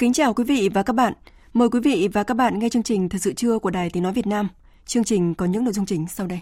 Kính 0.00 0.12
chào 0.12 0.34
quý 0.34 0.44
vị 0.44 0.68
và 0.74 0.82
các 0.82 0.92
bạn. 0.92 1.12
Mời 1.52 1.68
quý 1.68 1.80
vị 1.80 2.08
và 2.12 2.22
các 2.22 2.34
bạn 2.34 2.58
nghe 2.58 2.68
chương 2.68 2.82
trình 2.82 3.08
Thật 3.08 3.18
sự 3.20 3.32
trưa 3.32 3.58
của 3.58 3.70
Đài 3.70 3.90
Tiếng 3.90 4.02
Nói 4.02 4.12
Việt 4.12 4.26
Nam. 4.26 4.48
Chương 4.86 5.04
trình 5.04 5.34
có 5.34 5.46
những 5.46 5.64
nội 5.64 5.72
dung 5.72 5.86
chính 5.86 6.06
sau 6.08 6.26
đây. 6.26 6.40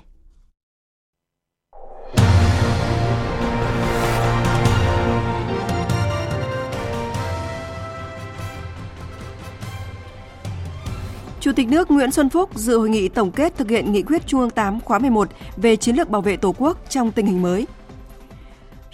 Chủ 11.40 11.52
tịch 11.56 11.68
nước 11.68 11.90
Nguyễn 11.90 12.10
Xuân 12.10 12.28
Phúc 12.28 12.58
dự 12.58 12.78
hội 12.78 12.88
nghị 12.88 13.08
tổng 13.08 13.30
kết 13.30 13.56
thực 13.56 13.70
hiện 13.70 13.92
nghị 13.92 14.02
quyết 14.02 14.26
Trung 14.26 14.40
ương 14.40 14.50
8 14.50 14.80
khóa 14.80 14.98
11 14.98 15.28
về 15.56 15.76
chiến 15.76 15.96
lược 15.96 16.08
bảo 16.08 16.22
vệ 16.22 16.36
Tổ 16.36 16.54
quốc 16.58 16.78
trong 16.90 17.12
tình 17.12 17.26
hình 17.26 17.42
mới. 17.42 17.66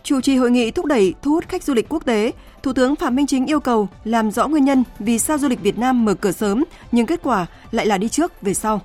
Chủ 0.03 0.21
trì 0.21 0.37
hội 0.37 0.51
nghị 0.51 0.71
thúc 0.71 0.85
đẩy 0.85 1.15
thu 1.23 1.31
hút 1.31 1.49
khách 1.49 1.63
du 1.63 1.75
lịch 1.75 1.89
quốc 1.89 2.05
tế, 2.05 2.33
Thủ 2.65 2.73
tướng 2.73 2.97
Phạm 2.97 3.17
Minh 3.17 3.27
Chính 3.27 3.47
yêu 3.47 3.61
cầu 3.61 3.89
làm 4.05 4.31
rõ 4.31 4.49
nguyên 4.49 4.65
nhân 4.65 4.85
vì 4.99 5.19
sao 5.19 5.39
du 5.39 5.49
lịch 5.49 5.61
Việt 5.61 5.79
Nam 5.79 6.05
mở 6.05 6.15
cửa 6.15 6.33
sớm 6.33 6.65
nhưng 6.93 7.07
kết 7.07 7.21
quả 7.23 7.47
lại 7.71 7.87
là 7.87 7.99
đi 7.99 8.09
trước 8.09 8.43
về 8.43 8.55
sau. 8.55 8.81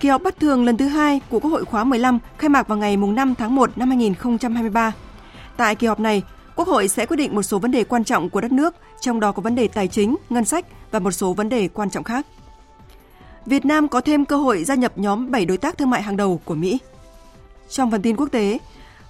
Kỳ 0.00 0.08
họp 0.08 0.22
bất 0.22 0.40
thường 0.40 0.64
lần 0.64 0.76
thứ 0.76 0.88
hai 0.88 1.20
của 1.30 1.40
Quốc 1.40 1.50
hội 1.50 1.64
khóa 1.64 1.84
15 1.84 2.18
khai 2.38 2.48
mạc 2.48 2.68
vào 2.68 2.78
ngày 2.78 2.96
5 2.96 3.34
tháng 3.34 3.54
1 3.54 3.78
năm 3.78 3.88
2023. 3.88 4.92
Tại 5.56 5.74
kỳ 5.74 5.86
họp 5.86 6.00
này, 6.00 6.22
Quốc 6.56 6.68
hội 6.68 6.88
sẽ 6.88 7.06
quyết 7.06 7.16
định 7.16 7.34
một 7.34 7.42
số 7.42 7.58
vấn 7.58 7.70
đề 7.70 7.84
quan 7.84 8.04
trọng 8.04 8.30
của 8.30 8.40
đất 8.40 8.52
nước, 8.52 8.74
trong 9.00 9.20
đó 9.20 9.32
có 9.32 9.42
vấn 9.42 9.54
đề 9.54 9.68
tài 9.68 9.88
chính, 9.88 10.16
ngân 10.30 10.44
sách 10.44 10.66
và 10.90 10.98
một 10.98 11.10
số 11.10 11.32
vấn 11.32 11.48
đề 11.48 11.68
quan 11.68 11.90
trọng 11.90 12.04
khác. 12.04 12.26
Việt 13.46 13.64
Nam 13.64 13.88
có 13.88 14.00
thêm 14.00 14.24
cơ 14.24 14.36
hội 14.36 14.64
gia 14.64 14.74
nhập 14.74 14.92
nhóm 14.98 15.30
7 15.30 15.44
đối 15.44 15.56
tác 15.56 15.78
thương 15.78 15.90
mại 15.90 16.02
hàng 16.02 16.16
đầu 16.16 16.40
của 16.44 16.54
Mỹ. 16.54 16.78
Trong 17.68 17.90
phần 17.90 18.02
tin 18.02 18.16
quốc 18.16 18.28
tế, 18.32 18.58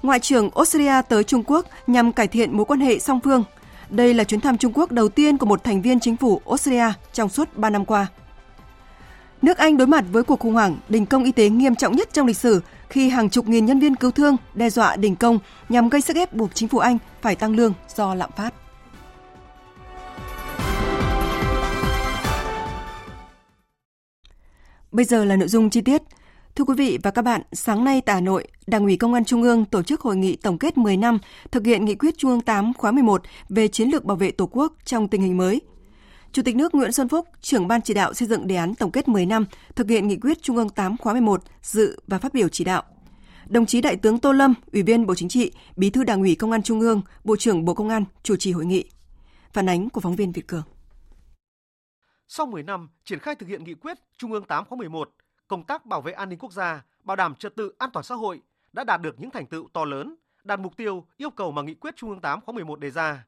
Ngoại 0.03 0.21
trưởng 0.21 0.51
Australia 0.51 1.03
tới 1.09 1.25
Trung 1.25 1.43
Quốc 1.47 1.67
nhằm 1.87 2.13
cải 2.13 2.29
thiện 2.29 2.57
mối 2.57 2.65
quan 2.65 2.81
hệ 2.81 2.99
song 2.99 3.21
phương. 3.25 3.45
Đây 3.91 4.15
là 4.15 4.25
chuyến 4.25 4.41
thăm 4.41 4.59
Trung 4.59 4.73
Quốc 4.75 4.93
đầu 4.93 5.09
tiên 5.09 5.39
của 5.39 5.47
một 5.47 5.65
thành 5.65 5.83
viên 5.83 6.01
chính 6.01 6.17
phủ 6.17 6.41
Australia 6.47 6.93
trong 7.13 7.29
suốt 7.29 7.57
3 7.57 7.71
năm 7.71 7.85
qua. 7.85 8.07
Nước 9.43 9.59
Anh 9.59 9.77
đối 9.77 9.87
mặt 9.87 10.05
với 10.13 10.23
cuộc 10.23 10.41
khủng 10.41 10.53
hoảng 10.55 10.77
đình 10.89 11.07
công 11.07 11.25
y 11.25 11.33
tế 11.33 11.49
nghiêm 11.49 11.75
trọng 11.75 11.97
nhất 11.97 12.09
trong 12.13 12.27
lịch 12.27 12.37
sử 12.37 12.61
khi 12.89 13.09
hàng 13.09 13.31
chục 13.31 13.49
nghìn 13.49 13.67
nhân 13.67 13.81
viên 13.81 13.97
cứu 13.97 14.11
thương 14.11 14.37
đe 14.55 14.71
dọa 14.71 14.97
đình 14.97 15.17
công 15.17 15.39
nhằm 15.69 15.89
gây 15.89 16.01
sức 16.01 16.17
ép 16.17 16.33
buộc 16.33 16.55
chính 16.55 16.69
phủ 16.69 16.79
Anh 16.79 16.99
phải 17.23 17.37
tăng 17.37 17.57
lương 17.57 17.73
do 17.97 18.15
lạm 18.15 18.31
phát. 18.37 18.55
Bây 24.93 25.05
giờ 25.05 25.25
là 25.25 25.37
nội 25.37 25.49
dung 25.49 25.71
chi 25.71 25.81
tiết. 25.81 26.03
Thưa 26.59 26.65
quý 26.65 26.75
vị 26.75 26.99
và 27.03 27.11
các 27.11 27.23
bạn, 27.23 27.43
sáng 27.53 27.85
nay 27.85 28.01
tại 28.01 28.15
Hà 28.15 28.21
Nội, 28.21 28.47
Đảng 28.67 28.85
ủy 28.85 28.97
Công 28.97 29.15
an 29.15 29.25
Trung 29.25 29.43
ương 29.43 29.65
tổ 29.65 29.83
chức 29.83 30.01
hội 30.01 30.17
nghị 30.17 30.37
tổng 30.37 30.59
kết 30.59 30.79
10 30.79 30.97
năm 30.97 31.19
thực 31.51 31.67
hiện 31.67 31.85
nghị 31.85 31.95
quyết 31.95 32.19
Trung 32.19 32.31
ương 32.31 32.41
8 32.41 32.75
khóa 32.75 32.93
11 32.93 33.23
về 33.49 33.69
chiến 33.69 33.89
lược 33.89 34.05
bảo 34.05 34.17
vệ 34.17 34.31
Tổ 34.31 34.49
quốc 34.53 34.73
trong 34.85 35.09
tình 35.09 35.23
hình 35.23 35.37
mới. 35.37 35.61
Chủ 36.33 36.43
tịch 36.43 36.57
nước 36.57 36.75
Nguyễn 36.75 36.93
Xuân 36.93 37.09
Phúc, 37.09 37.29
trưởng 37.41 37.69
ban 37.69 37.83
chỉ 37.83 37.95
đạo 37.95 38.15
xây 38.15 38.29
dựng 38.29 38.47
đề 38.47 38.57
án 38.57 38.75
tổng 38.75 38.91
kết 38.91 39.09
10 39.09 39.27
năm 39.27 39.47
thực 39.77 39.89
hiện 39.89 40.09
nghị 40.09 40.17
quyết 40.17 40.43
Trung 40.43 40.57
ương 40.57 40.69
8 40.69 40.97
khóa 40.97 41.13
11 41.13 41.43
dự 41.63 42.01
và 42.07 42.19
phát 42.19 42.35
biểu 42.35 42.49
chỉ 42.49 42.65
đạo. 42.65 42.83
Đồng 43.47 43.67
chí 43.67 43.81
Đại 43.81 43.97
tướng 43.97 44.19
Tô 44.19 44.33
Lâm, 44.33 44.55
Ủy 44.73 44.83
viên 44.83 45.07
Bộ 45.07 45.15
Chính 45.15 45.29
trị, 45.29 45.53
Bí 45.77 45.91
thư 45.91 46.05
Đảng 46.05 46.21
ủy 46.21 46.35
Công 46.35 46.53
an 46.53 46.63
Trung 46.63 46.81
ương, 46.81 47.03
Bộ 47.25 47.37
trưởng 47.37 47.65
Bộ 47.65 47.75
Công 47.75 47.89
an 47.89 48.05
chủ 48.23 48.37
trì 48.37 48.53
hội 48.53 48.67
nghị. 48.67 48.85
Phản 49.53 49.69
ánh 49.69 49.91
của 49.91 50.01
phóng 50.01 50.17
viên 50.17 50.33
Việt 50.33 50.47
Cường. 50.47 50.65
Sau 52.29 52.47
10 52.47 52.63
năm 52.63 52.89
triển 53.05 53.19
khai 53.19 53.35
thực 53.35 53.49
hiện 53.49 53.65
nghị 53.65 53.75
quyết 53.75 53.99
Trung 54.19 54.33
ương 54.33 54.45
8 54.45 54.65
khóa 54.65 54.77
11, 54.77 55.11
công 55.49 55.63
tác 55.63 55.87
bảo 55.87 56.01
vệ 56.01 56.13
an 56.13 56.29
ninh 56.29 56.39
quốc 56.39 56.53
gia, 56.53 56.85
bảo 57.03 57.17
đảm 57.17 57.35
trật 57.35 57.57
tự 57.57 57.73
an 57.79 57.91
toàn 57.93 58.05
xã 58.05 58.15
hội 58.15 58.43
đã 58.73 58.85
đạt 58.85 59.01
được 59.01 59.21
những 59.21 59.31
thành 59.31 59.47
tựu 59.47 59.69
to 59.73 59.85
lớn, 59.85 60.15
đạt 60.45 60.61
mục 60.61 60.77
tiêu 60.77 61.07
yêu 61.17 61.31
cầu 61.31 61.53
mà 61.53 61.63
nghị 61.63 61.75
quyết 61.75 61.97
Trung 61.97 62.11
ương 62.11 62.21
8 62.21 62.41
khóa 62.41 62.53
11 62.53 62.81
đề 62.81 62.91
ra, 62.91 63.27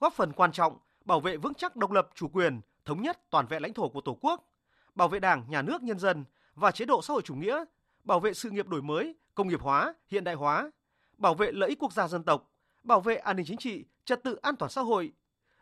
góp 0.00 0.14
phần 0.14 0.32
quan 0.32 0.52
trọng 0.52 0.78
bảo 1.04 1.20
vệ 1.20 1.36
vững 1.36 1.54
chắc 1.54 1.76
độc 1.76 1.90
lập 1.90 2.08
chủ 2.14 2.28
quyền, 2.28 2.60
thống 2.84 3.02
nhất 3.02 3.30
toàn 3.30 3.46
vẹn 3.46 3.62
lãnh 3.62 3.74
thổ 3.74 3.88
của 3.88 4.00
Tổ 4.00 4.18
quốc, 4.20 4.48
bảo 4.94 5.08
vệ 5.08 5.20
Đảng, 5.20 5.44
nhà 5.48 5.62
nước, 5.62 5.82
nhân 5.82 5.98
dân 5.98 6.24
và 6.54 6.70
chế 6.70 6.84
độ 6.84 7.02
xã 7.02 7.12
hội 7.12 7.22
chủ 7.22 7.34
nghĩa, 7.34 7.64
bảo 8.04 8.20
vệ 8.20 8.34
sự 8.34 8.50
nghiệp 8.50 8.68
đổi 8.68 8.82
mới, 8.82 9.14
công 9.34 9.48
nghiệp 9.48 9.60
hóa, 9.60 9.94
hiện 10.08 10.24
đại 10.24 10.34
hóa, 10.34 10.70
bảo 11.18 11.34
vệ 11.34 11.52
lợi 11.52 11.68
ích 11.68 11.78
quốc 11.78 11.92
gia 11.92 12.08
dân 12.08 12.22
tộc, 12.22 12.50
bảo 12.82 13.00
vệ 13.00 13.16
an 13.16 13.36
ninh 13.36 13.46
chính 13.46 13.56
trị, 13.56 13.84
trật 14.04 14.22
tự 14.22 14.34
an 14.34 14.56
toàn 14.56 14.70
xã 14.70 14.80
hội, 14.80 15.12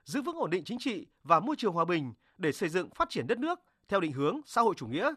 giữ 0.04 0.22
vững 0.22 0.36
ổn 0.36 0.50
định 0.50 0.64
chính 0.64 0.78
trị 0.78 1.06
và 1.24 1.40
môi 1.40 1.56
trường 1.56 1.72
hòa 1.72 1.84
bình 1.84 2.12
để 2.38 2.52
xây 2.52 2.68
dựng 2.68 2.90
phát 2.90 3.10
triển 3.10 3.26
đất 3.26 3.38
nước 3.38 3.60
theo 3.88 4.00
định 4.00 4.12
hướng 4.12 4.40
xã 4.46 4.60
hội 4.60 4.74
chủ 4.76 4.86
nghĩa. 4.86 5.14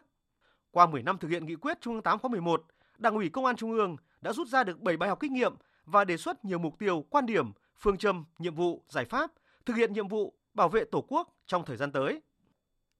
Qua 0.74 0.86
10 0.86 1.02
năm 1.02 1.18
thực 1.18 1.30
hiện 1.30 1.46
nghị 1.46 1.54
quyết 1.54 1.80
Trung 1.80 1.94
ương 1.94 2.02
8 2.02 2.18
khóa 2.18 2.28
11, 2.28 2.64
Đảng 2.98 3.14
ủy 3.14 3.28
Công 3.28 3.44
an 3.44 3.56
Trung 3.56 3.72
ương 3.72 3.96
đã 4.20 4.32
rút 4.32 4.48
ra 4.48 4.64
được 4.64 4.80
7 4.80 4.96
bài 4.96 5.08
học 5.08 5.18
kinh 5.20 5.32
nghiệm 5.32 5.54
và 5.84 6.04
đề 6.04 6.16
xuất 6.16 6.44
nhiều 6.44 6.58
mục 6.58 6.78
tiêu, 6.78 7.04
quan 7.10 7.26
điểm, 7.26 7.52
phương 7.78 7.98
châm, 7.98 8.24
nhiệm 8.38 8.54
vụ, 8.54 8.84
giải 8.88 9.04
pháp 9.04 9.30
thực 9.66 9.76
hiện 9.76 9.92
nhiệm 9.92 10.08
vụ 10.08 10.34
bảo 10.54 10.68
vệ 10.68 10.84
Tổ 10.84 11.04
quốc 11.08 11.34
trong 11.46 11.64
thời 11.64 11.76
gian 11.76 11.92
tới. 11.92 12.22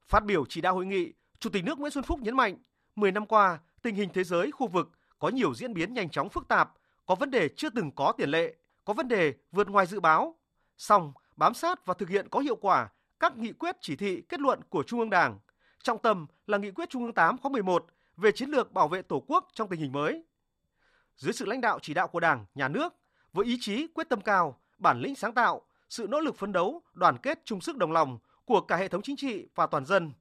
Phát 0.08 0.24
biểu 0.24 0.44
chỉ 0.48 0.60
đạo 0.60 0.74
hội 0.74 0.86
nghị, 0.86 1.12
Chủ 1.38 1.50
tịch 1.50 1.64
nước 1.64 1.78
Nguyễn 1.78 1.92
Xuân 1.92 2.04
Phúc 2.04 2.20
nhấn 2.22 2.36
mạnh, 2.36 2.56
10 2.96 3.12
năm 3.12 3.26
qua, 3.26 3.58
tình 3.82 3.94
hình 3.94 4.08
thế 4.14 4.24
giới, 4.24 4.50
khu 4.50 4.66
vực 4.66 4.90
có 5.18 5.28
nhiều 5.28 5.54
diễn 5.54 5.74
biến 5.74 5.94
nhanh 5.94 6.10
chóng 6.10 6.28
phức 6.28 6.48
tạp, 6.48 6.72
có 7.06 7.14
vấn 7.14 7.30
đề 7.30 7.48
chưa 7.48 7.70
từng 7.70 7.90
có 7.90 8.12
tiền 8.16 8.30
lệ, 8.30 8.54
có 8.84 8.92
vấn 8.92 9.08
đề 9.08 9.34
vượt 9.52 9.68
ngoài 9.68 9.86
dự 9.86 10.00
báo. 10.00 10.34
Song, 10.78 11.12
bám 11.36 11.54
sát 11.54 11.86
và 11.86 11.94
thực 11.94 12.08
hiện 12.08 12.28
có 12.28 12.40
hiệu 12.40 12.56
quả 12.56 12.88
các 13.20 13.36
nghị 13.36 13.52
quyết 13.52 13.76
chỉ 13.80 13.96
thị 13.96 14.22
kết 14.28 14.40
luận 14.40 14.60
của 14.68 14.82
Trung 14.82 15.00
ương 15.00 15.10
Đảng, 15.10 15.38
Trọng 15.84 15.98
tâm 15.98 16.26
là 16.46 16.58
nghị 16.58 16.70
quyết 16.70 16.90
Trung 16.90 17.04
ương 17.04 17.12
8 17.12 17.38
khóa 17.38 17.50
11 17.50 17.86
về 18.16 18.32
chiến 18.32 18.50
lược 18.50 18.72
bảo 18.72 18.88
vệ 18.88 19.02
Tổ 19.02 19.24
quốc 19.26 19.48
trong 19.52 19.68
tình 19.68 19.80
hình 19.80 19.92
mới. 19.92 20.24
Dưới 21.16 21.32
sự 21.32 21.44
lãnh 21.44 21.60
đạo 21.60 21.78
chỉ 21.82 21.94
đạo 21.94 22.08
của 22.08 22.20
Đảng, 22.20 22.44
Nhà 22.54 22.68
nước, 22.68 22.94
với 23.32 23.46
ý 23.46 23.58
chí 23.60 23.86
quyết 23.86 24.08
tâm 24.08 24.20
cao, 24.20 24.58
bản 24.78 25.00
lĩnh 25.00 25.14
sáng 25.14 25.34
tạo, 25.34 25.62
sự 25.90 26.06
nỗ 26.08 26.20
lực 26.20 26.36
phấn 26.36 26.52
đấu, 26.52 26.82
đoàn 26.92 27.18
kết 27.18 27.40
chung 27.44 27.60
sức 27.60 27.76
đồng 27.76 27.92
lòng 27.92 28.18
của 28.44 28.60
cả 28.60 28.76
hệ 28.76 28.88
thống 28.88 29.02
chính 29.02 29.16
trị 29.16 29.46
và 29.54 29.66
toàn 29.66 29.84
dân, 29.86 30.12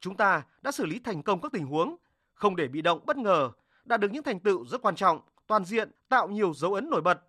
chúng 0.00 0.16
ta 0.16 0.42
đã 0.62 0.72
xử 0.72 0.86
lý 0.86 0.98
thành 0.98 1.22
công 1.22 1.40
các 1.40 1.52
tình 1.52 1.66
huống, 1.66 1.96
không 2.34 2.56
để 2.56 2.68
bị 2.68 2.82
động 2.82 3.00
bất 3.06 3.16
ngờ, 3.16 3.50
đạt 3.84 4.00
được 4.00 4.12
những 4.12 4.22
thành 4.22 4.40
tựu 4.40 4.66
rất 4.66 4.82
quan 4.82 4.96
trọng, 4.96 5.20
toàn 5.46 5.64
diện, 5.64 5.90
tạo 6.08 6.28
nhiều 6.28 6.54
dấu 6.54 6.74
ấn 6.74 6.90
nổi 6.90 7.00
bật. 7.02 7.20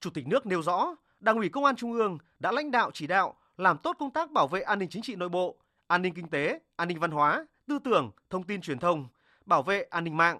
Chủ 0.00 0.10
tịch 0.10 0.28
nước 0.28 0.46
nêu 0.46 0.62
rõ, 0.62 0.94
Đảng 1.20 1.36
ủy 1.36 1.48
Công 1.48 1.64
an 1.64 1.76
Trung 1.76 1.92
ương 1.92 2.18
đã 2.38 2.52
lãnh 2.52 2.70
đạo 2.70 2.90
chỉ 2.94 3.06
đạo 3.06 3.34
làm 3.56 3.78
tốt 3.78 3.96
công 3.98 4.10
tác 4.10 4.30
bảo 4.30 4.48
vệ 4.48 4.60
an 4.60 4.78
ninh 4.78 4.88
chính 4.88 5.02
trị 5.02 5.16
nội 5.16 5.28
bộ, 5.28 5.56
an 5.92 6.02
ninh 6.02 6.14
kinh 6.14 6.28
tế, 6.28 6.60
an 6.76 6.88
ninh 6.88 7.00
văn 7.00 7.10
hóa, 7.10 7.46
tư 7.66 7.78
tưởng, 7.84 8.10
thông 8.30 8.42
tin 8.42 8.60
truyền 8.60 8.78
thông, 8.78 9.08
bảo 9.46 9.62
vệ 9.62 9.82
an 9.82 10.04
ninh 10.04 10.16
mạng, 10.16 10.38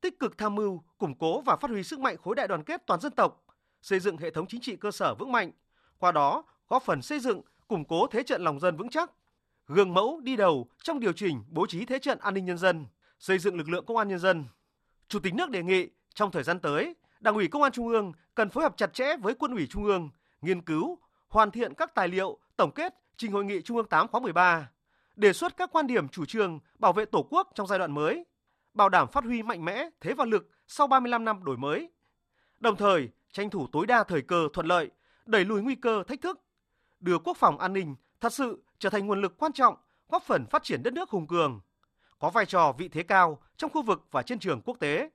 tích 0.00 0.18
cực 0.18 0.38
tham 0.38 0.54
mưu, 0.54 0.82
củng 0.98 1.14
cố 1.18 1.40
và 1.40 1.56
phát 1.56 1.70
huy 1.70 1.82
sức 1.82 2.00
mạnh 2.00 2.16
khối 2.24 2.34
đại 2.34 2.48
đoàn 2.48 2.64
kết 2.64 2.86
toàn 2.86 3.00
dân 3.00 3.12
tộc, 3.12 3.44
xây 3.82 4.00
dựng 4.00 4.16
hệ 4.16 4.30
thống 4.30 4.46
chính 4.46 4.60
trị 4.60 4.76
cơ 4.76 4.90
sở 4.90 5.14
vững 5.14 5.32
mạnh, 5.32 5.50
qua 5.98 6.12
đó 6.12 6.44
góp 6.68 6.82
phần 6.82 7.02
xây 7.02 7.20
dựng, 7.20 7.40
củng 7.68 7.84
cố 7.84 8.06
thế 8.06 8.22
trận 8.22 8.42
lòng 8.42 8.60
dân 8.60 8.76
vững 8.76 8.90
chắc, 8.90 9.10
gương 9.66 9.94
mẫu 9.94 10.20
đi 10.22 10.36
đầu 10.36 10.68
trong 10.82 11.00
điều 11.00 11.12
chỉnh 11.12 11.44
bố 11.50 11.66
trí 11.66 11.84
thế 11.84 11.98
trận 11.98 12.18
an 12.18 12.34
ninh 12.34 12.44
nhân 12.44 12.58
dân, 12.58 12.86
xây 13.18 13.38
dựng 13.38 13.56
lực 13.56 13.68
lượng 13.68 13.84
công 13.86 13.96
an 13.96 14.08
nhân 14.08 14.18
dân. 14.18 14.44
Chủ 15.08 15.18
tịch 15.18 15.34
nước 15.34 15.50
đề 15.50 15.62
nghị 15.62 15.88
trong 16.14 16.30
thời 16.30 16.42
gian 16.42 16.60
tới, 16.60 16.94
Đảng 17.20 17.34
ủy 17.34 17.48
Công 17.48 17.62
an 17.62 17.72
Trung 17.72 17.88
ương 17.88 18.12
cần 18.34 18.50
phối 18.50 18.64
hợp 18.64 18.76
chặt 18.76 18.94
chẽ 18.94 19.16
với 19.16 19.34
Quân 19.34 19.54
ủy 19.54 19.66
Trung 19.70 19.84
ương, 19.84 20.10
nghiên 20.40 20.62
cứu, 20.62 20.98
hoàn 21.28 21.50
thiện 21.50 21.74
các 21.74 21.94
tài 21.94 22.08
liệu 22.08 22.38
tổng 22.56 22.70
kết 22.74 22.94
trình 23.16 23.32
hội 23.32 23.44
nghị 23.44 23.62
Trung 23.62 23.76
ương 23.76 23.88
8 23.88 24.08
khóa 24.08 24.20
13, 24.20 24.70
đề 25.16 25.32
xuất 25.32 25.56
các 25.56 25.70
quan 25.72 25.86
điểm 25.86 26.08
chủ 26.08 26.24
trương 26.24 26.58
bảo 26.78 26.92
vệ 26.92 27.04
Tổ 27.04 27.26
quốc 27.30 27.48
trong 27.54 27.66
giai 27.66 27.78
đoạn 27.78 27.92
mới, 27.92 28.24
bảo 28.74 28.88
đảm 28.88 29.08
phát 29.08 29.24
huy 29.24 29.42
mạnh 29.42 29.64
mẽ 29.64 29.88
thế 30.00 30.14
và 30.14 30.24
lực 30.24 30.50
sau 30.66 30.86
35 30.86 31.24
năm 31.24 31.44
đổi 31.44 31.56
mới. 31.56 31.90
Đồng 32.58 32.76
thời, 32.76 33.08
tranh 33.32 33.50
thủ 33.50 33.66
tối 33.72 33.86
đa 33.86 34.04
thời 34.04 34.22
cơ 34.22 34.48
thuận 34.52 34.66
lợi, 34.66 34.90
đẩy 35.26 35.44
lùi 35.44 35.62
nguy 35.62 35.74
cơ 35.74 36.02
thách 36.02 36.20
thức, 36.20 36.40
đưa 37.00 37.18
quốc 37.18 37.36
phòng 37.36 37.58
an 37.58 37.72
ninh 37.72 37.96
thật 38.20 38.32
sự 38.32 38.64
trở 38.78 38.90
thành 38.90 39.06
nguồn 39.06 39.20
lực 39.20 39.38
quan 39.38 39.52
trọng 39.52 39.76
góp 40.08 40.22
phần 40.22 40.46
phát 40.46 40.62
triển 40.62 40.82
đất 40.82 40.92
nước 40.92 41.10
hùng 41.10 41.26
cường, 41.26 41.60
có 42.18 42.30
vai 42.30 42.46
trò 42.46 42.72
vị 42.78 42.88
thế 42.88 43.02
cao 43.02 43.42
trong 43.56 43.70
khu 43.70 43.82
vực 43.82 44.06
và 44.10 44.22
trên 44.22 44.38
trường 44.38 44.60
quốc 44.64 44.76
tế. 44.80 45.10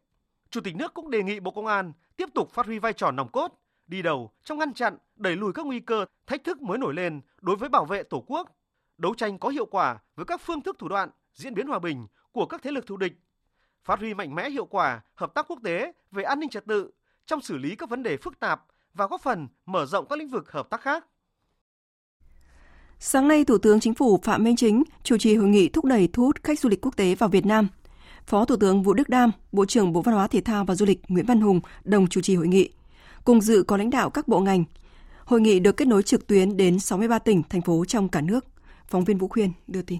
Chủ 0.49 0.61
tịch 0.61 0.75
nước 0.75 0.93
cũng 0.93 1.11
đề 1.11 1.23
nghị 1.23 1.39
Bộ 1.39 1.51
Công 1.51 1.65
an 1.65 1.93
tiếp 2.17 2.29
tục 2.33 2.51
phát 2.51 2.65
huy 2.65 2.79
vai 2.79 2.93
trò 2.93 3.11
nòng 3.11 3.31
cốt 3.31 3.51
đi 3.87 4.01
đầu 4.01 4.31
trong 4.43 4.57
ngăn 4.57 4.73
chặn, 4.73 4.97
đẩy 5.15 5.35
lùi 5.35 5.53
các 5.53 5.65
nguy 5.65 5.79
cơ, 5.79 6.05
thách 6.27 6.43
thức 6.43 6.61
mới 6.61 6.77
nổi 6.77 6.93
lên 6.93 7.21
đối 7.41 7.55
với 7.55 7.69
bảo 7.69 7.85
vệ 7.85 8.03
Tổ 8.03 8.23
quốc, 8.27 8.49
đấu 8.97 9.13
tranh 9.13 9.39
có 9.39 9.49
hiệu 9.49 9.65
quả 9.65 9.97
với 10.15 10.25
các 10.25 10.41
phương 10.41 10.61
thức 10.61 10.75
thủ 10.79 10.89
đoạn, 10.89 11.09
diễn 11.33 11.53
biến 11.53 11.67
hòa 11.67 11.79
bình 11.79 12.07
của 12.31 12.45
các 12.45 12.61
thế 12.63 12.71
lực 12.71 12.87
thù 12.87 12.97
địch, 12.97 13.13
phát 13.83 13.99
huy 13.99 14.13
mạnh 14.13 14.35
mẽ 14.35 14.49
hiệu 14.49 14.65
quả 14.65 15.01
hợp 15.13 15.33
tác 15.33 15.45
quốc 15.47 15.59
tế 15.63 15.91
về 16.11 16.23
an 16.23 16.39
ninh 16.39 16.49
trật 16.49 16.65
tự 16.65 16.91
trong 17.25 17.41
xử 17.41 17.57
lý 17.57 17.75
các 17.75 17.89
vấn 17.89 18.03
đề 18.03 18.17
phức 18.17 18.39
tạp 18.39 18.65
và 18.93 19.07
góp 19.07 19.21
phần 19.21 19.47
mở 19.65 19.85
rộng 19.85 20.05
các 20.09 20.19
lĩnh 20.19 20.29
vực 20.29 20.51
hợp 20.51 20.69
tác 20.69 20.81
khác. 20.81 21.05
Sáng 22.99 23.27
nay, 23.27 23.45
Thủ 23.45 23.57
tướng 23.57 23.79
Chính 23.79 23.93
phủ 23.93 24.19
Phạm 24.23 24.43
Minh 24.43 24.55
Chính 24.55 24.83
chủ 25.03 25.17
trì 25.17 25.35
hội 25.35 25.47
nghị 25.47 25.69
thúc 25.69 25.85
đẩy 25.85 26.09
thu 26.13 26.23
hút 26.23 26.43
khách 26.43 26.59
du 26.59 26.69
lịch 26.69 26.81
quốc 26.81 26.97
tế 26.97 27.15
vào 27.15 27.29
Việt 27.29 27.45
Nam. 27.45 27.67
Phó 28.27 28.45
Thủ 28.45 28.55
tướng 28.55 28.83
Vũ 28.83 28.93
Đức 28.93 29.09
Đam, 29.09 29.31
Bộ 29.51 29.65
trưởng 29.65 29.93
Bộ 29.93 30.01
Văn 30.01 30.15
hóa 30.15 30.27
Thể 30.27 30.41
thao 30.41 30.65
và 30.65 30.75
Du 30.75 30.85
lịch 30.85 31.01
Nguyễn 31.07 31.25
Văn 31.25 31.41
Hùng 31.41 31.59
đồng 31.83 32.07
chủ 32.07 32.21
trì 32.21 32.35
hội 32.35 32.47
nghị. 32.47 32.69
Cùng 33.23 33.41
dự 33.41 33.63
có 33.63 33.77
lãnh 33.77 33.89
đạo 33.89 34.09
các 34.09 34.27
bộ 34.27 34.39
ngành. 34.39 34.63
Hội 35.25 35.41
nghị 35.41 35.59
được 35.59 35.77
kết 35.77 35.87
nối 35.87 36.03
trực 36.03 36.27
tuyến 36.27 36.57
đến 36.57 36.79
63 36.79 37.19
tỉnh, 37.19 37.43
thành 37.49 37.61
phố 37.61 37.85
trong 37.85 38.09
cả 38.09 38.21
nước. 38.21 38.45
Phóng 38.87 39.03
viên 39.03 39.17
Vũ 39.17 39.27
Khuyên 39.27 39.51
đưa 39.67 39.81
tin. 39.81 39.99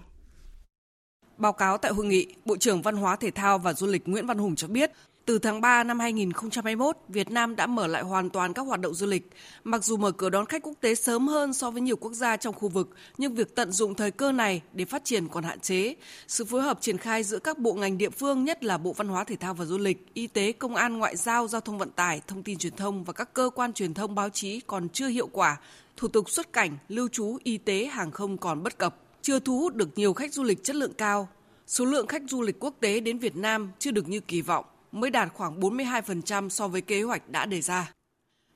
Báo 1.38 1.54
cáo 1.54 1.78
tại 1.78 1.94
hội 1.94 2.06
nghị, 2.06 2.36
Bộ 2.46 2.58
trưởng 2.58 2.82
Văn 2.82 2.96
hóa 2.96 3.16
Thể 3.16 3.32
thao 3.32 3.60
và 3.60 3.74
Du 3.74 3.88
lịch 3.88 4.08
Nguyễn 4.08 4.28
Văn 4.28 4.38
Hùng 4.38 4.56
cho 4.56 4.68
biết, 4.68 4.92
từ 5.26 5.40
tháng 5.40 5.62
3 5.62 5.84
năm 5.84 6.00
2021, 6.00 6.98
Việt 7.08 7.32
Nam 7.32 7.56
đã 7.56 7.68
mở 7.68 7.88
lại 7.88 8.04
hoàn 8.04 8.30
toàn 8.30 8.54
các 8.54 8.62
hoạt 8.62 8.80
động 8.80 8.94
du 8.94 9.06
lịch. 9.06 9.30
Mặc 9.64 9.84
dù 9.84 9.98
mở 9.98 10.12
cửa 10.12 10.30
đón 10.30 10.46
khách 10.46 10.64
quốc 10.64 10.74
tế 10.82 10.96
sớm 10.96 11.28
hơn 11.28 11.54
so 11.54 11.72
với 11.72 11.82
nhiều 11.82 11.96
quốc 11.96 12.14
gia 12.14 12.38
trong 12.38 12.54
khu 12.54 12.68
vực, 12.68 12.90
nhưng 13.18 13.36
việc 13.36 13.56
tận 13.56 13.72
dụng 13.72 13.96
thời 13.96 14.12
cơ 14.12 14.32
này 14.32 14.62
để 14.74 14.86
phát 14.86 15.06
triển 15.06 15.28
còn 15.28 15.44
hạn 15.44 15.60
chế. 15.60 15.96
Sự 16.28 16.46
phối 16.46 16.62
hợp 16.62 16.82
triển 16.82 16.98
khai 16.98 17.24
giữa 17.24 17.40
các 17.40 17.58
bộ 17.58 17.74
ngành 17.74 17.98
địa 17.98 18.10
phương, 18.10 18.46
nhất 18.46 18.64
là 18.64 18.78
Bộ 18.78 18.94
Văn 18.94 19.08
hóa 19.08 19.24
Thể 19.24 19.36
thao 19.36 19.54
và 19.54 19.66
Du 19.66 19.78
lịch, 19.78 20.14
Y 20.14 20.28
tế, 20.28 20.52
Công 20.52 20.76
an, 20.76 20.98
Ngoại 20.98 21.16
giao, 21.16 21.48
Giao 21.48 21.62
thông 21.62 21.78
Vận 21.78 21.92
tải, 21.92 22.22
Thông 22.28 22.44
tin 22.44 22.58
Truyền 22.58 22.76
thông 22.76 23.04
và 23.04 23.14
các 23.14 23.34
cơ 23.34 23.50
quan 23.56 23.74
truyền 23.74 23.94
thông 23.94 24.16
báo 24.16 24.30
chí 24.30 24.60
còn 24.60 24.90
chưa 24.90 25.08
hiệu 25.08 25.28
quả. 25.28 25.58
Thủ 25.98 26.08
tục 26.08 26.30
xuất 26.30 26.54
cảnh, 26.54 26.78
lưu 26.88 27.08
trú, 27.08 27.38
y 27.44 27.58
tế, 27.58 27.86
hàng 27.86 28.12
không 28.12 28.38
còn 28.38 28.64
bất 28.64 28.78
cập, 28.78 28.98
chưa 29.22 29.40
thu 29.40 29.60
hút 29.60 29.76
được 29.76 29.90
nhiều 29.96 30.14
khách 30.14 30.34
du 30.34 30.44
lịch 30.44 30.64
chất 30.64 30.76
lượng 30.76 30.94
cao. 30.98 31.28
Số 31.68 31.86
lượng 31.86 32.08
khách 32.08 32.22
du 32.28 32.42
lịch 32.42 32.60
quốc 32.60 32.76
tế 32.80 33.00
đến 33.00 33.20
Việt 33.20 33.36
Nam 33.36 33.72
chưa 33.80 33.92
được 33.92 34.10
như 34.10 34.20
kỳ 34.20 34.42
vọng 34.42 34.66
mới 34.92 35.10
đạt 35.10 35.34
khoảng 35.34 35.60
42% 35.60 36.50
so 36.50 36.68
với 36.68 36.82
kế 36.82 37.02
hoạch 37.02 37.30
đã 37.30 37.46
đề 37.46 37.62
ra. 37.62 37.92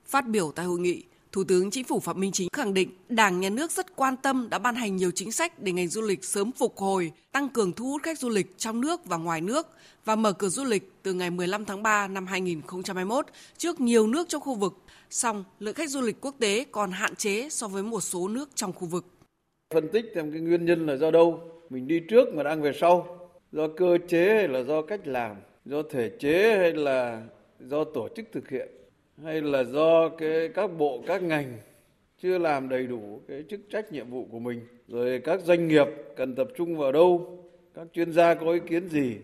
Phát 0.06 0.28
biểu 0.28 0.52
tại 0.52 0.66
hội 0.66 0.78
nghị, 0.78 1.04
Thủ 1.32 1.44
tướng 1.44 1.70
Chính 1.70 1.84
phủ 1.84 2.00
Phạm 2.00 2.20
Minh 2.20 2.32
Chính 2.32 2.48
khẳng 2.52 2.74
định 2.74 2.90
Đảng, 3.08 3.40
Nhà 3.40 3.50
nước 3.50 3.70
rất 3.70 3.96
quan 3.96 4.16
tâm 4.16 4.48
đã 4.50 4.58
ban 4.58 4.74
hành 4.74 4.96
nhiều 4.96 5.10
chính 5.14 5.32
sách 5.32 5.58
để 5.58 5.72
ngành 5.72 5.88
du 5.88 6.00
lịch 6.02 6.24
sớm 6.24 6.52
phục 6.52 6.78
hồi, 6.78 7.12
tăng 7.32 7.48
cường 7.48 7.72
thu 7.72 7.84
hút 7.84 8.02
khách 8.02 8.18
du 8.18 8.28
lịch 8.28 8.58
trong 8.58 8.80
nước 8.80 9.06
và 9.06 9.16
ngoài 9.16 9.40
nước 9.40 9.66
và 10.04 10.16
mở 10.16 10.32
cửa 10.32 10.48
du 10.48 10.64
lịch 10.64 10.92
từ 11.02 11.12
ngày 11.12 11.30
15 11.30 11.64
tháng 11.64 11.82
3 11.82 12.08
năm 12.08 12.26
2021 12.26 13.26
trước 13.56 13.80
nhiều 13.80 14.06
nước 14.06 14.28
trong 14.28 14.40
khu 14.40 14.54
vực. 14.54 14.76
Song, 15.10 15.44
lượng 15.58 15.74
khách 15.74 15.90
du 15.90 16.00
lịch 16.00 16.20
quốc 16.20 16.34
tế 16.38 16.64
còn 16.70 16.90
hạn 16.90 17.14
chế 17.16 17.48
so 17.50 17.68
với 17.68 17.82
một 17.82 18.00
số 18.00 18.28
nước 18.28 18.48
trong 18.54 18.72
khu 18.72 18.86
vực. 18.86 19.04
Phân 19.74 19.88
tích 19.92 20.04
xem 20.14 20.32
cái 20.32 20.40
nguyên 20.40 20.64
nhân 20.64 20.86
là 20.86 20.96
do 20.96 21.10
đâu? 21.10 21.40
Mình 21.70 21.88
đi 21.88 22.00
trước 22.08 22.34
mà 22.34 22.42
đang 22.42 22.62
về 22.62 22.72
sau. 22.80 23.18
Do 23.52 23.68
cơ 23.76 23.98
chế 24.08 24.34
hay 24.34 24.48
là 24.48 24.62
do 24.62 24.82
cách 24.82 25.00
làm? 25.04 25.36
do 25.64 25.82
thể 25.82 26.10
chế 26.18 26.58
hay 26.58 26.72
là 26.72 27.22
do 27.60 27.84
tổ 27.84 28.08
chức 28.16 28.26
thực 28.32 28.48
hiện 28.48 28.68
hay 29.24 29.40
là 29.40 29.64
do 29.64 30.08
cái 30.08 30.48
các 30.54 30.70
bộ, 30.78 31.02
các 31.06 31.22
ngành 31.22 31.58
chưa 32.22 32.38
làm 32.38 32.68
đầy 32.68 32.86
đủ 32.86 33.20
cái 33.28 33.44
chức 33.48 33.60
trách 33.70 33.92
nhiệm 33.92 34.10
vụ 34.10 34.28
của 34.30 34.38
mình? 34.38 34.60
Rồi 34.88 35.20
các 35.24 35.40
doanh 35.40 35.68
nghiệp 35.68 35.86
cần 36.16 36.34
tập 36.34 36.48
trung 36.56 36.76
vào 36.76 36.92
đâu? 36.92 37.38
Các 37.74 37.86
chuyên 37.92 38.12
gia 38.12 38.34
có 38.34 38.52
ý 38.52 38.60
kiến 38.68 38.88
gì? 38.88 39.16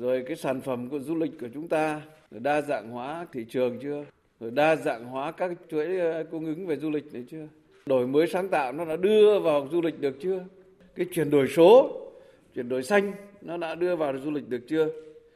Rồi 0.00 0.24
cái 0.26 0.36
sản 0.36 0.60
phẩm 0.60 0.88
của 0.88 0.98
du 0.98 1.14
lịch 1.14 1.40
của 1.40 1.48
chúng 1.54 1.68
ta 1.68 2.02
rồi 2.30 2.40
đa 2.40 2.60
dạng 2.60 2.90
hóa 2.90 3.26
thị 3.32 3.44
trường 3.48 3.78
chưa? 3.82 4.04
Rồi 4.40 4.50
đa 4.50 4.76
dạng 4.76 5.04
hóa 5.04 5.32
các 5.32 5.50
chuỗi 5.70 5.98
ờ, 5.98 6.24
cung 6.30 6.46
ứng 6.46 6.66
về 6.66 6.76
du 6.76 6.90
lịch 6.90 7.12
đấy 7.12 7.24
chưa? 7.30 7.48
Đổi 7.86 8.06
mới 8.06 8.26
sáng 8.26 8.48
tạo 8.48 8.72
nó 8.72 8.84
đã 8.84 8.96
đưa 8.96 9.38
vào 9.38 9.68
du 9.72 9.82
lịch 9.82 10.00
được 10.00 10.16
chưa? 10.20 10.44
Cái 10.94 11.06
chuyển 11.12 11.30
đổi 11.30 11.48
số, 11.48 12.00
chuyển 12.54 12.68
đổi 12.68 12.82
xanh 12.82 13.12
nó 13.42 13.56
đã 13.56 13.74
đưa 13.74 13.96
vào 13.96 14.12
du 14.24 14.30
lịch 14.30 14.48
được 14.48 14.62
chưa? 14.68 14.88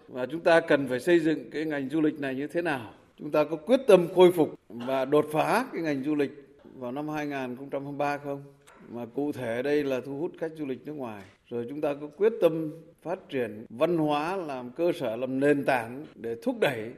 Và 0.08 0.26
chúng 0.26 0.40
ta 0.40 0.60
cần 0.60 0.88
phải 0.88 1.00
xây 1.00 1.20
dựng 1.20 1.50
cái 1.50 1.64
ngành 1.64 1.88
du 1.88 2.00
lịch 2.00 2.20
này 2.20 2.34
như 2.34 2.46
thế 2.46 2.62
nào. 2.62 2.94
Chúng 3.20 3.31
ta 3.31 3.44
có 3.44 3.56
quyết 3.56 3.81
tâm 3.87 4.08
khôi 4.14 4.32
phục 4.32 4.55
và 4.69 5.05
đột 5.05 5.26
phá 5.32 5.67
cái 5.72 5.82
ngành 5.82 6.05
du 6.05 6.14
lịch 6.14 6.31
vào 6.75 6.93
năm 6.93 7.08
2023 7.08 8.19
không? 8.19 8.43
Mà 8.88 9.06
cụ 9.14 9.32
thể 9.32 9.62
đây 9.62 9.84
là 9.84 10.00
thu 10.00 10.19
hút 10.19 10.32
khách 10.38 10.52
du 10.58 10.67
lịch 10.67 10.87
nước 10.87 10.93
ngoài. 10.93 11.22
Rồi 11.49 11.67
chúng 11.69 11.81
ta 11.81 11.94
có 12.00 12.06
quyết 12.17 12.32
tâm 12.40 12.70
phát 13.02 13.28
triển 13.28 13.67
văn 13.70 13.99
hóa 13.99 14.37
làm 14.37 14.70
cơ 14.70 14.93
sở, 15.00 15.17
làm 15.17 15.40
nền 15.40 15.64
tảng 15.64 16.06
để 16.14 16.37
thúc 16.43 16.56
đẩy 16.61 16.93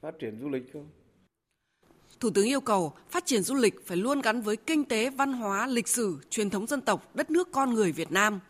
phát 0.00 0.18
triển 0.18 0.38
du 0.40 0.48
lịch 0.48 0.72
không? 0.72 0.88
Thủ 2.20 2.30
tướng 2.30 2.46
yêu 2.46 2.60
cầu 2.60 2.92
phát 3.10 3.26
triển 3.26 3.42
du 3.42 3.54
lịch 3.54 3.86
phải 3.86 3.96
luôn 3.96 4.20
gắn 4.20 4.40
với 4.40 4.56
kinh 4.56 4.84
tế, 4.84 5.10
văn 5.10 5.32
hóa, 5.32 5.66
lịch 5.66 5.88
sử, 5.88 6.18
truyền 6.30 6.50
thống 6.50 6.66
dân 6.66 6.80
tộc, 6.80 7.10
đất 7.14 7.30
nước 7.30 7.48
con 7.52 7.74
người 7.74 7.92
Việt 7.92 8.12
Nam 8.12 8.40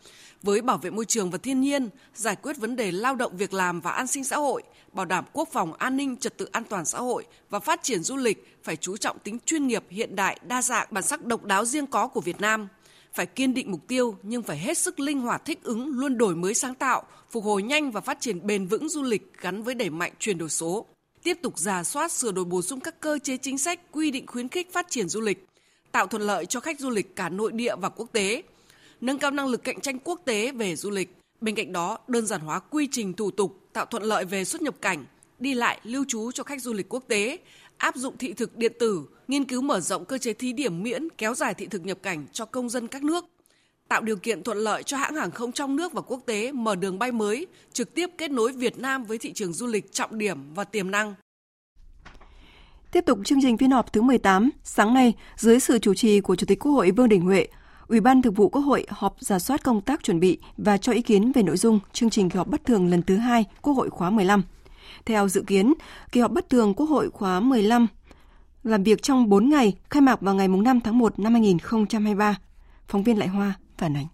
với 0.43 0.63
bảo 0.63 0.79
vệ 0.79 0.91
môi 0.91 1.05
trường 1.05 1.31
và 1.31 1.39
thiên 1.39 1.61
nhiên, 1.61 1.89
giải 2.15 2.37
quyết 2.37 2.57
vấn 2.57 2.77
đề 2.77 2.93
lao 2.93 3.15
động 3.15 3.37
việc 3.37 3.53
làm 3.53 3.81
và 3.81 3.91
an 3.91 4.07
sinh 4.07 4.25
xã 4.25 4.37
hội, 4.37 4.63
bảo 4.93 5.07
đảm 5.07 5.25
quốc 5.33 5.49
phòng 5.53 5.73
an 5.73 5.97
ninh 5.97 6.17
trật 6.17 6.39
tự 6.39 6.49
an 6.53 6.65
toàn 6.65 6.85
xã 6.85 6.99
hội 6.99 7.27
và 7.51 7.61
phát 7.61 7.83
triển 7.83 8.03
du 8.03 8.17
lịch 8.17 8.59
phải 8.65 8.77
chú 8.77 8.97
trọng 8.97 9.19
tính 9.19 9.39
chuyên 9.47 9.67
nghiệp 9.67 9.85
hiện 9.91 10.17
đại, 10.17 10.41
đa 10.47 10.63
dạng, 10.63 10.87
bản 10.91 11.05
sắc 11.05 11.25
độc 11.25 11.45
đáo 11.45 11.65
riêng 11.65 11.87
có 11.87 12.07
của 12.07 12.21
Việt 12.21 12.41
Nam. 12.41 12.69
Phải 13.15 13.27
kiên 13.27 13.55
định 13.55 13.71
mục 13.71 13.81
tiêu 13.89 14.17
nhưng 14.23 14.43
phải 14.43 14.59
hết 14.59 14.79
sức 14.79 15.01
linh 15.01 15.21
hoạt 15.21 15.45
thích 15.45 15.63
ứng, 15.63 15.89
luôn 15.89 16.19
đổi 16.19 16.37
mới 16.37 16.55
sáng 16.55 16.75
tạo, 16.75 17.03
phục 17.31 17.45
hồi 17.45 17.63
nhanh 17.63 17.91
và 17.91 18.01
phát 18.01 18.21
triển 18.21 18.47
bền 18.47 18.67
vững 18.67 18.89
du 18.89 19.03
lịch 19.03 19.33
gắn 19.41 19.63
với 19.63 19.75
đẩy 19.75 19.91
mạnh 19.91 20.13
chuyển 20.19 20.39
đổi 20.39 20.49
số. 20.49 20.87
Tiếp 21.23 21.39
tục 21.43 21.59
giả 21.59 21.85
soát 21.85 22.13
sửa 22.13 22.33
đổi 22.33 22.45
bổ 22.45 22.63
sung 22.63 22.81
các 22.81 23.01
cơ 23.01 23.19
chế 23.19 23.37
chính 23.37 23.59
sách 23.59 23.81
quy 23.93 24.11
định 24.11 24.27
khuyến 24.27 24.49
khích 24.49 24.73
phát 24.73 24.87
triển 24.91 25.09
du 25.09 25.21
lịch, 25.21 25.47
tạo 25.93 26.07
thuận 26.07 26.23
lợi 26.23 26.47
cho 26.47 26.61
khách 26.61 26.81
du 26.81 26.91
lịch 26.91 27.17
cả 27.17 27.29
nội 27.29 27.53
địa 27.53 27.77
và 27.77 27.89
quốc 27.89 28.09
tế, 28.13 28.43
nâng 29.01 29.19
cao 29.19 29.31
năng 29.31 29.47
lực 29.47 29.65
cạnh 29.65 29.81
tranh 29.81 29.99
quốc 29.99 30.21
tế 30.25 30.53
về 30.53 30.77
du 30.77 30.91
lịch. 30.91 31.17
Bên 31.41 31.55
cạnh 31.55 31.73
đó, 31.73 31.99
đơn 32.09 32.27
giản 32.27 32.41
hóa 32.41 32.59
quy 32.59 32.89
trình 32.91 33.13
thủ 33.13 33.31
tục, 33.31 33.69
tạo 33.73 33.87
thuận 33.87 34.03
lợi 34.03 34.25
về 34.25 34.45
xuất 34.45 34.63
nhập 34.63 34.75
cảnh, 34.81 35.05
đi 35.39 35.55
lại, 35.55 35.81
lưu 35.85 36.05
trú 36.09 36.31
cho 36.33 36.45
khách 36.45 36.63
du 36.63 36.73
lịch 36.73 36.89
quốc 36.89 37.05
tế, 37.09 37.39
áp 37.77 37.97
dụng 37.97 38.19
thị 38.19 38.33
thực 38.33 38.57
điện 38.57 38.73
tử, 38.79 39.03
nghiên 39.29 39.45
cứu 39.45 39.63
mở 39.63 39.81
rộng 39.81 40.05
cơ 40.05 40.19
chế 40.19 40.33
thí 40.33 40.53
điểm 40.53 40.83
miễn 40.83 41.09
kéo 41.19 41.35
dài 41.35 41.55
thị 41.55 41.67
thực 41.67 41.85
nhập 41.85 41.99
cảnh 42.03 42.27
cho 42.33 42.45
công 42.45 42.69
dân 42.69 42.89
các 42.89 43.03
nước, 43.03 43.25
tạo 43.89 44.03
điều 44.03 44.17
kiện 44.17 44.43
thuận 44.43 44.59
lợi 44.59 44.83
cho 44.83 44.97
hãng 44.97 45.15
hàng 45.15 45.31
không 45.31 45.53
trong 45.53 45.77
nước 45.77 45.93
và 45.93 46.03
quốc 46.03 46.21
tế 46.27 46.53
mở 46.53 46.77
đường 46.77 46.99
bay 46.99 47.13
mới, 47.13 47.47
trực 47.73 47.95
tiếp 47.95 48.11
kết 48.19 48.31
nối 48.31 48.53
Việt 48.53 48.79
Nam 48.79 49.05
với 49.05 49.19
thị 49.19 49.33
trường 49.33 49.53
du 49.53 49.67
lịch 49.67 49.93
trọng 49.93 50.19
điểm 50.19 50.55
và 50.55 50.65
tiềm 50.65 50.91
năng. 50.91 51.15
Tiếp 52.93 53.05
tục 53.07 53.19
chương 53.25 53.39
trình 53.43 53.59
phiên 53.59 53.71
họp 53.71 53.93
thứ 53.93 54.03
18, 54.03 54.51
sáng 54.65 54.95
nay, 54.95 55.15
dưới 55.37 55.61
sự 55.61 55.79
chủ 55.79 55.95
trì 55.95 56.21
của 56.21 56.37
Chủ 56.37 56.47
tịch 56.47 56.59
Quốc 56.59 56.73
hội 56.73 56.91
Vương 56.91 57.09
Đình 57.09 57.21
Huệ, 57.21 57.47
Ủy 57.91 58.01
ban 58.01 58.23
Thường 58.23 58.35
vụ 58.35 58.49
Quốc 58.49 58.63
hội 58.63 58.87
họp 58.89 59.17
giả 59.21 59.39
soát 59.39 59.63
công 59.63 59.81
tác 59.81 60.05
chuẩn 60.05 60.21
bị 60.21 60.39
và 60.57 60.77
cho 60.77 60.93
ý 60.93 61.03
kiến 61.03 61.33
về 61.33 61.43
nội 61.43 61.57
dung 61.57 61.81
chương 61.93 62.11
trình 62.11 62.31
kỳ 62.31 62.37
họp 62.37 62.49
bất 62.49 62.65
thường 62.65 62.91
lần 62.91 63.03
thứ 63.03 63.17
hai 63.17 63.45
Quốc 63.63 63.73
hội 63.73 63.91
khóa 63.91 64.11
15. 64.11 64.43
Theo 65.07 65.29
dự 65.29 65.45
kiến, 65.47 65.75
kỳ 66.13 66.21
họp 66.21 66.33
bất 66.33 66.51
thường 66.51 66.75
Quốc 66.75 66.87
hội 66.87 67.11
khóa 67.11 67.41
15 67.41 67.87
làm 68.63 68.83
việc 68.83 69.03
trong 69.03 69.29
4 69.29 69.49
ngày, 69.49 69.77
khai 69.91 70.01
mạc 70.01 70.21
vào 70.21 70.35
ngày 70.35 70.49
5 70.49 70.81
tháng 70.81 70.99
1 70.99 71.19
năm 71.19 71.33
2023. 71.33 72.39
Phóng 72.89 73.03
viên 73.03 73.19
Lại 73.19 73.29
Hoa 73.29 73.55
phản 73.79 73.97
ánh. 73.97 74.07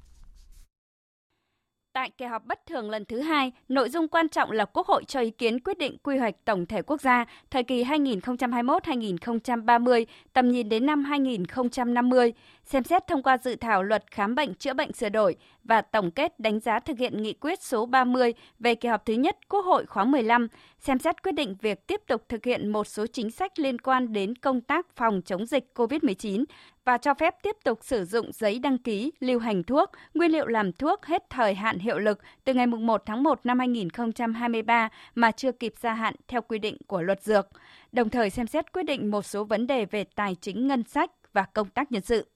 Tại 1.97 2.11
kỳ 2.11 2.25
họp 2.25 2.47
bất 2.47 2.67
thường 2.67 2.91
lần 2.91 3.05
thứ 3.05 3.21
hai, 3.21 3.53
nội 3.69 3.89
dung 3.89 4.09
quan 4.09 4.29
trọng 4.29 4.51
là 4.51 4.65
Quốc 4.65 4.87
hội 4.87 5.05
cho 5.05 5.21
ý 5.21 5.31
kiến 5.31 5.61
quyết 5.61 5.79
định 5.79 5.97
quy 6.03 6.19
hoạch 6.19 6.35
tổng 6.45 6.67
thể 6.67 6.83
quốc 6.83 7.01
gia 7.01 7.25
thời 7.51 7.63
kỳ 7.63 7.85
2021-2030, 7.85 10.05
tầm 10.33 10.49
nhìn 10.49 10.69
đến 10.69 10.87
năm 10.87 11.05
2050, 11.05 12.33
xem 12.65 12.85
xét 12.85 13.07
thông 13.07 13.23
qua 13.23 13.39
dự 13.39 13.57
thảo 13.57 13.83
luật 13.83 14.05
khám 14.11 14.35
bệnh 14.35 14.55
chữa 14.55 14.75
bệnh 14.75 14.93
sửa 14.93 15.09
đổi 15.09 15.37
và 15.65 15.81
tổng 15.81 16.11
kết 16.11 16.41
đánh 16.41 16.61
giá 16.61 16.81
thực 16.81 16.99
hiện 16.99 17.23
nghị 17.23 17.33
quyết 17.33 17.63
số 17.63 17.87
30 17.87 18.35
về 18.59 18.75
kỳ 18.75 18.89
họp 18.89 19.07
thứ 19.07 19.15
nhất 19.15 19.37
Quốc 19.49 19.65
hội 19.65 19.87
khóa 19.87 20.05
15, 20.05 20.49
xem 20.79 20.99
xét 20.99 21.23
quyết 21.23 21.33
định 21.33 21.57
việc 21.61 21.87
tiếp 21.87 22.01
tục 22.07 22.23
thực 22.29 22.45
hiện 22.45 22.69
một 22.69 22.87
số 22.87 23.07
chính 23.07 23.31
sách 23.31 23.59
liên 23.59 23.79
quan 23.79 24.13
đến 24.13 24.35
công 24.35 24.61
tác 24.61 24.87
phòng 24.97 25.23
chống 25.25 25.47
dịch 25.47 25.65
COVID-19 25.75 26.45
và 26.87 26.99
cho 26.99 27.15
phép 27.15 27.35
tiếp 27.43 27.57
tục 27.65 27.79
sử 27.83 28.05
dụng 28.05 28.33
giấy 28.33 28.59
đăng 28.59 28.79
ký 28.79 29.13
lưu 29.21 29.39
hành 29.39 29.63
thuốc, 29.63 29.91
nguyên 30.15 30.33
liệu 30.33 30.47
làm 30.47 30.73
thuốc 30.73 31.07
hết 31.07 31.31
thời 31.31 31.55
hạn 31.55 31.79
hiệu 31.79 31.99
lực 31.99 32.19
từ 32.45 32.55
ngày 32.55 32.67
1 32.67 33.03
tháng 33.07 33.23
1 33.23 33.41
năm 33.45 33.59
2023 33.59 34.89
mà 35.15 35.31
chưa 35.31 35.53
kịp 35.53 35.75
gia 35.81 35.95
hạn 35.95 36.15
theo 36.29 36.43
quy 36.43 36.59
định 36.59 36.77
của 36.87 37.03
luật 37.03 37.23
dược, 37.23 37.49
đồng 37.93 38.11
thời 38.11 38.31
xem 38.31 38.47
xét 38.47 38.73
quyết 38.73 38.83
định 38.83 39.11
một 39.11 39.23
số 39.23 39.45
vấn 39.45 39.67
đề 39.67 39.85
về 39.85 40.05
tài 40.05 40.35
chính 40.41 40.67
ngân 40.67 40.83
sách 40.85 41.11
và 41.33 41.43
công 41.43 41.69
tác 41.69 41.93
nhân 41.93 42.03
sự. 42.03 42.27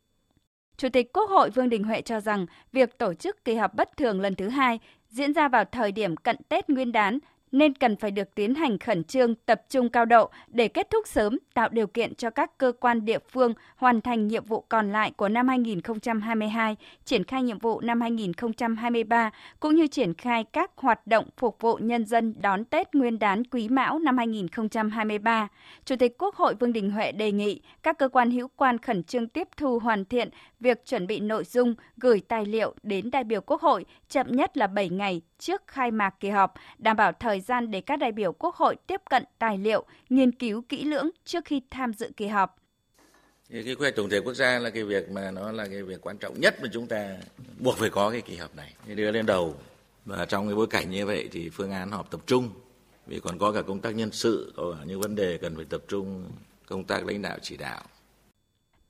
Chủ 0.77 0.89
tịch 0.89 1.13
Quốc 1.13 1.31
hội 1.31 1.51
Vương 1.51 1.69
Đình 1.69 1.85
Huệ 1.85 2.03
cho 2.03 2.21
rằng 2.21 2.47
việc 2.73 2.99
tổ 2.99 3.15
chức 3.15 3.45
kỳ 3.45 3.55
họp 3.55 3.75
bất 3.75 3.97
thường 3.97 4.21
lần 4.21 4.35
thứ 4.35 4.49
hai 4.49 4.79
diễn 5.09 5.35
ra 5.35 5.49
vào 5.49 5.65
thời 5.65 5.93
điểm 5.93 6.17
cận 6.17 6.37
Tết 6.49 6.71
Nguyên 6.71 6.93
đán 6.93 7.19
nên 7.53 7.75
cần 7.75 7.97
phải 7.97 8.11
được 8.11 8.35
tiến 8.35 8.55
hành 8.55 8.79
khẩn 8.79 9.05
trương, 9.05 9.35
tập 9.35 9.63
trung 9.69 9.89
cao 9.89 10.05
độ 10.05 10.31
để 10.49 10.69
kết 10.69 10.91
thúc 10.91 11.07
sớm, 11.07 11.39
tạo 11.55 11.69
điều 11.69 11.87
kiện 11.87 12.15
cho 12.15 12.31
các 12.31 12.59
cơ 12.59 12.73
quan 12.81 13.05
địa 13.05 13.19
phương 13.33 13.55
hoàn 13.77 14.01
thành 14.01 14.27
nhiệm 14.27 14.45
vụ 14.45 14.61
còn 14.69 14.93
lại 14.93 15.13
của 15.17 15.29
năm 15.29 15.49
2022, 15.49 16.77
triển 17.05 17.25
khai 17.25 17.43
nhiệm 17.43 17.59
vụ 17.59 17.81
năm 17.81 18.01
2023 18.01 19.31
cũng 19.61 19.75
như 19.75 19.87
triển 19.87 20.15
khai 20.15 20.45
các 20.45 20.71
hoạt 20.77 21.07
động 21.07 21.25
phục 21.37 21.57
vụ 21.61 21.77
nhân 21.77 22.05
dân 22.05 22.35
đón 22.41 22.65
Tết 22.65 22.95
Nguyên 22.95 23.19
đán 23.19 23.45
Quý 23.45 23.69
Mão 23.69 23.99
năm 23.99 24.19
2023. 24.19 25.49
Chủ 25.85 25.97
tịch 25.97 26.19
Quốc 26.19 26.35
hội 26.35 26.55
Vương 26.55 26.73
Đình 26.73 26.91
Huệ 26.91 27.13
đề 27.13 27.33
nghị 27.33 27.61
các 27.83 27.99
cơ 27.99 28.09
quan 28.09 28.31
hữu 28.31 28.49
quan 28.57 28.79
khẩn 28.79 29.05
trương 29.05 29.29
tiếp 29.29 29.49
thu 29.57 29.79
hoàn 29.79 30.05
thiện 30.05 30.31
việc 30.61 30.87
chuẩn 30.87 31.07
bị 31.07 31.21
nội 31.21 31.45
dung, 31.45 31.75
gửi 31.97 32.23
tài 32.29 32.47
liệu 32.47 32.75
đến 32.83 33.11
đại 33.11 33.25
biểu 33.25 33.41
Quốc 33.41 33.63
hội 33.63 33.85
chậm 34.09 34.27
nhất 34.31 34.57
là 34.57 34.67
7 34.67 34.89
ngày 34.89 35.23
trước 35.39 35.63
khai 35.67 35.91
mạc 35.91 36.15
kỳ 36.21 36.31
họp, 36.31 36.55
đảm 36.79 36.97
bảo 36.97 37.13
thời 37.13 37.40
thời 37.41 37.45
gian 37.47 37.71
để 37.71 37.81
các 37.81 37.97
đại 37.97 38.13
biểu 38.13 38.33
Quốc 38.33 38.55
hội 38.55 38.77
tiếp 38.87 39.01
cận 39.11 39.25
tài 39.39 39.59
liệu, 39.59 39.85
nghiên 40.11 40.33
cứu 40.33 40.63
kỹ 40.69 40.85
lưỡng 40.85 41.11
trước 41.25 41.45
khi 41.45 41.63
tham 41.71 41.93
dự 41.95 42.11
kỳ 42.17 42.27
họp. 42.27 42.57
Cái 43.51 43.63
quy 43.63 43.75
hoạch 43.75 43.97
tổng 43.97 44.09
thể 44.11 44.21
quốc 44.21 44.35
gia 44.35 44.59
là 44.59 44.71
cái 44.71 44.85
việc 44.85 45.11
mà 45.11 45.31
nó 45.31 45.53
là 45.53 45.67
cái 45.67 45.83
việc 45.83 46.01
quan 46.01 46.19
trọng 46.19 46.41
nhất 46.41 46.55
mà 46.63 46.69
chúng 46.73 46.87
ta 46.87 47.17
buộc 47.59 47.77
phải 47.77 47.91
có 47.91 48.11
cái 48.11 48.21
kỳ 48.21 48.37
họp 48.37 48.57
này. 48.57 48.75
Để 48.87 48.95
đưa 48.95 49.11
lên 49.11 49.27
đầu 49.27 49.55
và 50.05 50.25
trong 50.25 50.47
cái 50.47 50.55
bối 50.55 50.67
cảnh 50.67 50.91
như 50.91 51.07
vậy 51.07 51.29
thì 51.33 51.49
phương 51.49 51.71
án 51.71 51.91
họp 51.91 52.11
tập 52.11 52.21
trung 52.27 52.51
vì 53.07 53.21
còn 53.21 53.39
có 53.39 53.53
cả 53.53 53.63
công 53.63 53.81
tác 53.81 53.95
nhân 53.95 54.13
sự, 54.13 54.53
có 54.57 54.77
những 54.87 55.01
vấn 55.01 55.15
đề 55.15 55.39
cần 55.39 55.57
phải 55.57 55.65
tập 55.65 55.83
trung 55.89 56.31
công 56.67 56.85
tác 56.85 57.07
lãnh 57.07 57.23
đạo 57.23 57.39
chỉ 57.43 57.57
đạo. 57.57 57.83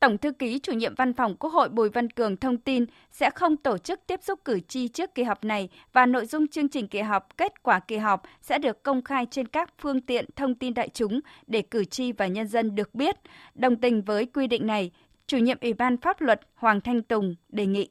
Tổng 0.00 0.18
thư 0.18 0.32
ký 0.32 0.58
chủ 0.58 0.72
nhiệm 0.72 0.94
văn 0.94 1.12
phòng 1.12 1.36
Quốc 1.36 1.50
hội 1.50 1.68
Bùi 1.68 1.88
Văn 1.88 2.10
Cường 2.10 2.36
thông 2.36 2.58
tin 2.58 2.84
sẽ 3.12 3.30
không 3.30 3.56
tổ 3.56 3.78
chức 3.78 4.00
tiếp 4.06 4.20
xúc 4.22 4.40
cử 4.44 4.60
tri 4.68 4.88
trước 4.88 5.14
kỳ 5.14 5.22
họp 5.22 5.44
này 5.44 5.68
và 5.92 6.06
nội 6.06 6.26
dung 6.26 6.48
chương 6.48 6.68
trình 6.68 6.88
kỳ 6.88 7.00
họp, 7.00 7.36
kết 7.36 7.62
quả 7.62 7.80
kỳ 7.80 7.96
họp 7.96 8.22
sẽ 8.42 8.58
được 8.58 8.82
công 8.82 9.04
khai 9.04 9.26
trên 9.30 9.48
các 9.48 9.70
phương 9.78 10.00
tiện 10.00 10.24
thông 10.36 10.54
tin 10.54 10.74
đại 10.74 10.88
chúng 10.94 11.20
để 11.46 11.62
cử 11.62 11.84
tri 11.84 12.12
và 12.12 12.26
nhân 12.26 12.48
dân 12.48 12.74
được 12.74 12.94
biết. 12.94 13.16
Đồng 13.54 13.76
tình 13.76 14.02
với 14.02 14.26
quy 14.26 14.46
định 14.46 14.66
này, 14.66 14.90
chủ 15.26 15.36
nhiệm 15.36 15.58
Ủy 15.60 15.72
ban 15.72 15.96
Pháp 15.96 16.20
luật 16.20 16.40
Hoàng 16.54 16.80
Thanh 16.80 17.02
Tùng 17.02 17.34
đề 17.48 17.66
nghị. 17.66 17.88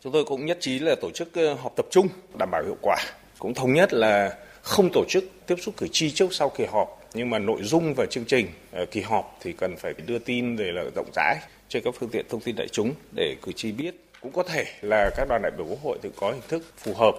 Chúng 0.00 0.12
tôi 0.12 0.24
cũng 0.24 0.46
nhất 0.46 0.58
trí 0.60 0.78
là 0.78 0.94
tổ 1.00 1.10
chức 1.10 1.34
ờ, 1.34 1.54
họp 1.54 1.76
tập 1.76 1.86
trung 1.90 2.08
đảm 2.38 2.48
bảo 2.52 2.62
hiệu 2.64 2.76
quả. 2.82 2.96
Cũng 3.38 3.54
thống 3.54 3.72
nhất 3.72 3.92
là 3.92 4.36
không 4.62 4.90
tổ 4.92 5.04
chức 5.08 5.24
tiếp 5.46 5.56
xúc 5.60 5.74
cử 5.76 5.88
tri 5.92 6.10
trước 6.10 6.32
sau 6.32 6.48
kỳ 6.48 6.64
họp 6.64 6.99
nhưng 7.14 7.30
mà 7.30 7.38
nội 7.38 7.62
dung 7.62 7.94
và 7.96 8.06
chương 8.06 8.24
trình 8.24 8.46
ờ, 8.72 8.86
kỳ 8.86 9.00
họp 9.00 9.38
thì 9.40 9.52
cần 9.52 9.76
phải 9.76 9.94
đưa 10.06 10.18
tin 10.18 10.56
về 10.56 10.72
là 10.72 10.84
rộng 10.94 11.10
rãi 11.14 11.36
trên 11.68 11.82
các 11.84 11.94
phương 11.98 12.10
tiện 12.10 12.26
thông 12.28 12.40
tin 12.40 12.56
đại 12.56 12.68
chúng 12.68 12.94
để 13.16 13.36
cử 13.42 13.52
tri 13.52 13.72
biết 13.72 13.94
cũng 14.20 14.32
có 14.32 14.42
thể 14.42 14.64
là 14.82 15.10
các 15.16 15.26
đoàn 15.28 15.42
đại 15.42 15.52
biểu 15.56 15.66
quốc 15.66 15.82
hội 15.82 15.98
tự 16.02 16.10
có 16.16 16.30
hình 16.32 16.42
thức 16.48 16.62
phù 16.76 16.94
hợp 16.94 17.14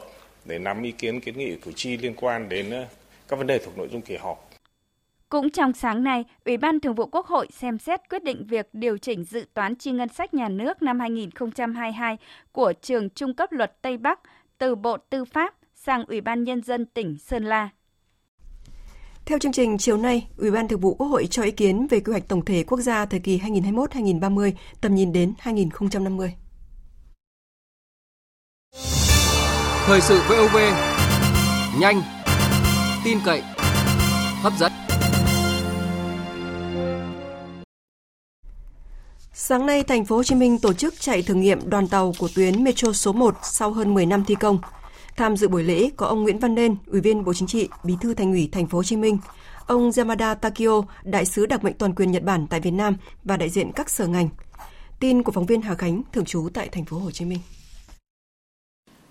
để 0.46 0.60
nắm 0.60 0.84
ý 0.84 0.92
kiến 0.92 1.20
kiến 1.20 1.38
nghị 1.38 1.56
cử 1.56 1.72
tri 1.72 1.98
liên 1.98 2.14
quan 2.16 2.50
đến 2.50 2.70
ờ, 2.70 2.86
các 3.28 3.36
vấn 3.36 3.48
đề 3.48 3.58
thuộc 3.58 3.78
nội 3.78 3.88
dung 3.92 4.02
kỳ 4.02 4.16
họp. 4.16 4.50
Cũng 5.30 5.50
trong 5.50 5.74
sáng 5.74 6.04
nay, 6.04 6.26
Ủy 6.46 6.58
ban 6.58 6.80
Thường 6.80 6.96
vụ 6.96 7.06
Quốc 7.06 7.26
hội 7.26 7.48
xem 7.52 7.78
xét 7.78 8.10
quyết 8.10 8.24
định 8.24 8.46
việc 8.48 8.70
điều 8.74 8.98
chỉnh 8.98 9.24
dự 9.24 9.46
toán 9.54 9.76
chi 9.76 9.92
ngân 9.92 10.10
sách 10.10 10.34
nhà 10.34 10.50
nước 10.50 10.82
năm 10.82 11.00
2022 11.00 12.18
của 12.52 12.74
trường 12.82 13.10
trung 13.10 13.34
cấp 13.34 13.52
luật 13.52 13.82
Tây 13.82 13.98
Bắc 13.98 14.20
từ 14.58 14.76
Bộ 14.76 14.98
Tư 14.98 15.26
pháp 15.26 15.56
sang 15.76 16.06
Ủy 16.06 16.22
ban 16.22 16.44
Nhân 16.44 16.62
dân 16.62 16.86
tỉnh 16.86 17.18
Sơn 17.18 17.46
La. 17.46 17.70
Theo 19.26 19.40
chương 19.40 19.52
trình, 19.52 19.78
chiều 19.78 19.98
nay, 19.98 20.28
Ủy 20.38 20.52
ban 20.52 20.68
Thường 20.68 20.80
vụ 20.80 20.94
Quốc 20.94 21.08
hội 21.08 21.28
cho 21.32 21.44
ý 21.44 21.52
kiến 21.52 21.88
về 21.88 22.00
quy 22.00 22.12
hoạch 22.12 22.28
tổng 22.28 22.46
thể 22.46 22.64
quốc 22.64 22.80
gia 22.80 23.06
thời 23.06 23.20
kỳ 23.20 23.40
2021-2030, 23.40 24.52
tầm 24.82 24.96
nhìn 24.96 25.14
đến 25.14 25.34
2050. 25.40 26.34
Thời 29.86 30.02
sự 30.02 30.22
VOV, 30.30 30.58
nhanh, 31.80 32.02
tin 33.04 33.18
cậy, 33.26 33.42
hấp 34.42 34.54
dẫn. 34.60 34.72
Sáng 39.34 39.66
nay, 39.66 39.84
thành 39.84 40.06
phố 40.06 40.16
Hồ 40.16 40.24
Chí 40.24 40.36
Minh 40.36 40.60
tổ 40.60 40.74
chức 40.74 41.00
chạy 41.00 41.22
thử 41.22 41.34
nghiệm 41.34 41.70
đoàn 41.70 41.88
tàu 41.88 42.14
của 42.20 42.30
tuyến 42.36 42.64
Metro 42.64 42.94
số 42.94 43.14
1 43.14 43.36
sau 43.44 43.72
hơn 43.72 43.94
10 43.94 44.06
năm 44.06 44.24
thi 44.28 44.36
công. 44.36 44.60
Tham 45.22 45.38
dự 45.38 45.48
buổi 45.48 45.64
lễ 45.64 45.90
có 45.98 46.06
ông 46.08 46.24
Nguyễn 46.24 46.40
Văn 46.40 46.56
Nên, 46.56 46.76
Ủy 46.88 47.02
viên 47.02 47.24
Bộ 47.24 47.34
Chính 47.34 47.48
trị, 47.48 47.70
Bí 47.84 47.94
thư 48.02 48.14
Thành 48.14 48.32
ủy 48.32 48.50
Thành 48.52 48.68
phố 48.68 48.78
Hồ 48.78 48.84
Chí 48.84 48.98
Minh, 48.98 49.18
ông 49.68 49.92
Yamada 49.98 50.34
Takio, 50.34 50.82
đại 51.04 51.26
sứ 51.26 51.46
đặc 51.46 51.64
mệnh 51.64 51.74
toàn 51.74 51.96
quyền 51.96 52.12
Nhật 52.12 52.24
Bản 52.24 52.48
tại 52.50 52.60
Việt 52.60 52.72
Nam 52.72 52.98
và 53.24 53.38
đại 53.38 53.50
diện 53.50 53.72
các 53.76 53.90
sở 53.90 54.08
ngành. 54.08 54.30
Tin 55.00 55.24
của 55.24 55.32
phóng 55.32 55.46
viên 55.46 55.62
Hà 55.62 55.76
Khánh 55.76 56.02
thường 56.14 56.26
trú 56.26 56.50
tại 56.54 56.70
Thành 56.72 56.86
phố 56.86 56.98
Hồ 56.98 57.12
Chí 57.12 57.26
Minh. 57.26 57.40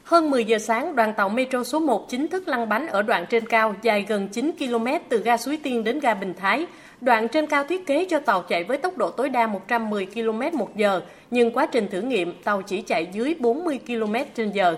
Hơn 0.05 0.31
10 0.31 0.45
giờ 0.45 0.59
sáng, 0.59 0.97
đoàn 0.97 1.15
tàu 1.17 1.29
Metro 1.29 1.65
số 1.65 1.79
1 1.81 2.07
chính 2.09 2.29
thức 2.29 2.49
lăn 2.49 2.69
bánh 2.69 2.87
ở 2.87 3.03
đoạn 3.03 3.27
trên 3.31 3.47
cao 3.47 3.75
dài 3.83 4.05
gần 4.09 4.29
9 4.29 4.51
km 4.59 4.87
từ 5.09 5.23
ga 5.23 5.37
Suối 5.37 5.57
Tiên 5.57 5.85
đến 5.85 6.01
ga 6.01 6.15
Bình 6.15 6.35
Thái. 6.39 6.67
Đoạn 7.01 7.29
trên 7.29 7.47
cao 7.47 7.65
thiết 7.65 7.87
kế 7.87 8.07
cho 8.11 8.19
tàu 8.19 8.43
chạy 8.43 8.65
với 8.65 8.79
tốc 8.79 8.97
độ 8.97 9.11
tối 9.11 9.29
đa 9.29 9.47
110 9.47 10.07
km 10.07 10.59
một 10.59 10.77
giờ, 10.77 11.03
nhưng 11.31 11.53
quá 11.53 11.67
trình 11.67 11.89
thử 11.91 12.01
nghiệm 12.01 12.43
tàu 12.43 12.63
chỉ 12.63 12.83
chạy 12.83 13.09
dưới 13.13 13.35
40 13.39 13.79
km 13.87 14.15
trên 14.35 14.51
giờ. 14.51 14.77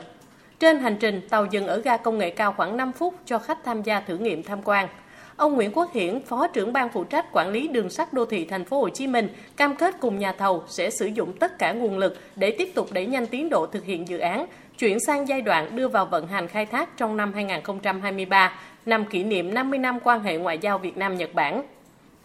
Trên 0.63 0.79
hành 0.79 0.97
trình, 0.97 1.21
tàu 1.29 1.47
dừng 1.47 1.67
ở 1.67 1.79
ga 1.79 1.97
công 1.97 2.19
nghệ 2.19 2.31
cao 2.31 2.55
khoảng 2.57 2.77
5 2.77 2.93
phút 2.93 3.15
cho 3.27 3.39
khách 3.39 3.65
tham 3.65 3.83
gia 3.83 4.01
thử 4.01 4.17
nghiệm 4.19 4.43
tham 4.43 4.59
quan. 4.65 4.89
Ông 5.37 5.55
Nguyễn 5.55 5.73
Quốc 5.73 5.93
Hiển, 5.93 6.21
Phó 6.25 6.47
trưởng 6.47 6.73
ban 6.73 6.89
phụ 6.89 7.05
trách 7.05 7.27
quản 7.33 7.49
lý 7.49 7.69
đường 7.69 7.91
sắt 7.91 8.13
đô 8.13 8.25
thị 8.25 8.45
thành 8.45 8.65
phố 8.65 8.81
Hồ 8.81 8.89
Chí 8.89 9.07
Minh, 9.07 9.29
cam 9.57 9.77
kết 9.77 9.95
cùng 10.01 10.19
nhà 10.19 10.33
thầu 10.33 10.63
sẽ 10.69 10.91
sử 10.91 11.07
dụng 11.07 11.33
tất 11.33 11.59
cả 11.59 11.73
nguồn 11.73 11.99
lực 11.99 12.19
để 12.37 12.55
tiếp 12.59 12.73
tục 12.75 12.89
đẩy 12.93 13.07
nhanh 13.07 13.27
tiến 13.27 13.49
độ 13.49 13.67
thực 13.67 13.85
hiện 13.85 14.09
dự 14.09 14.19
án, 14.19 14.47
chuyển 14.79 15.01
sang 15.01 15.29
giai 15.29 15.43
đoạn 15.43 15.77
đưa 15.77 15.89
vào 15.89 16.07
vận 16.07 16.27
hành 16.27 16.49
khai 16.49 16.67
thác 16.67 16.97
trong 16.97 17.17
năm 17.17 17.33
2023, 17.33 18.53
năm 18.87 19.05
kỷ 19.05 19.25
niệm 19.25 19.55
50 19.55 19.79
năm 19.79 19.99
quan 20.05 20.23
hệ 20.23 20.37
ngoại 20.37 20.59
giao 20.59 20.79
Việt 20.79 20.97
Nam 20.97 21.17
Nhật 21.17 21.35
Bản. 21.35 21.63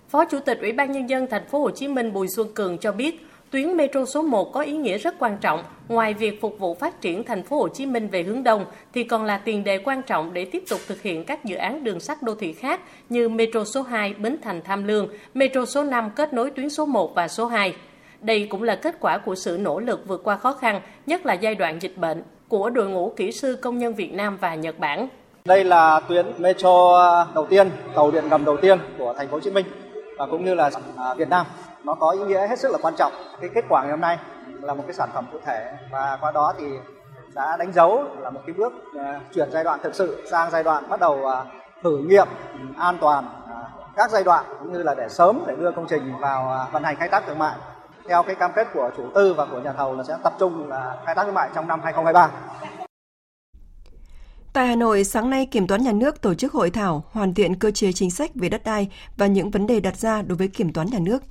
Phó 0.10 0.25
Chủ 0.25 0.39
tịch 0.39 0.60
Ủy 0.62 0.72
ban 0.72 0.91
nhân 0.91 1.10
dân 1.10 1.27
thành 1.27 1.48
phố 1.48 1.60
Hồ 1.60 1.70
Chí 1.70 1.88
Minh 1.88 2.13
Bùi 2.13 2.27
Xuân 2.27 2.48
Cường 2.53 2.77
cho 2.77 2.91
biết, 2.91 3.26
Tuyến 3.51 3.77
metro 3.77 4.06
số 4.06 4.22
1 4.22 4.54
có 4.54 4.62
ý 4.62 4.77
nghĩa 4.77 4.98
rất 4.98 5.16
quan 5.20 5.38
trọng, 5.38 5.63
ngoài 5.88 6.13
việc 6.13 6.42
phục 6.42 6.60
vụ 6.60 6.74
phát 6.74 7.01
triển 7.01 7.24
thành 7.24 7.44
phố 7.44 7.58
Hồ 7.58 7.68
Chí 7.68 7.86
Minh 7.86 8.08
về 8.08 8.24
hướng 8.24 8.44
đông 8.44 8.66
thì 8.94 9.04
còn 9.04 9.25
là 9.25 9.38
tiền 9.38 9.63
đề 9.63 9.77
quan 9.77 10.01
trọng 10.01 10.34
để 10.34 10.46
tiếp 10.46 10.63
tục 10.70 10.80
thực 10.88 11.01
hiện 11.01 11.24
các 11.24 11.46
dự 11.46 11.56
án 11.56 11.84
đường 11.84 12.00
sắt 12.00 12.24
đô 12.24 12.36
thị 12.36 12.54
khác 12.54 12.82
như 13.10 13.30
metro 13.30 13.63
số 13.63 13.82
2 13.82 14.13
Bến 14.13 14.38
Thành 14.42 14.62
Tham 14.62 14.84
Lương, 14.84 15.08
metro 15.34 15.66
số 15.66 15.84
5 15.84 16.10
kết 16.16 16.34
nối 16.34 16.50
tuyến 16.50 16.70
số 16.70 16.86
1 16.86 17.16
và 17.16 17.27
số 17.27 17.46
2. 17.46 17.75
Đây 18.22 18.48
cũng 18.50 18.63
là 18.63 18.75
kết 18.75 18.96
quả 19.00 19.18
của 19.18 19.36
sự 19.36 19.58
nỗ 19.62 19.80
lực 19.80 20.08
vượt 20.08 20.22
qua 20.24 20.36
khó 20.36 20.54
khăn, 20.54 20.82
nhất 21.06 21.25
là 21.25 21.34
giai 21.34 21.56
đoạn 21.56 21.82
dịch 21.82 21.98
bệnh, 21.98 22.24
của 22.50 22.70
đội 22.70 22.89
ngũ 22.89 23.13
kỹ 23.16 23.32
sư 23.32 23.58
công 23.62 23.77
nhân 23.77 23.94
Việt 23.94 24.13
Nam 24.13 24.38
và 24.42 24.56
Nhật 24.56 24.80
Bản. 24.80 25.08
Đây 25.46 25.63
là 25.63 26.00
tuyến 26.00 26.25
metro 26.38 26.98
đầu 27.36 27.46
tiên, 27.46 27.70
tàu 27.96 28.12
điện 28.12 28.24
ngầm 28.30 28.46
đầu 28.46 28.58
tiên 28.58 28.80
của 28.98 29.13
thành 29.18 29.27
phố 29.27 29.34
Hồ 29.34 29.39
Chí 29.39 29.51
Minh 29.51 29.66
và 30.18 30.25
cũng 30.25 30.46
như 30.46 30.54
là 30.54 30.70
à, 30.98 31.13
Việt 31.13 31.30
Nam 31.30 31.46
nó 31.84 31.93
có 31.93 32.10
ý 32.10 32.19
nghĩa 32.19 32.48
hết 32.48 32.60
sức 32.60 32.72
là 32.72 32.77
quan 32.81 32.96
trọng 32.98 33.12
cái 33.41 33.50
kết 33.53 33.65
quả 33.69 33.81
ngày 33.81 33.91
hôm 33.91 34.01
nay 34.01 34.19
là 34.62 34.74
một 34.74 34.84
cái 34.88 34.93
sản 34.93 35.10
phẩm 35.13 35.25
cụ 35.31 35.38
thể 35.46 35.74
và 35.91 36.17
qua 36.22 36.31
đó 36.31 36.53
thì 36.57 36.65
đã 37.34 37.57
đánh 37.57 37.74
dấu 37.74 38.03
là 38.19 38.29
một 38.29 38.41
cái 38.48 38.53
bước 38.53 38.74
à, 39.00 39.19
chuyển 39.34 39.51
giai 39.51 39.63
đoạn 39.63 39.79
thực 39.84 39.96
sự 39.96 40.24
sang 40.31 40.51
giai 40.51 40.63
đoạn 40.63 40.89
bắt 40.89 41.00
đầu 41.00 41.27
à, 41.27 41.46
thử 41.84 41.98
nghiệm 41.98 42.27
an 42.77 42.98
toàn 43.01 43.25
à, 43.50 43.69
các 43.96 44.12
giai 44.12 44.24
đoạn 44.24 44.46
cũng 44.60 44.74
như 44.74 44.84
là 44.84 44.96
để 44.96 45.10
sớm 45.10 45.43
để 45.48 45.55
đưa 45.55 45.72
công 45.72 45.88
trình 45.89 46.13
vào 46.19 46.67
vận 46.72 46.84
hành 46.84 46.96
khai 46.96 47.10
thác 47.10 47.24
thương 47.27 47.39
mại 47.39 47.55
theo 48.07 48.24
cái 48.24 48.36
cam 48.36 48.51
kết 48.55 48.67
của 48.74 48.91
chủ 48.98 49.03
tư 49.15 49.34
và 49.34 49.46
của 49.46 49.60
nhà 49.60 49.74
thầu 49.74 49.96
là 49.96 50.03
sẽ 50.03 50.17
tập 50.24 50.34
trung 50.39 50.69
là 50.69 50.98
khai 51.05 51.15
thác 51.15 51.24
thương 51.24 51.34
mại 51.34 51.50
trong 51.55 51.67
năm 51.67 51.81
2023. 51.84 52.31
Tại 54.53 54.67
Hà 54.67 54.75
Nội, 54.75 55.03
sáng 55.03 55.29
nay 55.29 55.46
Kiểm 55.46 55.67
toán 55.67 55.84
Nhà 55.84 55.91
nước 55.91 56.22
tổ 56.22 56.34
chức 56.34 56.53
hội 56.53 56.69
thảo 56.69 57.03
hoàn 57.12 57.34
thiện 57.34 57.55
cơ 57.55 57.72
chế 57.72 57.91
chính 57.91 58.12
sách 58.12 58.31
về 58.36 58.50
đất 58.50 58.62
đai 58.65 58.89
và 59.17 59.27
những 59.27 59.51
vấn 59.51 59.67
đề 59.67 59.79
đặt 59.79 59.98
ra 59.98 60.22
đối 60.22 60.38
với 60.38 60.48
Kiểm 60.48 60.74
toán 60.74 60.88
Nhà 60.91 61.00
nước. 61.01 61.24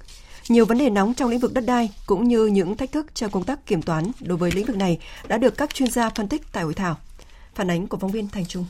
Nhiều 0.49 0.65
vấn 0.65 0.79
đề 0.79 0.91
nóng 0.91 1.15
trong 1.15 1.31
lĩnh 1.31 1.41
vực 1.41 1.55
đất 1.55 1.65
đai 1.67 1.91
cũng 2.07 2.29
như 2.29 2.47
những 2.47 2.77
thách 2.77 2.93
thức 2.93 3.07
trong 3.15 3.31
công 3.31 3.45
tác 3.45 3.67
kiểm 3.67 3.83
toán 3.83 4.05
đối 4.21 4.39
với 4.39 4.53
lĩnh 4.53 4.67
vực 4.67 4.77
này 4.77 4.99
đã 5.29 5.39
được 5.39 5.57
các 5.57 5.75
chuyên 5.75 5.91
gia 5.91 6.11
phân 6.11 6.29
tích 6.29 6.43
tại 6.53 6.65
hội 6.65 6.75
thảo. 6.75 6.97
Phản 7.55 7.71
ánh 7.71 7.87
của 7.87 7.99
phóng 7.99 8.11
viên 8.11 8.29
Thành 8.29 8.47
Trung. 8.47 8.67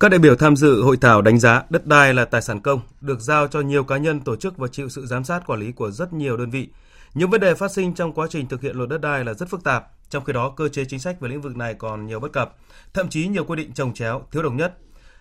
Các 0.00 0.08
đại 0.08 0.18
biểu 0.18 0.36
tham 0.36 0.56
dự 0.56 0.82
hội 0.82 0.96
thảo 0.96 1.22
đánh 1.22 1.38
giá 1.38 1.62
đất 1.70 1.86
đai 1.86 2.14
là 2.14 2.24
tài 2.24 2.42
sản 2.42 2.60
công, 2.60 2.80
được 3.00 3.20
giao 3.20 3.48
cho 3.48 3.60
nhiều 3.60 3.84
cá 3.84 3.96
nhân, 3.96 4.20
tổ 4.20 4.36
chức 4.36 4.56
và 4.58 4.68
chịu 4.72 4.88
sự 4.88 5.06
giám 5.06 5.24
sát 5.24 5.46
quản 5.46 5.60
lý 5.60 5.72
của 5.72 5.90
rất 5.90 6.12
nhiều 6.12 6.36
đơn 6.36 6.50
vị. 6.50 6.68
Những 7.14 7.30
vấn 7.30 7.40
đề 7.40 7.54
phát 7.54 7.72
sinh 7.72 7.94
trong 7.94 8.12
quá 8.12 8.26
trình 8.30 8.48
thực 8.48 8.62
hiện 8.62 8.76
luật 8.76 8.88
đất 8.88 9.00
đai 9.00 9.24
là 9.24 9.34
rất 9.34 9.48
phức 9.48 9.64
tạp, 9.64 9.86
trong 10.10 10.24
khi 10.24 10.32
đó 10.32 10.52
cơ 10.56 10.68
chế 10.68 10.84
chính 10.84 11.00
sách 11.00 11.20
về 11.20 11.28
lĩnh 11.28 11.40
vực 11.40 11.56
này 11.56 11.74
còn 11.74 12.06
nhiều 12.06 12.20
bất 12.20 12.32
cập, 12.32 12.56
thậm 12.94 13.08
chí 13.08 13.26
nhiều 13.26 13.44
quy 13.44 13.56
định 13.56 13.72
trồng 13.72 13.94
chéo, 13.94 14.22
thiếu 14.32 14.42
đồng 14.42 14.56
nhất. 14.56 14.78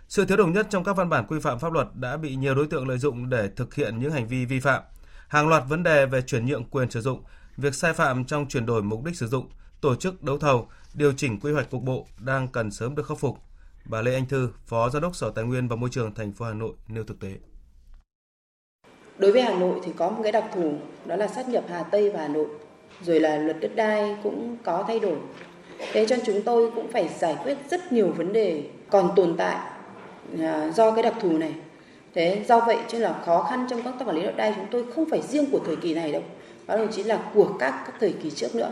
Sự 0.09 0.25
thiếu 0.25 0.37
đồng 0.37 0.53
nhất 0.53 0.67
trong 0.69 0.83
các 0.83 0.95
văn 0.95 1.09
bản 1.09 1.25
quy 1.27 1.39
phạm 1.39 1.59
pháp 1.59 1.73
luật 1.73 1.87
đã 1.93 2.17
bị 2.17 2.35
nhiều 2.35 2.55
đối 2.55 2.67
tượng 2.67 2.87
lợi 2.87 2.97
dụng 2.97 3.29
để 3.29 3.49
thực 3.55 3.75
hiện 3.75 3.99
những 3.99 4.11
hành 4.11 4.27
vi 4.27 4.45
vi 4.45 4.59
phạm 4.59 4.83
hàng 5.27 5.47
loạt 5.47 5.63
vấn 5.69 5.83
đề 5.83 6.05
về 6.05 6.21
chuyển 6.21 6.45
nhượng 6.45 6.63
quyền 6.63 6.91
sử 6.91 7.01
dụng, 7.01 7.23
việc 7.57 7.75
sai 7.75 7.93
phạm 7.93 8.25
trong 8.25 8.47
chuyển 8.47 8.65
đổi 8.65 8.81
mục 8.81 9.03
đích 9.05 9.15
sử 9.15 9.27
dụng, 9.27 9.49
tổ 9.81 9.95
chức 9.95 10.23
đấu 10.23 10.37
thầu, 10.37 10.67
điều 10.93 11.13
chỉnh 11.13 11.39
quy 11.39 11.51
hoạch 11.51 11.69
cục 11.69 11.83
bộ 11.83 12.07
đang 12.19 12.47
cần 12.47 12.71
sớm 12.71 12.95
được 12.95 13.07
khắc 13.07 13.17
phục. 13.17 13.37
Bà 13.85 14.01
Lê 14.01 14.13
Anh 14.13 14.25
Thư, 14.25 14.49
Phó 14.65 14.89
Giám 14.89 15.01
đốc 15.01 15.15
Sở 15.15 15.31
Tài 15.35 15.45
nguyên 15.45 15.67
và 15.67 15.75
Môi 15.75 15.89
trường 15.89 16.13
thành 16.13 16.31
phố 16.31 16.45
Hà 16.45 16.53
Nội 16.53 16.73
nêu 16.87 17.03
thực 17.03 17.19
tế. 17.19 17.33
Đối 19.17 19.31
với 19.31 19.41
Hà 19.41 19.59
Nội 19.59 19.79
thì 19.83 19.91
có 19.97 20.09
một 20.09 20.19
cái 20.23 20.31
đặc 20.31 20.45
thù 20.53 20.77
đó 21.05 21.15
là 21.15 21.27
sát 21.27 21.49
nhập 21.49 21.63
Hà 21.69 21.83
Tây 21.83 22.09
và 22.09 22.19
Hà 22.19 22.27
Nội, 22.27 22.47
rồi 23.01 23.19
là 23.19 23.37
luật 23.37 23.57
đất 23.59 23.75
đai 23.75 24.17
cũng 24.23 24.57
có 24.63 24.83
thay 24.87 24.99
đổi. 24.99 25.17
Thế 25.91 26.05
cho 26.09 26.15
chúng 26.25 26.41
tôi 26.41 26.71
cũng 26.75 26.91
phải 26.91 27.09
giải 27.19 27.35
quyết 27.43 27.57
rất 27.69 27.91
nhiều 27.91 28.11
vấn 28.11 28.33
đề 28.33 28.69
còn 28.89 29.09
tồn 29.15 29.35
tại 29.37 29.57
à, 30.39 30.71
do 30.71 30.91
cái 30.91 31.03
đặc 31.03 31.13
thù 31.21 31.37
này 31.37 31.53
thế 32.15 32.43
do 32.47 32.59
vậy 32.59 32.77
cho 32.87 32.99
là 32.99 33.15
khó 33.25 33.43
khăn 33.43 33.67
trong 33.69 33.83
công 33.83 33.99
tác 33.99 34.07
quản 34.07 34.15
lý 34.15 34.23
đất 34.23 34.37
đai 34.37 34.53
chúng 34.55 34.67
tôi 34.71 34.85
không 34.95 35.09
phải 35.09 35.21
riêng 35.21 35.45
của 35.51 35.59
thời 35.65 35.75
kỳ 35.75 35.93
này 35.93 36.11
đâu. 36.11 36.23
Đó 36.67 36.77
đồng 36.77 36.91
chí 36.91 37.03
là 37.03 37.19
của 37.33 37.53
các 37.59 37.83
các 37.85 37.95
thời 37.99 38.13
kỳ 38.23 38.31
trước 38.31 38.55
nữa. 38.55 38.71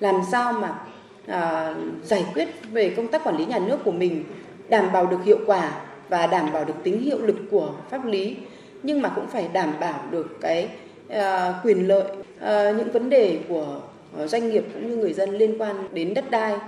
Làm 0.00 0.20
sao 0.32 0.52
mà 0.52 0.78
à, 1.26 1.74
giải 2.04 2.24
quyết 2.34 2.48
về 2.70 2.94
công 2.96 3.08
tác 3.08 3.24
quản 3.24 3.36
lý 3.36 3.46
nhà 3.46 3.58
nước 3.58 3.78
của 3.84 3.92
mình 3.92 4.24
đảm 4.68 4.92
bảo 4.92 5.06
được 5.06 5.24
hiệu 5.24 5.38
quả 5.46 5.72
và 6.08 6.26
đảm 6.26 6.52
bảo 6.52 6.64
được 6.64 6.74
tính 6.84 7.00
hiệu 7.00 7.18
lực 7.18 7.36
của 7.50 7.74
pháp 7.90 8.04
lý 8.04 8.36
nhưng 8.82 9.02
mà 9.02 9.08
cũng 9.08 9.28
phải 9.28 9.48
đảm 9.52 9.74
bảo 9.80 10.04
được 10.10 10.26
cái 10.40 10.68
à, 11.08 11.54
quyền 11.64 11.88
lợi 11.88 12.04
à, 12.40 12.70
những 12.70 12.92
vấn 12.92 13.10
đề 13.10 13.40
của 13.48 13.80
à, 14.18 14.26
doanh 14.26 14.50
nghiệp 14.50 14.64
cũng 14.74 14.90
như 14.90 14.96
người 14.96 15.12
dân 15.12 15.30
liên 15.30 15.62
quan 15.62 15.94
đến 15.94 16.14
đất 16.14 16.30
đai. 16.30 16.58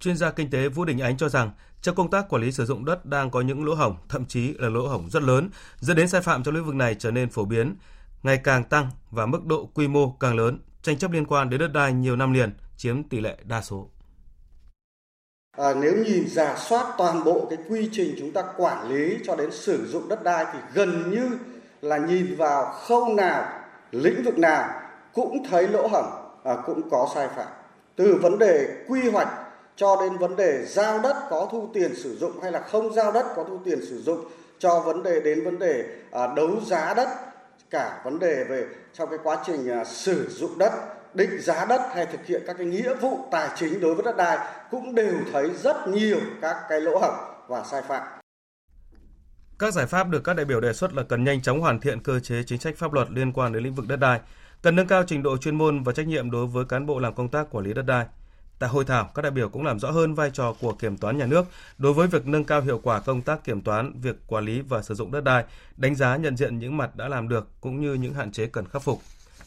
Chuyên 0.00 0.16
gia 0.16 0.30
kinh 0.30 0.50
tế 0.50 0.68
Vũ 0.68 0.84
Đình 0.84 0.98
Ánh 0.98 1.16
cho 1.16 1.28
rằng, 1.28 1.50
trong 1.84 1.94
công 1.94 2.10
tác 2.10 2.28
quản 2.28 2.42
lý 2.42 2.52
sử 2.52 2.64
dụng 2.64 2.84
đất 2.84 3.06
đang 3.06 3.30
có 3.30 3.40
những 3.40 3.64
lỗ 3.64 3.74
hổng, 3.74 3.96
thậm 4.08 4.24
chí 4.24 4.54
là 4.58 4.68
lỗ 4.68 4.86
hổng 4.86 5.10
rất 5.10 5.22
lớn, 5.22 5.50
dẫn 5.80 5.96
đến 5.96 6.08
sai 6.08 6.20
phạm 6.20 6.42
trong 6.42 6.54
lĩnh 6.54 6.64
vực 6.64 6.74
này 6.74 6.96
trở 6.98 7.10
nên 7.10 7.30
phổ 7.30 7.44
biến, 7.44 7.76
ngày 8.22 8.40
càng 8.44 8.64
tăng 8.64 8.90
và 9.10 9.26
mức 9.26 9.44
độ 9.46 9.68
quy 9.74 9.88
mô 9.88 10.16
càng 10.20 10.36
lớn, 10.36 10.58
tranh 10.82 10.98
chấp 10.98 11.10
liên 11.10 11.26
quan 11.26 11.50
đến 11.50 11.60
đất 11.60 11.72
đai 11.72 11.92
nhiều 11.92 12.16
năm 12.16 12.32
liền 12.32 12.50
chiếm 12.76 13.02
tỷ 13.02 13.20
lệ 13.20 13.36
đa 13.44 13.62
số. 13.62 13.88
À, 15.56 15.74
nếu 15.80 15.96
nhìn 15.96 16.28
giả 16.28 16.56
soát 16.58 16.94
toàn 16.98 17.24
bộ 17.24 17.46
cái 17.50 17.58
quy 17.68 17.88
trình 17.92 18.14
chúng 18.18 18.32
ta 18.32 18.42
quản 18.56 18.88
lý 18.88 19.18
cho 19.24 19.36
đến 19.36 19.50
sử 19.52 19.86
dụng 19.86 20.08
đất 20.08 20.22
đai 20.22 20.46
thì 20.52 20.58
gần 20.74 21.10
như 21.10 21.30
là 21.80 21.98
nhìn 21.98 22.36
vào 22.36 22.72
khâu 22.72 23.14
nào, 23.14 23.44
lĩnh 23.90 24.24
vực 24.24 24.38
nào 24.38 24.68
cũng 25.14 25.46
thấy 25.50 25.68
lỗ 25.68 25.86
hổng, 25.86 26.10
à, 26.44 26.56
cũng 26.66 26.90
có 26.90 27.08
sai 27.14 27.28
phạm. 27.36 27.48
Từ 27.96 28.18
vấn 28.22 28.38
đề 28.38 28.84
quy 28.88 29.10
hoạch 29.10 29.43
cho 29.76 29.96
đến 30.00 30.18
vấn 30.18 30.36
đề 30.36 30.64
giao 30.66 30.98
đất 30.98 31.16
có 31.30 31.48
thu 31.52 31.70
tiền 31.74 31.94
sử 31.96 32.16
dụng 32.16 32.40
hay 32.42 32.52
là 32.52 32.60
không 32.60 32.94
giao 32.94 33.12
đất 33.12 33.26
có 33.36 33.44
thu 33.48 33.60
tiền 33.64 33.78
sử 33.88 34.02
dụng 34.02 34.24
cho 34.58 34.80
vấn 34.80 35.02
đề 35.02 35.20
đến 35.20 35.44
vấn 35.44 35.58
đề 35.58 35.84
à, 36.10 36.26
đấu 36.36 36.60
giá 36.66 36.94
đất 36.94 37.08
cả 37.70 38.00
vấn 38.04 38.18
đề 38.18 38.44
về 38.44 38.66
trong 38.92 39.10
cái 39.10 39.18
quá 39.22 39.38
trình 39.46 39.70
à, 39.70 39.84
sử 39.84 40.28
dụng 40.28 40.58
đất 40.58 40.72
định 41.14 41.40
giá 41.40 41.64
đất 41.64 41.80
hay 41.94 42.06
thực 42.06 42.26
hiện 42.26 42.42
các 42.46 42.56
cái 42.58 42.66
nghĩa 42.66 42.94
vụ 42.94 43.28
tài 43.30 43.48
chính 43.56 43.80
đối 43.80 43.94
với 43.94 44.04
đất 44.04 44.16
đai 44.16 44.38
cũng 44.70 44.94
đều 44.94 45.14
thấy 45.32 45.50
rất 45.62 45.88
nhiều 45.88 46.18
các 46.42 46.56
cái 46.68 46.80
lỗ 46.80 46.98
hổng 46.98 47.14
và 47.48 47.64
sai 47.64 47.82
phạm. 47.82 48.02
Các 49.58 49.74
giải 49.74 49.86
pháp 49.86 50.08
được 50.08 50.24
các 50.24 50.36
đại 50.36 50.44
biểu 50.44 50.60
đề 50.60 50.72
xuất 50.72 50.94
là 50.94 51.02
cần 51.02 51.24
nhanh 51.24 51.42
chóng 51.42 51.60
hoàn 51.60 51.80
thiện 51.80 52.02
cơ 52.02 52.20
chế 52.20 52.42
chính 52.46 52.58
sách 52.58 52.74
pháp 52.76 52.92
luật 52.92 53.10
liên 53.10 53.32
quan 53.32 53.52
đến 53.52 53.62
lĩnh 53.62 53.74
vực 53.74 53.88
đất 53.88 53.96
đai, 53.96 54.20
cần 54.62 54.76
nâng 54.76 54.86
cao 54.86 55.04
trình 55.06 55.22
độ 55.22 55.36
chuyên 55.36 55.58
môn 55.58 55.82
và 55.82 55.92
trách 55.92 56.06
nhiệm 56.06 56.30
đối 56.30 56.46
với 56.46 56.64
cán 56.64 56.86
bộ 56.86 56.98
làm 56.98 57.14
công 57.14 57.28
tác 57.28 57.50
quản 57.50 57.64
lý 57.64 57.72
đất 57.72 57.82
đai, 57.82 58.06
Tại 58.58 58.70
hội 58.70 58.84
thảo, 58.84 59.10
các 59.14 59.22
đại 59.22 59.30
biểu 59.30 59.48
cũng 59.48 59.64
làm 59.64 59.78
rõ 59.78 59.90
hơn 59.90 60.14
vai 60.14 60.30
trò 60.30 60.54
của 60.60 60.72
kiểm 60.72 60.96
toán 60.96 61.18
nhà 61.18 61.26
nước 61.26 61.46
đối 61.78 61.92
với 61.92 62.06
việc 62.06 62.26
nâng 62.26 62.44
cao 62.44 62.60
hiệu 62.60 62.80
quả 62.82 63.00
công 63.00 63.22
tác 63.22 63.44
kiểm 63.44 63.60
toán, 63.60 64.00
việc 64.00 64.16
quản 64.26 64.44
lý 64.44 64.60
và 64.60 64.82
sử 64.82 64.94
dụng 64.94 65.12
đất 65.12 65.24
đai, 65.24 65.44
đánh 65.76 65.94
giá 65.94 66.16
nhận 66.16 66.36
diện 66.36 66.58
những 66.58 66.76
mặt 66.76 66.96
đã 66.96 67.08
làm 67.08 67.28
được 67.28 67.48
cũng 67.60 67.80
như 67.80 67.94
những 67.94 68.14
hạn 68.14 68.32
chế 68.32 68.46
cần 68.46 68.68
khắc 68.68 68.82
phục. 68.82 69.00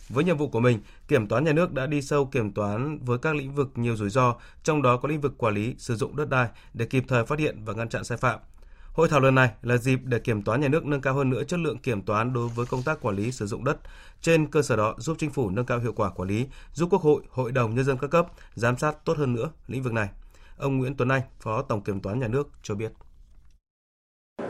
Với 0.10 0.24
nhiệm 0.24 0.38
vụ 0.38 0.48
của 0.48 0.60
mình, 0.60 0.80
kiểm 1.08 1.28
toán 1.28 1.44
nhà 1.44 1.54
nước 1.54 1.74
đã 1.74 1.86
đi 1.86 2.02
sâu 2.02 2.26
kiểm 2.26 2.52
toán 2.52 3.00
với 3.00 3.18
các 3.18 3.36
lĩnh 3.36 3.56
vực 3.56 3.70
nhiều 3.76 3.96
rủi 3.96 4.10
ro, 4.10 4.36
trong 4.64 4.82
đó 4.82 4.98
có 4.98 5.10
lĩnh 5.10 5.22
vực 5.22 5.38
quản 5.38 5.54
lý, 5.54 5.76
sử 5.78 5.96
dụng 5.96 6.16
đất 6.16 6.30
đai 6.30 6.48
để 6.74 6.86
kịp 6.86 7.04
thời 7.08 7.26
phát 7.26 7.40
hiện 7.40 7.66
và 7.66 7.74
ngăn 7.74 7.90
chặn 7.90 8.04
sai 8.04 8.18
phạm. 8.18 8.40
Hội 8.98 9.08
thảo 9.08 9.20
lần 9.20 9.36
này 9.36 9.50
là 9.62 9.78
dịp 9.78 10.00
để 10.04 10.20
kiểm 10.20 10.42
toán 10.42 10.62
nhà 10.62 10.68
nước 10.68 10.86
nâng 10.86 11.02
cao 11.02 11.14
hơn 11.14 11.30
nữa 11.30 11.44
chất 11.44 11.60
lượng 11.60 11.78
kiểm 11.78 12.02
toán 12.02 12.34
đối 12.34 12.48
với 12.48 12.66
công 12.66 12.84
tác 12.84 13.02
quản 13.02 13.16
lý 13.16 13.32
sử 13.32 13.48
dụng 13.48 13.64
đất. 13.64 13.78
Trên 14.22 14.48
cơ 14.48 14.62
sở 14.62 14.76
đó 14.76 14.96
giúp 14.98 15.18
chính 15.20 15.32
phủ 15.32 15.50
nâng 15.50 15.66
cao 15.66 15.80
hiệu 15.80 15.94
quả 15.96 16.10
quản 16.10 16.30
lý, 16.30 16.46
giúp 16.74 16.90
Quốc 16.92 17.02
hội, 17.02 17.22
Hội 17.30 17.52
đồng 17.52 17.76
nhân 17.76 17.86
dân 17.86 17.98
các 17.98 18.08
cấp 18.12 18.28
giám 18.56 18.78
sát 18.78 19.06
tốt 19.06 19.18
hơn 19.18 19.34
nữa 19.34 19.50
lĩnh 19.68 19.84
vực 19.84 19.94
này. 19.94 20.10
Ông 20.58 20.78
Nguyễn 20.78 20.96
Tuấn 20.96 21.10
Anh, 21.10 21.22
Phó 21.40 21.62
Tổng 21.62 21.82
Kiểm 21.82 22.00
toán 22.00 22.20
nhà 22.20 22.28
nước 22.28 22.50
cho 22.64 22.76
biết. 22.76 22.92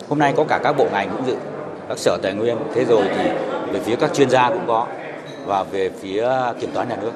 Hôm 0.10 0.20
nay 0.20 0.34
có 0.38 0.46
cả 0.50 0.60
các 0.64 0.74
bộ 0.78 0.90
ngành 0.92 1.10
cũng 1.10 1.26
dự, 1.26 1.36
các 1.90 1.98
sở 1.98 2.18
tài 2.24 2.34
nguyên, 2.34 2.58
thế 2.74 2.86
rồi 2.86 3.04
thì 3.18 3.30
về 3.74 3.82
phía 3.86 3.96
các 3.96 4.14
chuyên 4.14 4.30
gia 4.30 4.50
cũng 4.50 4.68
có 4.68 4.88
và 5.46 5.64
về 5.64 5.90
phía 6.02 6.30
kiểm 6.62 6.72
toán 6.74 6.90
nhà 6.90 6.98
nước 7.02 7.12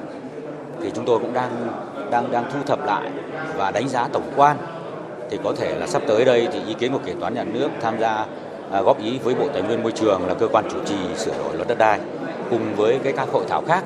thì 0.82 0.90
chúng 0.94 1.04
tôi 1.06 1.18
cũng 1.18 1.32
đang 1.32 1.68
đang 2.10 2.32
đang 2.32 2.50
thu 2.52 2.62
thập 2.66 2.84
lại 2.84 3.10
và 3.56 3.70
đánh 3.70 3.88
giá 3.88 4.08
tổng 4.08 4.32
quan 4.36 4.56
thì 5.32 5.38
có 5.44 5.54
thể 5.58 5.78
là 5.78 5.86
sắp 5.86 6.02
tới 6.08 6.24
đây 6.24 6.48
thì 6.52 6.60
ý 6.66 6.74
kiến 6.74 6.92
của 6.92 6.98
kiểm 7.06 7.20
toán 7.20 7.34
nhà 7.34 7.44
nước 7.44 7.68
tham 7.80 7.98
gia 8.00 8.26
à, 8.70 8.80
góp 8.82 8.98
ý 9.02 9.18
với 9.18 9.34
Bộ 9.34 9.48
Tài 9.52 9.62
nguyên 9.62 9.82
Môi 9.82 9.92
trường 9.92 10.26
là 10.26 10.34
cơ 10.34 10.48
quan 10.48 10.64
chủ 10.70 10.78
trì 10.86 10.96
sửa 11.16 11.38
đổi 11.38 11.56
luật 11.56 11.68
đất 11.68 11.78
đai 11.78 12.00
cùng 12.50 12.74
với 12.76 12.98
cái 13.04 13.12
các 13.12 13.28
hội 13.32 13.44
thảo 13.48 13.62
khác 13.68 13.84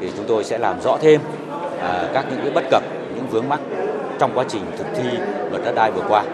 thì 0.00 0.10
chúng 0.16 0.24
tôi 0.28 0.44
sẽ 0.44 0.58
làm 0.58 0.80
rõ 0.82 0.98
thêm 1.00 1.20
à, 1.80 2.10
các 2.14 2.26
những 2.30 2.40
cái 2.42 2.50
bất 2.50 2.64
cập, 2.70 2.82
những 3.14 3.26
vướng 3.30 3.48
mắc 3.48 3.60
trong 4.18 4.30
quá 4.34 4.44
trình 4.48 4.62
thực 4.78 4.86
thi 4.96 5.08
luật 5.50 5.64
đất 5.64 5.72
đai 5.76 5.90
vừa 5.92 6.04
qua. 6.08 6.24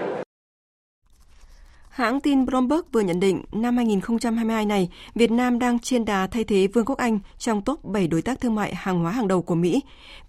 Hãng 1.91 2.21
tin 2.21 2.47
Bloomberg 2.47 2.81
vừa 2.93 3.01
nhận 3.01 3.21
định 3.21 3.43
năm 3.53 3.77
2022 3.77 4.67
này, 4.67 4.89
Việt 5.15 5.31
Nam 5.31 5.59
đang 5.59 5.79
trên 5.79 6.05
đà 6.05 6.27
thay 6.27 6.45
thế 6.45 6.67
Vương 6.67 6.85
quốc 6.85 6.99
Anh 6.99 7.19
trong 7.39 7.63
top 7.63 7.85
7 7.85 8.09
đối 8.09 8.23
tác 8.23 8.41
thương 8.41 8.55
mại 8.55 8.75
hàng 8.75 9.01
hóa 9.01 9.11
hàng 9.11 9.29
đầu 9.29 9.43
của 9.43 9.55
Mỹ, 9.55 9.81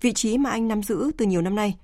vị 0.02 0.14
trí 0.14 0.38
mà 0.38 0.50
Anh 0.50 0.68
nắm 0.68 0.84
giữ 0.84 1.12
từ 1.18 1.26
nhiều 1.26 1.42
năm 1.42 1.56
nay. 1.56 1.76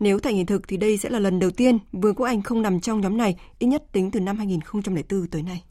Nếu 0.00 0.18
thành 0.18 0.36
hiện 0.36 0.46
thực 0.46 0.68
thì 0.68 0.76
đây 0.76 0.98
sẽ 0.98 1.08
là 1.08 1.18
lần 1.18 1.38
đầu 1.38 1.50
tiên 1.50 1.78
Vương 1.92 2.14
quốc 2.14 2.26
Anh 2.26 2.42
không 2.42 2.62
nằm 2.62 2.80
trong 2.80 3.00
nhóm 3.00 3.16
này, 3.16 3.36
ít 3.58 3.66
nhất 3.66 3.82
tính 3.92 4.10
từ 4.10 4.20
năm 4.20 4.36
2004 4.36 5.26
tới 5.26 5.42
nay. 5.42 5.62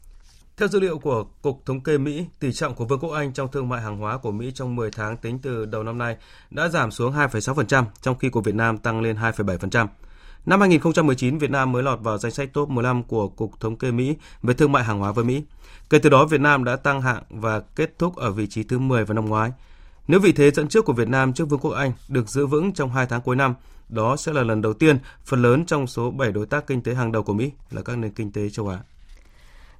Theo 0.56 0.68
dữ 0.68 0.80
liệu 0.80 0.98
của 0.98 1.24
Cục 1.42 1.66
Thống 1.66 1.80
kê 1.80 1.98
Mỹ, 1.98 2.24
tỷ 2.40 2.52
trọng 2.52 2.74
của 2.74 2.84
Vương 2.84 3.00
quốc 3.00 3.10
Anh 3.10 3.32
trong 3.32 3.50
thương 3.52 3.68
mại 3.68 3.80
hàng 3.82 3.98
hóa 3.98 4.18
của 4.18 4.30
Mỹ 4.30 4.52
trong 4.54 4.76
10 4.76 4.90
tháng 4.90 5.16
tính 5.16 5.38
từ 5.38 5.66
đầu 5.66 5.82
năm 5.82 5.98
nay 5.98 6.16
đã 6.50 6.68
giảm 6.68 6.90
xuống 6.90 7.12
2,6%, 7.12 7.84
trong 8.02 8.18
khi 8.18 8.28
của 8.28 8.40
Việt 8.40 8.54
Nam 8.54 8.78
tăng 8.78 9.00
lên 9.00 9.16
2,7%. 9.16 9.86
Năm 10.46 10.60
2019, 10.60 11.38
Việt 11.38 11.50
Nam 11.50 11.72
mới 11.72 11.82
lọt 11.82 12.00
vào 12.00 12.18
danh 12.18 12.32
sách 12.32 12.52
top 12.52 12.68
15 12.68 13.02
của 13.02 13.28
Cục 13.28 13.60
Thống 13.60 13.76
kê 13.76 13.90
Mỹ 13.90 14.16
về 14.42 14.54
thương 14.54 14.72
mại 14.72 14.84
hàng 14.84 14.98
hóa 14.98 15.12
với 15.12 15.24
Mỹ. 15.24 15.42
Kể 15.90 15.98
từ 15.98 16.10
đó, 16.10 16.24
Việt 16.24 16.40
Nam 16.40 16.64
đã 16.64 16.76
tăng 16.76 17.02
hạng 17.02 17.22
và 17.30 17.60
kết 17.60 17.98
thúc 17.98 18.16
ở 18.16 18.32
vị 18.32 18.46
trí 18.46 18.62
thứ 18.62 18.78
10 18.78 19.04
vào 19.04 19.14
năm 19.14 19.26
ngoái. 19.26 19.50
Nếu 20.10 20.20
vị 20.20 20.32
thế 20.32 20.50
dẫn 20.50 20.68
trước 20.68 20.84
của 20.84 20.92
Việt 20.92 21.08
Nam 21.08 21.32
trước 21.32 21.44
Vương 21.44 21.60
quốc 21.60 21.70
Anh 21.70 21.92
được 22.08 22.28
giữ 22.28 22.46
vững 22.46 22.72
trong 22.72 22.90
2 22.90 23.06
tháng 23.06 23.20
cuối 23.20 23.36
năm, 23.36 23.54
đó 23.88 24.16
sẽ 24.16 24.32
là 24.32 24.42
lần 24.42 24.62
đầu 24.62 24.72
tiên 24.72 24.98
phần 25.24 25.42
lớn 25.42 25.66
trong 25.66 25.86
số 25.86 26.10
7 26.10 26.32
đối 26.32 26.46
tác 26.46 26.66
kinh 26.66 26.82
tế 26.82 26.94
hàng 26.94 27.12
đầu 27.12 27.22
của 27.22 27.32
Mỹ 27.32 27.50
là 27.70 27.82
các 27.82 27.98
nền 27.98 28.10
kinh 28.10 28.32
tế 28.32 28.50
châu 28.50 28.68
Á. 28.68 28.78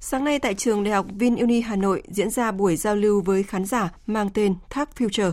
Sáng 0.01 0.25
nay 0.25 0.39
tại 0.39 0.55
trường 0.55 0.85
Đại 0.85 0.95
học 0.95 1.07
VinUni 1.19 1.61
Hà 1.61 1.77
Nội 1.77 2.03
diễn 2.09 2.31
ra 2.31 2.53
buổi 2.53 2.77
giao 2.77 2.97
lưu 2.97 3.21
với 3.21 3.43
khán 3.43 3.65
giả 3.65 3.89
mang 4.07 4.31
tên 4.31 4.55
Thác 4.71 4.91
Future. 4.97 5.33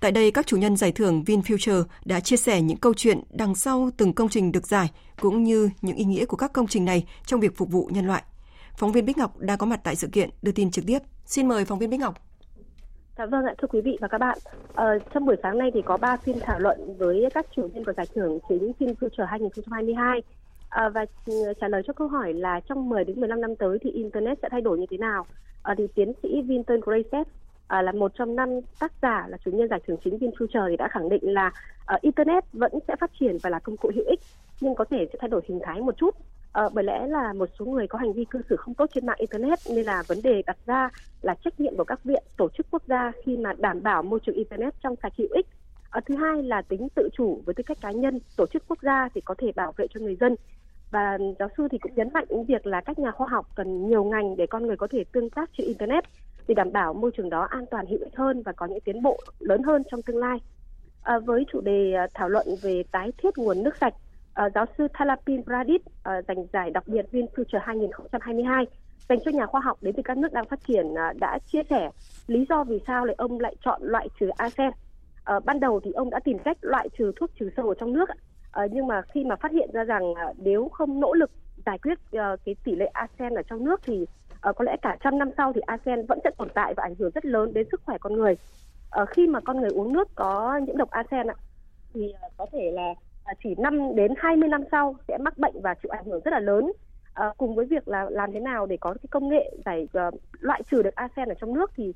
Tại 0.00 0.12
đây, 0.12 0.30
các 0.30 0.46
chủ 0.46 0.56
nhân 0.56 0.76
giải 0.76 0.92
thưởng 0.92 1.22
VinFuture 1.26 1.84
đã 2.04 2.20
chia 2.20 2.36
sẻ 2.36 2.60
những 2.60 2.76
câu 2.78 2.94
chuyện 2.94 3.20
đằng 3.30 3.54
sau 3.54 3.90
từng 3.96 4.12
công 4.12 4.28
trình 4.28 4.52
được 4.52 4.66
giải, 4.66 4.90
cũng 5.20 5.44
như 5.44 5.70
những 5.82 5.96
ý 5.96 6.04
nghĩa 6.04 6.24
của 6.24 6.36
các 6.36 6.52
công 6.52 6.66
trình 6.66 6.84
này 6.84 7.06
trong 7.26 7.40
việc 7.40 7.56
phục 7.56 7.70
vụ 7.70 7.90
nhân 7.92 8.06
loại. 8.06 8.22
Phóng 8.78 8.92
viên 8.92 9.06
Bích 9.06 9.18
Ngọc 9.18 9.38
đang 9.38 9.58
có 9.58 9.66
mặt 9.66 9.80
tại 9.84 9.96
sự 9.96 10.08
kiện 10.12 10.30
đưa 10.42 10.52
tin 10.52 10.70
trực 10.70 10.86
tiếp. 10.86 10.98
Xin 11.26 11.48
mời 11.48 11.64
phóng 11.64 11.78
viên 11.78 11.90
Bích 11.90 12.00
Ngọc. 12.00 12.14
Dạ 13.18 13.26
vâng 13.26 13.44
ạ, 13.44 13.54
thưa 13.58 13.68
quý 13.68 13.80
vị 13.80 13.98
và 14.00 14.08
các 14.08 14.18
bạn. 14.18 14.38
Ờ, 14.74 14.98
trong 15.14 15.26
buổi 15.26 15.36
sáng 15.42 15.58
nay 15.58 15.70
thì 15.74 15.82
có 15.82 15.96
3 15.96 16.16
phiên 16.16 16.38
thảo 16.42 16.58
luận 16.58 16.96
với 16.98 17.24
các 17.34 17.46
chủ 17.56 17.68
nhân 17.72 17.84
của 17.84 17.92
giải 17.96 18.06
thưởng 18.14 18.38
chính 18.48 18.72
FinFuture 18.78 19.26
2022. 19.26 20.22
À, 20.68 20.88
và 20.88 21.06
ừ, 21.26 21.32
trả 21.60 21.68
lời 21.68 21.82
cho 21.86 21.92
câu 21.92 22.08
hỏi 22.08 22.32
là 22.32 22.60
trong 22.68 22.88
10 22.88 23.04
đến 23.04 23.20
15 23.20 23.40
năm 23.40 23.56
tới 23.56 23.78
thì 23.80 23.90
Internet 23.90 24.38
sẽ 24.42 24.48
thay 24.50 24.60
đổi 24.60 24.78
như 24.78 24.86
thế 24.90 24.96
nào? 24.96 25.26
À, 25.62 25.74
thì 25.78 25.86
tiến 25.94 26.12
sĩ 26.22 26.42
Vinton 26.42 26.80
Grayset 26.80 27.26
à, 27.66 27.78
ờ, 27.78 27.82
là 27.82 27.92
một 27.92 28.12
trong 28.14 28.36
năm 28.36 28.48
tác 28.78 28.92
giả 29.02 29.26
là 29.28 29.36
chủ 29.44 29.50
nhân 29.50 29.68
giải 29.68 29.80
thưởng 29.86 29.96
chính 30.04 30.18
VinFuture 30.18 30.70
thì 30.70 30.76
đã 30.76 30.88
khẳng 30.88 31.08
định 31.08 31.34
là 31.34 31.52
uh, 31.94 32.00
Internet 32.00 32.44
vẫn 32.52 32.72
sẽ 32.88 32.96
phát 33.00 33.10
triển 33.20 33.38
và 33.42 33.50
là 33.50 33.58
công 33.58 33.76
cụ 33.76 33.90
hữu 33.94 34.04
ích 34.06 34.20
nhưng 34.60 34.74
có 34.74 34.84
thể 34.90 35.06
sẽ 35.12 35.18
thay 35.20 35.28
đổi 35.28 35.42
hình 35.48 35.60
thái 35.62 35.80
một 35.80 35.96
chút 35.96 36.14
À, 36.54 36.68
bởi 36.72 36.84
lẽ 36.84 37.06
là 37.06 37.32
một 37.32 37.48
số 37.58 37.64
người 37.64 37.86
có 37.86 37.98
hành 37.98 38.12
vi 38.12 38.24
cư 38.24 38.40
xử 38.48 38.56
không 38.56 38.74
tốt 38.74 38.90
trên 38.94 39.06
mạng 39.06 39.16
internet 39.18 39.58
nên 39.70 39.84
là 39.84 40.02
vấn 40.06 40.18
đề 40.22 40.42
đặt 40.46 40.56
ra 40.66 40.90
là 41.22 41.34
trách 41.44 41.60
nhiệm 41.60 41.76
của 41.76 41.84
các 41.84 42.04
viện 42.04 42.22
tổ 42.36 42.48
chức 42.48 42.66
quốc 42.70 42.82
gia 42.86 43.12
khi 43.24 43.36
mà 43.36 43.52
đảm 43.58 43.82
bảo 43.82 44.02
môi 44.02 44.20
trường 44.26 44.34
internet 44.34 44.74
trong 44.82 44.94
sạch 45.02 45.12
hữu 45.18 45.28
ích. 45.34 45.46
À, 45.90 46.00
thứ 46.06 46.16
hai 46.16 46.42
là 46.42 46.62
tính 46.62 46.88
tự 46.94 47.08
chủ 47.16 47.42
với 47.46 47.54
tư 47.54 47.62
cách 47.66 47.78
cá 47.80 47.90
nhân, 47.90 48.20
tổ 48.36 48.46
chức 48.46 48.62
quốc 48.68 48.78
gia 48.82 49.08
thì 49.14 49.20
có 49.20 49.34
thể 49.38 49.52
bảo 49.56 49.72
vệ 49.76 49.86
cho 49.94 50.00
người 50.00 50.16
dân. 50.20 50.34
Và 50.90 51.18
giáo 51.38 51.48
sư 51.56 51.68
thì 51.70 51.78
cũng 51.78 51.94
nhấn 51.94 52.08
mạnh 52.12 52.24
đến 52.28 52.44
việc 52.44 52.66
là 52.66 52.80
các 52.80 52.98
nhà 52.98 53.10
khoa 53.10 53.26
học 53.30 53.46
cần 53.54 53.88
nhiều 53.88 54.04
ngành 54.04 54.36
để 54.36 54.46
con 54.46 54.66
người 54.66 54.76
có 54.76 54.86
thể 54.90 55.04
tương 55.12 55.30
tác 55.30 55.50
trên 55.58 55.66
internet 55.66 56.04
để 56.48 56.54
đảm 56.54 56.72
bảo 56.72 56.94
môi 56.94 57.10
trường 57.16 57.30
đó 57.30 57.46
an 57.50 57.64
toàn 57.70 57.86
hữu 57.86 57.98
ích 57.98 58.16
hơn 58.16 58.42
và 58.42 58.52
có 58.52 58.66
những 58.66 58.80
tiến 58.80 59.02
bộ 59.02 59.18
lớn 59.38 59.62
hơn 59.62 59.82
trong 59.90 60.02
tương 60.02 60.18
lai. 60.18 60.38
À, 61.02 61.18
với 61.18 61.44
chủ 61.52 61.60
đề 61.60 61.94
thảo 62.14 62.28
luận 62.28 62.46
về 62.62 62.82
tái 62.90 63.12
thiết 63.22 63.38
nguồn 63.38 63.62
nước 63.62 63.76
sạch 63.80 63.94
uh, 64.46 64.52
giáo 64.54 64.66
sư 64.78 64.88
Thalapin 64.94 65.44
Pradip 65.44 65.80
uh, 65.86 66.24
giành 66.28 66.46
giải 66.52 66.70
đặc 66.70 66.88
biệt 66.88 67.06
VinFuture 67.12 67.60
2022 67.62 68.66
dành 69.08 69.18
cho 69.24 69.30
nhà 69.30 69.46
khoa 69.46 69.60
học 69.60 69.78
đến 69.80 69.94
từ 69.96 70.02
các 70.02 70.16
nước 70.16 70.32
đang 70.32 70.44
phát 70.44 70.58
triển 70.66 70.86
uh, 70.86 71.16
đã 71.20 71.38
chia 71.52 71.62
sẻ 71.70 71.90
lý 72.26 72.46
do 72.48 72.64
vì 72.64 72.80
sao 72.86 73.04
lại 73.04 73.14
ông 73.18 73.40
lại 73.40 73.56
chọn 73.64 73.82
loại 73.82 74.08
trừ 74.20 74.28
arsen. 74.36 74.70
Uh, 75.36 75.44
ban 75.44 75.60
đầu 75.60 75.80
thì 75.84 75.92
ông 75.92 76.10
đã 76.10 76.20
tìm 76.24 76.38
cách 76.38 76.56
loại 76.60 76.88
trừ 76.98 77.12
thuốc 77.16 77.30
trừ 77.40 77.50
sâu 77.56 77.68
ở 77.68 77.74
trong 77.80 77.92
nước, 77.92 78.10
uh, 78.10 78.70
nhưng 78.72 78.86
mà 78.86 79.02
khi 79.02 79.24
mà 79.24 79.36
phát 79.36 79.52
hiện 79.52 79.70
ra 79.72 79.84
rằng 79.84 80.10
uh, 80.10 80.16
nếu 80.38 80.68
không 80.68 81.00
nỗ 81.00 81.14
lực 81.14 81.30
giải 81.66 81.78
quyết 81.78 81.98
uh, 82.16 82.40
cái 82.44 82.56
tỷ 82.64 82.74
lệ 82.74 82.86
arsen 82.86 83.34
ở 83.34 83.42
trong 83.42 83.64
nước 83.64 83.80
thì 83.84 84.02
uh, 84.02 84.56
có 84.56 84.64
lẽ 84.64 84.76
cả 84.82 84.96
trăm 85.04 85.18
năm 85.18 85.30
sau 85.36 85.52
thì 85.52 85.60
arsen 85.60 86.06
vẫn 86.06 86.18
sẽ 86.24 86.30
tồn 86.38 86.48
tại 86.54 86.74
và 86.76 86.82
ảnh 86.82 86.94
hưởng 86.98 87.10
rất 87.14 87.24
lớn 87.24 87.54
đến 87.54 87.66
sức 87.70 87.82
khỏe 87.84 87.98
con 88.00 88.12
người. 88.12 88.36
Uh, 89.02 89.08
khi 89.08 89.26
mà 89.26 89.40
con 89.40 89.60
người 89.60 89.70
uống 89.70 89.92
nước 89.92 90.08
có 90.14 90.60
nhiễm 90.66 90.76
độc 90.76 90.90
arsen 90.90 91.26
thì 91.94 92.12
uh, 92.26 92.32
có 92.36 92.46
thể 92.52 92.70
là 92.70 92.94
Ờ, 93.24 93.34
chỉ 93.42 93.54
5 93.58 93.94
đến 93.94 94.14
20 94.16 94.48
năm 94.48 94.64
sau 94.70 94.96
sẽ 95.08 95.18
mắc 95.18 95.38
bệnh 95.38 95.62
và 95.62 95.74
chịu 95.82 95.90
ảnh 95.90 96.04
hưởng 96.04 96.20
rất 96.24 96.30
là 96.30 96.40
lớn. 96.40 96.72
À, 97.14 97.32
cùng 97.36 97.54
với 97.54 97.66
việc 97.66 97.88
là 97.88 98.06
làm 98.10 98.32
thế 98.32 98.40
nào 98.40 98.66
để 98.66 98.76
có 98.76 98.94
cái 98.94 99.08
công 99.10 99.28
nghệ 99.28 99.50
giải 99.64 99.88
uh, 100.08 100.14
loại 100.40 100.62
trừ 100.70 100.82
được 100.82 100.94
arsen 100.94 101.28
ở 101.28 101.34
trong 101.40 101.54
nước 101.54 101.70
thì 101.76 101.88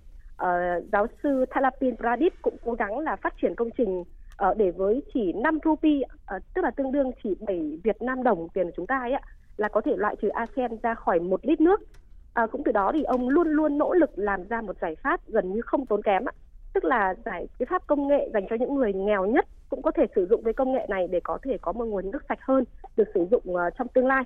uh, 0.43 0.49
giáo 0.93 1.07
sư 1.23 1.45
Thalapin 1.51 1.97
Pradip 1.97 2.33
cũng 2.43 2.57
cố 2.65 2.73
gắng 2.73 2.99
là 2.99 3.17
phát 3.17 3.35
triển 3.43 3.55
công 3.55 3.71
trình 3.77 4.01
uh, 4.01 4.57
để 4.57 4.71
với 4.71 5.03
chỉ 5.15 5.33
5 5.33 5.59
rupee 5.65 6.01
uh, 6.37 6.43
tức 6.55 6.63
là 6.65 6.71
tương 6.71 6.93
đương 6.93 7.11
chỉ 7.23 7.35
7 7.41 7.79
Việt 7.85 8.03
Nam 8.03 8.23
đồng 8.23 8.49
tiền 8.49 8.67
của 8.67 8.73
chúng 8.77 8.87
ta 8.87 8.99
ấy 8.99 9.13
ạ 9.13 9.21
là 9.57 9.69
có 9.69 9.81
thể 9.81 9.97
loại 9.97 10.17
trừ 10.23 10.29
arsen 10.29 10.71
ra 10.83 10.95
khỏi 10.95 11.21
một 11.21 11.41
lít 11.47 11.61
nước. 11.61 11.81
À, 12.35 12.47
cũng 12.47 12.63
từ 12.65 12.73
đó 12.73 12.91
thì 12.95 13.03
ông 13.03 13.29
luôn 13.29 13.49
luôn 13.49 13.79
nỗ 13.79 13.93
lực 13.93 14.11
làm 14.17 14.49
ra 14.49 14.61
một 14.61 14.77
giải 14.81 14.97
pháp 15.03 15.21
gần 15.27 15.53
như 15.53 15.61
không 15.61 15.87
tốn 15.87 16.03
kém 16.03 16.29
ạ. 16.29 16.33
Tức 16.75 16.85
là 16.85 17.15
giải 17.25 17.49
cái 17.59 17.67
pháp 17.71 17.87
công 17.87 18.09
nghệ 18.09 18.29
dành 18.33 18.47
cho 18.51 18.57
những 18.57 18.75
người 18.75 18.93
nghèo 18.93 19.27
nhất 19.27 19.47
cũng 19.69 19.83
có 19.83 19.91
thể 19.91 20.07
sử 20.15 20.27
dụng 20.27 20.43
cái 20.45 20.55
công 20.55 20.73
nghệ 20.73 20.87
này 20.89 21.09
để 21.11 21.21
có 21.25 21.39
thể 21.43 21.59
có 21.61 21.73
một 21.73 21.85
nguồn 21.85 22.11
nước 22.11 22.23
sạch 22.29 22.39
hơn 22.43 22.65
được 22.97 23.09
sử 23.15 23.27
dụng 23.31 23.43
uh, 23.47 23.61
trong 23.79 23.89
tương 23.89 24.07
lai. 24.07 24.23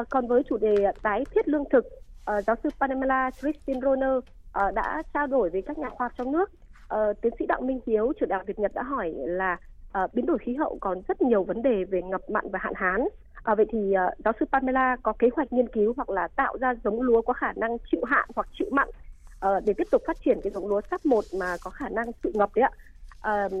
Uh, 0.00 0.06
còn 0.10 0.26
với 0.26 0.42
chủ 0.48 0.56
đề 0.56 0.74
tái 1.02 1.24
thiết 1.34 1.48
lương 1.48 1.64
thực, 1.70 1.86
uh, 1.86 2.44
giáo 2.46 2.56
sư 2.62 2.68
Pamela 2.80 3.30
Christine 3.30 3.80
Roner 3.80 4.16
uh, 4.18 4.74
đã 4.74 5.02
trao 5.14 5.26
đổi 5.26 5.50
với 5.50 5.62
các 5.62 5.78
nhà 5.78 5.90
khoa 5.90 6.04
học 6.04 6.12
trong 6.18 6.32
nước. 6.32 6.50
Uh, 6.94 7.20
tiến 7.20 7.32
sĩ 7.38 7.46
Đặng 7.46 7.66
Minh 7.66 7.80
Hiếu, 7.86 8.12
trưởng 8.20 8.28
đại 8.28 8.44
Việt 8.46 8.58
Nhật 8.58 8.74
đã 8.74 8.82
hỏi 8.82 9.14
là 9.16 9.56
uh, 10.04 10.14
biến 10.14 10.26
đổi 10.26 10.38
khí 10.38 10.54
hậu 10.54 10.78
còn 10.80 11.00
rất 11.08 11.22
nhiều 11.22 11.44
vấn 11.44 11.62
đề 11.62 11.84
về 11.84 12.02
ngập 12.02 12.30
mặn 12.30 12.44
và 12.50 12.58
hạn 12.62 12.72
hán. 12.76 13.08
À, 13.44 13.54
vậy 13.54 13.66
thì 13.72 13.78
uh, 13.78 14.18
giáo 14.24 14.32
sư 14.40 14.46
Pamela 14.52 14.96
có 15.02 15.12
kế 15.18 15.28
hoạch 15.36 15.52
nghiên 15.52 15.68
cứu 15.68 15.92
hoặc 15.96 16.10
là 16.10 16.28
tạo 16.28 16.56
ra 16.60 16.74
giống 16.84 17.00
lúa 17.00 17.22
có 17.22 17.32
khả 17.32 17.52
năng 17.56 17.76
chịu 17.92 18.04
hạn 18.04 18.28
hoặc 18.34 18.48
chịu 18.58 18.68
mặn 18.70 18.88
uh, 19.46 19.64
để 19.64 19.72
tiếp 19.78 19.88
tục 19.90 20.02
phát 20.06 20.16
triển 20.24 20.40
cái 20.42 20.52
giống 20.52 20.68
lúa 20.68 20.80
sắp 20.90 21.06
một 21.06 21.24
mà 21.38 21.56
có 21.64 21.70
khả 21.70 21.88
năng 21.88 22.12
chịu 22.22 22.32
ngập 22.34 22.50
đấy 22.54 22.64
ạ. 22.64 22.72
Uh, 23.46 23.52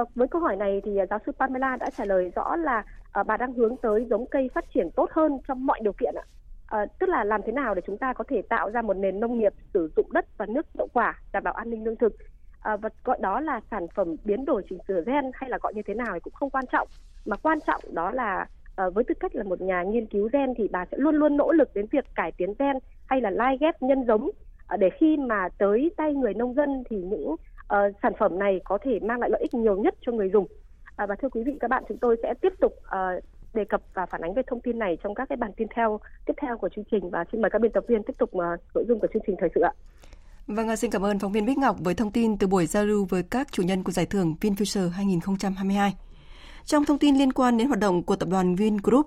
uh, 0.00 0.14
với 0.14 0.28
câu 0.28 0.40
hỏi 0.40 0.56
này 0.56 0.80
thì 0.84 0.98
giáo 1.10 1.18
sư 1.26 1.32
Pamela 1.38 1.76
đã 1.76 1.90
trả 1.98 2.04
lời 2.04 2.32
rõ 2.34 2.56
là 2.56 2.84
uh, 3.20 3.26
bà 3.26 3.36
đang 3.36 3.52
hướng 3.52 3.76
tới 3.76 4.06
giống 4.10 4.26
cây 4.26 4.50
phát 4.54 4.64
triển 4.74 4.90
tốt 4.90 5.10
hơn 5.12 5.38
trong 5.48 5.66
mọi 5.66 5.80
điều 5.82 5.92
kiện 5.92 6.14
ạ. 6.14 6.24
À, 6.70 6.86
tức 6.98 7.08
là 7.08 7.24
làm 7.24 7.40
thế 7.46 7.52
nào 7.52 7.74
để 7.74 7.82
chúng 7.86 7.98
ta 7.98 8.12
có 8.12 8.24
thể 8.28 8.42
tạo 8.42 8.70
ra 8.70 8.82
một 8.82 8.96
nền 8.96 9.20
nông 9.20 9.38
nghiệp 9.38 9.52
sử 9.74 9.90
dụng 9.96 10.12
đất 10.12 10.38
và 10.38 10.46
nước 10.46 10.66
hiệu 10.74 10.86
quả 10.92 11.20
đảm 11.32 11.42
bảo 11.42 11.54
an 11.54 11.70
ninh 11.70 11.84
lương 11.84 11.96
thực 11.96 12.16
à, 12.60 12.76
và 12.76 12.88
gọi 13.04 13.18
đó 13.20 13.40
là 13.40 13.60
sản 13.70 13.86
phẩm 13.94 14.16
biến 14.24 14.44
đổi 14.44 14.62
chỉnh 14.70 14.78
sửa 14.88 15.02
gen 15.06 15.24
hay 15.34 15.50
là 15.50 15.58
gọi 15.62 15.74
như 15.74 15.82
thế 15.86 15.94
nào 15.94 16.08
thì 16.14 16.20
cũng 16.20 16.32
không 16.32 16.50
quan 16.50 16.64
trọng 16.72 16.88
mà 17.24 17.36
quan 17.36 17.58
trọng 17.66 17.82
đó 17.92 18.10
là 18.10 18.46
à, 18.76 18.84
với 18.94 19.04
tư 19.04 19.14
cách 19.20 19.34
là 19.34 19.42
một 19.42 19.60
nhà 19.60 19.82
nghiên 19.82 20.06
cứu 20.06 20.28
gen 20.32 20.54
thì 20.56 20.68
bà 20.68 20.84
sẽ 20.90 20.96
luôn 20.96 21.14
luôn 21.14 21.36
nỗ 21.36 21.52
lực 21.52 21.74
đến 21.74 21.86
việc 21.90 22.04
cải 22.14 22.32
tiến 22.32 22.54
gen 22.58 22.76
hay 23.06 23.20
là 23.20 23.30
lai 23.30 23.56
ghép 23.60 23.82
nhân 23.82 24.04
giống 24.06 24.30
Ờ, 24.70 24.76
để 24.76 24.90
khi 25.00 25.16
mà 25.16 25.48
tới 25.58 25.90
tay 25.96 26.14
người 26.14 26.34
nông 26.34 26.54
dân 26.54 26.84
thì 26.90 26.96
những 26.96 27.28
uh, 27.28 27.38
sản 28.02 28.12
phẩm 28.18 28.38
này 28.38 28.60
có 28.64 28.78
thể 28.82 28.98
mang 29.02 29.20
lại 29.20 29.30
lợi 29.30 29.40
ích 29.40 29.54
nhiều 29.54 29.76
nhất 29.76 29.94
cho 30.00 30.12
người 30.12 30.30
dùng 30.32 30.46
à, 30.96 31.06
và 31.06 31.14
thưa 31.22 31.28
quý 31.28 31.42
vị 31.46 31.52
các 31.60 31.70
bạn 31.70 31.84
chúng 31.88 31.98
tôi 31.98 32.16
sẽ 32.22 32.34
tiếp 32.40 32.52
tục 32.60 32.72
uh, 32.72 33.24
đề 33.54 33.64
cập 33.64 33.80
và 33.94 34.06
phản 34.06 34.20
ánh 34.20 34.34
về 34.34 34.42
thông 34.46 34.60
tin 34.60 34.78
này 34.78 34.98
trong 35.02 35.14
các 35.14 35.28
cái 35.28 35.36
bản 35.36 35.52
tin 35.56 35.68
theo 35.76 36.00
tiếp 36.26 36.32
theo 36.42 36.58
của 36.58 36.68
chương 36.76 36.84
trình 36.90 37.10
và 37.10 37.24
xin 37.32 37.42
mời 37.42 37.50
các 37.50 37.60
biên 37.60 37.72
tập 37.72 37.84
viên 37.88 38.02
tiếp 38.02 38.12
tục 38.18 38.30
uh, 38.36 38.42
nội 38.74 38.84
dung 38.88 39.00
của 39.00 39.06
chương 39.12 39.22
trình 39.26 39.36
thời 39.40 39.48
sự 39.54 39.60
ạ. 39.60 39.72
Vâng, 40.46 40.76
xin 40.76 40.90
cảm 40.90 41.04
ơn 41.04 41.18
phóng 41.18 41.32
viên 41.32 41.46
Bích 41.46 41.58
Ngọc 41.58 41.76
với 41.80 41.94
thông 41.94 42.10
tin 42.10 42.38
từ 42.38 42.46
buổi 42.46 42.66
giao 42.66 42.84
lưu 42.84 43.06
với 43.10 43.22
các 43.22 43.52
chủ 43.52 43.62
nhân 43.62 43.82
của 43.82 43.92
giải 43.92 44.06
thưởng 44.06 44.34
VinFuture 44.40 44.90
2022. 44.90 45.94
Trong 46.66 46.84
thông 46.84 46.98
tin 46.98 47.16
liên 47.16 47.32
quan 47.32 47.56
đến 47.56 47.66
hoạt 47.66 47.78
động 47.80 48.02
của 48.02 48.16
tập 48.16 48.28
đoàn 48.28 48.56
Vingroup, 48.56 49.06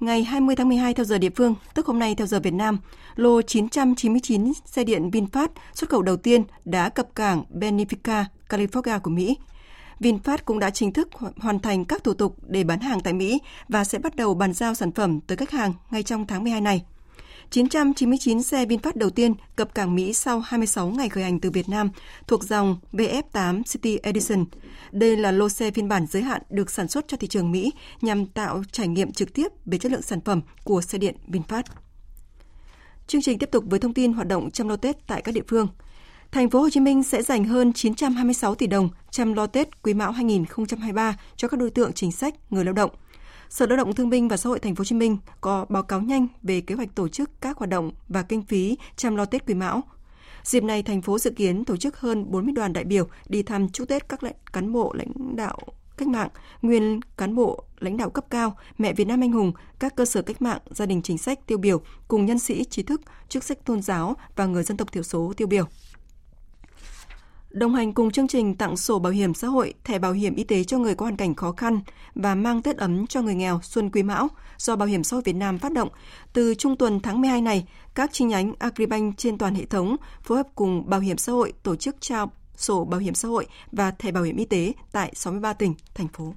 ngày 0.00 0.24
20 0.24 0.56
tháng 0.56 0.68
12 0.68 0.94
theo 0.94 1.04
giờ 1.04 1.18
địa 1.18 1.30
phương, 1.30 1.54
tức 1.74 1.86
hôm 1.86 1.98
nay 1.98 2.14
theo 2.14 2.26
giờ 2.26 2.40
Việt 2.40 2.54
Nam, 2.54 2.78
lô 3.16 3.42
999 3.42 4.52
xe 4.64 4.84
điện 4.84 5.10
VinFast 5.10 5.48
xuất 5.74 5.90
khẩu 5.90 6.02
đầu 6.02 6.16
tiên 6.16 6.44
đã 6.64 6.88
cập 6.88 7.14
cảng 7.14 7.44
Benefica, 7.54 8.24
California 8.48 9.00
của 9.00 9.10
Mỹ. 9.10 9.36
VinFast 10.00 10.38
cũng 10.44 10.58
đã 10.58 10.70
chính 10.70 10.92
thức 10.92 11.08
hoàn 11.36 11.58
thành 11.58 11.84
các 11.84 12.04
thủ 12.04 12.14
tục 12.14 12.36
để 12.46 12.64
bán 12.64 12.80
hàng 12.80 13.00
tại 13.00 13.12
Mỹ 13.12 13.40
và 13.68 13.84
sẽ 13.84 13.98
bắt 13.98 14.16
đầu 14.16 14.34
bàn 14.34 14.52
giao 14.52 14.74
sản 14.74 14.92
phẩm 14.92 15.20
tới 15.20 15.36
khách 15.36 15.50
hàng 15.50 15.72
ngay 15.90 16.02
trong 16.02 16.26
tháng 16.26 16.44
12 16.44 16.60
này. 16.60 16.84
999 17.50 18.42
xe 18.42 18.66
VinFast 18.66 18.92
đầu 18.94 19.10
tiên 19.10 19.34
cập 19.56 19.74
cảng 19.74 19.94
Mỹ 19.94 20.12
sau 20.12 20.40
26 20.40 20.88
ngày 20.88 21.08
khởi 21.08 21.24
hành 21.24 21.40
từ 21.40 21.50
Việt 21.50 21.68
Nam 21.68 21.90
thuộc 22.26 22.44
dòng 22.44 22.76
VF8 22.92 23.62
City 23.62 23.98
Edition. 24.02 24.44
Đây 24.92 25.16
là 25.16 25.30
lô 25.30 25.48
xe 25.48 25.70
phiên 25.70 25.88
bản 25.88 26.06
giới 26.06 26.22
hạn 26.22 26.42
được 26.50 26.70
sản 26.70 26.88
xuất 26.88 27.08
cho 27.08 27.16
thị 27.16 27.26
trường 27.28 27.52
Mỹ 27.52 27.72
nhằm 28.00 28.26
tạo 28.26 28.62
trải 28.72 28.88
nghiệm 28.88 29.12
trực 29.12 29.34
tiếp 29.34 29.48
về 29.66 29.78
chất 29.78 29.92
lượng 29.92 30.02
sản 30.02 30.20
phẩm 30.20 30.40
của 30.64 30.80
xe 30.80 30.98
điện 30.98 31.14
VinFast. 31.28 31.62
Chương 33.06 33.22
trình 33.22 33.38
tiếp 33.38 33.50
tục 33.52 33.64
với 33.66 33.78
thông 33.78 33.94
tin 33.94 34.12
hoạt 34.12 34.28
động 34.28 34.50
chăm 34.50 34.68
lo 34.68 34.76
Tết 34.76 35.06
tại 35.06 35.22
các 35.22 35.32
địa 35.32 35.42
phương. 35.48 35.68
Thành 36.32 36.50
phố 36.50 36.60
Hồ 36.60 36.70
Chí 36.70 36.80
Minh 36.80 37.02
sẽ 37.02 37.22
dành 37.22 37.44
hơn 37.44 37.72
926 37.72 38.54
tỷ 38.54 38.66
đồng 38.66 38.88
chăm 39.10 39.32
lo 39.32 39.46
Tết 39.46 39.82
Quý 39.82 39.94
Mão 39.94 40.12
2023 40.12 41.16
cho 41.36 41.48
các 41.48 41.60
đối 41.60 41.70
tượng 41.70 41.92
chính 41.92 42.12
sách, 42.12 42.34
người 42.50 42.64
lao 42.64 42.74
động. 42.74 42.90
Sở 43.54 43.66
Lao 43.66 43.76
động 43.76 43.94
Thương 43.94 44.10
binh 44.10 44.28
và 44.28 44.36
Xã 44.36 44.48
hội 44.48 44.58
Thành 44.58 44.74
phố 44.74 44.80
Hồ 44.80 44.84
Chí 44.84 44.94
Minh 44.94 45.18
có 45.40 45.66
báo 45.68 45.82
cáo 45.82 46.00
nhanh 46.00 46.26
về 46.42 46.60
kế 46.60 46.74
hoạch 46.74 46.94
tổ 46.94 47.08
chức 47.08 47.30
các 47.40 47.58
hoạt 47.58 47.70
động 47.70 47.90
và 48.08 48.22
kinh 48.22 48.42
phí 48.42 48.76
chăm 48.96 49.16
lo 49.16 49.24
Tết 49.24 49.46
Quý 49.46 49.54
Mão. 49.54 49.82
Dịp 50.44 50.64
này, 50.64 50.82
thành 50.82 51.02
phố 51.02 51.18
dự 51.18 51.30
kiến 51.30 51.64
tổ 51.64 51.76
chức 51.76 51.96
hơn 51.96 52.30
40 52.30 52.52
đoàn 52.52 52.72
đại 52.72 52.84
biểu 52.84 53.08
đi 53.28 53.42
thăm 53.42 53.68
chúc 53.68 53.88
Tết 53.88 54.08
các 54.08 54.22
lãnh 54.22 54.34
cán 54.52 54.72
bộ 54.72 54.92
lãnh 54.94 55.36
đạo 55.36 55.58
cách 55.96 56.08
mạng, 56.08 56.28
nguyên 56.62 57.00
cán 57.16 57.34
bộ 57.34 57.64
lãnh 57.78 57.96
đạo 57.96 58.10
cấp 58.10 58.24
cao, 58.30 58.56
mẹ 58.78 58.92
Việt 58.92 59.06
Nam 59.06 59.20
anh 59.20 59.32
hùng, 59.32 59.52
các 59.78 59.96
cơ 59.96 60.04
sở 60.04 60.22
cách 60.22 60.42
mạng, 60.42 60.60
gia 60.70 60.86
đình 60.86 61.02
chính 61.02 61.18
sách 61.18 61.46
tiêu 61.46 61.58
biểu 61.58 61.80
cùng 62.08 62.26
nhân 62.26 62.38
sĩ 62.38 62.64
trí 62.64 62.82
thức, 62.82 63.00
chức 63.28 63.44
sách 63.44 63.64
tôn 63.64 63.82
giáo 63.82 64.16
và 64.36 64.46
người 64.46 64.62
dân 64.62 64.76
tộc 64.76 64.92
thiểu 64.92 65.02
số 65.02 65.32
tiêu 65.36 65.48
biểu. 65.48 65.64
Đồng 67.54 67.74
hành 67.74 67.92
cùng 67.92 68.10
chương 68.10 68.28
trình 68.28 68.54
tặng 68.54 68.76
sổ 68.76 68.98
bảo 68.98 69.12
hiểm 69.12 69.34
xã 69.34 69.48
hội, 69.48 69.74
thẻ 69.84 69.98
bảo 69.98 70.12
hiểm 70.12 70.34
y 70.34 70.44
tế 70.44 70.64
cho 70.64 70.78
người 70.78 70.94
có 70.94 71.04
hoàn 71.04 71.16
cảnh 71.16 71.34
khó 71.34 71.52
khăn 71.52 71.80
và 72.14 72.34
mang 72.34 72.62
Tết 72.62 72.76
ấm 72.76 73.06
cho 73.06 73.22
người 73.22 73.34
nghèo 73.34 73.60
Xuân 73.62 73.90
Quý 73.90 74.02
Mão 74.02 74.28
do 74.58 74.76
Bảo 74.76 74.88
hiểm 74.88 75.04
xã 75.04 75.14
hội 75.16 75.22
Việt 75.24 75.32
Nam 75.32 75.58
phát 75.58 75.72
động, 75.72 75.88
từ 76.32 76.54
trung 76.54 76.76
tuần 76.76 77.00
tháng 77.00 77.20
12 77.20 77.40
này, 77.40 77.66
các 77.94 78.10
chi 78.12 78.24
nhánh 78.24 78.52
Agribank 78.58 79.18
trên 79.18 79.38
toàn 79.38 79.54
hệ 79.54 79.64
thống 79.64 79.96
phối 80.22 80.38
hợp 80.38 80.46
cùng 80.54 80.90
Bảo 80.90 81.00
hiểm 81.00 81.16
xã 81.16 81.32
hội 81.32 81.52
tổ 81.62 81.76
chức 81.76 81.96
trao 82.00 82.32
sổ 82.56 82.84
bảo 82.84 83.00
hiểm 83.00 83.14
xã 83.14 83.28
hội 83.28 83.46
và 83.72 83.90
thẻ 83.90 84.12
bảo 84.12 84.22
hiểm 84.22 84.36
y 84.36 84.44
tế 84.44 84.72
tại 84.92 85.12
63 85.14 85.52
tỉnh, 85.52 85.74
thành 85.94 86.08
phố. 86.08 86.34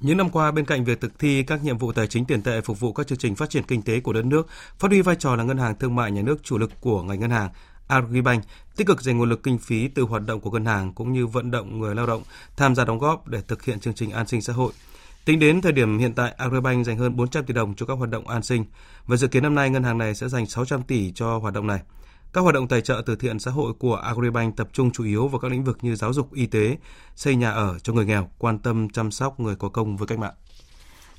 Những 0.00 0.16
năm 0.16 0.30
qua, 0.30 0.50
bên 0.50 0.64
cạnh 0.64 0.84
việc 0.84 1.00
thực 1.00 1.18
thi 1.18 1.42
các 1.42 1.64
nhiệm 1.64 1.78
vụ 1.78 1.92
tài 1.92 2.06
chính 2.06 2.24
tiền 2.24 2.42
tệ 2.42 2.60
phục 2.60 2.80
vụ 2.80 2.92
các 2.92 3.06
chương 3.06 3.18
trình 3.18 3.34
phát 3.34 3.50
triển 3.50 3.62
kinh 3.62 3.82
tế 3.82 4.00
của 4.00 4.12
đất 4.12 4.24
nước, 4.24 4.46
phát 4.78 4.88
huy 4.90 5.02
vai 5.02 5.16
trò 5.16 5.36
là 5.36 5.44
ngân 5.44 5.58
hàng 5.58 5.78
thương 5.78 5.94
mại 5.94 6.12
nhà 6.12 6.22
nước 6.22 6.42
chủ 6.42 6.58
lực 6.58 6.70
của 6.80 7.02
ngành 7.02 7.20
ngân 7.20 7.30
hàng, 7.30 7.50
Agribank 7.86 8.44
tích 8.76 8.86
cực 8.86 9.02
dành 9.02 9.18
nguồn 9.18 9.28
lực 9.28 9.42
kinh 9.42 9.58
phí 9.58 9.88
từ 9.88 10.02
hoạt 10.02 10.26
động 10.26 10.40
của 10.40 10.50
ngân 10.50 10.64
hàng 10.64 10.92
cũng 10.92 11.12
như 11.12 11.26
vận 11.26 11.50
động 11.50 11.80
người 11.80 11.94
lao 11.94 12.06
động 12.06 12.22
tham 12.56 12.74
gia 12.74 12.84
đóng 12.84 12.98
góp 12.98 13.28
để 13.28 13.40
thực 13.48 13.64
hiện 13.64 13.80
chương 13.80 13.94
trình 13.94 14.10
an 14.10 14.26
sinh 14.26 14.42
xã 14.42 14.52
hội. 14.52 14.72
Tính 15.24 15.38
đến 15.38 15.60
thời 15.60 15.72
điểm 15.72 15.98
hiện 15.98 16.14
tại, 16.14 16.34
Agribank 16.36 16.86
dành 16.86 16.98
hơn 16.98 17.16
400 17.16 17.44
tỷ 17.44 17.54
đồng 17.54 17.74
cho 17.74 17.86
các 17.86 17.94
hoạt 17.94 18.10
động 18.10 18.28
an 18.28 18.42
sinh 18.42 18.64
và 19.06 19.16
dự 19.16 19.28
kiến 19.28 19.42
năm 19.42 19.54
nay 19.54 19.70
ngân 19.70 19.82
hàng 19.82 19.98
này 19.98 20.14
sẽ 20.14 20.28
dành 20.28 20.46
600 20.46 20.82
tỷ 20.82 21.12
cho 21.12 21.38
hoạt 21.38 21.54
động 21.54 21.66
này. 21.66 21.80
Các 22.32 22.40
hoạt 22.40 22.54
động 22.54 22.68
tài 22.68 22.80
trợ 22.80 23.02
từ 23.06 23.16
thiện 23.16 23.38
xã 23.38 23.50
hội 23.50 23.72
của 23.78 23.94
Agribank 23.94 24.56
tập 24.56 24.68
trung 24.72 24.90
chủ 24.90 25.04
yếu 25.04 25.28
vào 25.28 25.38
các 25.38 25.50
lĩnh 25.50 25.64
vực 25.64 25.78
như 25.82 25.96
giáo 25.96 26.12
dục, 26.12 26.32
y 26.32 26.46
tế, 26.46 26.76
xây 27.16 27.36
nhà 27.36 27.50
ở 27.50 27.78
cho 27.78 27.92
người 27.92 28.04
nghèo, 28.04 28.30
quan 28.38 28.58
tâm 28.58 28.88
chăm 28.88 29.10
sóc 29.10 29.40
người 29.40 29.56
có 29.56 29.68
công 29.68 29.96
với 29.96 30.06
cách 30.06 30.18
mạng 30.18 30.34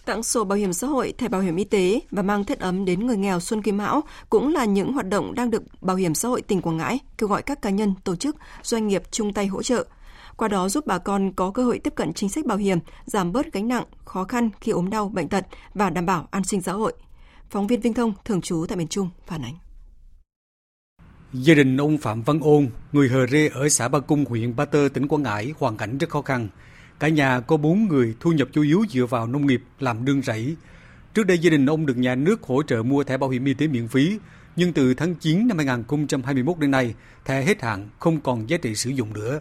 tặng 0.06 0.24
sổ 0.24 0.44
bảo 0.44 0.58
hiểm 0.58 0.74
xã 0.74 0.88
hội, 0.88 1.14
thẻ 1.18 1.28
bảo 1.28 1.42
hiểm 1.42 1.56
y 1.56 1.64
tế 1.64 2.00
và 2.12 2.22
mang 2.22 2.44
Tết 2.44 2.60
ấm 2.60 2.86
đến 2.86 3.08
người 3.08 3.18
nghèo 3.18 3.40
Xuân 3.40 3.62
Quý 3.62 3.72
Mão 3.72 4.04
cũng 4.30 4.54
là 4.54 4.66
những 4.66 4.94
hoạt 4.94 5.10
động 5.10 5.36
đang 5.36 5.52
được 5.52 5.64
Bảo 5.82 5.96
hiểm 5.96 6.16
xã 6.16 6.28
hội 6.28 6.42
tỉnh 6.42 6.62
Quảng 6.62 6.78
Ngãi 6.78 7.00
kêu 7.18 7.30
gọi 7.30 7.42
các 7.42 7.62
cá 7.62 7.70
nhân, 7.70 7.94
tổ 8.04 8.16
chức, 8.16 8.36
doanh 8.64 8.88
nghiệp 8.88 9.04
chung 9.12 9.34
tay 9.34 9.48
hỗ 9.48 9.64
trợ. 9.64 9.86
Qua 10.38 10.48
đó 10.48 10.70
giúp 10.70 10.88
bà 10.88 10.98
con 10.98 11.34
có 11.34 11.52
cơ 11.52 11.64
hội 11.64 11.80
tiếp 11.80 11.94
cận 11.96 12.14
chính 12.14 12.30
sách 12.30 12.46
bảo 12.46 12.58
hiểm, 12.58 12.80
giảm 13.06 13.32
bớt 13.32 13.54
gánh 13.54 13.68
nặng, 13.68 13.84
khó 14.06 14.24
khăn 14.24 14.50
khi 14.62 14.72
ốm 14.72 14.90
đau, 14.90 15.10
bệnh 15.10 15.30
tật 15.30 15.46
và 15.74 15.90
đảm 15.90 16.06
bảo 16.06 16.28
an 16.32 16.44
sinh 16.44 16.62
xã 16.62 16.72
hội. 16.74 16.94
Phóng 17.50 17.68
viên 17.68 17.82
Vinh 17.82 17.94
Thông, 17.94 18.14
thường 18.26 18.42
trú 18.42 18.66
tại 18.70 18.78
miền 18.78 18.88
Trung, 18.88 19.10
phản 19.28 19.42
ánh. 19.42 19.54
Gia 21.34 21.54
đình 21.54 21.78
ông 21.78 21.98
Phạm 21.98 22.22
Văn 22.22 22.40
Ôn, 22.40 22.68
người 22.92 23.10
Hờ 23.10 23.28
Rê 23.28 23.48
ở 23.48 23.70
xã 23.70 23.88
Ba 23.88 24.00
Cung, 24.00 24.26
huyện 24.26 24.56
Ba 24.56 24.66
Tơ, 24.66 24.90
tỉnh 24.94 25.08
Quảng 25.08 25.24
Ngãi, 25.24 25.54
hoàn 25.60 25.78
cảnh 25.78 25.98
rất 25.98 26.10
khó 26.10 26.22
khăn– 26.22 26.48
Cả 27.00 27.08
nhà 27.08 27.40
có 27.40 27.58
bốn 27.58 27.88
người, 27.88 28.16
thu 28.20 28.32
nhập 28.32 28.48
chủ 28.52 28.62
yếu 28.62 28.84
dựa 28.90 29.06
vào 29.06 29.28
nông 29.28 29.48
nghiệp, 29.48 29.62
làm 29.80 30.06
nương 30.06 30.22
rẫy. 30.22 30.56
Trước 31.14 31.28
đây 31.28 31.38
gia 31.38 31.50
đình 31.50 31.66
ông 31.66 31.86
được 31.86 31.98
nhà 31.98 32.16
nước 32.16 32.44
hỗ 32.44 32.64
trợ 32.64 32.84
mua 32.84 33.04
thẻ 33.04 33.18
bảo 33.18 33.30
hiểm 33.30 33.46
y 33.46 33.54
tế 33.54 33.68
miễn 33.68 33.88
phí, 33.88 34.18
nhưng 34.56 34.74
từ 34.74 34.94
tháng 34.94 35.16
9 35.16 35.48
năm 35.48 35.58
2021 35.58 36.60
đến 36.60 36.72
nay, 36.72 36.94
thẻ 37.26 37.42
hết 37.42 37.62
hạn 37.62 37.90
không 38.00 38.22
còn 38.22 38.50
giá 38.50 38.58
trị 38.58 38.76
sử 38.76 38.90
dụng 38.90 39.14
nữa. 39.14 39.40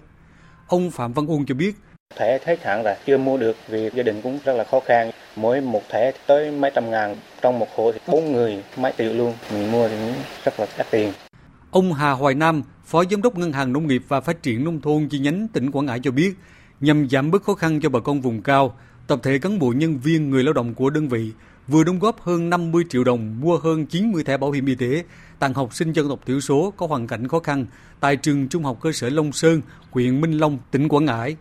Ông 0.69 0.91
Phạm 0.91 1.13
Văn 1.13 1.27
Uông 1.27 1.47
cho 1.47 1.55
biết, 1.55 1.77
Thẻ 2.17 2.39
hết 2.47 2.63
hạn 2.63 2.83
là 2.83 2.99
chưa 3.07 3.19
mua 3.19 3.37
được 3.37 3.57
vì 3.69 3.91
gia 3.95 4.03
đình 4.03 4.21
cũng 4.23 4.39
rất 4.45 4.53
là 4.57 4.65
khó 4.65 4.81
khăn. 4.81 5.11
Mỗi 5.37 5.61
một 5.61 5.83
thẻ 5.89 6.13
tới 6.27 6.51
mấy 6.51 6.71
trăm 6.75 6.91
ngàn, 6.91 7.17
trong 7.43 7.59
một 7.59 7.67
hộ 7.77 7.93
thì 7.93 7.99
bốn 8.09 8.33
người 8.33 8.63
mấy 8.77 8.93
triệu 8.99 9.13
luôn. 9.13 9.35
Mình 9.53 9.73
mua 9.73 9.89
thì 9.89 9.97
rất 10.45 10.61
là 10.61 10.67
đắt 10.79 10.87
tiền. 10.91 11.13
Ông 11.71 11.93
Hà 11.93 12.11
Hoài 12.11 12.35
Nam, 12.35 12.63
Phó 12.85 13.05
Giám 13.11 13.23
đốc 13.23 13.39
Ngân 13.39 13.53
hàng 13.53 13.73
Nông 13.73 13.87
nghiệp 13.87 14.03
và 14.09 14.21
Phát 14.21 14.43
triển 14.43 14.65
Nông 14.65 14.81
thôn 14.81 15.09
chi 15.09 15.19
nhánh 15.19 15.49
tỉnh 15.53 15.71
Quảng 15.71 15.87
Ngãi 15.87 16.01
cho 16.03 16.11
biết, 16.11 16.35
nhằm 16.81 17.09
giảm 17.09 17.31
bớt 17.31 17.43
khó 17.43 17.55
khăn 17.55 17.81
cho 17.81 17.89
bà 17.89 18.01
con 18.01 18.21
vùng 18.21 18.43
cao, 18.43 18.77
tập 19.07 19.21
thể 19.23 19.39
cán 19.39 19.59
bộ 19.59 19.73
nhân 19.77 19.99
viên 19.99 20.31
người 20.31 20.45
lao 20.45 20.53
động 20.53 20.75
của 20.75 20.91
đơn 20.91 21.09
vị 21.09 21.33
vừa 21.69 21.85
đóng 21.85 21.99
góp 21.99 22.21
hơn 22.21 22.51
50 22.51 22.85
triệu 22.91 23.05
đồng 23.05 23.41
mua 23.41 23.59
hơn 23.59 23.87
90 23.87 24.25
thẻ 24.25 24.37
bảo 24.37 24.51
hiểm 24.51 24.67
y 24.67 24.75
tế 24.75 25.05
tặng 25.39 25.55
học 25.55 25.75
sinh 25.75 25.93
dân 25.93 26.09
tộc 26.09 26.21
thiểu 26.27 26.41
số 26.41 26.73
có 26.77 26.87
hoàn 26.87 27.07
cảnh 27.07 27.29
khó 27.29 27.41
khăn 27.41 27.67
tại 28.01 28.17
trường 28.17 28.49
Trung 28.49 28.65
học 28.65 28.79
cơ 28.81 28.93
sở 28.93 29.09
Long 29.09 29.33
Sơn, 29.33 29.61
huyện 29.91 30.21
Minh 30.21 30.39
Long, 30.39 30.59
tỉnh 30.71 30.89
Quảng 30.89 31.05
Ngãi. 31.05 31.37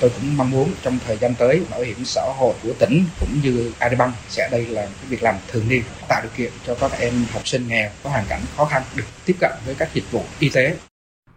Tôi 0.00 0.10
cũng 0.10 0.36
mong 0.36 0.50
muốn 0.50 0.70
trong 0.82 0.98
thời 1.06 1.16
gian 1.16 1.34
tới 1.34 1.62
bảo 1.70 1.82
hiểm 1.82 2.04
xã 2.04 2.22
hội 2.38 2.54
của 2.62 2.72
tỉnh 2.78 3.04
cũng 3.20 3.40
như 3.42 3.72
Agribank 3.78 4.14
sẽ 4.28 4.48
đây 4.52 4.66
là 4.66 4.82
cái 4.82 5.06
việc 5.08 5.22
làm 5.22 5.34
thường 5.48 5.68
niên 5.68 5.82
tạo 6.08 6.22
điều 6.22 6.30
kiện 6.36 6.52
cho 6.66 6.74
các 6.74 6.92
em 6.92 7.12
học 7.32 7.48
sinh 7.48 7.68
nghèo 7.68 7.90
có 8.04 8.10
hoàn 8.10 8.24
cảnh 8.28 8.40
khó 8.56 8.64
khăn 8.64 8.82
được 8.96 9.04
tiếp 9.24 9.34
cận 9.40 9.52
với 9.66 9.74
các 9.74 9.94
dịch 9.94 10.12
vụ 10.12 10.22
y 10.38 10.48
tế. 10.48 10.76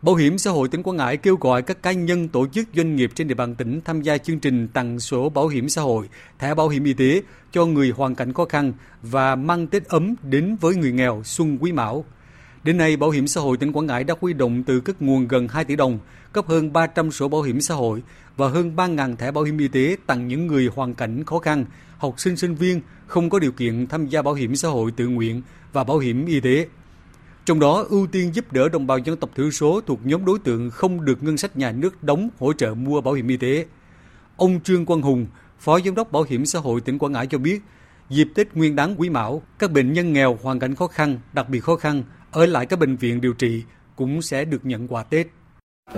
Bảo 0.04 0.16
hiểm 0.16 0.38
xã 0.38 0.52
hội 0.52 0.68
tỉnh 0.68 0.84
Quảng 0.84 0.98
Ngãi 0.98 1.18
kêu 1.18 1.36
gọi 1.36 1.62
các 1.62 1.84
cá 1.84 1.92
nhân, 1.92 2.28
tổ 2.28 2.48
chức, 2.48 2.68
doanh 2.76 2.96
nghiệp 2.96 3.12
trên 3.16 3.28
địa 3.28 3.36
bàn 3.36 3.56
tỉnh 3.56 3.82
tham 3.86 4.02
gia 4.02 4.18
chương 4.18 4.40
trình 4.40 4.68
tặng 4.68 5.00
sổ 5.00 5.30
bảo 5.30 5.48
hiểm 5.48 5.70
xã 5.70 5.82
hội, 5.82 6.10
thẻ 6.40 6.56
bảo 6.56 6.70
hiểm 6.70 6.84
y 6.84 6.94
tế 6.94 7.22
cho 7.52 7.66
người 7.66 7.90
hoàn 7.90 8.16
cảnh 8.16 8.34
khó 8.34 8.46
khăn 8.46 8.74
và 9.02 9.36
mang 9.36 9.68
Tết 9.68 9.86
ấm 9.86 10.16
đến 10.24 10.56
với 10.62 10.76
người 10.76 10.92
nghèo 10.92 11.22
xuân 11.24 11.58
quý 11.62 11.72
mão. 11.72 12.06
Đến 12.64 12.78
nay, 12.78 12.98
Bảo 12.98 13.10
hiểm 13.10 13.28
xã 13.28 13.42
hội 13.42 13.58
tỉnh 13.58 13.72
Quảng 13.72 13.86
Ngãi 13.86 14.04
đã 14.04 14.16
huy 14.22 14.34
động 14.34 14.64
từ 14.64 14.80
các 14.80 15.02
nguồn 15.02 15.28
gần 15.28 15.48
2 15.48 15.66
tỷ 15.66 15.76
đồng, 15.76 16.00
cấp 16.34 16.46
hơn 16.48 16.74
300 16.74 17.12
sổ 17.12 17.28
bảo 17.28 17.42
hiểm 17.42 17.62
xã 17.62 17.76
hội 17.76 18.04
và 18.38 18.48
hơn 18.48 18.76
3.000 18.76 19.16
thẻ 19.16 19.32
bảo 19.32 19.44
hiểm 19.44 19.58
y 19.58 19.68
tế 19.68 19.98
tặng 20.08 20.28
những 20.28 20.48
người 20.48 20.70
hoàn 20.76 20.94
cảnh 20.94 21.24
khó 21.24 21.40
khăn, 21.40 21.66
học 21.98 22.20
sinh 22.20 22.38
sinh 22.38 22.56
viên 22.56 22.82
không 23.08 23.30
có 23.30 23.40
điều 23.40 23.52
kiện 23.52 23.88
tham 23.88 24.08
gia 24.08 24.22
bảo 24.22 24.34
hiểm 24.34 24.56
xã 24.56 24.68
hội 24.68 24.92
tự 24.92 25.08
nguyện 25.08 25.42
và 25.74 25.84
bảo 25.84 25.98
hiểm 25.98 26.26
y 26.26 26.40
tế. 26.40 26.68
Trong 27.46 27.60
đó, 27.60 27.86
ưu 27.90 28.08
tiên 28.08 28.36
giúp 28.36 28.54
đỡ 28.54 28.70
đồng 28.70 28.88
bào 28.88 28.98
dân 28.98 29.18
tộc 29.18 29.30
thiểu 29.36 29.52
số 29.52 29.82
thuộc 29.82 30.00
nhóm 30.04 30.26
đối 30.26 30.40
tượng 30.40 30.70
không 30.70 31.06
được 31.06 31.24
ngân 31.24 31.38
sách 31.38 31.58
nhà 31.58 31.72
nước 31.72 32.04
đóng 32.04 32.30
hỗ 32.40 32.54
trợ 32.54 32.74
mua 32.74 33.02
bảo 33.02 33.14
hiểm 33.14 33.28
y 33.28 33.38
tế. 33.38 33.66
Ông 34.38 34.60
Trương 34.64 34.86
Quang 34.86 35.02
Hùng, 35.02 35.26
Phó 35.60 35.80
Giám 35.80 35.96
đốc 35.96 36.12
Bảo 36.12 36.26
hiểm 36.30 36.46
xã 36.46 36.60
hội 36.60 36.82
tỉnh 36.82 36.98
Quảng 36.98 37.12
Ngãi 37.12 37.28
cho 37.28 37.38
biết, 37.38 37.62
dịp 38.10 38.28
Tết 38.36 38.48
Nguyên 38.54 38.76
đán 38.76 38.96
Quý 38.98 39.10
Mão, 39.10 39.42
các 39.60 39.72
bệnh 39.72 39.94
nhân 39.94 40.14
nghèo 40.14 40.38
hoàn 40.42 40.60
cảnh 40.60 40.76
khó 40.76 40.88
khăn, 40.88 41.20
đặc 41.34 41.50
biệt 41.50 41.60
khó 41.60 41.76
khăn 41.76 42.04
ở 42.32 42.46
lại 42.46 42.66
các 42.66 42.80
bệnh 42.80 42.96
viện 42.96 43.22
điều 43.22 43.34
trị 43.34 43.64
cũng 43.96 44.22
sẽ 44.22 44.46
được 44.46 44.66
nhận 44.66 44.88
quà 44.88 45.04
Tết. 45.04 45.28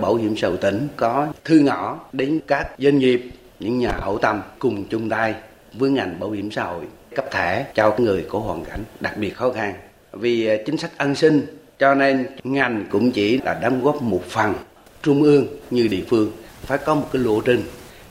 Bảo 0.00 0.14
hiểm 0.14 0.36
xã 0.36 0.48
hội 0.48 0.56
tỉnh 0.56 0.88
có 0.96 1.32
thư 1.44 1.58
ngõ 1.58 1.98
đến 2.12 2.40
các 2.46 2.68
doanh 2.78 2.98
nghiệp, 2.98 3.30
những 3.60 3.78
nhà 3.78 3.92
hảo 4.00 4.18
tâm 4.18 4.42
cùng 4.58 4.84
chung 4.88 5.08
tay 5.08 5.34
với 5.78 5.90
ngành 5.90 6.20
bảo 6.20 6.30
hiểm 6.30 6.50
xã 6.50 6.64
hội 6.64 6.86
cấp 7.16 7.24
thẻ 7.30 7.72
cho 7.74 7.96
người 7.98 8.26
có 8.28 8.38
hoàn 8.38 8.64
cảnh 8.64 8.84
đặc 9.00 9.16
biệt 9.18 9.30
khó 9.30 9.52
khăn. 9.52 9.74
Vì 10.18 10.46
à, 10.46 10.56
chính 10.66 10.76
sách 10.76 10.98
an 10.98 11.14
sinh 11.14 11.46
cho 11.78 11.94
nên 11.94 12.26
ngành 12.44 12.84
cũng 12.90 13.12
chỉ 13.12 13.38
là 13.38 13.58
đóng 13.62 13.82
góp 13.82 14.02
một 14.02 14.22
phần 14.28 14.54
trung 15.02 15.22
ương 15.22 15.46
như 15.70 15.88
địa 15.88 16.04
phương 16.08 16.32
phải 16.62 16.78
có 16.78 16.94
một 16.94 17.08
cái 17.12 17.22
lộ 17.22 17.40
trình 17.40 17.62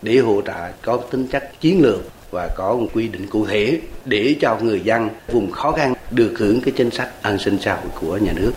để 0.01 0.17
hỗ 0.17 0.41
trợ 0.41 0.71
có 0.81 0.97
tính 0.97 1.27
chất 1.27 1.51
chiến 1.61 1.81
lược 1.81 2.01
và 2.31 2.49
có 2.55 2.75
một 2.75 2.87
quy 2.93 3.07
định 3.07 3.27
cụ 3.29 3.45
thể 3.45 3.81
để 4.05 4.35
cho 4.41 4.59
người 4.61 4.81
dân 4.81 5.09
vùng 5.31 5.51
khó 5.51 5.71
khăn 5.71 5.93
được 6.11 6.33
hưởng 6.37 6.61
cái 6.61 6.73
chính 6.77 6.91
sách 6.91 7.09
an 7.21 7.37
sinh 7.37 7.57
xã 7.61 7.75
hội 7.75 7.91
của 8.01 8.17
nhà 8.17 8.33
nước. 8.33 8.51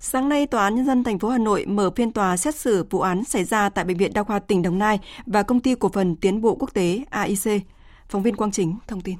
Sáng 0.00 0.28
nay, 0.28 0.46
Tòa 0.46 0.64
án 0.64 0.74
Nhân 0.74 0.86
dân 0.86 1.04
thành 1.04 1.18
phố 1.18 1.28
Hà 1.28 1.38
Nội 1.38 1.66
mở 1.66 1.90
phiên 1.96 2.12
tòa 2.12 2.36
xét 2.36 2.54
xử 2.54 2.84
vụ 2.90 3.00
án 3.00 3.24
xảy 3.24 3.44
ra 3.44 3.68
tại 3.68 3.84
Bệnh 3.84 3.96
viện 3.96 4.12
Đa 4.14 4.22
khoa 4.22 4.38
tỉnh 4.38 4.62
Đồng 4.62 4.78
Nai 4.78 4.98
và 5.26 5.42
Công 5.42 5.60
ty 5.60 5.74
Cổ 5.74 5.88
phần 5.88 6.16
Tiến 6.16 6.40
bộ 6.40 6.54
Quốc 6.54 6.74
tế 6.74 7.00
AIC. 7.10 7.62
Phóng 8.08 8.22
viên 8.22 8.36
Quang 8.36 8.50
Chính 8.50 8.76
thông 8.86 9.00
tin. 9.00 9.16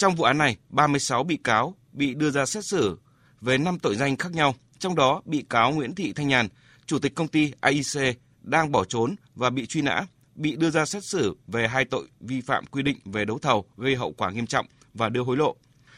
Trong 0.00 0.14
vụ 0.14 0.24
án 0.24 0.38
này, 0.38 0.56
36 0.68 1.24
bị 1.24 1.36
cáo 1.44 1.74
bị 1.92 2.14
đưa 2.14 2.30
ra 2.30 2.46
xét 2.46 2.64
xử 2.64 2.98
về 3.40 3.58
5 3.58 3.78
tội 3.78 3.96
danh 3.96 4.16
khác 4.16 4.32
nhau, 4.32 4.54
trong 4.78 4.94
đó 4.94 5.22
bị 5.24 5.44
cáo 5.50 5.72
Nguyễn 5.72 5.94
Thị 5.94 6.12
Thanh 6.12 6.28
Nhàn, 6.28 6.48
chủ 6.86 6.98
tịch 6.98 7.14
công 7.14 7.28
ty 7.28 7.52
AIC 7.60 8.18
đang 8.42 8.72
bỏ 8.72 8.84
trốn 8.84 9.14
và 9.34 9.50
bị 9.50 9.66
truy 9.66 9.82
nã, 9.82 10.06
bị 10.34 10.56
đưa 10.56 10.70
ra 10.70 10.86
xét 10.86 11.04
xử 11.04 11.36
về 11.46 11.68
hai 11.68 11.84
tội 11.84 12.06
vi 12.20 12.40
phạm 12.40 12.66
quy 12.66 12.82
định 12.82 12.98
về 13.04 13.24
đấu 13.24 13.38
thầu 13.38 13.64
gây 13.76 13.96
hậu 13.96 14.12
quả 14.12 14.30
nghiêm 14.30 14.46
trọng 14.46 14.66
và 14.94 15.08
đưa 15.08 15.22
hối 15.22 15.36
lộ. 15.36 15.56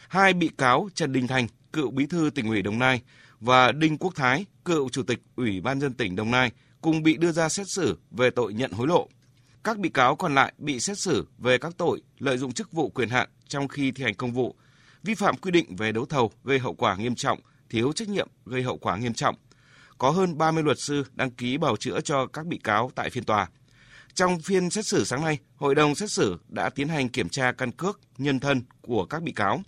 Hai 0.09 0.33
bị 0.33 0.51
cáo 0.59 0.89
Trần 0.95 1.13
Đình 1.13 1.27
Thành, 1.27 1.47
cựu 1.73 1.91
bí 1.91 2.07
thư 2.07 2.31
tỉnh 2.35 2.49
ủy 2.49 2.63
Đồng 2.63 2.79
Nai 2.79 3.01
và 3.41 3.73
Đinh 3.73 3.99
Quốc 3.99 4.15
Thái, 4.15 4.45
cựu 4.65 4.89
chủ 4.89 5.03
tịch 5.03 5.23
Ủy 5.37 5.61
ban 5.61 5.81
dân 5.81 5.95
tỉnh 5.95 6.17
Đồng 6.17 6.31
Nai 6.31 6.51
cùng 6.81 7.03
bị 7.03 7.17
đưa 7.17 7.33
ra 7.33 7.49
xét 7.49 7.69
xử 7.69 7.99
về 8.11 8.31
tội 8.31 8.55
nhận 8.55 8.73
hối 8.73 8.87
lộ. 8.87 9.09
Các 9.65 9.79
bị 9.79 9.89
cáo 9.89 10.17
còn 10.17 10.35
lại 10.35 10.53
bị 10.59 10.81
xét 10.81 10.99
xử 10.99 11.27
về 11.39 11.59
các 11.59 11.73
tội 11.77 12.03
lợi 12.19 12.39
dụng 12.39 12.53
chức 12.53 12.73
vụ 12.73 12.89
quyền 12.89 13.09
hạn 13.09 13.29
trong 13.49 13.69
khi 13.69 13.93
thi 13.93 14.05
hành 14.05 14.15
công 14.15 14.33
vụ, 14.33 14.55
vi 15.03 15.15
phạm 15.15 15.37
quy 15.37 15.51
định 15.51 15.77
về 15.77 15.93
đấu 15.93 16.07
thầu 16.07 16.33
gây 16.45 16.59
hậu 16.59 16.75
quả 16.75 16.97
nghiêm 16.97 17.15
trọng, 17.15 17.39
thiếu 17.71 17.93
trách 17.93 18.09
nhiệm 18.09 18.29
gây 18.47 18.63
hậu 18.63 18.77
quả 18.77 18.97
nghiêm 18.97 19.15
trọng. 19.15 19.35
Có 19.99 20.11
hơn 20.11 20.39
30 20.39 20.63
luật 20.63 20.79
sư 20.79 21.05
đăng 21.15 21.31
ký 21.31 21.57
bào 21.57 21.77
chữa 21.77 22.01
cho 22.01 22.27
các 22.27 22.47
bị 22.47 22.61
cáo 22.65 22.91
tại 22.95 23.11
phiên 23.11 23.25
tòa. 23.25 23.49
Trong 24.15 24.41
phiên 24.41 24.71
xét 24.71 24.87
xử 24.87 25.05
sáng 25.05 25.25
nay, 25.25 25.39
hội 25.57 25.75
đồng 25.75 25.95
xét 25.95 26.11
xử 26.11 26.39
đã 26.49 26.71
tiến 26.71 26.89
hành 26.89 27.09
kiểm 27.09 27.29
tra 27.29 27.53
căn 27.53 27.73
cước 27.73 28.01
nhân 28.19 28.41
thân 28.41 28.63
của 28.81 29.05
các 29.05 29.23
bị 29.23 29.33
cáo. 29.33 29.63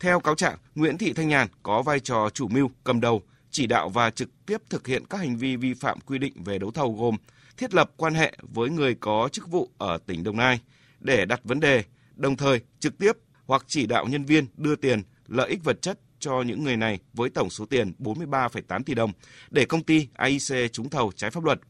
Theo 0.00 0.20
cáo 0.20 0.34
trạng, 0.34 0.58
Nguyễn 0.74 0.98
Thị 0.98 1.12
Thanh 1.12 1.28
Nhàn 1.28 1.48
có 1.62 1.82
vai 1.82 2.00
trò 2.00 2.30
chủ 2.34 2.48
mưu, 2.48 2.70
cầm 2.84 3.00
đầu, 3.00 3.22
chỉ 3.50 3.66
đạo 3.66 3.88
và 3.88 4.10
trực 4.10 4.28
tiếp 4.46 4.62
thực 4.70 4.86
hiện 4.86 5.06
các 5.06 5.18
hành 5.18 5.36
vi 5.36 5.56
vi 5.56 5.74
phạm 5.74 6.00
quy 6.00 6.18
định 6.18 6.44
về 6.44 6.58
đấu 6.58 6.70
thầu 6.70 6.92
gồm 6.92 7.16
thiết 7.58 7.74
lập 7.74 7.90
quan 7.96 8.14
hệ 8.14 8.32
với 8.42 8.70
người 8.70 8.94
có 8.94 9.28
chức 9.32 9.48
vụ 9.48 9.70
ở 9.78 9.98
tỉnh 10.06 10.24
Đồng 10.24 10.36
Nai 10.36 10.60
để 11.00 11.24
đặt 11.24 11.40
vấn 11.44 11.60
đề, 11.60 11.84
đồng 12.16 12.36
thời 12.36 12.60
trực 12.78 12.98
tiếp 12.98 13.12
hoặc 13.46 13.64
chỉ 13.66 13.86
đạo 13.86 14.06
nhân 14.06 14.24
viên 14.24 14.46
đưa 14.56 14.76
tiền, 14.76 15.02
lợi 15.26 15.50
ích 15.50 15.64
vật 15.64 15.82
chất 15.82 16.00
cho 16.18 16.42
những 16.42 16.64
người 16.64 16.76
này 16.76 16.98
với 17.14 17.30
tổng 17.30 17.50
số 17.50 17.66
tiền 17.66 17.92
43,8 17.98 18.82
tỷ 18.82 18.94
đồng 18.94 19.12
để 19.50 19.64
công 19.64 19.82
ty 19.82 20.08
AIC 20.14 20.72
trúng 20.72 20.90
thầu 20.90 21.12
trái 21.16 21.30
pháp 21.30 21.44
luật. 21.44 21.60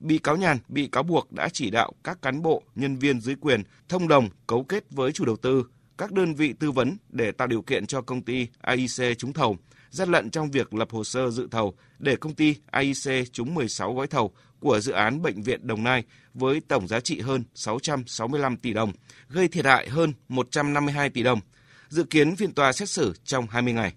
Bị 0.00 0.18
cáo 0.18 0.36
Nhàn 0.36 0.58
bị 0.68 0.86
cáo 0.86 1.02
buộc 1.02 1.32
đã 1.32 1.48
chỉ 1.48 1.70
đạo 1.70 1.92
các 2.04 2.22
cán 2.22 2.42
bộ, 2.42 2.62
nhân 2.74 2.96
viên 2.96 3.20
dưới 3.20 3.34
quyền 3.40 3.62
thông 3.88 4.08
đồng 4.08 4.28
cấu 4.46 4.64
kết 4.64 4.84
với 4.90 5.12
chủ 5.12 5.24
đầu 5.24 5.36
tư, 5.36 5.66
các 5.98 6.12
đơn 6.12 6.34
vị 6.34 6.52
tư 6.52 6.70
vấn 6.70 6.96
để 7.08 7.32
tạo 7.32 7.48
điều 7.48 7.62
kiện 7.62 7.86
cho 7.86 8.02
công 8.02 8.22
ty 8.22 8.46
AIC 8.60 9.18
trúng 9.18 9.32
thầu, 9.32 9.56
gian 9.90 10.10
lận 10.10 10.30
trong 10.30 10.50
việc 10.50 10.74
lập 10.74 10.90
hồ 10.90 11.04
sơ 11.04 11.30
dự 11.30 11.48
thầu 11.50 11.74
để 11.98 12.16
công 12.16 12.34
ty 12.34 12.56
AIC 12.70 13.32
trúng 13.32 13.54
16 13.54 13.94
gói 13.94 14.06
thầu 14.06 14.32
của 14.62 14.80
dự 14.80 14.92
án 14.92 15.22
Bệnh 15.22 15.42
viện 15.42 15.66
Đồng 15.66 15.84
Nai 15.84 16.04
với 16.34 16.60
tổng 16.68 16.88
giá 16.88 17.00
trị 17.00 17.20
hơn 17.20 17.44
665 17.54 18.56
tỷ 18.56 18.72
đồng, 18.72 18.92
gây 19.28 19.48
thiệt 19.48 19.64
hại 19.64 19.88
hơn 19.88 20.12
152 20.28 21.10
tỷ 21.10 21.22
đồng. 21.22 21.40
Dự 21.88 22.04
kiến 22.04 22.36
phiên 22.36 22.52
tòa 22.52 22.72
xét 22.72 22.88
xử 22.88 23.14
trong 23.24 23.46
20 23.50 23.72
ngày. 23.72 23.92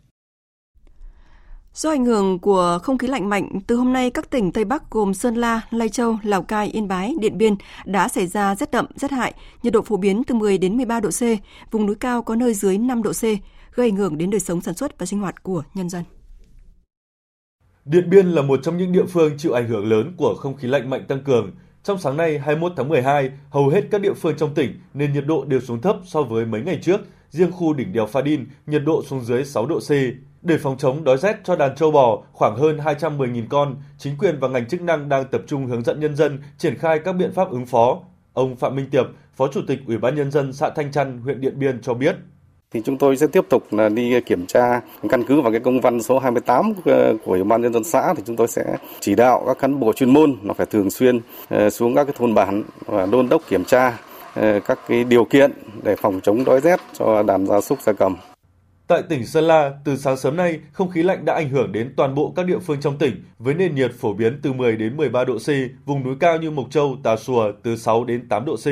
Do 1.73 1.89
ảnh 1.89 2.05
hưởng 2.05 2.39
của 2.39 2.79
không 2.83 2.97
khí 2.97 3.07
lạnh 3.07 3.29
mạnh, 3.29 3.49
từ 3.67 3.75
hôm 3.75 3.93
nay 3.93 4.09
các 4.09 4.29
tỉnh 4.29 4.51
Tây 4.51 4.65
Bắc 4.65 4.91
gồm 4.91 5.13
Sơn 5.13 5.35
La, 5.35 5.61
Lai 5.69 5.89
Châu, 5.89 6.17
Lào 6.23 6.43
Cai, 6.43 6.67
Yên 6.67 6.87
Bái, 6.87 7.13
Điện 7.19 7.37
Biên 7.37 7.55
đã 7.85 8.07
xảy 8.07 8.27
ra 8.27 8.55
rét 8.55 8.71
đậm, 8.71 8.85
rét 8.95 9.11
hại, 9.11 9.33
nhiệt 9.63 9.73
độ 9.73 9.81
phổ 9.81 9.97
biến 9.97 10.23
từ 10.23 10.35
10 10.35 10.57
đến 10.57 10.77
13 10.77 10.99
độ 10.99 11.09
C, 11.09 11.21
vùng 11.71 11.85
núi 11.85 11.95
cao 11.95 12.21
có 12.21 12.35
nơi 12.35 12.53
dưới 12.53 12.77
5 12.77 13.03
độ 13.03 13.11
C, 13.11 13.23
gây 13.75 13.87
ảnh 13.87 13.95
hưởng 13.95 14.17
đến 14.17 14.29
đời 14.29 14.39
sống 14.39 14.61
sản 14.61 14.73
xuất 14.73 14.99
và 14.99 15.05
sinh 15.05 15.19
hoạt 15.19 15.43
của 15.43 15.63
nhân 15.73 15.89
dân. 15.89 16.03
Điện 17.85 18.09
Biên 18.09 18.27
là 18.27 18.41
một 18.41 18.59
trong 18.63 18.77
những 18.77 18.91
địa 18.91 19.05
phương 19.05 19.37
chịu 19.37 19.53
ảnh 19.53 19.67
hưởng 19.67 19.89
lớn 19.89 20.13
của 20.17 20.35
không 20.39 20.57
khí 20.57 20.67
lạnh 20.67 20.89
mạnh 20.89 21.05
tăng 21.07 21.23
cường. 21.23 21.51
Trong 21.83 21.97
sáng 21.97 22.17
nay 22.17 22.39
21 22.39 22.71
tháng 22.77 22.89
12, 22.89 23.31
hầu 23.49 23.69
hết 23.69 23.81
các 23.91 24.01
địa 24.01 24.13
phương 24.13 24.37
trong 24.37 24.53
tỉnh 24.53 24.79
nên 24.93 25.13
nhiệt 25.13 25.25
độ 25.25 25.45
đều 25.45 25.59
xuống 25.59 25.81
thấp 25.81 25.97
so 26.05 26.21
với 26.21 26.45
mấy 26.45 26.61
ngày 26.61 26.79
trước. 26.81 27.01
Riêng 27.29 27.51
khu 27.51 27.73
đỉnh 27.73 27.93
đèo 27.93 28.05
Pha 28.05 28.21
Đin, 28.21 28.45
nhiệt 28.65 28.81
độ 28.85 29.03
xuống 29.03 29.21
dưới 29.21 29.45
6 29.45 29.65
độ 29.65 29.79
C. 29.79 29.91
Để 30.41 30.57
phòng 30.57 30.77
chống 30.77 31.03
đói 31.03 31.17
rét 31.17 31.35
cho 31.43 31.55
đàn 31.55 31.75
trâu 31.75 31.91
bò 31.91 32.23
khoảng 32.31 32.55
hơn 32.57 32.77
210.000 32.77 33.43
con, 33.49 33.75
chính 33.97 34.17
quyền 34.17 34.39
và 34.39 34.47
ngành 34.47 34.67
chức 34.67 34.81
năng 34.81 35.09
đang 35.09 35.25
tập 35.25 35.41
trung 35.47 35.65
hướng 35.65 35.83
dẫn 35.83 35.99
nhân 35.99 36.15
dân 36.15 36.39
triển 36.57 36.77
khai 36.77 36.99
các 36.99 37.13
biện 37.13 37.31
pháp 37.31 37.49
ứng 37.49 37.65
phó. 37.65 37.99
Ông 38.33 38.55
Phạm 38.55 38.75
Minh 38.75 38.89
Tiệp, 38.89 39.05
Phó 39.35 39.47
Chủ 39.47 39.61
tịch 39.67 39.79
Ủy 39.87 39.97
ban 39.97 40.15
Nhân 40.15 40.31
dân 40.31 40.53
xã 40.53 40.69
Thanh 40.69 40.91
Trăn, 40.91 41.17
huyện 41.17 41.41
Điện 41.41 41.59
Biên 41.59 41.81
cho 41.81 41.93
biết 41.93 42.15
thì 42.71 42.81
chúng 42.85 42.97
tôi 42.97 43.17
sẽ 43.17 43.27
tiếp 43.27 43.45
tục 43.49 43.73
là 43.73 43.89
đi 43.89 44.21
kiểm 44.21 44.45
tra 44.45 44.81
căn 45.09 45.23
cứ 45.23 45.41
vào 45.41 45.51
cái 45.51 45.61
công 45.61 45.81
văn 45.81 46.01
số 46.01 46.19
28 46.19 46.73
ờ, 46.85 47.17
của 47.25 47.31
Ủy 47.31 47.43
ban 47.43 47.61
nhân 47.61 47.73
dân 47.73 47.83
xã 47.83 48.13
thì 48.17 48.23
chúng 48.25 48.35
tôi 48.35 48.47
sẽ 48.47 48.77
chỉ 48.99 49.15
đạo 49.15 49.43
các 49.47 49.57
cán 49.59 49.79
bộ 49.79 49.93
chuyên 49.93 50.13
môn 50.13 50.35
là 50.43 50.53
phải 50.53 50.65
thường 50.65 50.91
xuyên 50.91 51.19
ờ, 51.49 51.69
xuống 51.69 51.95
các 51.95 52.03
cái 52.03 52.13
thôn 52.17 52.33
bản 52.33 52.63
và 52.85 53.05
đôn 53.05 53.29
đốc 53.29 53.41
kiểm 53.49 53.65
tra 53.65 53.97
ờ, 54.33 54.59
các 54.59 54.79
cái 54.87 55.03
điều 55.03 55.25
kiện 55.25 55.51
để 55.83 55.95
phòng 55.95 56.19
chống 56.23 56.43
đói 56.45 56.61
rét 56.61 56.79
cho 56.93 57.23
đàn 57.23 57.47
gia 57.47 57.61
súc 57.61 57.81
gia 57.81 57.93
cầm. 57.93 58.15
Tại 58.87 59.03
tỉnh 59.09 59.25
Sơn 59.25 59.43
La, 59.43 59.71
từ 59.83 59.97
sáng 59.97 60.17
sớm 60.17 60.35
nay, 60.35 60.59
không 60.71 60.89
khí 60.89 61.03
lạnh 61.03 61.25
đã 61.25 61.33
ảnh 61.33 61.49
hưởng 61.49 61.71
đến 61.71 61.93
toàn 61.97 62.15
bộ 62.15 62.33
các 62.35 62.45
địa 62.45 62.59
phương 62.59 62.81
trong 62.81 62.97
tỉnh 62.97 63.23
với 63.39 63.53
nền 63.53 63.75
nhiệt 63.75 63.91
phổ 63.99 64.13
biến 64.13 64.39
từ 64.43 64.53
10 64.53 64.75
đến 64.75 64.97
13 64.97 65.23
độ 65.23 65.37
C, 65.37 65.47
vùng 65.85 66.03
núi 66.03 66.15
cao 66.19 66.37
như 66.37 66.51
Mộc 66.51 66.71
Châu, 66.71 66.97
Tà 67.03 67.15
Xùa 67.15 67.51
từ 67.63 67.75
6 67.77 68.03
đến 68.03 68.29
8 68.29 68.45
độ 68.45 68.55
C. 68.55 68.67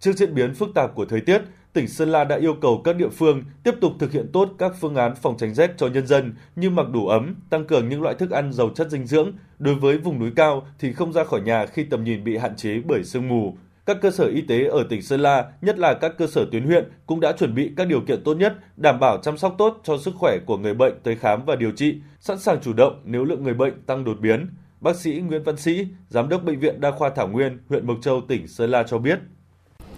Trước 0.00 0.12
diễn 0.16 0.34
biến 0.34 0.54
phức 0.54 0.68
tạp 0.74 0.94
của 0.94 1.04
thời 1.04 1.20
tiết, 1.20 1.42
tỉnh 1.72 1.88
Sơn 1.88 2.08
La 2.08 2.24
đã 2.24 2.36
yêu 2.36 2.54
cầu 2.54 2.80
các 2.84 2.96
địa 2.96 3.08
phương 3.08 3.44
tiếp 3.64 3.74
tục 3.80 3.92
thực 3.98 4.12
hiện 4.12 4.26
tốt 4.32 4.48
các 4.58 4.72
phương 4.80 4.94
án 4.94 5.14
phòng 5.14 5.36
tránh 5.38 5.54
rét 5.54 5.70
cho 5.76 5.88
nhân 5.88 6.06
dân 6.06 6.34
như 6.56 6.70
mặc 6.70 6.86
đủ 6.92 7.06
ấm, 7.06 7.34
tăng 7.50 7.64
cường 7.64 7.88
những 7.88 8.02
loại 8.02 8.14
thức 8.14 8.30
ăn 8.30 8.52
giàu 8.52 8.70
chất 8.74 8.90
dinh 8.90 9.06
dưỡng. 9.06 9.32
Đối 9.58 9.74
với 9.74 9.98
vùng 9.98 10.18
núi 10.18 10.30
cao 10.36 10.66
thì 10.78 10.92
không 10.92 11.12
ra 11.12 11.24
khỏi 11.24 11.40
nhà 11.40 11.66
khi 11.66 11.84
tầm 11.84 12.04
nhìn 12.04 12.24
bị 12.24 12.36
hạn 12.36 12.56
chế 12.56 12.80
bởi 12.86 13.04
sương 13.04 13.28
mù. 13.28 13.56
Các 13.86 13.96
cơ 14.02 14.10
sở 14.10 14.24
y 14.24 14.40
tế 14.40 14.64
ở 14.64 14.86
tỉnh 14.90 15.02
Sơn 15.02 15.20
La, 15.20 15.44
nhất 15.62 15.78
là 15.78 15.94
các 15.94 16.12
cơ 16.18 16.26
sở 16.26 16.44
tuyến 16.52 16.66
huyện, 16.66 16.84
cũng 17.06 17.20
đã 17.20 17.32
chuẩn 17.32 17.54
bị 17.54 17.70
các 17.76 17.88
điều 17.88 18.00
kiện 18.00 18.24
tốt 18.24 18.34
nhất, 18.34 18.54
đảm 18.76 19.00
bảo 19.00 19.18
chăm 19.22 19.38
sóc 19.38 19.54
tốt 19.58 19.80
cho 19.84 19.98
sức 19.98 20.14
khỏe 20.18 20.38
của 20.46 20.56
người 20.56 20.74
bệnh 20.74 20.94
tới 21.02 21.16
khám 21.16 21.44
và 21.44 21.56
điều 21.56 21.70
trị, 21.70 21.94
sẵn 22.20 22.38
sàng 22.38 22.60
chủ 22.60 22.72
động 22.72 23.02
nếu 23.04 23.24
lượng 23.24 23.42
người 23.42 23.54
bệnh 23.54 23.82
tăng 23.86 24.04
đột 24.04 24.20
biến. 24.20 24.46
Bác 24.80 24.96
sĩ 24.96 25.12
Nguyễn 25.12 25.42
Văn 25.42 25.56
Sĩ, 25.56 25.86
Giám 26.08 26.28
đốc 26.28 26.44
Bệnh 26.44 26.58
viện 26.58 26.80
Đa 26.80 26.90
khoa 26.90 27.10
Thảo 27.10 27.28
Nguyên, 27.28 27.58
huyện 27.68 27.86
Mộc 27.86 27.96
Châu, 28.02 28.20
tỉnh 28.28 28.48
Sơn 28.48 28.70
La 28.70 28.82
cho 28.82 28.98
biết. 28.98 29.18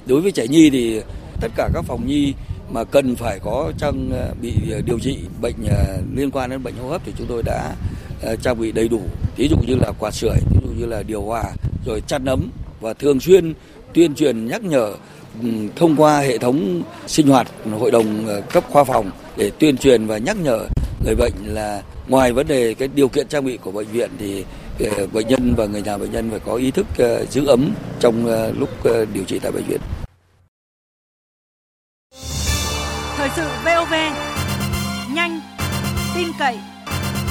Đối 0.06 0.20
với 0.20 0.32
trẻ 0.32 0.46
nhi 0.48 0.70
thì 0.70 1.02
tất 1.40 1.48
cả 1.56 1.68
các 1.74 1.84
phòng 1.84 2.06
nhi 2.06 2.34
mà 2.70 2.84
cần 2.84 3.16
phải 3.16 3.38
có 3.38 3.72
trang 3.78 4.10
ờ, 4.12 4.34
bị 4.42 4.52
ờ, 4.72 4.80
điều 4.86 4.98
trị 4.98 5.18
bệnh 5.40 5.54
ờ, 5.68 5.98
liên 6.14 6.30
quan 6.30 6.50
đến 6.50 6.62
bệnh 6.62 6.74
hô 6.82 6.88
hấp 6.88 7.02
thì 7.04 7.12
chúng 7.18 7.26
tôi 7.26 7.42
đã 7.42 7.74
trang 8.42 8.58
bị 8.58 8.72
đầy 8.72 8.88
đủ, 8.88 9.00
ví 9.36 9.48
dụ 9.48 9.56
như 9.66 9.74
là 9.80 9.92
quạt 9.98 10.14
sưởi, 10.14 10.36
ví 10.50 10.60
dụ 10.62 10.68
như 10.78 10.86
là 10.86 11.02
điều 11.02 11.22
hòa, 11.22 11.44
rồi 11.86 12.02
chăn 12.06 12.24
ấm 12.24 12.50
và 12.80 12.94
thường 12.94 13.20
xuyên 13.20 13.54
tuyên 13.92 14.14
truyền 14.14 14.46
nhắc 14.46 14.64
nhở 14.64 14.92
ừ, 15.42 15.48
thông 15.76 15.96
qua 15.96 16.20
hệ 16.20 16.38
thống 16.38 16.82
sinh 17.06 17.26
hoạt 17.26 17.46
hội 17.78 17.90
đồng 17.90 18.26
cấp 18.52 18.64
khoa 18.70 18.84
phòng 18.84 19.10
để 19.36 19.50
tuyên 19.58 19.76
truyền 19.76 20.06
và 20.06 20.18
nhắc 20.18 20.36
nhở 20.36 20.66
người 21.04 21.14
bệnh 21.14 21.32
là 21.44 21.82
ngoài 22.08 22.32
vấn 22.32 22.46
đề 22.46 22.74
cái 22.74 22.88
điều 22.94 23.08
kiện 23.08 23.28
trang 23.28 23.44
bị 23.44 23.56
của 23.56 23.70
bệnh 23.70 23.88
viện 23.88 24.10
thì 24.18 24.44
bệnh 25.12 25.28
nhân 25.28 25.54
và 25.56 25.66
người 25.66 25.82
nhà 25.82 25.98
bệnh 25.98 26.12
nhân 26.12 26.30
phải 26.30 26.40
có 26.40 26.54
ý 26.54 26.70
thức 26.70 26.86
giữ 27.30 27.46
ấm 27.46 27.74
trong 28.00 28.26
lúc 28.58 28.68
điều 29.14 29.24
trị 29.24 29.38
tại 29.38 29.52
bệnh 29.52 29.64
viện. 29.64 29.80
Thời 33.24 33.32
sự 33.36 33.48
VOV 33.64 33.94
nhanh, 35.14 35.40
tin 36.14 36.28
cậy, 36.38 36.58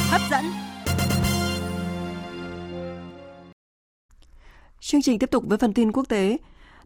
hấp 0.10 0.21
dẫn. 0.32 0.45
Chương 4.79 5.01
trình 5.01 5.19
tiếp 5.19 5.32
tục 5.32 5.43
với 5.47 5.58
phần 5.58 5.73
tin 5.73 5.91
quốc 5.91 6.03
tế. 6.10 6.38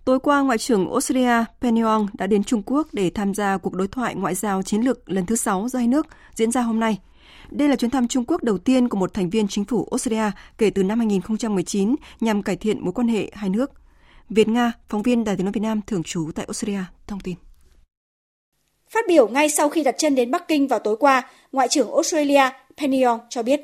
Tối 0.05 0.19
qua, 0.19 0.41
Ngoại 0.41 0.57
trưởng 0.57 0.89
Australia 0.89 1.45
Penny 1.61 1.81
Wong 1.81 2.07
đã 2.13 2.27
đến 2.27 2.43
Trung 2.43 2.61
Quốc 2.65 2.87
để 2.93 3.09
tham 3.09 3.33
gia 3.33 3.57
cuộc 3.57 3.73
đối 3.73 3.87
thoại 3.87 4.15
ngoại 4.15 4.35
giao 4.35 4.63
chiến 4.63 4.81
lược 4.81 5.09
lần 5.09 5.25
thứ 5.25 5.35
6 5.35 5.69
giữa 5.69 5.79
hai 5.79 5.87
nước 5.87 6.07
diễn 6.35 6.51
ra 6.51 6.61
hôm 6.61 6.79
nay. 6.79 6.99
Đây 7.49 7.69
là 7.69 7.75
chuyến 7.75 7.91
thăm 7.91 8.07
Trung 8.07 8.25
Quốc 8.27 8.43
đầu 8.43 8.57
tiên 8.57 8.89
của 8.89 8.97
một 8.97 9.13
thành 9.13 9.29
viên 9.29 9.47
chính 9.47 9.65
phủ 9.65 9.87
Australia 9.91 10.31
kể 10.57 10.69
từ 10.69 10.83
năm 10.83 10.99
2019 10.99 11.95
nhằm 12.19 12.43
cải 12.43 12.55
thiện 12.55 12.83
mối 12.83 12.93
quan 12.93 13.07
hệ 13.07 13.31
hai 13.33 13.49
nước. 13.49 13.71
Việt 14.29 14.47
Nga, 14.47 14.71
phóng 14.89 15.01
viên 15.01 15.23
Đài 15.23 15.35
tiếng 15.35 15.45
nói 15.45 15.51
Việt 15.51 15.61
Nam 15.61 15.81
thường 15.87 16.03
trú 16.03 16.31
tại 16.35 16.45
Australia, 16.45 16.83
thông 17.07 17.19
tin. 17.19 17.35
Phát 18.89 19.05
biểu 19.07 19.27
ngay 19.27 19.49
sau 19.49 19.69
khi 19.69 19.83
đặt 19.83 19.95
chân 19.97 20.15
đến 20.15 20.31
Bắc 20.31 20.47
Kinh 20.47 20.67
vào 20.67 20.79
tối 20.79 20.97
qua, 20.99 21.23
Ngoại 21.51 21.67
trưởng 21.67 21.93
Australia 21.93 22.49
Penny 22.77 23.01
Wong 23.01 23.19
cho 23.29 23.43
biết 23.43 23.61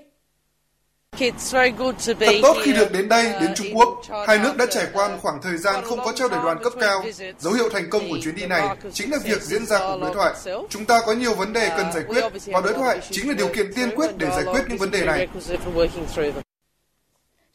Thật 1.19 2.33
tốt 2.41 2.57
khi 2.63 2.73
được 2.73 2.91
đến 2.91 3.09
đây, 3.09 3.33
đến 3.41 3.51
Trung 3.55 3.67
Quốc. 3.73 4.01
Hai 4.27 4.39
nước 4.39 4.57
đã 4.57 4.65
trải 4.69 4.85
qua 4.93 5.09
một 5.09 5.17
khoảng 5.21 5.41
thời 5.41 5.57
gian 5.57 5.83
không 5.83 5.99
có 6.05 6.11
trao 6.15 6.29
đổi 6.29 6.39
đoàn 6.43 6.57
cấp 6.63 6.73
cao. 6.79 7.03
Dấu 7.39 7.53
hiệu 7.53 7.69
thành 7.69 7.89
công 7.89 8.09
của 8.09 8.17
chuyến 8.23 8.35
đi 8.35 8.45
này 8.45 8.77
chính 8.93 9.11
là 9.11 9.17
việc 9.25 9.41
diễn 9.41 9.65
ra 9.65 9.79
cuộc 9.79 9.99
đối 10.01 10.13
thoại. 10.13 10.33
Chúng 10.69 10.85
ta 10.85 10.99
có 11.05 11.13
nhiều 11.13 11.33
vấn 11.33 11.53
đề 11.53 11.69
cần 11.77 11.91
giải 11.93 12.03
quyết 12.07 12.23
và 12.45 12.61
đối 12.61 12.73
thoại 12.73 12.99
chính 13.11 13.27
là 13.27 13.33
điều 13.33 13.47
kiện 13.47 13.73
tiên 13.73 13.89
quyết 13.95 14.17
để 14.17 14.29
giải 14.29 14.45
quyết 14.53 14.61
những 14.69 14.77
vấn 14.77 14.91
đề 14.91 15.05
này. 15.05 15.27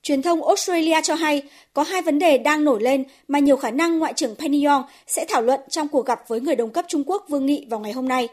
Truyền 0.08 0.22
thông 0.22 0.46
Australia 0.46 1.00
cho 1.02 1.14
hay 1.14 1.42
có 1.72 1.82
hai 1.82 2.02
vấn 2.02 2.18
đề 2.18 2.38
đang 2.38 2.64
nổi 2.64 2.82
lên 2.82 3.04
mà 3.28 3.38
nhiều 3.38 3.56
khả 3.56 3.70
năng 3.70 3.98
Ngoại 3.98 4.12
trưởng 4.12 4.36
Penny 4.36 4.64
Yong 4.64 4.82
sẽ 5.06 5.26
thảo 5.28 5.42
luận 5.42 5.60
trong 5.68 5.88
cuộc 5.88 6.06
gặp 6.06 6.28
với 6.28 6.40
người 6.40 6.56
đồng 6.56 6.70
cấp 6.70 6.84
Trung 6.88 7.02
Quốc 7.06 7.24
Vương 7.28 7.46
Nghị 7.46 7.66
vào 7.70 7.80
ngày 7.80 7.92
hôm 7.92 8.08
nay. 8.08 8.28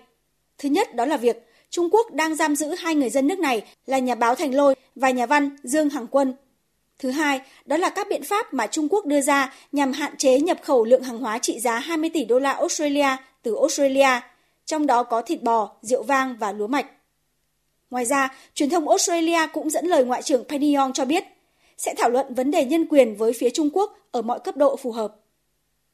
Thứ 0.58 0.70
nhất 0.70 0.96
đó 0.96 1.06
là 1.06 1.18
việc 1.18 1.50
Trung 1.70 1.90
Quốc 1.92 2.14
đang 2.14 2.36
giam 2.36 2.56
giữ 2.56 2.76
hai 2.76 2.96
người 2.96 3.10
dân 3.10 3.28
nước 3.28 3.40
này 3.40 3.64
là 3.86 4.00
nhà 4.00 4.16
báo 4.16 4.36
Thành 4.36 4.56
Lôi 4.56 4.76
và 4.96 5.10
nhà 5.10 5.26
văn 5.26 5.58
Dương 5.64 5.90
Hằng 5.90 6.08
Quân. 6.08 6.34
Thứ 7.00 7.12
hai, 7.12 7.42
đó 7.66 7.78
là 7.78 7.90
các 7.90 8.08
biện 8.10 8.24
pháp 8.24 8.54
mà 8.54 8.68
Trung 8.68 8.90
Quốc 8.90 9.06
đưa 9.06 9.22
ra 9.22 9.54
nhằm 9.72 9.94
hạn 9.94 10.18
chế 10.18 10.40
nhập 10.40 10.58
khẩu 10.64 10.86
lượng 10.86 11.04
hàng 11.04 11.20
hóa 11.20 11.38
trị 11.38 11.60
giá 11.60 11.80
20 11.80 12.10
tỷ 12.14 12.26
đô 12.26 12.40
la 12.40 12.52
Australia 12.52 13.10
từ 13.42 13.56
Australia, 13.56 14.22
trong 14.66 14.88
đó 14.88 15.04
có 15.04 15.22
thịt 15.22 15.44
bò, 15.44 15.72
rượu 15.82 16.04
vang 16.04 16.36
và 16.40 16.52
lúa 16.52 16.68
mạch. 16.68 16.86
Ngoài 17.90 18.06
ra, 18.06 18.34
truyền 18.54 18.70
thông 18.70 18.90
Australia 18.90 19.48
cũng 19.54 19.70
dẫn 19.70 19.86
lời 19.86 20.06
Ngoại 20.06 20.22
trưởng 20.22 20.44
Penny 20.44 20.74
Yong 20.74 20.94
cho 20.94 21.06
biết 21.06 21.24
sẽ 21.78 21.94
thảo 21.98 22.10
luận 22.10 22.34
vấn 22.34 22.52
đề 22.52 22.66
nhân 22.66 22.86
quyền 22.90 23.16
với 23.16 23.34
phía 23.34 23.50
Trung 23.50 23.70
Quốc 23.74 23.98
ở 24.12 24.22
mọi 24.22 24.40
cấp 24.40 24.58
độ 24.58 24.76
phù 24.76 24.92
hợp. 24.92 25.16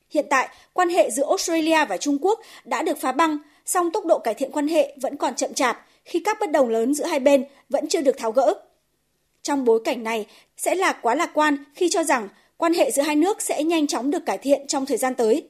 Hiện 0.10 0.26
tại, 0.30 0.50
quan 0.74 0.89
hệ 0.89 1.12
giữa 1.12 1.28
Australia 1.28 1.86
và 1.86 1.98
Trung 1.98 2.17
Quốc 2.22 2.39
đã 2.65 2.84
được 2.84 2.98
phá 2.98 3.12
băng 3.12 3.38
song 3.65 3.91
tốc 3.91 4.06
độ 4.06 4.20
cải 4.20 4.34
thiện 4.34 4.52
quan 4.52 4.67
hệ 4.67 4.96
vẫn 5.02 5.17
còn 5.17 5.36
chậm 5.36 5.54
chạp 5.54 5.86
khi 6.06 6.22
các 6.26 6.38
bất 6.39 6.52
đồng 6.52 6.70
lớn 6.70 6.94
giữa 6.94 7.06
hai 7.06 7.20
bên 7.20 7.46
vẫn 7.70 7.88
chưa 7.88 8.02
được 8.02 8.17
tháo 8.17 8.32
gỡ. 8.32 8.54
Trong 9.41 9.65
bối 9.65 9.82
cảnh 9.84 10.04
này, 10.04 10.26
sẽ 10.58 10.76
là 10.76 10.94
quá 10.94 11.15
lạc 11.15 11.32
quan 11.34 11.58
khi 11.74 11.89
cho 11.89 12.04
rằng 12.04 12.30
quan 12.58 12.74
hệ 12.74 12.91
giữa 12.91 13.02
hai 13.02 13.15
nước 13.15 13.41
sẽ 13.41 13.63
nhanh 13.63 13.88
chóng 13.88 14.12
được 14.12 14.26
cải 14.26 14.38
thiện 14.38 14.67
trong 14.67 14.86
thời 14.86 14.98
gian 14.98 15.15
tới. 15.15 15.48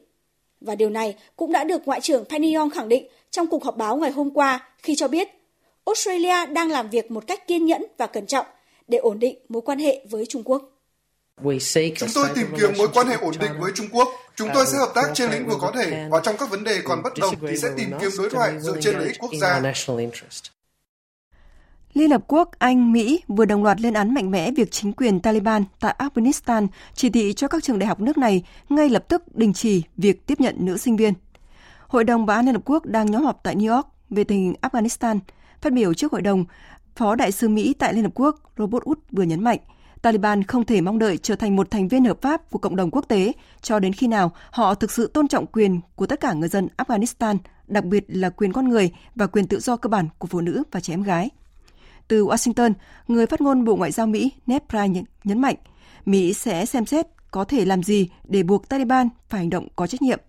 Và 0.62 0.76
điều 0.76 0.90
này 0.90 1.16
cũng 1.36 1.52
đã 1.52 1.64
được 1.64 1.82
Ngoại 1.86 2.02
trưởng 2.02 2.26
Penny 2.26 2.54
Yong 2.54 2.70
khẳng 2.70 2.90
định 2.90 3.08
trong 3.32 3.48
cuộc 3.48 3.64
họp 3.64 3.78
báo 3.78 3.98
ngày 3.98 4.12
hôm 4.12 4.30
qua 4.30 4.70
khi 4.78 4.96
cho 4.96 5.08
biết 5.08 5.30
Australia 5.86 6.46
đang 6.46 6.72
làm 6.72 6.90
việc 6.90 7.12
một 7.12 7.28
cách 7.28 7.48
kiên 7.48 7.66
nhẫn 7.66 7.86
và 7.98 8.08
cẩn 8.08 8.26
trọng 8.26 8.46
để 8.92 8.98
ổn 8.98 9.20
định 9.20 9.40
mối 9.50 9.62
quan 9.66 9.80
hệ 9.80 10.06
với 10.10 10.26
Trung 10.30 10.44
Quốc. 10.44 10.62
Chúng 11.96 12.10
tôi 12.14 12.30
tìm 12.36 12.48
kiếm 12.60 12.70
mối 12.78 12.88
quan 12.94 13.08
hệ 13.08 13.16
ổn 13.16 13.34
định 13.40 13.52
với 13.60 13.72
Trung 13.76 13.88
Quốc. 13.92 14.08
Chúng 14.36 14.50
tôi 14.54 14.66
sẽ 14.66 14.78
hợp 14.78 14.92
tác 14.96 15.02
trên 15.14 15.32
lĩnh 15.32 15.48
vực 15.48 15.58
có 15.62 15.72
thể 15.76 16.08
và 16.12 16.22
trong 16.24 16.36
các 16.40 16.50
vấn 16.50 16.64
đề 16.64 16.82
còn 16.84 17.04
bất 17.04 17.14
đồng 17.20 17.36
thì 17.50 17.58
sẽ 17.58 17.70
tìm 17.78 17.90
kiếm 18.02 18.12
đối 18.18 18.30
thoại 18.30 18.54
dựa 18.60 18.82
trên 18.82 18.96
lợi 18.96 19.08
ích 19.08 19.18
quốc 19.20 19.32
gia. 19.42 19.62
Liên 21.94 22.12
Hợp 22.12 22.22
Quốc, 22.28 22.50
Anh, 22.60 22.92
Mỹ 22.92 23.22
vừa 23.28 23.46
đồng 23.46 23.64
loạt 23.64 23.82
lên 23.82 23.94
án 23.94 24.14
mạnh 24.14 24.32
mẽ 24.32 24.52
việc 24.52 24.72
chính 24.72 24.94
quyền 24.94 25.20
Taliban 25.20 25.64
tại 25.80 25.96
Afghanistan 25.98 26.68
chỉ 26.94 27.10
thị 27.10 27.34
cho 27.34 27.48
các 27.48 27.64
trường 27.64 27.80
đại 27.80 27.88
học 27.88 28.00
nước 28.00 28.18
này 28.18 28.44
ngay 28.70 28.90
lập 28.90 29.06
tức 29.08 29.36
đình 29.36 29.54
chỉ 29.54 29.84
việc 29.98 30.28
tiếp 30.28 30.40
nhận 30.40 30.56
nữ 30.60 30.78
sinh 30.78 30.98
viên. 30.98 31.14
Hội 31.88 32.04
đồng 32.04 32.26
Bảo 32.26 32.38
an 32.38 32.46
Liên 32.46 32.56
Hợp 32.56 32.62
Quốc 32.66 32.86
đang 32.86 33.12
nhóm 33.12 33.24
họp 33.24 33.40
tại 33.44 33.56
New 33.56 33.76
York 33.76 33.88
về 34.10 34.24
tình 34.24 34.44
hình 34.44 34.54
Afghanistan. 34.62 35.20
Phát 35.62 35.74
biểu 35.74 35.94
trước 35.94 36.12
hội 36.12 36.22
đồng, 36.22 36.46
Phó 37.02 37.16
Đại 37.16 37.32
sứ 37.32 37.50
Mỹ 37.50 37.74
tại 37.80 37.94
Liên 37.94 38.04
Hợp 38.04 38.12
Quốc 38.16 38.52
Robert 38.58 38.84
Wood 38.84 38.96
vừa 39.12 39.24
nhấn 39.24 39.44
mạnh, 39.44 39.60
Taliban 40.02 40.44
không 40.44 40.66
thể 40.66 40.82
mong 40.82 41.00
đợi 41.00 41.18
trở 41.18 41.36
thành 41.36 41.56
một 41.56 41.72
thành 41.72 41.88
viên 41.88 42.06
hợp 42.06 42.22
pháp 42.22 42.52
của 42.52 42.60
cộng 42.60 42.76
đồng 42.76 42.92
quốc 42.92 43.06
tế 43.08 43.32
cho 43.62 43.80
đến 43.80 43.94
khi 43.94 44.08
nào 44.08 44.32
họ 44.52 44.76
thực 44.76 44.92
sự 44.92 45.08
tôn 45.08 45.28
trọng 45.28 45.46
quyền 45.48 45.80
của 45.96 46.06
tất 46.06 46.20
cả 46.20 46.34
người 46.34 46.50
dân 46.50 46.68
Afghanistan, 46.78 47.38
đặc 47.68 47.86
biệt 47.86 48.06
là 48.08 48.30
quyền 48.30 48.54
con 48.54 48.70
người 48.70 48.92
và 49.16 49.28
quyền 49.28 49.48
tự 49.48 49.60
do 49.60 49.78
cơ 49.78 49.88
bản 49.88 50.08
của 50.18 50.28
phụ 50.28 50.42
nữ 50.42 50.64
và 50.72 50.80
trẻ 50.80 50.94
em 50.94 51.04
gái. 51.04 51.30
Từ 52.08 52.26
Washington, 52.26 52.74
người 53.08 53.26
phát 53.26 53.42
ngôn 53.42 53.66
Bộ 53.66 53.76
Ngoại 53.76 53.92
giao 53.92 54.08
Mỹ 54.08 54.32
Ned 54.46 54.62
Price 54.70 55.02
nhấn 55.24 55.42
mạnh, 55.42 55.56
Mỹ 56.06 56.34
sẽ 56.34 56.66
xem 56.66 56.86
xét 56.86 57.08
có 57.32 57.44
thể 57.44 57.66
làm 57.66 57.84
gì 57.84 58.10
để 58.24 58.44
buộc 58.44 58.70
Taliban 58.70 59.10
phải 59.30 59.40
hành 59.40 59.50
động 59.50 59.68
có 59.76 59.88
trách 59.88 60.02
nhiệm. 60.02 60.20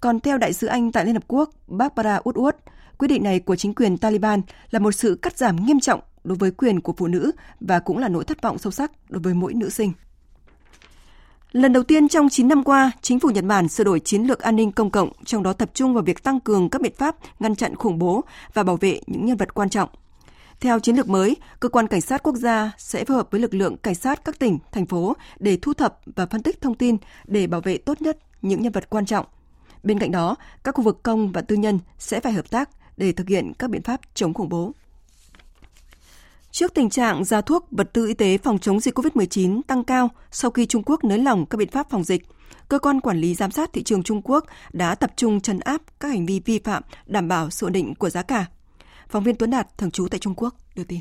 Còn 0.00 0.20
theo 0.20 0.38
đại 0.38 0.52
sứ 0.52 0.66
Anh 0.66 0.92
tại 0.92 1.04
Liên 1.04 1.14
Hợp 1.14 1.24
Quốc 1.28 1.50
Barbara 1.66 2.18
Woodward, 2.18 2.52
quyết 2.98 3.08
định 3.08 3.22
này 3.22 3.40
của 3.40 3.56
chính 3.56 3.74
quyền 3.74 3.98
Taliban 3.98 4.42
là 4.70 4.78
một 4.78 4.92
sự 4.92 5.18
cắt 5.22 5.38
giảm 5.38 5.66
nghiêm 5.66 5.80
trọng 5.80 6.00
đối 6.24 6.38
với 6.38 6.50
quyền 6.50 6.80
của 6.80 6.94
phụ 6.96 7.06
nữ 7.06 7.30
và 7.60 7.78
cũng 7.78 7.98
là 7.98 8.08
nỗi 8.08 8.24
thất 8.24 8.42
vọng 8.42 8.58
sâu 8.58 8.70
sắc 8.70 8.92
đối 9.08 9.22
với 9.22 9.34
mỗi 9.34 9.54
nữ 9.54 9.68
sinh. 9.70 9.92
Lần 11.52 11.72
đầu 11.72 11.82
tiên 11.82 12.08
trong 12.08 12.28
9 12.28 12.48
năm 12.48 12.64
qua, 12.64 12.92
chính 13.02 13.20
phủ 13.20 13.28
Nhật 13.30 13.44
Bản 13.44 13.68
sửa 13.68 13.84
đổi 13.84 14.00
chiến 14.00 14.22
lược 14.22 14.40
an 14.40 14.56
ninh 14.56 14.72
công 14.72 14.90
cộng, 14.90 15.10
trong 15.24 15.42
đó 15.42 15.52
tập 15.52 15.70
trung 15.74 15.94
vào 15.94 16.02
việc 16.02 16.22
tăng 16.22 16.40
cường 16.40 16.70
các 16.70 16.82
biện 16.82 16.94
pháp 16.96 17.16
ngăn 17.40 17.54
chặn 17.54 17.76
khủng 17.76 17.98
bố 17.98 18.24
và 18.54 18.62
bảo 18.62 18.76
vệ 18.76 19.00
những 19.06 19.26
nhân 19.26 19.36
vật 19.36 19.54
quan 19.54 19.70
trọng. 19.70 19.88
Theo 20.60 20.80
chiến 20.80 20.96
lược 20.96 21.08
mới, 21.08 21.36
cơ 21.60 21.68
quan 21.68 21.86
cảnh 21.86 22.00
sát 22.00 22.22
quốc 22.22 22.36
gia 22.36 22.72
sẽ 22.78 23.04
phối 23.04 23.16
hợp 23.16 23.28
với 23.30 23.40
lực 23.40 23.54
lượng 23.54 23.76
cảnh 23.76 23.94
sát 23.94 24.24
các 24.24 24.38
tỉnh, 24.38 24.58
thành 24.72 24.86
phố 24.86 25.16
để 25.38 25.58
thu 25.62 25.74
thập 25.74 25.98
và 26.16 26.26
phân 26.26 26.42
tích 26.42 26.60
thông 26.60 26.74
tin 26.74 26.96
để 27.24 27.46
bảo 27.46 27.60
vệ 27.60 27.78
tốt 27.78 28.02
nhất 28.02 28.18
những 28.42 28.62
nhân 28.62 28.72
vật 28.72 28.90
quan 28.90 29.06
trọng. 29.06 29.26
Bên 29.82 29.98
cạnh 29.98 30.10
đó, 30.10 30.36
các 30.64 30.74
khu 30.74 30.82
vực 30.84 31.02
công 31.02 31.32
và 31.32 31.40
tư 31.40 31.56
nhân 31.56 31.78
sẽ 31.98 32.20
phải 32.20 32.32
hợp 32.32 32.50
tác 32.50 32.70
để 32.96 33.12
thực 33.12 33.28
hiện 33.28 33.52
các 33.58 33.70
biện 33.70 33.82
pháp 33.82 34.00
chống 34.14 34.34
khủng 34.34 34.48
bố. 34.48 34.72
Trước 36.50 36.74
tình 36.74 36.90
trạng 36.90 37.24
giá 37.24 37.40
thuốc, 37.40 37.66
vật 37.70 37.90
tư 37.92 38.06
y 38.06 38.14
tế 38.14 38.38
phòng 38.38 38.58
chống 38.58 38.80
dịch 38.80 38.98
COVID-19 38.98 39.60
tăng 39.66 39.84
cao 39.84 40.08
sau 40.30 40.50
khi 40.50 40.66
Trung 40.66 40.82
Quốc 40.86 41.04
nới 41.04 41.18
lỏng 41.18 41.46
các 41.46 41.56
biện 41.56 41.70
pháp 41.70 41.90
phòng 41.90 42.04
dịch, 42.04 42.22
cơ 42.68 42.78
quan 42.78 43.00
quản 43.00 43.18
lý 43.18 43.34
giám 43.34 43.50
sát 43.50 43.72
thị 43.72 43.82
trường 43.82 44.02
Trung 44.02 44.22
Quốc 44.24 44.44
đã 44.72 44.94
tập 44.94 45.12
trung 45.16 45.40
trấn 45.40 45.58
áp 45.60 45.82
các 46.00 46.08
hành 46.08 46.26
vi 46.26 46.40
vi 46.44 46.58
phạm 46.58 46.82
đảm 47.06 47.28
bảo 47.28 47.50
sự 47.50 47.68
định 47.68 47.94
của 47.94 48.10
giá 48.10 48.22
cả. 48.22 48.46
Phóng 49.08 49.24
viên 49.24 49.36
Tuấn 49.36 49.50
Đạt, 49.50 49.78
thường 49.78 49.90
trú 49.90 50.08
tại 50.08 50.18
Trung 50.18 50.34
Quốc, 50.34 50.54
đưa 50.76 50.84
tin. 50.84 51.00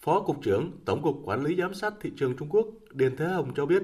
Phó 0.00 0.20
Cục 0.20 0.42
trưởng 0.42 0.72
Tổng 0.84 1.02
cục 1.02 1.22
Quản 1.24 1.44
lý 1.44 1.56
Giám 1.56 1.74
sát 1.74 1.94
Thị 2.00 2.12
trường 2.16 2.36
Trung 2.36 2.48
Quốc 2.48 2.66
Điền 2.90 3.16
Thế 3.16 3.24
Hồng 3.24 3.52
cho 3.56 3.66
biết, 3.66 3.82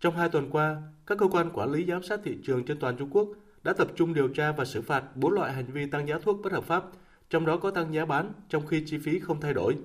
trong 0.00 0.16
hai 0.16 0.28
tuần 0.28 0.50
qua, 0.50 0.82
các 1.06 1.18
cơ 1.18 1.28
quan 1.28 1.50
quản 1.50 1.72
lý 1.72 1.84
giám 1.88 2.02
sát 2.02 2.20
thị 2.24 2.36
trường 2.46 2.64
trên 2.64 2.78
toàn 2.80 2.96
Trung 2.96 3.10
Quốc 3.10 3.28
đã 3.64 3.72
tập 3.72 3.88
trung 3.96 4.14
điều 4.14 4.28
tra 4.28 4.52
và 4.52 4.64
xử 4.64 4.82
phạt 4.82 5.16
4 5.16 5.32
loại 5.32 5.52
hành 5.52 5.66
vi 5.66 5.86
tăng 5.86 6.08
giá 6.08 6.18
thuốc 6.18 6.40
bất 6.42 6.52
hợp 6.52 6.64
pháp, 6.64 6.84
trong 7.30 7.46
đó 7.46 7.56
có 7.56 7.70
tăng 7.70 7.94
giá 7.94 8.04
bán 8.04 8.32
trong 8.48 8.66
khi 8.66 8.82
chi 8.86 8.98
phí 8.98 9.18
không 9.18 9.40
thay 9.40 9.54
đổi. 9.54 9.76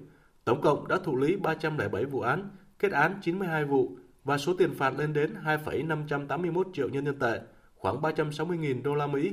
Tổng 0.46 0.62
cộng 0.62 0.88
đã 0.88 1.00
thụ 1.04 1.16
lý 1.16 1.36
307 1.36 2.06
vụ 2.06 2.22
án, 2.22 2.50
kết 2.80 2.92
án 2.92 3.20
92 3.22 3.66
vụ 3.66 3.98
và 4.24 4.38
số 4.38 4.54
tiền 4.54 4.74
phạt 4.74 5.00
lên 5.00 5.14
đến 5.14 5.36
2,581 5.42 6.68
triệu 6.74 6.90
nhân 6.90 7.06
dân 7.06 7.20
tệ, 7.20 7.40
khoảng 7.76 8.02
360.000 8.02 8.84
đô 8.84 8.96
la 8.96 9.08
Mỹ. 9.08 9.32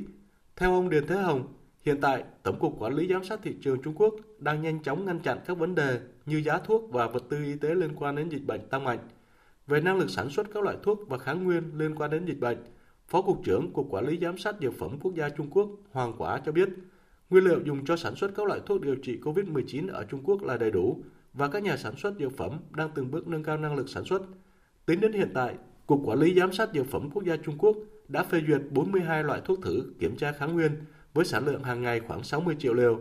Theo 0.57 0.73
ông 0.73 0.91
Điền 0.91 1.07
Thế 1.07 1.17
Hồng, 1.17 1.55
hiện 1.85 2.01
tại 2.01 2.25
Tổng 2.43 2.59
cục 2.59 2.77
Quản 2.79 2.95
lý 2.95 3.09
Giám 3.09 3.25
sát 3.25 3.41
Thị 3.43 3.57
trường 3.61 3.83
Trung 3.83 3.95
Quốc 3.97 4.15
đang 4.39 4.63
nhanh 4.63 4.83
chóng 4.83 5.05
ngăn 5.05 5.21
chặn 5.21 5.39
các 5.47 5.59
vấn 5.59 5.75
đề 5.75 6.01
như 6.27 6.43
giá 6.43 6.59
thuốc 6.59 6.93
và 6.93 7.07
vật 7.07 7.23
tư 7.29 7.45
y 7.45 7.57
tế 7.57 7.75
liên 7.75 7.91
quan 7.97 8.17
đến 8.17 8.29
dịch 8.29 8.47
bệnh 8.47 8.69
tăng 8.69 8.85
mạnh. 8.85 8.99
Về 9.67 9.81
năng 9.81 9.99
lực 9.99 10.11
sản 10.11 10.31
xuất 10.31 10.47
các 10.55 10.63
loại 10.65 10.77
thuốc 10.83 11.09
và 11.09 11.19
kháng 11.19 11.45
nguyên 11.45 11.79
liên 11.79 11.95
quan 11.95 12.11
đến 12.11 12.25
dịch 12.25 12.41
bệnh, 12.41 12.59
Phó 13.09 13.23
Cục 13.23 13.45
trưởng 13.45 13.73
Cục 13.73 13.87
Quản 13.91 14.07
lý 14.07 14.19
Giám 14.23 14.39
sát 14.39 14.55
Dược 14.61 14.79
phẩm 14.79 14.99
Quốc 15.03 15.15
gia 15.15 15.29
Trung 15.29 15.51
Quốc 15.51 15.71
Hoàng 15.93 16.13
Quả 16.19 16.41
cho 16.47 16.53
biết, 16.53 16.69
nguyên 17.31 17.45
liệu 17.45 17.61
dùng 17.65 17.85
cho 17.85 17.97
sản 17.97 18.15
xuất 18.15 18.31
các 18.35 18.47
loại 18.47 18.61
thuốc 18.67 18.81
điều 18.81 18.97
trị 18.97 19.19
COVID-19 19.23 19.93
ở 19.93 20.05
Trung 20.05 20.21
Quốc 20.25 20.43
là 20.43 20.57
đầy 20.57 20.71
đủ 20.71 21.03
và 21.33 21.49
các 21.49 21.63
nhà 21.63 21.77
sản 21.77 21.97
xuất 21.97 22.15
dược 22.19 22.37
phẩm 22.37 22.59
đang 22.71 22.91
từng 22.95 23.11
bước 23.11 23.29
nâng 23.29 23.43
cao 23.43 23.57
năng 23.57 23.77
lực 23.77 23.89
sản 23.89 24.05
xuất. 24.05 24.23
Tính 24.87 25.01
đến 25.01 25.13
hiện 25.13 25.31
tại, 25.35 25.55
Cục 25.87 26.01
Quản 26.05 26.19
lý 26.19 26.35
Giám 26.35 26.53
sát 26.53 26.69
Dược 26.75 26.87
phẩm 26.87 27.11
Quốc 27.15 27.25
gia 27.25 27.37
Trung 27.37 27.59
Quốc 27.59 27.77
đã 28.09 28.23
phê 28.23 28.43
duyệt 28.49 28.61
42 28.71 29.25
loại 29.25 29.41
thuốc 29.45 29.63
thử 29.63 29.83
kiểm 29.99 30.17
tra 30.17 30.33
kháng 30.33 30.55
nguyên 30.55 30.73
với 31.15 31.25
sản 31.25 31.47
lượng 31.47 31.63
hàng 31.63 31.83
ngày 31.83 32.01
khoảng 32.01 32.23
60 32.23 32.57
triệu 32.59 32.75
liều. 32.75 33.01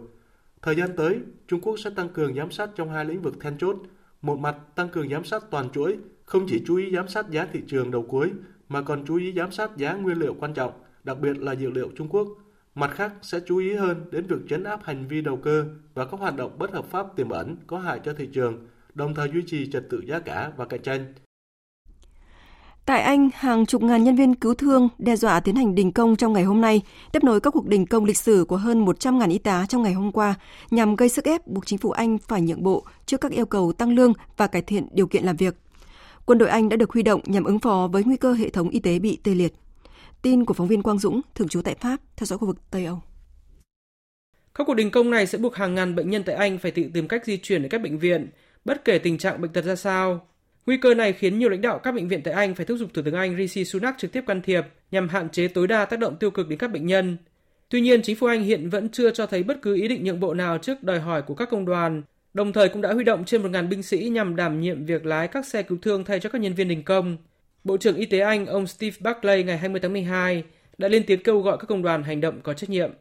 Thời 0.61 0.75
gian 0.75 0.95
tới, 0.95 1.19
Trung 1.47 1.61
Quốc 1.61 1.79
sẽ 1.79 1.89
tăng 1.89 2.09
cường 2.09 2.35
giám 2.35 2.51
sát 2.51 2.69
trong 2.75 2.89
hai 2.89 3.05
lĩnh 3.05 3.21
vực 3.21 3.35
then 3.41 3.57
chốt. 3.57 3.77
Một 4.21 4.39
mặt 4.39 4.55
tăng 4.75 4.89
cường 4.89 5.09
giám 5.09 5.23
sát 5.23 5.43
toàn 5.51 5.69
chuỗi, 5.69 5.97
không 6.25 6.45
chỉ 6.47 6.63
chú 6.65 6.75
ý 6.75 6.91
giám 6.95 7.07
sát 7.07 7.29
giá 7.29 7.47
thị 7.53 7.61
trường 7.67 7.91
đầu 7.91 8.01
cuối, 8.03 8.31
mà 8.69 8.81
còn 8.81 9.05
chú 9.07 9.15
ý 9.15 9.33
giám 9.37 9.51
sát 9.51 9.77
giá 9.77 9.93
nguyên 9.93 10.17
liệu 10.17 10.35
quan 10.39 10.53
trọng, 10.53 10.71
đặc 11.03 11.19
biệt 11.19 11.37
là 11.37 11.55
dược 11.55 11.73
liệu 11.73 11.89
Trung 11.97 12.07
Quốc. 12.09 12.27
Mặt 12.75 12.91
khác 12.95 13.13
sẽ 13.21 13.39
chú 13.47 13.57
ý 13.57 13.73
hơn 13.73 14.05
đến 14.11 14.25
việc 14.27 14.39
chấn 14.49 14.63
áp 14.63 14.79
hành 14.83 15.07
vi 15.07 15.21
đầu 15.21 15.37
cơ 15.37 15.65
và 15.93 16.05
các 16.05 16.19
hoạt 16.19 16.35
động 16.35 16.55
bất 16.59 16.71
hợp 16.71 16.85
pháp 16.85 17.15
tiềm 17.15 17.29
ẩn 17.29 17.55
có 17.67 17.79
hại 17.79 17.99
cho 18.05 18.13
thị 18.13 18.29
trường, 18.33 18.67
đồng 18.93 19.15
thời 19.15 19.29
duy 19.33 19.41
trì 19.47 19.71
trật 19.71 19.89
tự 19.89 20.01
giá 20.07 20.19
cả 20.19 20.51
và 20.57 20.65
cạnh 20.65 20.81
tranh. 20.81 21.13
Tại 22.85 23.01
Anh, 23.01 23.29
hàng 23.33 23.65
chục 23.65 23.83
ngàn 23.83 24.03
nhân 24.03 24.15
viên 24.15 24.35
cứu 24.35 24.53
thương 24.53 24.89
đe 24.97 25.15
dọa 25.15 25.39
tiến 25.39 25.55
hành 25.55 25.75
đình 25.75 25.91
công 25.91 26.15
trong 26.15 26.33
ngày 26.33 26.43
hôm 26.43 26.61
nay, 26.61 26.81
tiếp 27.11 27.23
nối 27.23 27.39
các 27.39 27.51
cuộc 27.51 27.67
đình 27.67 27.85
công 27.85 28.05
lịch 28.05 28.17
sử 28.17 28.45
của 28.47 28.57
hơn 28.57 28.85
100.000 28.85 29.29
y 29.29 29.37
tá 29.37 29.65
trong 29.69 29.81
ngày 29.81 29.93
hôm 29.93 30.11
qua, 30.11 30.35
nhằm 30.71 30.95
gây 30.95 31.09
sức 31.09 31.25
ép 31.25 31.47
buộc 31.47 31.65
chính 31.65 31.79
phủ 31.79 31.91
Anh 31.91 32.17
phải 32.17 32.41
nhượng 32.41 32.63
bộ 32.63 32.85
trước 33.05 33.21
các 33.21 33.31
yêu 33.31 33.45
cầu 33.45 33.73
tăng 33.73 33.95
lương 33.95 34.13
và 34.37 34.47
cải 34.47 34.61
thiện 34.61 34.87
điều 34.91 35.07
kiện 35.07 35.23
làm 35.23 35.35
việc. 35.35 35.55
Quân 36.25 36.37
đội 36.37 36.49
Anh 36.49 36.69
đã 36.69 36.77
được 36.77 36.91
huy 36.91 37.03
động 37.03 37.21
nhằm 37.25 37.43
ứng 37.43 37.59
phó 37.59 37.89
với 37.91 38.03
nguy 38.03 38.17
cơ 38.17 38.33
hệ 38.33 38.49
thống 38.49 38.69
y 38.69 38.79
tế 38.79 38.99
bị 38.99 39.19
tê 39.23 39.35
liệt. 39.35 39.53
Tin 40.21 40.45
của 40.45 40.53
phóng 40.53 40.67
viên 40.67 40.83
Quang 40.83 40.99
Dũng, 40.99 41.21
thường 41.35 41.47
trú 41.47 41.61
tại 41.61 41.75
Pháp, 41.75 41.97
theo 42.17 42.25
dõi 42.25 42.37
khu 42.37 42.47
vực 42.47 42.57
Tây 42.71 42.85
Âu. 42.85 43.01
Các 44.55 44.63
cuộc 44.67 44.73
đình 44.73 44.91
công 44.91 45.09
này 45.09 45.27
sẽ 45.27 45.37
buộc 45.37 45.55
hàng 45.55 45.75
ngàn 45.75 45.95
bệnh 45.95 46.09
nhân 46.09 46.23
tại 46.23 46.35
Anh 46.35 46.57
phải 46.57 46.71
tự 46.71 46.83
tìm 46.93 47.07
cách 47.07 47.25
di 47.25 47.37
chuyển 47.37 47.61
đến 47.61 47.71
các 47.71 47.81
bệnh 47.81 47.99
viện, 47.99 48.29
bất 48.65 48.85
kể 48.85 48.97
tình 48.97 49.17
trạng 49.17 49.41
bệnh 49.41 49.53
tật 49.53 49.61
ra 49.65 49.75
sao. 49.75 50.27
Nguy 50.65 50.77
cơ 50.77 50.93
này 50.93 51.13
khiến 51.13 51.39
nhiều 51.39 51.49
lãnh 51.49 51.61
đạo 51.61 51.79
các 51.79 51.91
bệnh 51.95 52.07
viện 52.07 52.21
tại 52.23 52.33
Anh 52.33 52.55
phải 52.55 52.65
thúc 52.65 52.77
giục 52.77 52.93
Thủ 52.93 53.01
tướng 53.05 53.13
Anh 53.13 53.37
Rishi 53.37 53.65
Sunak 53.65 53.95
trực 53.97 54.11
tiếp 54.11 54.23
can 54.27 54.41
thiệp 54.41 54.63
nhằm 54.91 55.09
hạn 55.09 55.29
chế 55.29 55.47
tối 55.47 55.67
đa 55.67 55.85
tác 55.85 55.99
động 55.99 56.15
tiêu 56.19 56.31
cực 56.31 56.49
đến 56.49 56.59
các 56.59 56.71
bệnh 56.71 56.85
nhân. 56.85 57.17
Tuy 57.69 57.81
nhiên, 57.81 58.01
chính 58.01 58.15
phủ 58.15 58.27
Anh 58.27 58.43
hiện 58.43 58.69
vẫn 58.69 58.89
chưa 58.89 59.11
cho 59.11 59.25
thấy 59.25 59.43
bất 59.43 59.61
cứ 59.61 59.75
ý 59.75 59.87
định 59.87 60.03
nhượng 60.03 60.19
bộ 60.19 60.33
nào 60.33 60.57
trước 60.57 60.83
đòi 60.83 60.99
hỏi 60.99 61.21
của 61.21 61.35
các 61.35 61.49
công 61.49 61.65
đoàn, 61.65 62.03
đồng 62.35 62.53
thời 62.53 62.69
cũng 62.69 62.81
đã 62.81 62.93
huy 62.93 63.03
động 63.03 63.25
trên 63.25 63.41
1.000 63.41 63.67
binh 63.67 63.83
sĩ 63.83 64.09
nhằm 64.09 64.35
đảm 64.35 64.61
nhiệm 64.61 64.85
việc 64.85 65.05
lái 65.05 65.27
các 65.27 65.45
xe 65.45 65.63
cứu 65.63 65.77
thương 65.81 66.03
thay 66.03 66.19
cho 66.19 66.29
các 66.29 66.41
nhân 66.41 66.53
viên 66.53 66.67
đình 66.67 66.83
công. 66.83 67.17
Bộ 67.63 67.77
trưởng 67.77 67.95
Y 67.95 68.05
tế 68.05 68.19
Anh, 68.19 68.45
ông 68.45 68.67
Steve 68.67 68.97
Barclay, 68.99 69.43
ngày 69.43 69.57
20 69.57 69.79
tháng 69.81 69.93
12 69.93 70.43
đã 70.77 70.87
lên 70.87 71.03
tiếng 71.07 71.23
kêu 71.23 71.39
gọi 71.39 71.57
các 71.57 71.65
công 71.67 71.81
đoàn 71.81 72.03
hành 72.03 72.21
động 72.21 72.41
có 72.43 72.53
trách 72.53 72.69
nhiệm. 72.69 72.91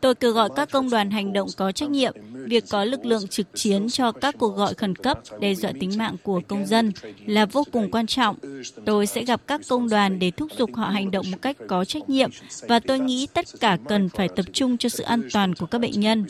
Tôi 0.00 0.14
kêu 0.14 0.32
gọi 0.32 0.48
các 0.56 0.70
công 0.72 0.90
đoàn 0.90 1.10
hành 1.10 1.32
động 1.32 1.48
có 1.56 1.72
trách 1.72 1.90
nhiệm. 1.90 2.14
Việc 2.32 2.64
có 2.70 2.84
lực 2.84 3.06
lượng 3.06 3.28
trực 3.28 3.46
chiến 3.54 3.88
cho 3.90 4.12
các 4.12 4.34
cuộc 4.38 4.56
gọi 4.56 4.74
khẩn 4.74 4.96
cấp 4.96 5.18
đe 5.40 5.54
dọa 5.54 5.72
tính 5.80 5.98
mạng 5.98 6.16
của 6.22 6.40
công 6.48 6.66
dân 6.66 6.92
là 7.26 7.46
vô 7.46 7.64
cùng 7.72 7.90
quan 7.90 8.06
trọng. 8.06 8.36
Tôi 8.84 9.06
sẽ 9.06 9.24
gặp 9.24 9.40
các 9.46 9.60
công 9.68 9.88
đoàn 9.88 10.18
để 10.18 10.30
thúc 10.30 10.48
giục 10.58 10.70
họ 10.74 10.86
hành 10.86 11.10
động 11.10 11.26
một 11.30 11.38
cách 11.42 11.56
có 11.68 11.84
trách 11.84 12.10
nhiệm 12.10 12.30
và 12.68 12.80
tôi 12.80 12.98
nghĩ 12.98 13.26
tất 13.34 13.46
cả 13.60 13.78
cần 13.88 14.08
phải 14.08 14.28
tập 14.28 14.46
trung 14.52 14.78
cho 14.78 14.88
sự 14.88 15.02
an 15.02 15.28
toàn 15.32 15.54
của 15.54 15.66
các 15.66 15.78
bệnh 15.78 16.00
nhân. 16.00 16.26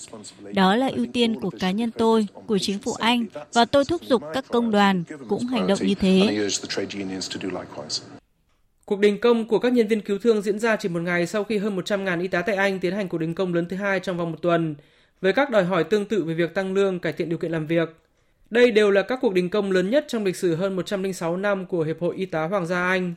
Đó 0.55 0.76
là 0.76 0.88
ưu 0.88 1.07
tiên 1.12 1.40
của 1.40 1.51
cá 1.61 1.70
nhân 1.70 1.90
tôi, 1.90 2.26
của 2.47 2.59
chính 2.59 2.78
phủ 2.78 2.93
Anh 2.93 3.26
và 3.53 3.64
tôi 3.64 3.84
thúc 3.84 4.03
giục 4.03 4.22
các 4.34 4.45
công 4.49 4.70
đoàn 4.70 5.05
cũng 5.28 5.47
hành 5.47 5.66
động 5.66 5.78
như 5.82 5.95
thế. 5.95 6.49
Cuộc 8.85 9.01
đình 9.01 9.20
công 9.20 9.49
của 9.49 9.59
các 9.59 9.72
nhân 9.72 9.89
viên 9.89 10.01
cứu 10.01 10.18
thương 10.18 10.43
diễn 10.43 10.59
ra 10.59 10.76
chỉ 10.76 10.89
một 10.89 11.03
ngày 11.03 11.26
sau 11.26 11.45
khi 11.45 11.59
hơn 11.59 11.76
100.000 11.76 12.20
y 12.20 12.28
tá 12.28 12.43
tại 12.43 12.57
Anh 12.57 12.78
tiến 12.78 12.95
hành 12.95 13.09
cuộc 13.09 13.18
đình 13.18 13.35
công 13.35 13.55
lớn 13.55 13.66
thứ 13.68 13.76
hai 13.76 14.01
trong 14.01 14.16
vòng 14.16 14.30
một 14.30 14.39
tuần, 14.43 14.74
với 15.20 15.33
các 15.33 15.51
đòi 15.51 15.64
hỏi 15.64 15.85
tương 15.85 16.05
tự 16.05 16.24
về 16.24 16.35
việc 16.35 16.55
tăng 16.55 16.74
lương, 16.74 16.99
cải 16.99 17.12
thiện 17.12 17.28
điều 17.28 17.39
kiện 17.39 17.53
làm 17.53 17.66
việc. 17.66 17.89
Đây 18.51 18.70
đều 18.70 18.91
là 18.91 19.03
các 19.03 19.18
cuộc 19.22 19.35
đình 19.35 19.51
công 19.51 19.72
lớn 19.72 19.91
nhất 19.91 20.05
trong 20.09 20.24
lịch 20.24 20.37
sử 20.37 20.55
hơn 20.55 20.76
106 20.76 21.37
năm 21.37 21.66
của 21.66 21.83
Hiệp 21.83 22.01
hội 22.01 22.16
Y 22.16 22.26
tá 22.26 22.45
Hoàng 22.45 22.66
gia 22.66 22.89
Anh. 22.89 23.14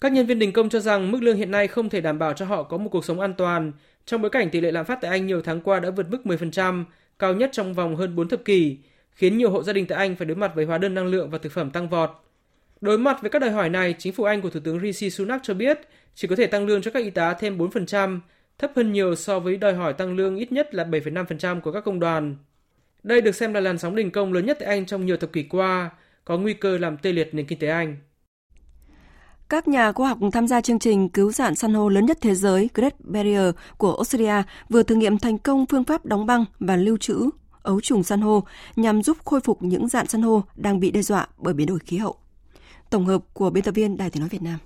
Các 0.00 0.12
nhân 0.12 0.26
viên 0.26 0.38
đình 0.38 0.52
công 0.52 0.68
cho 0.68 0.80
rằng 0.80 1.12
mức 1.12 1.22
lương 1.22 1.36
hiện 1.36 1.50
nay 1.50 1.68
không 1.68 1.88
thể 1.88 2.00
đảm 2.00 2.18
bảo 2.18 2.32
cho 2.32 2.44
họ 2.44 2.62
có 2.62 2.76
một 2.76 2.88
cuộc 2.92 3.04
sống 3.04 3.20
an 3.20 3.34
toàn, 3.34 3.72
trong 4.06 4.22
bối 4.22 4.30
cảnh 4.30 4.50
tỷ 4.50 4.60
lệ 4.60 4.72
lạm 4.72 4.84
phát 4.84 4.98
tại 5.00 5.10
Anh 5.10 5.26
nhiều 5.26 5.42
tháng 5.42 5.60
qua 5.60 5.80
đã 5.80 5.90
vượt 5.90 6.06
mức 6.10 6.18
10%, 6.24 6.84
cao 7.18 7.34
nhất 7.34 7.50
trong 7.52 7.74
vòng 7.74 7.96
hơn 7.96 8.16
4 8.16 8.28
thập 8.28 8.44
kỷ, 8.44 8.78
khiến 9.10 9.38
nhiều 9.38 9.50
hộ 9.50 9.62
gia 9.62 9.72
đình 9.72 9.86
tại 9.86 9.98
Anh 9.98 10.16
phải 10.16 10.26
đối 10.26 10.36
mặt 10.36 10.52
với 10.54 10.64
hóa 10.64 10.78
đơn 10.78 10.94
năng 10.94 11.06
lượng 11.06 11.30
và 11.30 11.38
thực 11.38 11.52
phẩm 11.52 11.70
tăng 11.70 11.88
vọt. 11.88 12.25
Đối 12.80 12.98
mặt 12.98 13.18
với 13.20 13.30
các 13.30 13.38
đòi 13.38 13.50
hỏi 13.50 13.68
này, 13.68 13.94
chính 13.98 14.12
phủ 14.12 14.24
Anh 14.24 14.42
của 14.42 14.50
Thủ 14.50 14.60
tướng 14.64 14.80
Rishi 14.80 15.10
Sunak 15.10 15.40
cho 15.44 15.54
biết 15.54 15.80
chỉ 16.14 16.28
có 16.28 16.36
thể 16.36 16.46
tăng 16.46 16.66
lương 16.66 16.82
cho 16.82 16.90
các 16.90 17.02
y 17.02 17.10
tá 17.10 17.34
thêm 17.34 17.58
4%, 17.58 18.20
thấp 18.58 18.72
hơn 18.76 18.92
nhiều 18.92 19.14
so 19.14 19.40
với 19.40 19.56
đòi 19.56 19.74
hỏi 19.74 19.92
tăng 19.92 20.16
lương 20.16 20.36
ít 20.36 20.52
nhất 20.52 20.74
là 20.74 20.84
7,5% 20.84 21.60
của 21.60 21.72
các 21.72 21.84
công 21.84 22.00
đoàn. 22.00 22.36
Đây 23.02 23.20
được 23.20 23.34
xem 23.34 23.54
là 23.54 23.60
làn 23.60 23.78
sóng 23.78 23.96
đình 23.96 24.10
công 24.10 24.32
lớn 24.32 24.46
nhất 24.46 24.56
tại 24.60 24.68
Anh 24.68 24.86
trong 24.86 25.06
nhiều 25.06 25.16
thập 25.16 25.32
kỷ 25.32 25.42
qua, 25.42 25.90
có 26.24 26.38
nguy 26.38 26.54
cơ 26.54 26.78
làm 26.78 26.96
tê 26.96 27.12
liệt 27.12 27.34
nền 27.34 27.46
kinh 27.46 27.58
tế 27.58 27.68
Anh. 27.68 27.96
Các 29.48 29.68
nhà 29.68 29.92
khoa 29.92 30.08
học 30.08 30.18
tham 30.32 30.48
gia 30.48 30.60
chương 30.60 30.78
trình 30.78 31.08
cứu 31.08 31.32
sản 31.32 31.54
san 31.54 31.74
hô 31.74 31.88
lớn 31.88 32.06
nhất 32.06 32.18
thế 32.20 32.34
giới 32.34 32.70
Great 32.74 33.00
Barrier 33.00 33.54
của 33.76 33.94
Australia 33.94 34.42
vừa 34.68 34.82
thử 34.82 34.94
nghiệm 34.94 35.18
thành 35.18 35.38
công 35.38 35.66
phương 35.66 35.84
pháp 35.84 36.06
đóng 36.06 36.26
băng 36.26 36.44
và 36.58 36.76
lưu 36.76 36.96
trữ 36.96 37.30
ấu 37.62 37.80
trùng 37.80 38.02
san 38.02 38.20
hô 38.20 38.44
nhằm 38.76 39.02
giúp 39.02 39.16
khôi 39.24 39.40
phục 39.40 39.62
những 39.62 39.88
dạng 39.88 40.06
san 40.06 40.22
hô 40.22 40.42
đang 40.56 40.80
bị 40.80 40.90
đe 40.90 41.02
dọa 41.02 41.26
bởi 41.36 41.54
biến 41.54 41.66
đổi 41.66 41.78
khí 41.78 41.96
hậu. 41.96 42.16
Tổng 42.90 43.06
hợp 43.06 43.24
của 43.32 43.50
biên 43.50 43.64
tập 43.64 43.74
viên 43.74 43.96
Đài 43.96 44.10
Tiếng 44.10 44.20
Nói 44.20 44.28
Việt 44.28 44.42
Nam. 44.42 44.58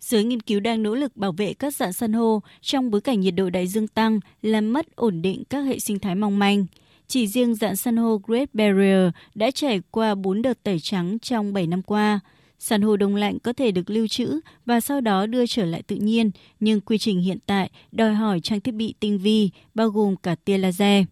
Giới 0.00 0.24
nghiên 0.24 0.40
cứu 0.40 0.60
đang 0.60 0.82
nỗ 0.82 0.94
lực 0.94 1.16
bảo 1.16 1.32
vệ 1.32 1.54
các 1.54 1.74
dạng 1.74 1.92
san 1.92 2.12
hô 2.12 2.42
trong 2.60 2.90
bối 2.90 3.00
cảnh 3.00 3.20
nhiệt 3.20 3.34
độ 3.34 3.50
đại 3.50 3.66
dương 3.66 3.88
tăng 3.88 4.20
làm 4.42 4.72
mất 4.72 4.96
ổn 4.96 5.22
định 5.22 5.42
các 5.50 5.60
hệ 5.60 5.78
sinh 5.78 5.98
thái 5.98 6.14
mong 6.14 6.38
manh. 6.38 6.66
Chỉ 7.06 7.26
riêng 7.26 7.54
dạng 7.54 7.76
san 7.76 7.96
hô 7.96 8.20
Great 8.26 8.54
Barrier 8.54 9.10
đã 9.34 9.50
trải 9.50 9.80
qua 9.90 10.14
4 10.14 10.42
đợt 10.42 10.62
tẩy 10.62 10.78
trắng 10.80 11.18
trong 11.18 11.52
7 11.52 11.66
năm 11.66 11.82
qua. 11.82 12.20
San 12.58 12.82
hô 12.82 12.96
đông 12.96 13.14
lạnh 13.14 13.38
có 13.38 13.52
thể 13.52 13.70
được 13.70 13.90
lưu 13.90 14.06
trữ 14.08 14.40
và 14.66 14.80
sau 14.80 15.00
đó 15.00 15.26
đưa 15.26 15.46
trở 15.46 15.64
lại 15.64 15.82
tự 15.82 15.96
nhiên, 15.96 16.30
nhưng 16.60 16.80
quy 16.80 16.98
trình 16.98 17.20
hiện 17.20 17.38
tại 17.46 17.70
đòi 17.92 18.14
hỏi 18.14 18.40
trang 18.40 18.60
thiết 18.60 18.72
bị 18.72 18.94
tinh 19.00 19.18
vi, 19.18 19.50
bao 19.74 19.88
gồm 19.88 20.16
cả 20.16 20.34
tia 20.34 20.58
laser. 20.58 21.04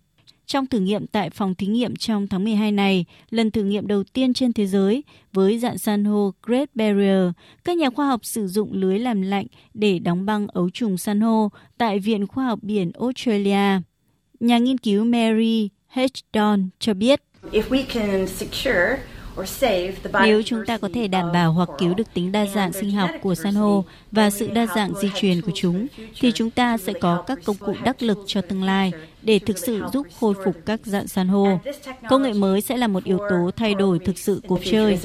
Trong 0.47 0.67
thử 0.67 0.79
nghiệm 0.79 1.07
tại 1.07 1.31
phòng 1.31 1.55
thí 1.55 1.67
nghiệm 1.67 1.97
trong 1.97 2.29
tháng 2.29 2.45
12 2.45 2.73
này, 2.73 3.05
lần 3.31 3.51
thử 3.51 3.63
nghiệm 3.65 3.87
đầu 3.87 4.05
tiên 4.05 4.35
trên 4.35 4.53
thế 4.53 4.67
giới 4.67 5.05
với 5.33 5.59
dạng 5.59 5.79
san 5.79 6.05
hô 6.05 6.33
Great 6.43 6.71
Barrier, 6.75 7.31
các 7.65 7.77
nhà 7.77 7.91
khoa 7.91 8.07
học 8.07 8.25
sử 8.25 8.47
dụng 8.49 8.73
lưới 8.73 8.99
làm 8.99 9.23
lạnh 9.23 9.47
để 9.75 9.99
đóng 9.99 10.27
băng 10.27 10.47
ấu 10.49 10.71
trùng 10.71 10.99
san 10.99 11.21
hô 11.21 11.49
tại 11.79 11.99
Viện 11.99 12.27
Khoa 12.27 12.45
học 12.45 12.59
Biển 12.63 12.91
Australia. 13.01 13.81
Nhà 14.41 14.59
nghiên 14.59 14.79
cứu 14.79 15.05
Mary 15.05 15.69
H. 15.89 16.01
Don 16.35 16.69
cho 16.79 16.95
biết, 16.95 17.23
If 17.53 17.63
we 17.63 17.85
can 17.95 18.27
secure 18.27 18.99
nếu 20.21 20.43
chúng 20.43 20.67
ta 20.67 20.79
có 20.79 20.89
thể 20.95 21.09
đảm 21.09 21.33
bảo 21.33 21.53
hoặc 21.53 21.69
cứu 21.79 21.95
được 21.95 22.15
tính 22.15 22.33
đa 22.33 22.47
dạng 22.47 22.73
sinh 22.73 22.91
học 22.91 23.11
của 23.23 23.35
san 23.35 23.55
hô 23.55 23.85
và 24.13 24.31
sự 24.31 24.49
đa 24.49 24.67
dạng 24.67 24.95
di 25.01 25.11
truyền 25.15 25.41
của 25.41 25.53
chúng, 25.55 25.87
thì 26.21 26.33
chúng 26.33 26.51
ta 26.51 26.79
sẽ 26.79 26.93
có 26.93 27.23
các 27.27 27.39
công 27.45 27.57
cụ 27.57 27.75
đắc 27.85 28.03
lực 28.03 28.19
cho 28.27 28.41
tương 28.41 28.63
lai 28.63 28.93
để 29.23 29.39
thực 29.39 29.59
sự 29.59 29.83
giúp 29.93 30.07
khôi 30.21 30.35
phục 30.45 30.57
các 30.67 30.81
dạng 30.85 31.09
san 31.09 31.29
hô. 31.29 31.59
Công 32.09 32.23
nghệ 32.23 32.33
mới 32.33 32.61
sẽ 32.61 32.77
là 32.77 32.87
một 32.87 33.05
yếu 33.05 33.19
tố 33.31 33.51
thay 33.57 33.75
đổi 33.75 33.99
thực 33.99 34.19
sự 34.19 34.41
cuộc 34.49 34.61
chơi. 34.65 34.99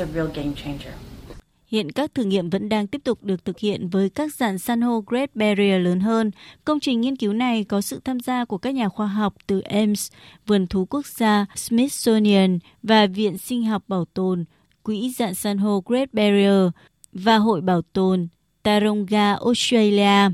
Hiện 1.71 1.91
các 1.91 2.13
thử 2.13 2.23
nghiệm 2.23 2.49
vẫn 2.49 2.69
đang 2.69 2.87
tiếp 2.87 3.01
tục 3.03 3.23
được 3.23 3.45
thực 3.45 3.59
hiện 3.59 3.89
với 3.89 4.09
các 4.09 4.35
dạng 4.35 4.59
san 4.59 4.81
hô 4.81 5.03
Great 5.07 5.35
Barrier 5.35 5.81
lớn 5.81 5.99
hơn. 5.99 6.31
Công 6.65 6.79
trình 6.79 7.01
nghiên 7.01 7.15
cứu 7.15 7.33
này 7.33 7.63
có 7.63 7.81
sự 7.81 8.01
tham 8.05 8.19
gia 8.19 8.45
của 8.45 8.57
các 8.57 8.75
nhà 8.75 8.89
khoa 8.89 9.07
học 9.07 9.33
từ 9.47 9.59
Ames, 9.59 10.11
Vườn 10.47 10.67
thú 10.67 10.85
quốc 10.85 11.05
gia 11.05 11.45
Smithsonian 11.55 12.59
và 12.83 13.07
Viện 13.07 13.37
Sinh 13.37 13.63
học 13.63 13.83
Bảo 13.87 14.05
tồn, 14.05 14.45
Quỹ 14.83 15.13
dạng 15.17 15.35
san 15.35 15.57
hô 15.57 15.83
Great 15.85 16.13
Barrier 16.13 16.69
và 17.13 17.37
Hội 17.37 17.61
Bảo 17.61 17.81
tồn 17.81 18.27
Taronga 18.63 19.33
Australia. 19.33 20.29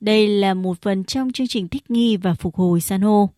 Đây 0.00 0.28
là 0.28 0.54
một 0.54 0.82
phần 0.82 1.04
trong 1.04 1.32
chương 1.32 1.46
trình 1.46 1.68
thích 1.68 1.90
nghi 1.90 2.16
và 2.16 2.34
phục 2.34 2.56
hồi 2.56 2.80
san 2.80 3.00
hô. 3.00 3.30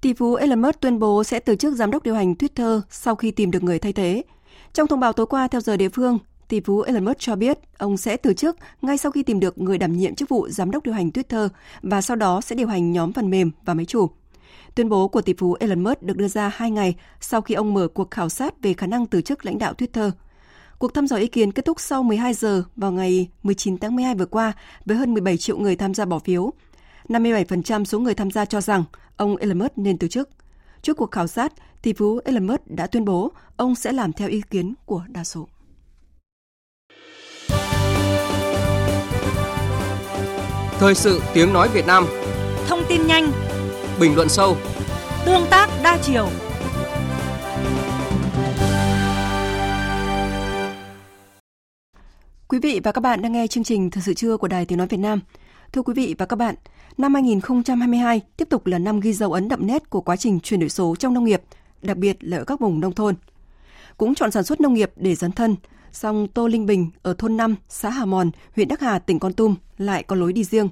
Tỷ 0.00 0.12
phú 0.12 0.34
Elon 0.34 0.62
Musk 0.62 0.80
tuyên 0.80 0.98
bố 0.98 1.24
sẽ 1.24 1.40
từ 1.40 1.56
chức 1.56 1.74
giám 1.74 1.90
đốc 1.90 2.02
điều 2.02 2.14
hành 2.14 2.34
Twitter 2.34 2.80
sau 2.90 3.16
khi 3.16 3.30
tìm 3.30 3.50
được 3.50 3.62
người 3.62 3.78
thay 3.78 3.92
thế. 3.92 4.22
Trong 4.72 4.86
thông 4.86 5.00
báo 5.00 5.12
tối 5.12 5.26
qua 5.26 5.48
theo 5.48 5.60
giờ 5.60 5.76
địa 5.76 5.88
phương, 5.88 6.18
tỷ 6.48 6.60
phú 6.60 6.80
Elon 6.80 7.04
Musk 7.04 7.18
cho 7.18 7.36
biết 7.36 7.58
ông 7.78 7.96
sẽ 7.96 8.16
từ 8.16 8.34
chức 8.34 8.56
ngay 8.82 8.98
sau 8.98 9.12
khi 9.12 9.22
tìm 9.22 9.40
được 9.40 9.58
người 9.58 9.78
đảm 9.78 9.96
nhiệm 9.96 10.14
chức 10.14 10.28
vụ 10.28 10.48
giám 10.48 10.70
đốc 10.70 10.84
điều 10.84 10.94
hành 10.94 11.10
Twitter 11.10 11.48
và 11.82 12.00
sau 12.00 12.16
đó 12.16 12.40
sẽ 12.40 12.56
điều 12.56 12.68
hành 12.68 12.92
nhóm 12.92 13.12
phần 13.12 13.30
mềm 13.30 13.50
và 13.64 13.74
máy 13.74 13.86
chủ. 13.86 14.10
Tuyên 14.74 14.88
bố 14.88 15.08
của 15.08 15.22
tỷ 15.22 15.34
phú 15.38 15.56
Elon 15.60 15.84
Musk 15.84 16.02
được 16.02 16.16
đưa 16.16 16.28
ra 16.28 16.50
hai 16.54 16.70
ngày 16.70 16.94
sau 17.20 17.40
khi 17.40 17.54
ông 17.54 17.74
mở 17.74 17.88
cuộc 17.88 18.10
khảo 18.10 18.28
sát 18.28 18.62
về 18.62 18.74
khả 18.74 18.86
năng 18.86 19.06
từ 19.06 19.20
chức 19.20 19.46
lãnh 19.46 19.58
đạo 19.58 19.72
Twitter. 19.78 20.10
Cuộc 20.78 20.94
thăm 20.94 21.06
dò 21.06 21.16
ý 21.16 21.26
kiến 21.26 21.52
kết 21.52 21.64
thúc 21.64 21.80
sau 21.80 22.02
12 22.02 22.34
giờ 22.34 22.62
vào 22.76 22.92
ngày 22.92 23.28
19 23.42 23.78
tháng 23.78 23.96
12 23.96 24.14
vừa 24.14 24.26
qua 24.26 24.52
với 24.84 24.96
hơn 24.96 25.12
17 25.12 25.36
triệu 25.36 25.58
người 25.58 25.76
tham 25.76 25.94
gia 25.94 26.04
bỏ 26.04 26.18
phiếu. 26.18 26.52
57% 27.08 27.84
số 27.84 27.98
người 27.98 28.14
tham 28.14 28.30
gia 28.30 28.44
cho 28.44 28.60
rằng 28.60 28.84
ông 29.16 29.36
Elon 29.36 29.58
Musk 29.58 29.78
nên 29.78 29.98
từ 29.98 30.08
chức. 30.08 30.28
Trước 30.82 30.96
cuộc 30.96 31.10
khảo 31.10 31.26
sát, 31.26 31.52
tỷ 31.82 31.92
phú 31.92 32.20
Elon 32.24 32.46
Musk 32.46 32.66
đã 32.66 32.86
tuyên 32.86 33.04
bố 33.04 33.32
ông 33.56 33.74
sẽ 33.74 33.92
làm 33.92 34.12
theo 34.12 34.28
ý 34.28 34.42
kiến 34.50 34.74
của 34.84 35.02
đa 35.08 35.24
số. 35.24 35.48
Thời 40.78 40.94
sự 40.94 41.20
tiếng 41.34 41.52
nói 41.52 41.68
Việt 41.68 41.86
Nam. 41.86 42.06
Thông 42.68 42.80
tin 42.88 43.06
nhanh. 43.06 43.32
Bình 44.00 44.14
luận 44.16 44.28
sâu. 44.28 44.56
Tương 45.26 45.46
tác 45.50 45.68
đa 45.82 45.98
chiều. 46.02 46.28
Quý 52.48 52.58
vị 52.58 52.80
và 52.84 52.92
các 52.92 53.00
bạn 53.00 53.22
đang 53.22 53.32
nghe 53.32 53.46
chương 53.46 53.64
trình 53.64 53.90
Thời 53.90 54.02
sự 54.02 54.14
trưa 54.14 54.36
của 54.36 54.48
Đài 54.48 54.66
Tiếng 54.66 54.78
Nói 54.78 54.86
Việt 54.86 54.96
Nam. 54.96 55.20
Thưa 55.72 55.82
quý 55.82 55.94
vị 55.96 56.14
và 56.18 56.26
các 56.26 56.36
bạn, 56.36 56.54
năm 56.98 57.14
2022 57.14 58.20
tiếp 58.36 58.48
tục 58.50 58.66
là 58.66 58.78
năm 58.78 59.00
ghi 59.00 59.12
dấu 59.12 59.32
ấn 59.32 59.48
đậm 59.48 59.66
nét 59.66 59.90
của 59.90 60.00
quá 60.00 60.16
trình 60.16 60.40
chuyển 60.40 60.60
đổi 60.60 60.68
số 60.68 60.96
trong 60.96 61.14
nông 61.14 61.24
nghiệp, 61.24 61.42
đặc 61.82 61.96
biệt 61.96 62.16
là 62.20 62.36
ở 62.36 62.44
các 62.44 62.60
vùng 62.60 62.80
nông 62.80 62.94
thôn. 62.94 63.14
Cũng 63.96 64.14
chọn 64.14 64.30
sản 64.30 64.44
xuất 64.44 64.60
nông 64.60 64.74
nghiệp 64.74 64.92
để 64.96 65.14
dấn 65.14 65.32
thân, 65.32 65.56
song 65.92 66.28
Tô 66.34 66.46
Linh 66.46 66.66
Bình 66.66 66.90
ở 67.02 67.14
thôn 67.18 67.36
5, 67.36 67.54
xã 67.68 67.90
Hà 67.90 68.04
Mòn, 68.04 68.30
huyện 68.56 68.68
Đắc 68.68 68.80
Hà, 68.80 68.98
tỉnh 68.98 69.18
Con 69.18 69.32
Tum 69.32 69.54
lại 69.78 70.02
có 70.02 70.16
lối 70.16 70.32
đi 70.32 70.44
riêng. 70.44 70.68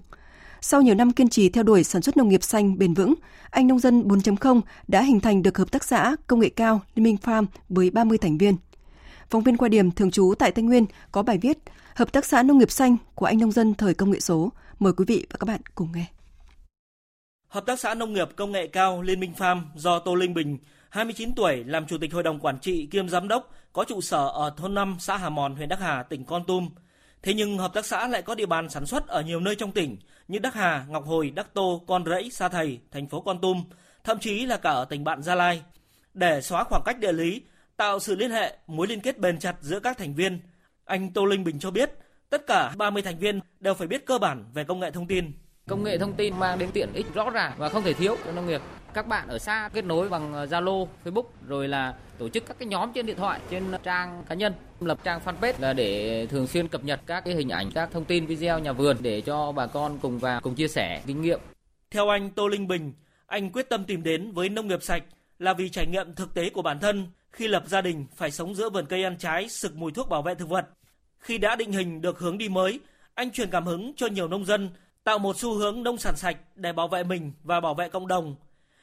Sau 0.61 0.83
nhiều 0.83 0.95
năm 0.95 1.13
kiên 1.13 1.29
trì 1.29 1.49
theo 1.49 1.65
đuổi 1.65 1.85
sản 1.85 2.03
xuất 2.03 2.17
nông 2.17 2.29
nghiệp 2.29 2.43
xanh 2.43 2.79
bền 2.79 2.95
vững, 2.95 3.15
anh 3.51 3.67
nông 3.67 3.79
dân 3.79 4.09
4.0 4.09 4.61
đã 4.89 5.03
hình 5.03 5.21
thành 5.21 5.43
được 5.43 5.59
hợp 5.59 5.71
tác 5.71 5.85
xã 5.85 6.17
công 6.27 6.41
nghệ 6.41 6.49
cao 6.49 6.81
Liên 6.95 7.05
minh 7.05 7.17
Farm 7.23 7.47
với 7.69 7.91
30 7.91 8.19
thành 8.19 8.39
viên. 8.39 8.57
Phóng 9.31 9.43
viên 9.43 9.57
qua 9.57 9.69
điểm 9.69 9.91
thường 9.91 10.11
trú 10.11 10.35
tại 10.39 10.53
Tây 10.53 10.63
Nguyên 10.65 10.87
có 11.13 11.23
bài 11.23 11.39
viết 11.39 11.59
Hợp 11.99 12.13
tác 12.13 12.25
xã 12.25 12.43
nông 12.43 12.59
nghiệp 12.59 12.71
xanh 12.71 12.97
của 13.15 13.27
anh 13.27 13.39
nông 13.39 13.53
dân 13.53 13.75
thời 13.75 13.95
công 13.95 14.11
nghệ 14.11 14.21
số. 14.21 14.53
Mời 14.79 14.93
quý 14.93 15.05
vị 15.09 15.27
và 15.31 15.37
các 15.41 15.45
bạn 15.45 15.61
cùng 15.75 15.89
nghe. 15.95 16.05
Hợp 17.49 17.67
tác 17.67 17.79
xã 17.79 17.95
nông 17.95 18.13
nghiệp 18.13 18.29
công 18.37 18.53
nghệ 18.53 18.67
cao 18.67 19.03
Liên 19.03 19.21
minh 19.21 19.33
Farm 19.39 19.61
do 19.77 19.99
Tô 19.99 20.15
Linh 20.15 20.35
Bình, 20.35 20.59
29 20.91 21.35
tuổi, 21.35 21.65
làm 21.65 21.87
chủ 21.87 21.99
tịch 21.99 22.13
hội 22.13 22.23
đồng 22.23 22.41
quản 22.41 22.59
trị 22.59 22.89
kiêm 22.91 23.09
giám 23.09 23.29
đốc, 23.29 23.55
có 23.73 23.85
trụ 23.85 24.01
sở 24.01 24.29
ở 24.29 24.55
thôn 24.57 24.75
5 24.75 24.97
xã 25.01 25.17
Hà 25.17 25.29
Mòn, 25.29 25.57
huyện 25.57 25.69
Đắc 25.69 25.81
Hà, 25.81 26.03
tỉnh 26.03 26.25
Con 26.25 26.45
Tum. 26.47 26.69
Thế 27.23 27.35
nhưng 27.35 27.59
hợp 27.59 27.75
tác 27.75 27.87
xã 27.87 28.09
lại 28.09 28.23
có 28.23 28.35
địa 28.35 28.47
bàn 28.47 28.69
sản 28.69 28.87
xuất 28.87 29.07
ở 29.07 29.23
nhiều 29.23 29.41
nơi 29.41 29.55
trong 29.57 29.73
tỉnh 29.73 29.97
như 30.29 30.39
Đắc 30.39 30.55
Hà, 30.55 30.87
Ngọc 30.89 31.07
Hồi, 31.07 31.31
Đắc 31.31 31.55
Tô, 31.55 31.83
Con 31.87 32.05
Rẫy, 32.05 32.31
Sa 32.31 32.49
Thầy, 32.49 32.81
thành 32.91 33.07
phố 33.07 33.21
Con 33.21 33.41
Tum, 33.41 33.65
thậm 34.05 34.19
chí 34.19 34.47
là 34.47 34.57
cả 34.57 34.71
ở 34.71 34.85
tỉnh 34.85 35.05
bạn 35.05 35.23
Gia 35.23 35.35
Lai. 35.35 35.63
Để 36.15 36.41
xóa 36.41 36.65
khoảng 36.65 36.83
cách 36.85 36.99
địa 36.99 37.13
lý, 37.13 37.43
tạo 37.77 38.01
sự 38.01 38.17
liên 38.17 38.31
hệ, 38.31 38.57
mối 38.67 38.87
liên 38.87 39.01
kết 39.01 39.19
bền 39.19 39.39
chặt 39.39 39.57
giữa 39.61 39.81
các 39.81 39.99
thành 39.99 40.15
viên, 40.15 40.41
anh 40.85 41.13
Tô 41.13 41.25
Linh 41.25 41.45
Bình 41.45 41.59
cho 41.59 41.71
biết, 41.71 41.93
tất 42.31 42.47
cả 42.47 42.73
30 42.77 43.03
thành 43.03 43.19
viên 43.19 43.41
đều 43.61 43.75
phải 43.75 43.87
biết 43.87 44.07
cơ 44.07 44.19
bản 44.19 44.45
về 44.55 44.65
công 44.65 44.81
nghệ 44.81 44.91
thông 44.91 45.07
tin. 45.07 45.33
Công 45.69 45.85
nghệ 45.85 45.99
thông 45.99 46.13
tin 46.13 46.39
mang 46.39 46.59
đến 46.59 46.71
tiện 46.73 46.93
ích 46.93 47.15
rõ 47.15 47.31
ràng 47.31 47.53
và 47.59 47.69
không 47.69 47.83
thể 47.83 47.93
thiếu 47.93 48.17
cho 48.25 48.33
nông 48.33 48.47
nghiệp. 48.47 48.61
Các 48.95 49.07
bạn 49.07 49.29
ở 49.29 49.39
xa 49.39 49.71
kết 49.73 49.85
nối 49.85 50.09
bằng 50.09 50.33
ờ, 50.33 50.45
Zalo, 50.45 50.87
Facebook 51.05 51.25
rồi 51.47 51.69
là 51.69 51.95
tổ 52.19 52.29
chức 52.29 52.47
các 52.47 52.59
cái 52.59 52.69
nhóm 52.69 52.93
trên 52.93 53.07
điện 53.07 53.17
thoại, 53.17 53.41
trên 53.51 53.65
trang 53.83 54.25
cá 54.29 54.35
nhân, 54.35 54.53
lập 54.81 54.99
trang 55.05 55.21
fanpage 55.25 55.53
là 55.59 55.73
để 55.73 56.27
thường 56.27 56.47
xuyên 56.47 56.69
cập 56.69 56.85
nhật 56.85 57.01
các 57.07 57.25
cái 57.25 57.35
hình 57.35 57.49
ảnh, 57.49 57.71
các 57.75 57.91
thông 57.93 58.05
tin 58.05 58.27
video 58.27 58.59
nhà 58.59 58.73
vườn 58.73 58.97
để 59.01 59.21
cho 59.21 59.53
bà 59.53 59.67
con 59.67 59.99
cùng 60.03 60.19
vào 60.19 60.41
cùng 60.41 60.55
chia 60.55 60.69
sẻ 60.69 61.03
kinh 61.07 61.23
nghiệm. 61.23 61.41
Theo 61.91 62.09
anh 62.09 62.31
Tô 62.31 62.49
Linh 62.49 62.69
Bình, 62.69 62.93
anh 63.27 63.51
quyết 63.51 63.69
tâm 63.69 63.85
tìm 63.85 64.03
đến 64.03 64.33
với 64.33 64.49
nông 64.49 64.69
nghiệp 64.69 64.83
sạch 64.83 65.03
là 65.39 65.53
vì 65.53 65.69
trải 65.69 65.87
nghiệm 65.87 66.15
thực 66.15 66.35
tế 66.35 66.51
của 66.51 66.63
bản 66.63 66.81
thân 66.81 67.07
khi 67.33 67.49
lập 67.49 67.63
gia 67.67 67.81
đình 67.81 68.07
phải 68.17 68.31
sống 68.31 68.55
giữa 68.55 68.71
vườn 68.71 68.87
cây 68.87 69.05
ăn 69.05 69.17
trái 69.19 69.49
sực 69.49 69.77
mùi 69.77 69.93
thuốc 69.93 70.09
bảo 70.09 70.23
vệ 70.23 70.35
thực 70.35 70.49
vật. 70.49 70.67
Khi 71.19 71.39
đã 71.39 71.57
định 71.57 71.73
hình 71.73 72.01
được 72.01 72.19
hướng 72.19 72.39
đi 72.39 72.49
mới, 72.49 72.81
anh 73.15 73.31
truyền 73.31 73.51
cảm 73.51 73.67
hứng 73.67 73.93
cho 73.97 74.07
nhiều 74.07 74.29
nông 74.29 74.45
dân 74.45 74.71
tạo 75.09 75.19
một 75.19 75.39
xu 75.39 75.55
hướng 75.55 75.83
nông 75.83 75.99
sản 75.99 76.17
sạch 76.17 76.37
để 76.55 76.73
bảo 76.73 76.89
vệ 76.89 77.05
mình 77.05 77.33
và 77.45 77.61
bảo 77.61 77.75
vệ 77.75 77.89
cộng 77.89 78.09
đồng. 78.09 78.37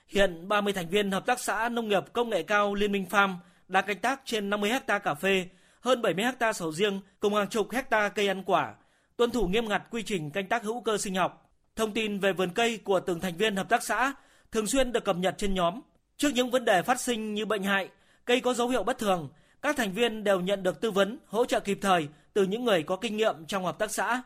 Hiện 0.08 0.48
30 0.48 0.74
thành 0.74 0.90
viên 0.90 1.12
hợp 1.12 1.26
tác 1.26 1.40
xã 1.40 1.70
nông 1.70 1.88
nghiệp 1.88 2.04
công 2.14 2.30
nghệ 2.30 2.44
cao 2.44 2.74
Liên 2.74 2.92
minh 2.92 3.06
Farm 3.10 3.36
đang 3.68 3.86
canh 3.86 4.00
tác 4.00 4.22
trên 4.26 4.50
50 4.50 4.70
ha 4.70 5.00
cà 5.00 5.14
phê, 5.14 5.48
hơn 5.80 6.02
70 6.02 6.26
ha 6.40 6.54
sầu 6.54 6.72
riêng 6.72 7.02
cùng 7.20 7.36
hàng 7.36 7.48
chục 7.48 7.72
hecta 7.72 8.10
cây 8.10 8.28
ăn 8.28 8.44
quả, 8.44 8.74
tuân 9.18 9.32
thủ 9.32 9.48
nghiêm 9.48 9.70
ngặt 9.70 9.84
quy 9.92 10.04
trình 10.04 10.32
canh 10.32 10.48
tác 10.48 10.64
hữu 10.64 10.82
cơ 10.82 10.98
sinh 10.98 11.16
học. 11.16 11.50
Thông 11.76 11.92
tin 11.92 12.20
về 12.20 12.34
vườn 12.34 12.50
cây 12.50 12.78
của 12.78 13.00
từng 13.00 13.20
thành 13.20 13.38
viên 13.38 13.56
hợp 13.56 13.70
tác 13.70 13.84
xã 13.84 14.14
thường 14.52 14.68
xuyên 14.68 14.92
được 14.92 15.06
cập 15.06 15.18
nhật 15.18 15.36
trên 15.38 15.54
nhóm. 15.54 15.82
Trước 16.18 16.30
những 16.30 16.52
vấn 16.52 16.66
đề 16.66 16.82
phát 16.82 17.00
sinh 17.00 17.34
như 17.34 17.46
bệnh 17.46 17.64
hại, 17.64 17.90
cây 18.26 18.40
có 18.40 18.54
dấu 18.54 18.70
hiệu 18.70 18.84
bất 18.84 18.98
thường, 18.98 19.30
các 19.62 19.78
thành 19.78 19.94
viên 19.94 20.24
đều 20.24 20.42
nhận 20.42 20.64
được 20.64 20.82
tư 20.82 20.92
vấn, 20.92 21.18
hỗ 21.28 21.46
trợ 21.46 21.60
kịp 21.60 21.78
thời 21.82 22.08
từ 22.34 22.44
những 22.44 22.66
người 22.66 22.84
có 22.84 22.96
kinh 22.96 23.18
nghiệm 23.18 23.46
trong 23.46 23.66
hợp 23.66 23.80
tác 23.80 23.92
xã. 23.92 24.22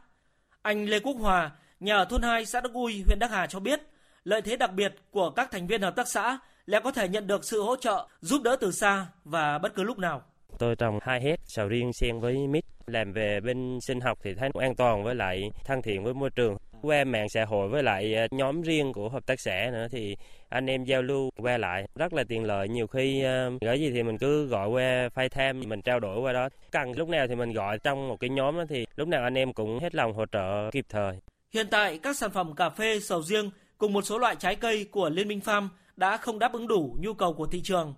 Anh 0.62 0.86
Lê 0.86 1.00
Quốc 1.00 1.14
Hòa, 1.14 1.52
nhà 1.80 1.96
ở 1.96 2.06
thôn 2.06 2.22
2 2.22 2.46
xã 2.46 2.62
Đắc 2.62 2.74
Ui, 2.74 3.04
huyện 3.06 3.20
Đắc 3.20 3.32
Hà 3.32 3.48
cho 3.48 3.60
biết, 3.60 3.82
lợi 4.24 4.42
thế 4.42 4.58
đặc 4.58 4.74
biệt 4.74 4.96
của 5.12 5.30
các 5.30 5.52
thành 5.52 5.68
viên 5.68 5.82
hợp 5.82 5.96
tác 5.96 6.08
xã 6.08 6.40
là 6.66 6.80
có 6.80 6.92
thể 6.92 7.08
nhận 7.08 7.28
được 7.28 7.46
sự 7.46 7.62
hỗ 7.62 7.76
trợ, 7.76 8.08
giúp 8.22 8.42
đỡ 8.44 8.58
từ 8.62 8.72
xa 8.72 9.06
và 9.24 9.58
bất 9.58 9.76
cứ 9.76 9.84
lúc 9.84 9.98
nào. 9.98 10.22
Tôi 10.60 10.76
trồng 10.76 11.00
hai 11.02 11.22
hết 11.22 11.40
sầu 11.46 11.68
riêng 11.68 11.94
xen 11.94 12.20
với 12.20 12.48
mít, 12.48 12.66
làm 12.88 13.14
về 13.14 13.40
bên 13.40 13.80
sinh 13.82 14.02
học 14.02 14.18
thì 14.24 14.34
thấy 14.34 14.50
an 14.60 14.76
toàn 14.76 15.04
với 15.04 15.16
lại 15.16 15.52
thân 15.66 15.82
thiện 15.82 16.04
với 16.04 16.14
môi 16.14 16.30
trường. 16.30 16.58
Qua 16.82 17.04
mạng 17.04 17.30
xã 17.30 17.46
hội 17.46 17.70
với 17.70 17.84
lại 17.84 18.14
ờ, 18.14 18.28
nhóm 18.32 18.62
riêng 18.62 18.94
của 18.94 19.10
hợp 19.10 19.26
tác 19.26 19.40
xã 19.40 19.70
nữa 19.72 19.88
thì 19.92 20.18
anh 20.50 20.70
em 20.70 20.84
giao 20.84 21.02
lưu 21.02 21.30
qua 21.38 21.58
lại 21.58 21.88
rất 21.96 22.14
là 22.14 22.24
tiện 22.24 22.44
lợi. 22.44 22.68
Nhiều 22.68 22.88
khi 22.88 23.24
ờ, 23.24 23.52
gửi 23.62 23.80
gì 23.80 23.92
thì 23.92 24.04
mình 24.04 24.18
cứ 24.18 24.48
gọi 24.48 24.70
qua 24.70 25.10
FaceTime 25.16 25.68
mình 25.68 25.82
trao 25.82 26.00
đổi 26.00 26.20
qua 26.20 26.34
đó. 26.34 26.50
Cần 26.72 26.92
lúc 26.98 27.10
nào 27.10 27.28
thì 27.28 27.36
mình 27.36 27.54
gọi 27.54 27.80
trong 27.80 28.08
một 28.08 28.20
cái 28.20 28.30
nhóm 28.30 28.58
đó 28.58 28.64
thì 28.70 28.86
lúc 28.96 29.08
nào 29.08 29.24
anh 29.24 29.38
em 29.38 29.54
cũng 29.54 29.80
hết 29.80 29.96
lòng 29.96 30.14
hỗ 30.14 30.26
trợ 30.26 30.70
kịp 30.72 30.86
thời 30.90 31.20
hiện 31.50 31.68
tại 31.72 31.98
các 31.98 32.18
sản 32.18 32.32
phẩm 32.32 32.56
cà 32.56 32.70
phê 32.70 33.00
sầu 33.00 33.24
riêng 33.24 33.52
cùng 33.78 33.94
một 33.94 34.02
số 34.02 34.18
loại 34.18 34.36
trái 34.36 34.56
cây 34.56 34.86
của 34.92 35.10
Liên 35.10 35.28
minh 35.28 35.40
Farm 35.46 35.68
đã 35.96 36.18
không 36.18 36.40
đáp 36.40 36.54
ứng 36.54 36.68
đủ 36.68 36.98
nhu 37.00 37.14
cầu 37.14 37.34
của 37.34 37.46
thị 37.46 37.62
trường 37.62 37.94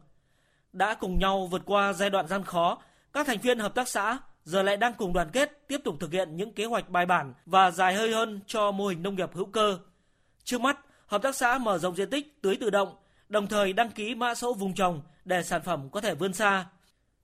đã 0.73 0.93
cùng 0.93 1.19
nhau 1.19 1.47
vượt 1.51 1.61
qua 1.65 1.93
giai 1.93 2.09
đoạn 2.09 2.27
gian 2.27 2.43
khó 2.43 2.77
các 3.13 3.27
thành 3.27 3.39
viên 3.39 3.59
hợp 3.59 3.75
tác 3.75 3.87
xã 3.87 4.19
giờ 4.43 4.63
lại 4.63 4.77
đang 4.77 4.93
cùng 4.93 5.13
đoàn 5.13 5.29
kết 5.33 5.67
tiếp 5.67 5.81
tục 5.83 5.95
thực 5.99 6.11
hiện 6.11 6.35
những 6.35 6.53
kế 6.53 6.65
hoạch 6.65 6.89
bài 6.89 7.05
bản 7.05 7.33
và 7.45 7.71
dài 7.71 7.93
hơi 7.93 8.13
hơn 8.13 8.39
cho 8.47 8.71
mô 8.71 8.87
hình 8.87 9.03
nông 9.03 9.15
nghiệp 9.15 9.29
hữu 9.33 9.45
cơ. 9.45 9.77
Trước 10.43 10.61
mắt, 10.61 10.79
hợp 11.07 11.21
tác 11.21 11.35
xã 11.35 11.57
mở 11.57 11.77
rộng 11.77 11.95
diện 11.95 12.09
tích 12.09 12.41
tưới 12.41 12.55
tự 12.55 12.69
động, 12.69 12.95
đồng 13.29 13.47
thời 13.47 13.73
đăng 13.73 13.91
ký 13.91 14.15
mã 14.15 14.35
số 14.35 14.53
vùng 14.53 14.73
trồng 14.73 15.01
để 15.25 15.43
sản 15.43 15.61
phẩm 15.61 15.89
có 15.89 16.01
thể 16.01 16.15
vươn 16.15 16.33
xa. 16.33 16.65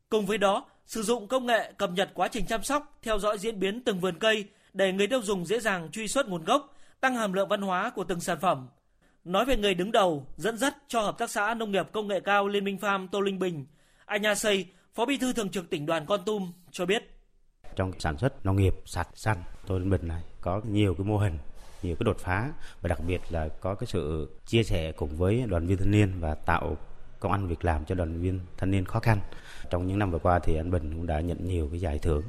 Cùng 0.10 0.26
với 0.26 0.38
đó, 0.38 0.66
sử 0.86 1.04
dụng 1.04 1.28
công 1.28 1.46
nghệ 1.46 1.72
cập 1.78 1.90
nhật 1.92 2.12
quá 2.14 2.28
trình 2.28 2.46
chăm 2.46 2.64
sóc, 2.64 2.98
theo 3.02 3.20
dõi 3.20 3.38
diễn 3.38 3.60
biến 3.60 3.84
từng 3.84 4.00
vườn 4.00 4.20
cây 4.20 4.46
để 4.78 4.94
người 4.94 5.08
tiêu 5.08 5.22
dùng 5.22 5.46
dễ 5.46 5.60
dàng 5.60 5.92
truy 5.92 6.08
xuất 6.08 6.30
nguồn 6.30 6.44
gốc, 6.44 6.76
tăng 7.00 7.16
hàm 7.16 7.34
lượng 7.34 7.50
văn 7.50 7.62
hóa 7.62 7.90
của 7.90 8.04
từng 8.04 8.20
sản 8.20 8.38
phẩm. 8.40 8.68
Nói 9.26 9.46
về 9.46 9.58
người 9.58 9.74
đứng 9.74 9.92
đầu, 9.92 10.26
dẫn 10.38 10.58
dắt 10.58 10.76
cho 10.88 11.02
Hợp 11.02 11.18
tác 11.18 11.30
xã 11.30 11.54
Nông 11.54 11.72
nghiệp 11.72 11.88
Công 11.92 12.08
nghệ 12.08 12.20
cao 12.20 12.48
Liên 12.48 12.64
minh 12.64 12.78
Farm 12.82 13.08
Tô 13.12 13.22
Linh 13.22 13.40
Bình, 13.40 13.66
anh 14.06 14.22
Nha 14.22 14.36
Xây, 14.36 14.66
Phó 14.96 15.06
Bí 15.06 15.18
thư 15.18 15.34
Thường 15.34 15.50
trực 15.50 15.70
tỉnh 15.70 15.86
đoàn 15.86 16.06
Con 16.06 16.20
Tum 16.26 16.52
cho 16.72 16.86
biết. 16.86 17.04
Trong 17.76 17.92
sản 18.00 18.18
xuất 18.18 18.46
nông 18.46 18.56
nghiệp 18.56 18.74
sạch 18.86 19.08
xanh, 19.14 19.44
Tô 19.68 19.80
Linh 19.80 19.90
Bình 19.90 20.08
này 20.08 20.24
có 20.42 20.62
nhiều 20.70 20.96
cái 20.98 21.06
mô 21.06 21.18
hình, 21.18 21.38
nhiều 21.84 21.96
cái 21.96 22.04
đột 22.04 22.18
phá 22.20 22.52
và 22.82 22.88
đặc 22.88 23.00
biệt 23.08 23.22
là 23.30 23.48
có 23.48 23.76
cái 23.76 23.88
sự 23.88 24.30
chia 24.46 24.64
sẻ 24.64 24.92
cùng 24.92 25.18
với 25.18 25.44
đoàn 25.48 25.68
viên 25.68 25.78
thanh 25.78 25.92
niên 25.92 26.14
và 26.20 26.36
tạo 26.36 26.78
công 27.20 27.32
ăn 27.32 27.48
việc 27.48 27.66
làm 27.66 27.86
cho 27.86 27.96
đoàn 27.96 28.22
viên 28.22 28.40
thanh 28.58 28.72
niên 28.72 28.86
khó 28.86 29.00
khăn. 29.00 29.20
Trong 29.70 29.88
những 29.88 30.00
năm 30.00 30.12
vừa 30.12 30.20
qua 30.20 30.40
thì 30.40 30.56
anh 30.56 30.72
Bình 30.72 30.94
cũng 30.96 31.08
đã 31.08 31.20
nhận 31.20 31.48
nhiều 31.48 31.68
cái 31.72 31.80
giải 31.80 32.00
thưởng. 32.00 32.24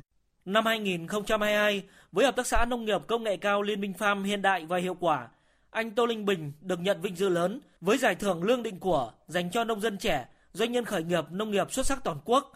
Năm 0.49 0.67
2022, 0.67 1.83
với 2.13 2.25
Hợp 2.25 2.37
tác 2.37 2.47
xã 2.47 2.65
Nông 2.65 2.85
nghiệp 2.85 3.01
Công 3.07 3.23
nghệ 3.23 3.37
cao 3.37 3.63
Liên 3.63 3.81
minh 3.81 3.93
Farm 3.99 4.23
hiện 4.23 4.43
đại 4.43 4.67
và 4.67 4.79
hiệu 4.79 4.95
quả, 5.01 5.29
anh 5.71 5.91
Tô 5.91 6.07
Linh 6.07 6.25
Bình 6.25 6.53
được 6.61 6.81
nhận 6.81 7.01
vinh 7.01 7.17
dự 7.17 7.29
lớn 7.29 7.61
với 7.81 7.99
giải 7.99 8.15
thưởng 8.15 8.43
lương 8.43 8.63
định 8.63 8.81
của 8.81 9.13
dành 9.27 9.51
cho 9.51 9.65
nông 9.65 9.81
dân 9.81 9.99
trẻ 9.99 10.27
doanh 10.53 10.73
nhân 10.73 10.85
khởi 10.85 11.03
nghiệp 11.03 11.25
nông 11.31 11.51
nghiệp 11.51 11.73
xuất 11.73 11.87
sắc 11.87 12.05
toàn 12.05 12.17
quốc. 12.25 12.53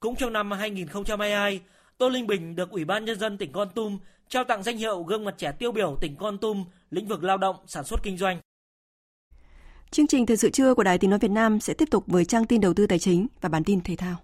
Cũng 0.00 0.16
trong 0.16 0.32
năm 0.32 0.50
2022, 0.50 1.60
Tô 1.98 2.08
Linh 2.08 2.26
Bình 2.26 2.56
được 2.56 2.70
Ủy 2.70 2.84
ban 2.84 3.04
Nhân 3.04 3.18
dân 3.18 3.38
tỉnh 3.38 3.52
Con 3.52 3.68
Tum 3.74 3.98
trao 4.28 4.44
tặng 4.44 4.62
danh 4.62 4.76
hiệu 4.76 5.02
gương 5.02 5.24
mặt 5.24 5.34
trẻ 5.38 5.52
tiêu 5.52 5.72
biểu 5.72 5.96
tỉnh 6.00 6.16
Con 6.16 6.38
Tum 6.38 6.64
lĩnh 6.90 7.08
vực 7.08 7.24
lao 7.24 7.38
động, 7.38 7.56
sản 7.66 7.84
xuất 7.84 8.02
kinh 8.02 8.18
doanh. 8.18 8.38
Chương 9.90 10.06
trình 10.06 10.26
Thời 10.26 10.36
sự 10.36 10.50
trưa 10.50 10.74
của 10.74 10.82
Đài 10.82 10.98
Tiếng 10.98 11.10
Nói 11.10 11.18
Việt 11.18 11.30
Nam 11.30 11.60
sẽ 11.60 11.74
tiếp 11.74 11.88
tục 11.90 12.04
với 12.06 12.24
trang 12.24 12.46
tin 12.46 12.60
đầu 12.60 12.74
tư 12.74 12.86
tài 12.86 12.98
chính 12.98 13.26
và 13.40 13.48
bản 13.48 13.64
tin 13.64 13.80
thể 13.80 13.96
thao. 13.96 14.16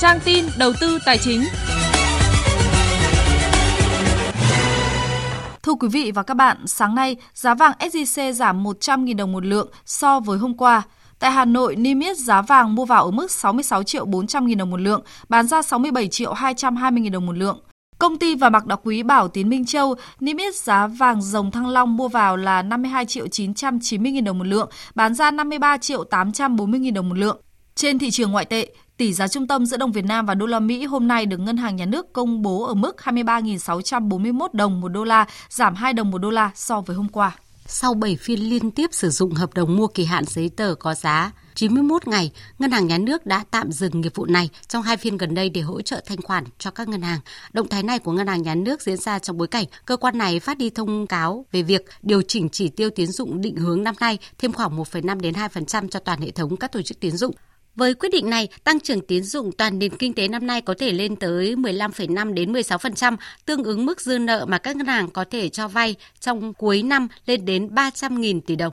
Trang 0.00 0.20
tin 0.24 0.44
đầu 0.58 0.72
tư 0.80 0.98
tài 1.04 1.18
chính 1.18 1.44
Thưa 5.62 5.72
quý 5.80 5.88
vị 5.88 6.12
và 6.14 6.22
các 6.22 6.34
bạn, 6.34 6.66
sáng 6.66 6.94
nay, 6.94 7.16
giá 7.34 7.54
vàng 7.54 7.72
SJC 7.78 8.32
giảm 8.32 8.64
100.000 8.64 9.16
đồng 9.16 9.32
một 9.32 9.44
lượng 9.44 9.68
so 9.86 10.20
với 10.20 10.38
hôm 10.38 10.56
qua. 10.56 10.82
Tại 11.18 11.30
Hà 11.30 11.44
Nội, 11.44 11.76
niêm 11.76 12.00
yết 12.00 12.18
giá 12.18 12.42
vàng 12.42 12.74
mua 12.74 12.84
vào 12.84 13.04
ở 13.04 13.10
mức 13.10 13.30
66 13.30 13.82
triệu 13.82 14.04
400 14.04 14.46
nghìn 14.46 14.58
đồng 14.58 14.70
một 14.70 14.80
lượng, 14.80 15.02
bán 15.28 15.46
ra 15.46 15.62
67 15.62 16.08
triệu 16.08 16.32
220 16.32 17.00
nghìn 17.00 17.12
đồng 17.12 17.26
một 17.26 17.36
lượng. 17.36 17.60
Công 17.98 18.18
ty 18.18 18.34
và 18.34 18.50
mặc 18.50 18.66
đặc 18.66 18.80
quý 18.84 19.02
Bảo 19.02 19.28
Tín 19.28 19.48
Minh 19.48 19.66
Châu 19.66 19.94
niêm 20.20 20.36
yết 20.36 20.56
giá 20.56 20.86
vàng 20.86 21.22
dòng 21.22 21.50
thăng 21.50 21.68
long 21.68 21.96
mua 21.96 22.08
vào 22.08 22.36
là 22.36 22.62
52 22.62 23.06
triệu 23.06 23.28
990 23.28 24.12
nghìn 24.12 24.24
đồng 24.24 24.38
một 24.38 24.46
lượng, 24.46 24.68
bán 24.94 25.14
ra 25.14 25.30
53 25.30 25.76
triệu 25.76 26.04
840 26.04 26.80
nghìn 26.80 26.94
đồng 26.94 27.08
một 27.08 27.18
lượng. 27.18 27.40
Trên 27.74 27.98
thị 27.98 28.10
trường 28.10 28.32
ngoại 28.32 28.44
tệ, 28.44 28.66
Tỷ 29.00 29.12
giá 29.12 29.28
trung 29.28 29.46
tâm 29.46 29.66
giữa 29.66 29.76
đồng 29.76 29.92
Việt 29.92 30.04
Nam 30.04 30.26
và 30.26 30.34
đô 30.34 30.46
la 30.46 30.60
Mỹ 30.60 30.84
hôm 30.84 31.08
nay 31.08 31.26
được 31.26 31.40
Ngân 31.40 31.56
hàng 31.56 31.76
Nhà 31.76 31.86
nước 31.86 32.12
công 32.12 32.42
bố 32.42 32.64
ở 32.64 32.74
mức 32.74 32.96
23.641 33.04 34.48
đồng 34.52 34.80
một 34.80 34.88
đô 34.88 35.04
la, 35.04 35.26
giảm 35.48 35.74
2 35.74 35.92
đồng 35.92 36.10
một 36.10 36.18
đô 36.18 36.30
la 36.30 36.50
so 36.54 36.80
với 36.80 36.96
hôm 36.96 37.08
qua. 37.08 37.36
Sau 37.66 37.94
7 37.94 38.16
phiên 38.16 38.40
liên 38.40 38.70
tiếp 38.70 38.90
sử 38.92 39.10
dụng 39.10 39.34
hợp 39.34 39.54
đồng 39.54 39.76
mua 39.76 39.86
kỳ 39.86 40.04
hạn 40.04 40.24
giấy 40.26 40.50
tờ 40.56 40.74
có 40.74 40.94
giá 40.94 41.32
91 41.54 42.08
ngày, 42.08 42.32
Ngân 42.58 42.70
hàng 42.70 42.86
Nhà 42.86 42.98
nước 42.98 43.26
đã 43.26 43.44
tạm 43.50 43.72
dừng 43.72 44.00
nghiệp 44.00 44.12
vụ 44.14 44.26
này 44.26 44.50
trong 44.68 44.82
hai 44.82 44.96
phiên 44.96 45.16
gần 45.16 45.34
đây 45.34 45.48
để 45.50 45.60
hỗ 45.60 45.82
trợ 45.82 46.02
thanh 46.06 46.22
khoản 46.22 46.44
cho 46.58 46.70
các 46.70 46.88
ngân 46.88 47.02
hàng. 47.02 47.20
Động 47.52 47.68
thái 47.68 47.82
này 47.82 47.98
của 47.98 48.12
Ngân 48.12 48.26
hàng 48.26 48.42
Nhà 48.42 48.54
nước 48.54 48.82
diễn 48.82 48.96
ra 48.96 49.18
trong 49.18 49.36
bối 49.36 49.48
cảnh 49.48 49.64
cơ 49.84 49.96
quan 49.96 50.18
này 50.18 50.40
phát 50.40 50.58
đi 50.58 50.70
thông 50.70 51.06
cáo 51.06 51.44
về 51.52 51.62
việc 51.62 51.84
điều 52.02 52.22
chỉnh 52.22 52.48
chỉ 52.48 52.68
tiêu 52.68 52.90
tiến 52.90 53.06
dụng 53.06 53.40
định 53.40 53.56
hướng 53.56 53.82
năm 53.82 53.94
nay 54.00 54.18
thêm 54.38 54.52
khoảng 54.52 54.78
1,5 54.78 55.20
đến 55.20 55.34
2% 55.34 55.88
cho 55.88 56.00
toàn 56.00 56.20
hệ 56.20 56.30
thống 56.30 56.56
các 56.56 56.72
tổ 56.72 56.82
chức 56.82 57.00
tiến 57.00 57.16
dụng 57.16 57.34
với 57.80 57.94
quyết 57.94 58.08
định 58.12 58.30
này, 58.30 58.48
tăng 58.64 58.80
trưởng 58.80 59.00
tín 59.00 59.22
dụng 59.22 59.52
toàn 59.52 59.78
nền 59.78 59.96
kinh 59.96 60.12
tế 60.12 60.28
năm 60.28 60.46
nay 60.46 60.60
có 60.60 60.74
thể 60.78 60.92
lên 60.92 61.16
tới 61.16 61.54
15,5 61.56 62.34
đến 62.34 62.52
16%, 62.52 63.16
tương 63.46 63.64
ứng 63.64 63.86
mức 63.86 64.00
dư 64.00 64.18
nợ 64.18 64.46
mà 64.48 64.58
các 64.58 64.76
ngân 64.76 64.86
hàng 64.86 65.10
có 65.10 65.24
thể 65.30 65.48
cho 65.48 65.68
vay 65.68 65.96
trong 66.20 66.54
cuối 66.54 66.82
năm 66.82 67.08
lên 67.26 67.44
đến 67.44 67.68
300.000 67.74 68.40
tỷ 68.46 68.56
đồng. 68.56 68.72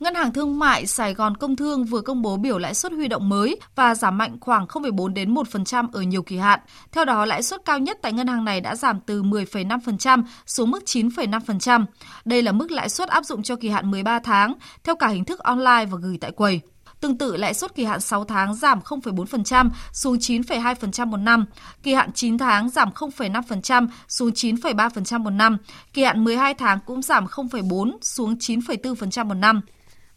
Ngân 0.00 0.14
hàng 0.14 0.32
Thương 0.32 0.58
mại 0.58 0.86
Sài 0.86 1.14
Gòn 1.14 1.36
Công 1.36 1.56
Thương 1.56 1.84
vừa 1.84 2.00
công 2.00 2.22
bố 2.22 2.36
biểu 2.36 2.58
lãi 2.58 2.74
suất 2.74 2.92
huy 2.92 3.08
động 3.08 3.28
mới 3.28 3.56
và 3.74 3.94
giảm 3.94 4.18
mạnh 4.18 4.36
khoảng 4.40 4.66
0,4 4.66 5.12
đến 5.12 5.34
1% 5.34 5.88
ở 5.92 6.02
nhiều 6.02 6.22
kỳ 6.22 6.36
hạn. 6.36 6.60
Theo 6.92 7.04
đó, 7.04 7.24
lãi 7.24 7.42
suất 7.42 7.64
cao 7.64 7.78
nhất 7.78 7.98
tại 8.02 8.12
ngân 8.12 8.26
hàng 8.26 8.44
này 8.44 8.60
đã 8.60 8.76
giảm 8.76 9.00
từ 9.06 9.22
10,5% 9.22 10.22
xuống 10.46 10.70
mức 10.70 10.82
9,5%. 10.86 11.84
Đây 12.24 12.42
là 12.42 12.52
mức 12.52 12.70
lãi 12.70 12.88
suất 12.88 13.08
áp 13.08 13.24
dụng 13.24 13.42
cho 13.42 13.56
kỳ 13.56 13.68
hạn 13.68 13.90
13 13.90 14.18
tháng, 14.18 14.54
theo 14.84 14.96
cả 14.96 15.08
hình 15.08 15.24
thức 15.24 15.38
online 15.38 15.86
và 15.90 15.98
gửi 16.02 16.18
tại 16.20 16.30
quầy. 16.30 16.60
Tương 17.00 17.18
tự 17.18 17.36
lãi 17.36 17.54
suất 17.54 17.74
kỳ 17.74 17.84
hạn 17.84 18.00
6 18.00 18.24
tháng 18.24 18.54
giảm 18.54 18.80
0,4% 18.80 19.70
xuống 19.92 20.16
9,2% 20.16 21.06
một 21.06 21.16
năm, 21.16 21.44
kỳ 21.82 21.94
hạn 21.94 22.12
9 22.12 22.38
tháng 22.38 22.70
giảm 22.70 22.90
0,5% 22.90 23.88
xuống 24.08 24.30
9,3% 24.30 25.20
một 25.20 25.30
năm, 25.30 25.56
kỳ 25.92 26.04
hạn 26.04 26.24
12 26.24 26.54
tháng 26.54 26.78
cũng 26.86 27.02
giảm 27.02 27.26
0,4 27.26 27.98
xuống 28.02 28.34
9,4% 28.34 29.26
một 29.26 29.34
năm. 29.34 29.60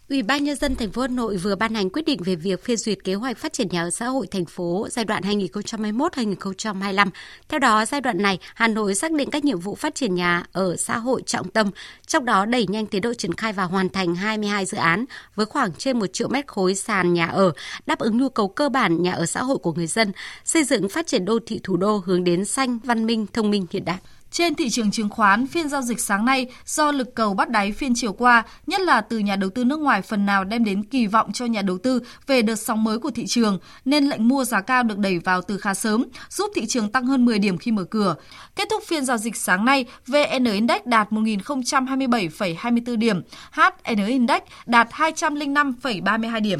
Ủy 0.10 0.24
ban 0.24 0.44
nhân 0.44 0.56
dân 0.56 0.76
thành 0.76 0.92
phố 0.92 1.02
Hà 1.02 1.08
Nội 1.08 1.38
vừa 1.38 1.56
ban 1.56 1.76
hành 1.76 1.90
quyết 1.90 2.06
định 2.06 2.24
về 2.24 2.36
việc 2.36 2.64
phê 2.64 2.76
duyệt 2.76 3.04
kế 3.04 3.14
hoạch 3.14 3.38
phát 3.38 3.54
triển 3.54 3.68
nhà 3.72 3.84
ở 3.84 3.90
xã 3.90 4.08
hội 4.08 4.28
thành 4.28 4.46
phố 4.46 4.88
giai 4.92 5.06
đoạn 5.06 5.24
2021-2025. 5.24 7.10
Theo 7.50 7.60
đó, 7.60 7.86
giai 7.86 8.02
đoạn 8.02 8.22
này, 8.22 8.40
Hà 8.56 8.68
Nội 8.68 8.96
xác 8.96 9.12
định 9.12 9.30
các 9.30 9.44
nhiệm 9.44 9.60
vụ 9.60 9.76
phát 9.76 9.96
triển 9.96 10.16
nhà 10.16 10.44
ở 10.52 10.76
xã 10.76 10.98
hội 10.98 11.22
trọng 11.26 11.50
tâm, 11.50 11.70
trong 12.08 12.26
đó 12.26 12.46
đẩy 12.46 12.68
nhanh 12.68 12.86
tiến 12.86 13.02
độ 13.02 13.14
triển 13.14 13.34
khai 13.34 13.54
và 13.54 13.64
hoàn 13.64 13.90
thành 13.90 14.16
22 14.16 14.66
dự 14.66 14.78
án 14.78 15.06
với 15.36 15.46
khoảng 15.46 15.74
trên 15.74 16.00
1 16.00 16.14
triệu 16.14 16.28
mét 16.28 16.48
khối 16.48 16.76
sàn 16.76 17.14
nhà 17.14 17.28
ở, 17.28 17.52
đáp 17.86 18.00
ứng 18.00 18.18
nhu 18.18 18.30
cầu 18.30 18.48
cơ 18.48 18.70
bản 18.70 19.02
nhà 19.02 19.12
ở 19.12 19.26
xã 19.26 19.44
hội 19.44 19.58
của 19.58 19.74
người 19.74 19.88
dân, 19.88 20.12
xây 20.44 20.64
dựng 20.64 20.90
phát 20.90 21.08
triển 21.08 21.26
đô 21.26 21.40
thị 21.46 21.60
thủ 21.64 21.78
đô 21.78 22.02
hướng 22.06 22.24
đến 22.24 22.46
xanh, 22.46 22.80
văn 22.84 23.06
minh, 23.06 23.26
thông 23.34 23.52
minh 23.52 23.66
hiện 23.72 23.86
đại. 23.86 23.98
Trên 24.32 24.56
thị 24.56 24.70
trường 24.70 24.92
chứng 24.92 25.10
khoán, 25.10 25.48
phiên 25.48 25.70
giao 25.70 25.82
dịch 25.82 26.00
sáng 26.00 26.26
nay 26.26 26.48
do 26.66 26.92
lực 26.92 27.16
cầu 27.16 27.34
bắt 27.34 27.50
đáy 27.50 27.72
phiên 27.72 27.94
chiều 27.96 28.14
qua, 28.14 28.44
nhất 28.68 28.82
là 28.82 29.02
từ 29.02 29.20
nhà 29.20 29.36
đầu 29.36 29.50
tư 29.50 29.64
nước 29.64 29.80
ngoài 29.80 30.02
phần 30.02 30.26
nào 30.26 30.44
đem 30.44 30.64
đến 30.64 30.84
kỳ 30.84 31.08
vọng 31.08 31.32
cho 31.32 31.46
nhà 31.46 31.62
đầu 31.62 31.78
tư 31.78 32.02
về 32.28 32.42
đợt 32.42 32.56
sóng 32.56 32.84
mới 32.84 33.00
của 33.00 33.12
thị 33.12 33.26
trường, 33.28 33.60
nên 33.86 34.06
lệnh 34.06 34.28
mua 34.28 34.44
giá 34.44 34.62
cao 34.62 34.84
được 34.84 34.98
đẩy 34.98 35.20
vào 35.20 35.42
từ 35.42 35.58
khá 35.58 35.74
sớm, 35.74 36.06
giúp 36.30 36.52
thị 36.56 36.66
trường 36.66 36.90
tăng 36.90 37.06
hơn 37.06 37.26
10 37.26 37.40
điểm 37.40 37.58
khi 37.58 37.72
mở 37.72 37.84
cửa. 37.84 38.16
Kết 38.56 38.68
thúc 38.70 38.84
phiên 38.88 39.06
giao 39.06 39.18
dịch 39.18 39.36
sáng 39.36 39.66
nay, 39.66 39.86
VN 40.08 40.44
Index 40.44 40.82
đạt 40.86 41.12
1.027,24 41.12 42.96
điểm, 42.96 43.22
HN 43.52 44.06
Index 44.08 44.42
đạt 44.66 44.90
205,32 44.92 46.42
điểm. 46.42 46.60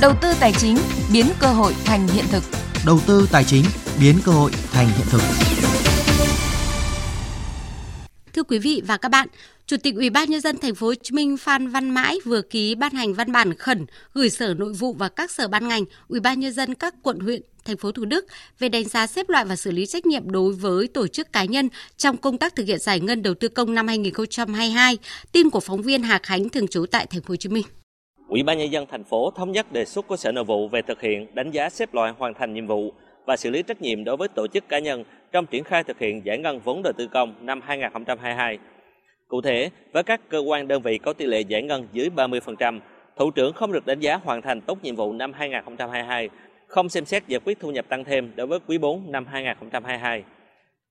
Đầu 0.00 0.12
tư 0.22 0.32
tài 0.40 0.52
chính 0.52 0.78
biến 1.12 1.26
cơ 1.38 1.48
hội 1.48 1.74
thành 1.84 2.08
hiện 2.08 2.24
thực. 2.30 2.67
Đầu 2.86 3.00
tư 3.06 3.28
tài 3.32 3.44
chính 3.44 3.64
biến 4.00 4.14
cơ 4.24 4.32
hội 4.32 4.50
thành 4.72 4.86
hiện 4.86 5.06
thực. 5.10 5.20
Thưa 8.32 8.42
quý 8.42 8.58
vị 8.58 8.82
và 8.86 8.96
các 8.96 9.08
bạn, 9.08 9.28
Chủ 9.66 9.76
tịch 9.76 9.94
Ủy 9.94 10.10
ban 10.10 10.30
nhân 10.30 10.40
dân 10.40 10.58
thành 10.58 10.74
phố 10.74 10.86
Hồ 10.86 10.94
Chí 11.02 11.14
Minh 11.14 11.36
Phan 11.36 11.68
Văn 11.68 11.90
Mãi 11.90 12.18
vừa 12.24 12.42
ký 12.42 12.74
ban 12.74 12.92
hành 12.92 13.14
văn 13.14 13.32
bản 13.32 13.54
khẩn 13.54 13.86
gửi 14.14 14.30
Sở 14.30 14.54
Nội 14.54 14.72
vụ 14.72 14.92
và 14.92 15.08
các 15.08 15.30
sở 15.30 15.48
ban 15.48 15.68
ngành, 15.68 15.84
Ủy 16.08 16.20
ban 16.20 16.40
nhân 16.40 16.52
dân 16.52 16.74
các 16.74 16.94
quận 17.02 17.20
huyện, 17.20 17.42
thành 17.64 17.76
phố 17.76 17.92
Thủ 17.92 18.04
Đức 18.04 18.26
về 18.58 18.68
đánh 18.68 18.88
giá 18.88 19.06
xếp 19.06 19.28
loại 19.28 19.44
và 19.44 19.56
xử 19.56 19.70
lý 19.70 19.86
trách 19.86 20.06
nhiệm 20.06 20.30
đối 20.30 20.52
với 20.52 20.88
tổ 20.88 21.06
chức 21.06 21.32
cá 21.32 21.44
nhân 21.44 21.68
trong 21.96 22.16
công 22.16 22.38
tác 22.38 22.56
thực 22.56 22.66
hiện 22.66 22.78
giải 22.78 23.00
ngân 23.00 23.22
đầu 23.22 23.34
tư 23.34 23.48
công 23.48 23.74
năm 23.74 23.88
2022. 23.88 24.98
Tin 25.32 25.50
của 25.50 25.60
phóng 25.60 25.82
viên 25.82 26.02
Hà 26.02 26.18
Khánh 26.22 26.48
thường 26.48 26.68
trú 26.68 26.86
tại 26.86 27.06
thành 27.06 27.22
phố 27.22 27.32
Hồ 27.32 27.36
Chí 27.36 27.48
Minh. 27.48 27.64
Ủy 28.28 28.42
ban 28.42 28.58
nhân 28.58 28.72
dân 28.72 28.86
thành 28.86 29.04
phố 29.04 29.30
thống 29.30 29.52
nhất 29.52 29.72
đề 29.72 29.84
xuất 29.84 30.06
của 30.06 30.16
Sở 30.16 30.32
Nội 30.32 30.44
vụ 30.44 30.68
về 30.68 30.82
thực 30.82 31.00
hiện 31.00 31.26
đánh 31.34 31.50
giá 31.50 31.70
xếp 31.70 31.94
loại 31.94 32.12
hoàn 32.18 32.34
thành 32.34 32.54
nhiệm 32.54 32.66
vụ 32.66 32.92
và 33.26 33.36
xử 33.36 33.50
lý 33.50 33.62
trách 33.62 33.82
nhiệm 33.82 34.04
đối 34.04 34.16
với 34.16 34.28
tổ 34.28 34.46
chức 34.46 34.68
cá 34.68 34.78
nhân 34.78 35.04
trong 35.32 35.46
triển 35.46 35.64
khai 35.64 35.84
thực 35.84 35.98
hiện 35.98 36.24
giải 36.24 36.38
ngân 36.38 36.60
vốn 36.64 36.82
đầu 36.82 36.92
tư 36.96 37.06
công 37.06 37.34
năm 37.40 37.60
2022. 37.60 38.58
Cụ 39.28 39.40
thể, 39.40 39.70
với 39.92 40.02
các 40.02 40.20
cơ 40.28 40.38
quan 40.38 40.68
đơn 40.68 40.82
vị 40.82 40.98
có 40.98 41.12
tỷ 41.12 41.26
lệ 41.26 41.40
giải 41.40 41.62
ngân 41.62 41.88
dưới 41.92 42.10
30%, 42.16 42.80
thủ 43.16 43.30
trưởng 43.30 43.52
không 43.52 43.72
được 43.72 43.86
đánh 43.86 44.00
giá 44.00 44.16
hoàn 44.16 44.42
thành 44.42 44.60
tốt 44.60 44.78
nhiệm 44.82 44.96
vụ 44.96 45.12
năm 45.12 45.32
2022, 45.32 46.28
không 46.66 46.88
xem 46.88 47.04
xét 47.04 47.28
giải 47.28 47.40
quyết 47.44 47.60
thu 47.60 47.70
nhập 47.70 47.84
tăng 47.88 48.04
thêm 48.04 48.32
đối 48.36 48.46
với 48.46 48.58
quý 48.66 48.78
4 48.78 49.12
năm 49.12 49.26
2022. 49.26 50.24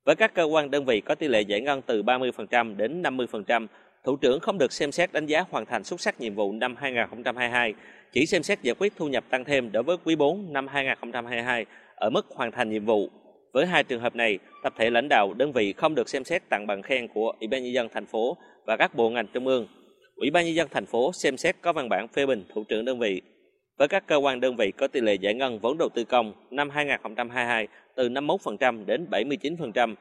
Với 0.05 0.15
các 0.15 0.33
cơ 0.33 0.43
quan 0.43 0.71
đơn 0.71 0.85
vị 0.85 1.01
có 1.01 1.15
tỷ 1.15 1.27
lệ 1.27 1.41
giải 1.41 1.61
ngân 1.61 1.81
từ 1.81 2.03
30% 2.03 2.75
đến 2.77 3.01
50%, 3.01 3.67
thủ 4.07 4.15
trưởng 4.15 4.39
không 4.39 4.57
được 4.57 4.73
xem 4.73 4.91
xét 4.91 5.13
đánh 5.13 5.25
giá 5.25 5.43
hoàn 5.49 5.65
thành 5.65 5.83
xuất 5.83 6.01
sắc 6.01 6.21
nhiệm 6.21 6.35
vụ 6.35 6.51
năm 6.51 6.75
2022, 6.79 7.73
chỉ 8.13 8.25
xem 8.25 8.43
xét 8.43 8.61
giải 8.61 8.75
quyết 8.79 8.93
thu 8.95 9.07
nhập 9.07 9.23
tăng 9.29 9.43
thêm 9.43 9.71
đối 9.71 9.83
với 9.83 9.97
quý 10.03 10.15
4 10.15 10.53
năm 10.53 10.67
2022 10.67 11.65
ở 11.95 12.09
mức 12.09 12.25
hoàn 12.29 12.51
thành 12.51 12.69
nhiệm 12.69 12.85
vụ. 12.85 13.09
Với 13.53 13.65
hai 13.65 13.83
trường 13.83 14.01
hợp 14.01 14.15
này, 14.15 14.39
tập 14.63 14.73
thể 14.77 14.89
lãnh 14.89 15.07
đạo 15.09 15.33
đơn 15.33 15.51
vị 15.51 15.73
không 15.73 15.95
được 15.95 16.09
xem 16.09 16.23
xét 16.23 16.49
tặng 16.49 16.67
bằng 16.67 16.81
khen 16.81 17.07
của 17.07 17.33
Ủy 17.39 17.47
ban 17.47 17.63
nhân 17.63 17.73
dân 17.73 17.87
thành 17.93 18.05
phố 18.05 18.37
và 18.65 18.77
các 18.77 18.95
bộ 18.95 19.09
ngành 19.09 19.27
trung 19.33 19.47
ương. 19.47 19.67
Ủy 20.15 20.31
ban 20.31 20.45
nhân 20.45 20.55
dân 20.55 20.67
thành 20.71 20.85
phố 20.85 21.11
xem 21.13 21.37
xét 21.37 21.55
có 21.61 21.73
văn 21.73 21.89
bản 21.89 22.07
phê 22.07 22.25
bình 22.25 22.45
thủ 22.53 22.63
trưởng 22.63 22.85
đơn 22.85 22.99
vị. 22.99 23.21
Với 23.77 23.87
các 23.87 24.07
cơ 24.07 24.15
quan 24.15 24.39
đơn 24.39 24.55
vị 24.55 24.71
có 24.71 24.87
tỷ 24.87 25.01
lệ 25.01 25.13
giải 25.13 25.33
ngân 25.33 25.59
vốn 25.59 25.77
đầu 25.77 25.89
tư 25.89 26.03
công 26.03 26.33
năm 26.51 26.69
2022 26.69 27.67
từ 27.95 28.09
51% 28.09 28.85
đến 28.85 29.07
79%, 29.11 29.95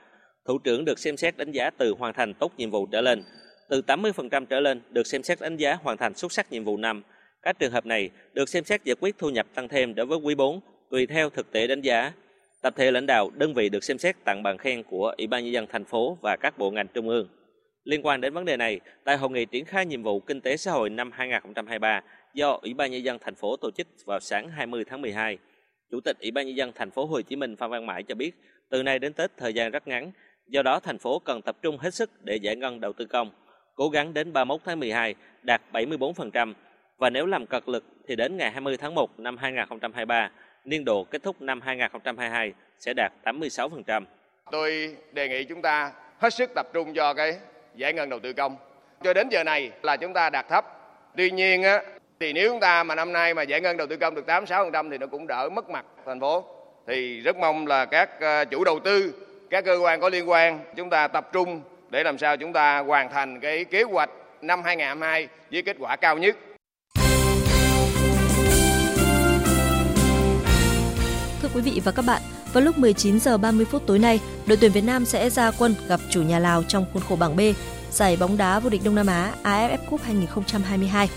thủ 0.47 0.59
trưởng 0.59 0.85
được 0.85 0.99
xem 0.99 1.17
xét 1.17 1.37
đánh 1.37 1.53
giá 1.53 1.71
từ 1.71 1.95
hoàn 1.99 2.15
thành 2.15 2.35
tốt 2.35 2.53
nhiệm 2.57 2.71
vụ 2.71 2.87
trở 2.87 3.01
lên. 3.01 3.23
Từ 3.69 3.83
80% 3.87 4.47
trở 4.47 4.61
lên 4.61 4.81
được 4.91 5.07
xem 5.07 5.23
xét 5.23 5.41
đánh 5.41 5.57
giá 5.57 5.75
hoàn 5.75 5.97
thành 5.97 6.15
xuất 6.15 6.33
sắc 6.33 6.53
nhiệm 6.53 6.65
vụ 6.65 6.77
năm. 6.77 7.03
Các 7.43 7.59
trường 7.59 7.73
hợp 7.73 7.87
này 7.87 8.11
được 8.33 8.49
xem 8.49 8.65
xét 8.65 8.85
giải 8.85 8.97
quyết 9.01 9.19
thu 9.19 9.31
nhập 9.31 9.47
tăng 9.55 9.69
thêm 9.69 9.95
đối 9.95 10.07
với 10.07 10.19
quý 10.19 10.35
4 10.35 10.61
tùy 10.91 11.07
theo 11.07 11.31
thực 11.31 11.53
tế 11.53 11.67
đánh 11.67 11.81
giá. 11.81 12.13
Tập 12.63 12.75
thể 12.77 12.91
lãnh 12.91 13.07
đạo 13.07 13.31
đơn 13.35 13.55
vị 13.55 13.69
được 13.69 13.85
xem 13.85 13.99
xét 13.99 14.17
tặng 14.25 14.43
bằng 14.43 14.59
khen 14.59 14.83
của 14.83 15.15
Ủy 15.19 15.27
ban 15.27 15.45
nhân 15.45 15.53
dân 15.53 15.67
thành 15.67 15.85
phố 15.85 16.19
và 16.23 16.37
các 16.41 16.59
bộ 16.59 16.71
ngành 16.71 16.87
trung 16.89 17.09
ương. 17.09 17.29
Liên 17.85 18.07
quan 18.07 18.21
đến 18.21 18.35
vấn 18.35 18.45
đề 18.45 18.57
này, 18.57 18.81
tại 19.05 19.17
hội 19.17 19.31
nghị 19.31 19.45
triển 19.45 19.65
khai 19.65 19.87
nhiệm 19.87 20.03
vụ 20.03 20.21
kinh 20.21 20.41
tế 20.41 20.57
xã 20.57 20.73
hội 20.73 20.91
năm 20.91 21.11
2023 21.13 22.03
do 22.35 22.59
Ủy 22.63 22.75
ban 22.75 22.91
nhân 22.91 23.05
dân 23.05 23.19
thành 23.19 23.35
phố 23.35 23.57
tổ 23.57 23.71
chức 23.71 23.87
vào 24.05 24.21
sáng 24.21 24.49
20 24.49 24.85
tháng 24.85 25.03
12, 25.03 25.39
Chủ 25.91 26.01
tịch 26.01 26.17
Ủy 26.21 26.31
ban 26.31 26.47
nhân 26.47 26.57
dân 26.57 26.73
thành 26.75 26.91
phố 26.91 27.07
Hồ 27.07 27.21
Chí 27.21 27.37
Minh 27.37 27.57
Phan 27.57 27.71
Văn 27.71 27.87
Mãi 27.87 28.03
cho 28.03 28.15
biết, 28.15 28.35
từ 28.71 28.83
nay 28.83 28.99
đến 28.99 29.13
Tết 29.13 29.37
thời 29.37 29.55
gian 29.55 29.71
rất 29.71 29.89
ngắn, 29.89 30.13
do 30.49 30.63
đó 30.63 30.81
thành 30.81 30.99
phố 30.99 31.19
cần 31.19 31.43
tập 31.43 31.57
trung 31.63 31.79
hết 31.79 31.95
sức 31.95 32.11
để 32.25 32.37
giải 32.37 32.57
ngân 32.57 32.81
đầu 32.81 32.93
tư 32.93 33.05
công, 33.05 33.31
cố 33.77 33.89
gắng 33.89 34.15
đến 34.15 34.33
31 34.33 34.61
tháng 34.65 34.81
12 34.81 35.15
đạt 35.43 35.63
74% 35.73 36.55
và 36.99 37.11
nếu 37.11 37.27
làm 37.27 37.47
cật 37.47 37.69
lực 37.69 37.85
thì 38.09 38.17
đến 38.17 38.37
ngày 38.37 38.51
20 38.51 38.77
tháng 38.77 38.95
1 38.95 39.21
năm 39.21 39.37
2023 39.37 40.31
niên 40.65 40.85
độ 40.85 41.05
kết 41.05 41.23
thúc 41.23 41.43
năm 41.43 41.61
2022 41.61 42.53
sẽ 42.79 42.93
đạt 42.97 43.13
86%. 43.25 44.05
Tôi 44.51 44.97
đề 45.13 45.29
nghị 45.29 45.45
chúng 45.45 45.63
ta 45.63 45.93
hết 46.19 46.35
sức 46.35 46.51
tập 46.55 46.67
trung 46.73 46.95
cho 46.95 47.15
cái 47.15 47.37
giải 47.75 47.93
ngân 47.93 48.09
đầu 48.09 48.21
tư 48.21 48.33
công. 48.33 48.57
Cho 49.03 49.15
đến 49.15 49.29
giờ 49.29 49.45
này 49.45 49.71
là 49.83 49.97
chúng 49.97 50.13
ta 50.13 50.31
đạt 50.31 50.49
thấp. 50.49 50.65
Tuy 51.17 51.31
nhiên 51.31 51.63
á, 51.63 51.83
thì 52.21 52.33
nếu 52.33 52.51
chúng 52.51 52.61
ta 52.61 52.85
mà 52.85 52.95
năm 52.95 53.13
nay 53.13 53.35
mà 53.35 53.43
giải 53.43 53.61
ngân 53.61 53.77
đầu 53.77 53.87
tư 53.87 53.97
công 53.97 54.15
được 54.15 54.27
86% 54.27 54.91
thì 54.91 54.99
nó 54.99 55.07
cũng 55.07 55.27
đỡ 55.27 55.49
mất 55.49 55.71
mặt 55.71 55.85
thành 56.07 56.21
phố. 56.21 56.45
Thì 56.87 57.21
rất 57.21 57.37
mong 57.37 57.67
là 57.67 57.85
các 57.85 58.21
ờ, 58.21 58.45
chủ 58.45 58.65
đầu 58.65 58.81
tư, 58.81 59.15
các 59.51 59.65
cơ 59.65 59.79
quan 59.83 60.01
có 60.01 60.09
liên 60.09 60.31
quan 60.31 60.61
chúng 60.77 60.91
ta 60.91 61.09
tập 61.09 61.29
trung 61.33 61.61
để 61.91 62.03
làm 62.03 62.19
sao 62.19 62.37
chúng 62.37 62.53
ta 62.53 62.79
hoàn 62.79 63.11
thành 63.11 63.41
cái 63.41 63.65
kế 63.65 63.83
hoạch 63.83 64.11
năm 64.43 64.63
2022 64.65 65.29
với 65.53 65.63
kết 65.63 65.77
quả 65.81 65.97
cao 65.97 66.19
nhất. 66.19 66.37
Thưa 71.43 71.49
quý 71.55 71.61
vị 71.61 71.81
và 71.85 71.93
các 71.93 72.05
bạn, 72.07 72.23
vào 72.53 72.65
lúc 72.65 72.79
19 72.79 73.21
giờ 73.21 73.39
30 73.39 73.65
phút 73.65 73.83
tối 73.87 73.99
nay, 73.99 74.21
đội 74.47 74.59
tuyển 74.61 74.73
Việt 74.73 74.85
Nam 74.85 75.05
sẽ 75.05 75.31
ra 75.31 75.51
quân 75.59 75.75
gặp 75.89 76.01
chủ 76.11 76.23
nhà 76.23 76.39
Lào 76.39 76.63
trong 76.63 76.87
khuôn 76.93 77.03
khổ 77.09 77.17
bảng 77.17 77.37
B 77.37 77.41
giải 77.91 78.17
bóng 78.17 78.37
đá 78.37 78.61
vô 78.61 78.71
địch 78.71 78.81
Đông 78.85 78.95
Nam 78.95 79.07
Á 79.07 79.35
AFF 79.43 79.79
Cup 79.91 80.03
2022. 80.03 81.09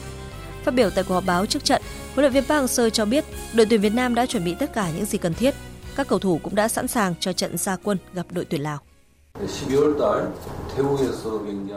Phát 0.64 0.74
biểu 0.74 0.90
tại 0.90 1.04
cuộc 1.08 1.14
họp 1.14 1.26
báo 1.26 1.46
trước 1.46 1.64
trận, 1.64 1.82
huấn 2.16 2.24
luyện 2.24 2.34
viên 2.34 2.44
Park 2.44 2.64
Hang-seo 2.64 2.90
cho 2.90 3.06
biết 3.06 3.26
đội 3.54 3.68
tuyển 3.70 3.82
Việt 3.82 3.94
Nam 3.94 4.16
đã 4.16 4.26
chuẩn 4.26 4.46
bị 4.46 4.56
tất 4.60 4.74
cả 4.74 4.90
những 4.96 5.06
gì 5.06 5.18
cần 5.18 5.34
thiết. 5.34 5.56
Các 5.96 6.08
cầu 6.08 6.20
thủ 6.20 6.40
cũng 6.44 6.56
đã 6.56 6.68
sẵn 6.68 6.88
sàng 6.88 7.14
cho 7.20 7.34
trận 7.34 7.58
ra 7.58 7.76
quân 7.84 7.98
gặp 8.14 8.26
đội 8.32 8.46
tuyển 8.46 8.62
Lào. 8.62 8.89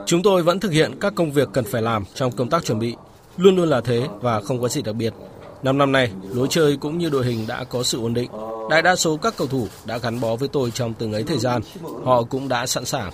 Chúng 0.07 0.23
tôi 0.23 0.43
vẫn 0.43 0.61
thực 0.61 0.73
hiện 0.73 0.93
các 1.01 1.15
công 1.17 1.33
việc 1.33 1.49
cần 1.53 1.65
phải 1.65 1.83
làm 1.83 2.05
trong 2.15 2.33
công 2.33 2.49
tác 2.49 2.65
chuẩn 2.65 2.79
bị, 2.79 2.97
luôn 3.37 3.57
luôn 3.57 3.69
là 3.69 3.81
thế 3.81 4.09
và 4.21 4.41
không 4.41 4.61
có 4.61 4.69
gì 4.69 4.83
đặc 4.83 4.95
biệt. 4.95 5.15
Năm 5.63 5.79
năm 5.79 5.93
nay, 5.93 6.13
lối 6.35 6.47
chơi 6.51 6.77
cũng 6.77 6.99
như 6.99 7.09
đội 7.09 7.25
hình 7.25 7.47
đã 7.47 7.65
có 7.65 7.83
sự 7.83 8.03
ổn 8.03 8.15
định. 8.15 8.31
Đại 8.71 8.83
đa 8.83 8.97
số 8.97 9.17
các 9.17 9.35
cầu 9.37 9.47
thủ 9.47 9.67
đã 9.85 9.99
gắn 9.99 10.21
bó 10.21 10.37
với 10.37 10.49
tôi 10.49 10.71
trong 10.71 10.95
từng 10.95 11.13
ấy 11.13 11.23
thời 11.23 11.39
gian. 11.39 11.63
Họ 12.05 12.23
cũng 12.23 12.49
đã 12.49 12.67
sẵn 12.67 12.85
sàng. 12.85 13.11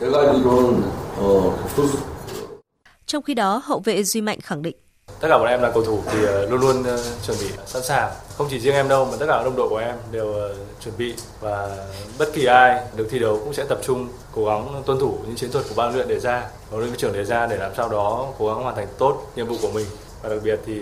Trong 3.07 3.23
khi 3.23 3.35
đó, 3.35 3.63
hậu 3.65 3.81
vệ 3.81 4.05
Duy 4.05 4.21
Mạnh 4.21 4.41
khẳng 4.41 4.63
định. 4.63 4.77
Tất 5.21 5.29
cả 5.31 5.39
bọn 5.39 5.49
em 5.49 5.63
là 5.63 5.71
cầu 5.71 5.85
thủ 5.85 5.99
thì 6.11 6.25
ờ, 6.25 6.47
luôn 6.47 6.61
luôn 6.61 6.85
ờ, 6.85 7.03
chuẩn 7.27 7.37
bị 7.41 7.47
sẵn 7.67 7.83
sàng. 7.83 8.13
Không 8.39 8.47
chỉ 8.51 8.61
riêng 8.61 8.75
em 8.75 8.89
đâu 8.89 9.05
mà 9.05 9.17
tất 9.21 9.27
cả 9.29 9.43
đồng 9.43 9.57
đội 9.57 9.69
của 9.69 9.77
em 9.77 9.97
đều 10.13 10.33
ờ, 10.33 10.55
chuẩn 10.85 10.95
bị 10.99 11.15
và 11.41 11.77
bất 12.19 12.33
kỳ 12.33 12.45
ai 12.45 12.81
được 12.97 13.07
thi 13.11 13.19
đấu 13.19 13.41
cũng 13.45 13.55
sẽ 13.55 13.65
tập 13.65 13.79
trung 13.83 14.09
cố 14.35 14.45
gắng 14.47 14.83
tuân 14.87 14.99
thủ 15.01 15.19
những 15.27 15.37
chiến 15.37 15.53
thuật 15.53 15.65
của 15.69 15.75
ban 15.77 15.95
luyện 15.95 16.09
đề 16.09 16.21
ra, 16.21 16.47
huấn 16.71 16.83
luyện 16.83 16.97
trưởng 16.97 17.13
đề 17.13 17.25
ra 17.25 17.47
để 17.47 17.57
làm 17.57 17.73
sao 17.77 17.89
đó 17.89 18.27
cố 18.39 18.49
gắng 18.49 18.63
hoàn 18.63 18.77
thành 18.77 18.87
tốt 18.99 19.23
nhiệm 19.37 19.47
vụ 19.47 19.57
của 19.63 19.71
mình 19.71 19.87
và 20.23 20.29
đặc 20.29 20.39
biệt 20.43 20.61
thì 20.67 20.81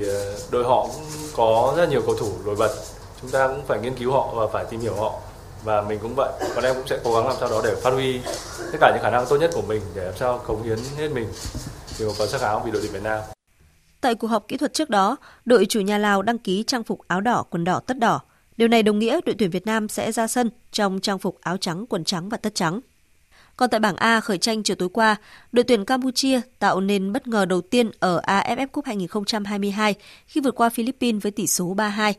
đội 0.51 0.64
họ 0.64 0.87
cũng 0.95 1.05
có 1.37 1.74
rất 1.76 1.89
nhiều 1.89 2.03
cầu 2.07 2.14
thủ 2.14 2.28
nổi 2.45 2.57
bật 2.59 2.70
chúng 3.22 3.30
ta 3.30 3.49
cũng 3.49 3.62
phải 3.66 3.78
nghiên 3.78 3.95
cứu 3.95 4.12
họ 4.12 4.28
và 4.34 4.47
phải 4.47 4.64
tìm 4.64 4.80
hiểu 4.80 4.95
họ 4.95 5.12
và 5.64 5.82
mình 5.82 5.99
cũng 6.03 6.14
vậy 6.16 6.32
bọn 6.55 6.64
em 6.64 6.74
cũng 6.74 6.87
sẽ 6.87 6.99
cố 7.05 7.14
gắng 7.14 7.26
làm 7.26 7.37
sao 7.41 7.49
đó 7.49 7.61
để 7.64 7.74
phát 7.74 7.91
huy 7.91 8.20
tất 8.72 8.78
cả 8.80 8.91
những 8.95 9.03
khả 9.03 9.11
năng 9.11 9.26
tốt 9.26 9.37
nhất 9.37 9.51
của 9.55 9.62
mình 9.62 9.80
để 9.95 10.05
làm 10.05 10.16
sao 10.16 10.41
cống 10.47 10.62
hiến 10.62 10.78
hết 10.97 11.09
mình 11.12 11.28
vì 11.99 12.07
một 12.07 12.12
phần 12.18 12.28
sắc 12.28 12.41
áo 12.41 12.62
vì 12.64 12.70
đội 12.70 12.82
tuyển 12.82 12.93
Việt 12.93 13.03
Nam. 13.03 13.36
Tại 14.07 14.14
cuộc 14.14 14.26
họp 14.26 14.48
kỹ 14.48 14.57
thuật 14.57 14.72
trước 14.72 14.90
đó, 14.90 15.16
đội 15.44 15.66
chủ 15.66 15.80
nhà 15.80 15.98
Lào 15.98 16.22
đăng 16.22 16.38
ký 16.38 16.64
trang 16.66 16.84
phục 16.84 17.09
áo 17.09 17.20
đỏ, 17.20 17.44
quần 17.50 17.64
đỏ, 17.64 17.80
tất 17.86 17.98
đỏ. 17.98 18.20
Điều 18.57 18.68
này 18.68 18.82
đồng 18.82 18.98
nghĩa 18.98 19.20
đội 19.26 19.34
tuyển 19.38 19.50
Việt 19.50 19.66
Nam 19.66 19.88
sẽ 19.88 20.12
ra 20.12 20.26
sân 20.26 20.50
trong 20.72 21.00
trang 21.00 21.18
phục 21.18 21.40
áo 21.40 21.57
trắng, 21.57 21.86
quần 21.88 22.04
trắng 22.04 22.28
và 22.28 22.36
tất 22.36 22.54
trắng. 22.54 22.80
Còn 23.57 23.70
tại 23.70 23.80
bảng 23.80 23.96
A 23.96 24.20
khởi 24.20 24.38
tranh 24.38 24.62
chiều 24.62 24.76
tối 24.76 24.88
qua, 24.88 25.16
đội 25.52 25.64
tuyển 25.64 25.84
Campuchia 25.84 26.40
tạo 26.59 26.80
nên 26.80 27.12
bất 27.12 27.28
ngờ 27.28 27.44
đầu 27.44 27.61
tiên 27.61 27.90
ở 27.98 28.20
AFF 28.26 28.66
Cup 28.66 28.84
2022 28.84 29.94
khi 30.26 30.40
vượt 30.40 30.54
qua 30.54 30.68
Philippines 30.68 31.22
với 31.22 31.32
tỷ 31.32 31.46
số 31.46 31.74
3-2. 31.74 32.12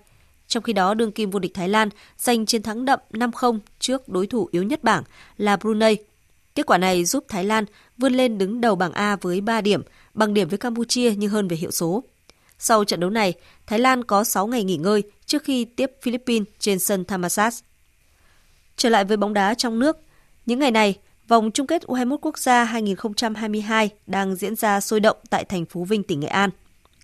Trong 0.47 0.63
khi 0.63 0.73
đó, 0.73 0.93
đương 0.93 1.11
kim 1.11 1.29
vô 1.29 1.39
địch 1.39 1.53
Thái 1.53 1.69
Lan 1.69 1.89
giành 2.17 2.45
chiến 2.45 2.63
thắng 2.63 2.85
đậm 2.85 2.99
5-0 3.11 3.59
trước 3.79 4.09
đối 4.09 4.27
thủ 4.27 4.49
yếu 4.51 4.63
nhất 4.63 4.83
bảng 4.83 5.03
là 5.38 5.57
Brunei. 5.57 5.97
Kết 6.58 6.66
quả 6.66 6.78
này 6.78 7.05
giúp 7.05 7.26
Thái 7.28 7.43
Lan 7.43 7.66
vươn 7.97 8.14
lên 8.14 8.38
đứng 8.38 8.62
đầu 8.62 8.76
bảng 8.76 8.91
A 8.91 9.16
với 9.16 9.41
3 9.41 9.62
điểm, 9.62 9.82
bằng 10.14 10.34
điểm 10.34 10.49
với 10.49 10.58
Campuchia 10.58 11.16
nhưng 11.16 11.30
hơn 11.30 11.47
về 11.47 11.58
hiệu 11.58 11.72
số. 11.72 12.03
Sau 12.60 12.84
trận 12.84 12.99
đấu 12.99 13.10
này, 13.10 13.34
Thái 13.68 13.80
Lan 13.80 14.03
có 14.03 14.24
6 14.24 14.47
ngày 14.47 14.64
nghỉ 14.64 14.78
ngơi 14.78 15.03
trước 15.26 15.43
khi 15.43 15.66
tiếp 15.66 15.91
Philippines 16.01 16.47
trên 16.60 16.80
sân 16.80 17.05
Thammasat. 17.05 17.53
Trở 18.78 18.89
lại 18.89 19.05
với 19.05 19.18
bóng 19.18 19.34
đá 19.34 19.53
trong 19.53 19.80
nước, 19.80 19.97
những 20.45 20.60
ngày 20.60 20.72
này, 20.72 20.97
vòng 21.28 21.51
chung 21.51 21.68
kết 21.68 21.84
U21 21.86 22.18
quốc 22.22 22.38
gia 22.38 22.64
2022 22.64 23.89
đang 24.08 24.36
diễn 24.36 24.55
ra 24.55 24.80
sôi 24.80 24.99
động 24.99 25.18
tại 25.30 25.45
thành 25.45 25.66
phố 25.66 25.84
Vinh, 25.84 26.03
tỉnh 26.03 26.20
Nghệ 26.20 26.28
An. 26.28 26.49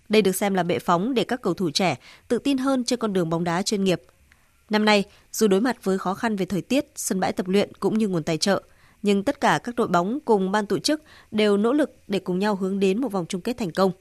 Đây 0.08 0.22
được 0.22 0.36
xem 0.36 0.54
là 0.54 0.62
bệ 0.62 0.78
phóng 0.78 1.14
để 1.14 1.24
các 1.24 1.42
cầu 1.42 1.54
thủ 1.54 1.70
trẻ 1.70 1.96
tự 2.28 2.38
tin 2.38 2.58
hơn 2.58 2.84
trên 2.84 2.98
con 2.98 3.12
đường 3.12 3.30
bóng 3.30 3.44
đá 3.44 3.62
chuyên 3.62 3.84
nghiệp. 3.84 4.02
Năm 4.70 4.84
nay, 4.84 5.04
dù 5.32 5.48
đối 5.48 5.60
mặt 5.60 5.84
với 5.84 5.98
khó 5.98 6.14
khăn 6.14 6.36
về 6.36 6.46
thời 6.46 6.62
tiết, 6.62 6.86
sân 6.96 7.20
bãi 7.20 7.32
tập 7.32 7.48
luyện 7.48 7.72
cũng 7.80 7.98
như 7.98 8.08
nguồn 8.08 8.22
tài 8.22 8.38
trợ, 8.38 8.62
nhưng 9.04 9.24
tất 9.24 9.40
cả 9.40 9.60
các 9.64 9.74
đội 9.74 9.88
bóng 9.88 10.18
cùng 10.24 10.52
ban 10.52 10.66
tổ 10.66 10.78
chức 10.78 11.02
đều 11.30 11.56
nỗ 11.56 11.72
lực 11.72 11.90
để 12.08 12.18
cùng 12.18 12.38
nhau 12.38 12.54
hướng 12.54 12.80
đến 12.80 13.00
một 13.00 13.12
vòng 13.12 13.26
chung 13.28 13.40
kết 13.40 13.56
thành 13.58 13.70
công. 13.70 13.92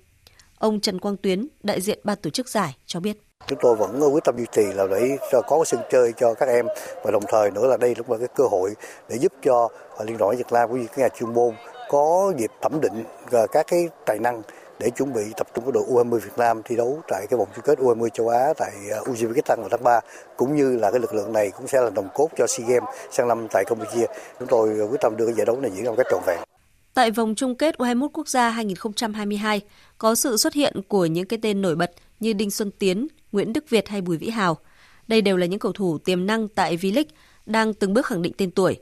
Ông 0.59 0.79
Trần 0.79 0.99
Quang 0.99 1.17
Tuyến, 1.17 1.47
đại 1.63 1.81
diện 1.81 1.99
ban 2.03 2.17
tổ 2.21 2.29
chức 2.29 2.49
giải 2.49 2.77
cho 2.85 2.99
biết. 2.99 3.17
Chúng 3.47 3.59
tôi 3.61 3.75
vẫn 3.75 3.99
quyết 4.13 4.23
tâm 4.23 4.35
duy 4.37 4.45
trì 4.51 4.61
là 4.75 4.87
để 4.91 5.17
cho 5.31 5.41
có 5.41 5.63
sân 5.65 5.79
chơi 5.91 6.11
cho 6.17 6.33
các 6.33 6.49
em 6.49 6.65
và 7.03 7.11
đồng 7.11 7.23
thời 7.27 7.51
nữa 7.51 7.67
là 7.67 7.77
đây 7.77 7.95
cũng 7.95 8.11
là 8.11 8.17
cái 8.17 8.27
cơ 8.35 8.43
hội 8.51 8.73
để 9.09 9.15
giúp 9.15 9.31
cho 9.43 9.69
Liên 10.05 10.17
đoàn 10.17 10.37
Việt 10.37 10.51
Nam 10.51 10.69
cũng 10.69 10.81
như 10.81 10.87
các 10.87 10.97
nhà 10.97 11.09
chuyên 11.19 11.33
môn 11.33 11.55
có 11.89 12.33
dịp 12.37 12.51
thẩm 12.61 12.81
định 12.81 13.03
à, 13.31 13.41
các 13.51 13.67
cái 13.67 13.89
tài 14.05 14.19
năng 14.19 14.41
để 14.79 14.89
chuẩn 14.89 15.13
bị 15.13 15.21
tập 15.37 15.47
trung 15.55 15.63
với 15.63 15.73
đội 15.73 15.83
U20 15.83 16.19
Việt 16.19 16.37
Nam 16.37 16.61
thi 16.65 16.75
đấu 16.75 17.01
tại 17.07 17.25
cái 17.29 17.37
vòng 17.37 17.47
chung 17.55 17.65
kết 17.65 17.79
U20 17.79 18.09
châu 18.09 18.29
Á 18.29 18.53
tại 18.57 18.71
ờ, 18.91 19.03
Uzbekistan 19.03 19.59
vào 19.59 19.69
tháng 19.69 19.83
3 19.83 19.99
cũng 20.37 20.55
như 20.55 20.75
là 20.75 20.91
cái 20.91 20.99
lực 20.99 21.13
lượng 21.13 21.33
này 21.33 21.51
cũng 21.57 21.67
sẽ 21.67 21.81
là 21.81 21.89
đồng 21.89 22.07
cốt 22.13 22.29
cho 22.37 22.47
SEA 22.47 22.67
Games 22.67 22.89
sang 23.11 23.27
năm 23.27 23.47
tại 23.51 23.63
Campuchia. 23.67 24.05
Chúng 24.39 24.47
tôi 24.47 24.87
quyết 24.89 25.01
tâm 25.01 25.17
đưa 25.17 25.25
cái 25.25 25.35
giải 25.35 25.45
đấu 25.45 25.59
này 25.59 25.71
diễn 25.75 25.83
ra 25.83 25.89
một 25.89 25.95
cách 25.97 26.07
trọn 26.11 26.21
vẹn. 26.27 26.39
Tại 26.93 27.11
vòng 27.11 27.35
chung 27.35 27.55
kết 27.55 27.75
U21 27.77 28.07
quốc 28.13 28.27
gia 28.27 28.49
2022 28.49 29.61
có 29.97 30.15
sự 30.15 30.37
xuất 30.37 30.53
hiện 30.53 30.81
của 30.87 31.05
những 31.05 31.25
cái 31.25 31.39
tên 31.41 31.61
nổi 31.61 31.75
bật 31.75 31.91
như 32.19 32.33
Đinh 32.33 32.51
Xuân 32.51 32.71
Tiến, 32.79 33.07
Nguyễn 33.31 33.53
Đức 33.53 33.69
Việt 33.69 33.89
hay 33.89 34.01
Bùi 34.01 34.17
Vĩ 34.17 34.29
Hào. 34.29 34.57
Đây 35.07 35.21
đều 35.21 35.37
là 35.37 35.45
những 35.45 35.59
cầu 35.59 35.71
thủ 35.71 35.97
tiềm 35.97 36.25
năng 36.25 36.47
tại 36.47 36.77
V-League 36.77 37.03
đang 37.45 37.73
từng 37.73 37.93
bước 37.93 38.05
khẳng 38.05 38.21
định 38.21 38.33
tên 38.37 38.51
tuổi. 38.51 38.77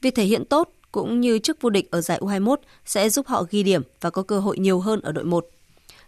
Việc 0.00 0.14
thể 0.14 0.24
hiện 0.24 0.44
tốt 0.44 0.68
cũng 0.92 1.20
như 1.20 1.38
chức 1.38 1.60
vô 1.60 1.70
địch 1.70 1.90
ở 1.90 2.00
giải 2.00 2.18
U21 2.20 2.56
sẽ 2.84 3.08
giúp 3.08 3.26
họ 3.26 3.44
ghi 3.50 3.62
điểm 3.62 3.82
và 4.00 4.10
có 4.10 4.22
cơ 4.22 4.40
hội 4.40 4.58
nhiều 4.58 4.80
hơn 4.80 5.00
ở 5.00 5.12
đội 5.12 5.24
1. 5.24 5.46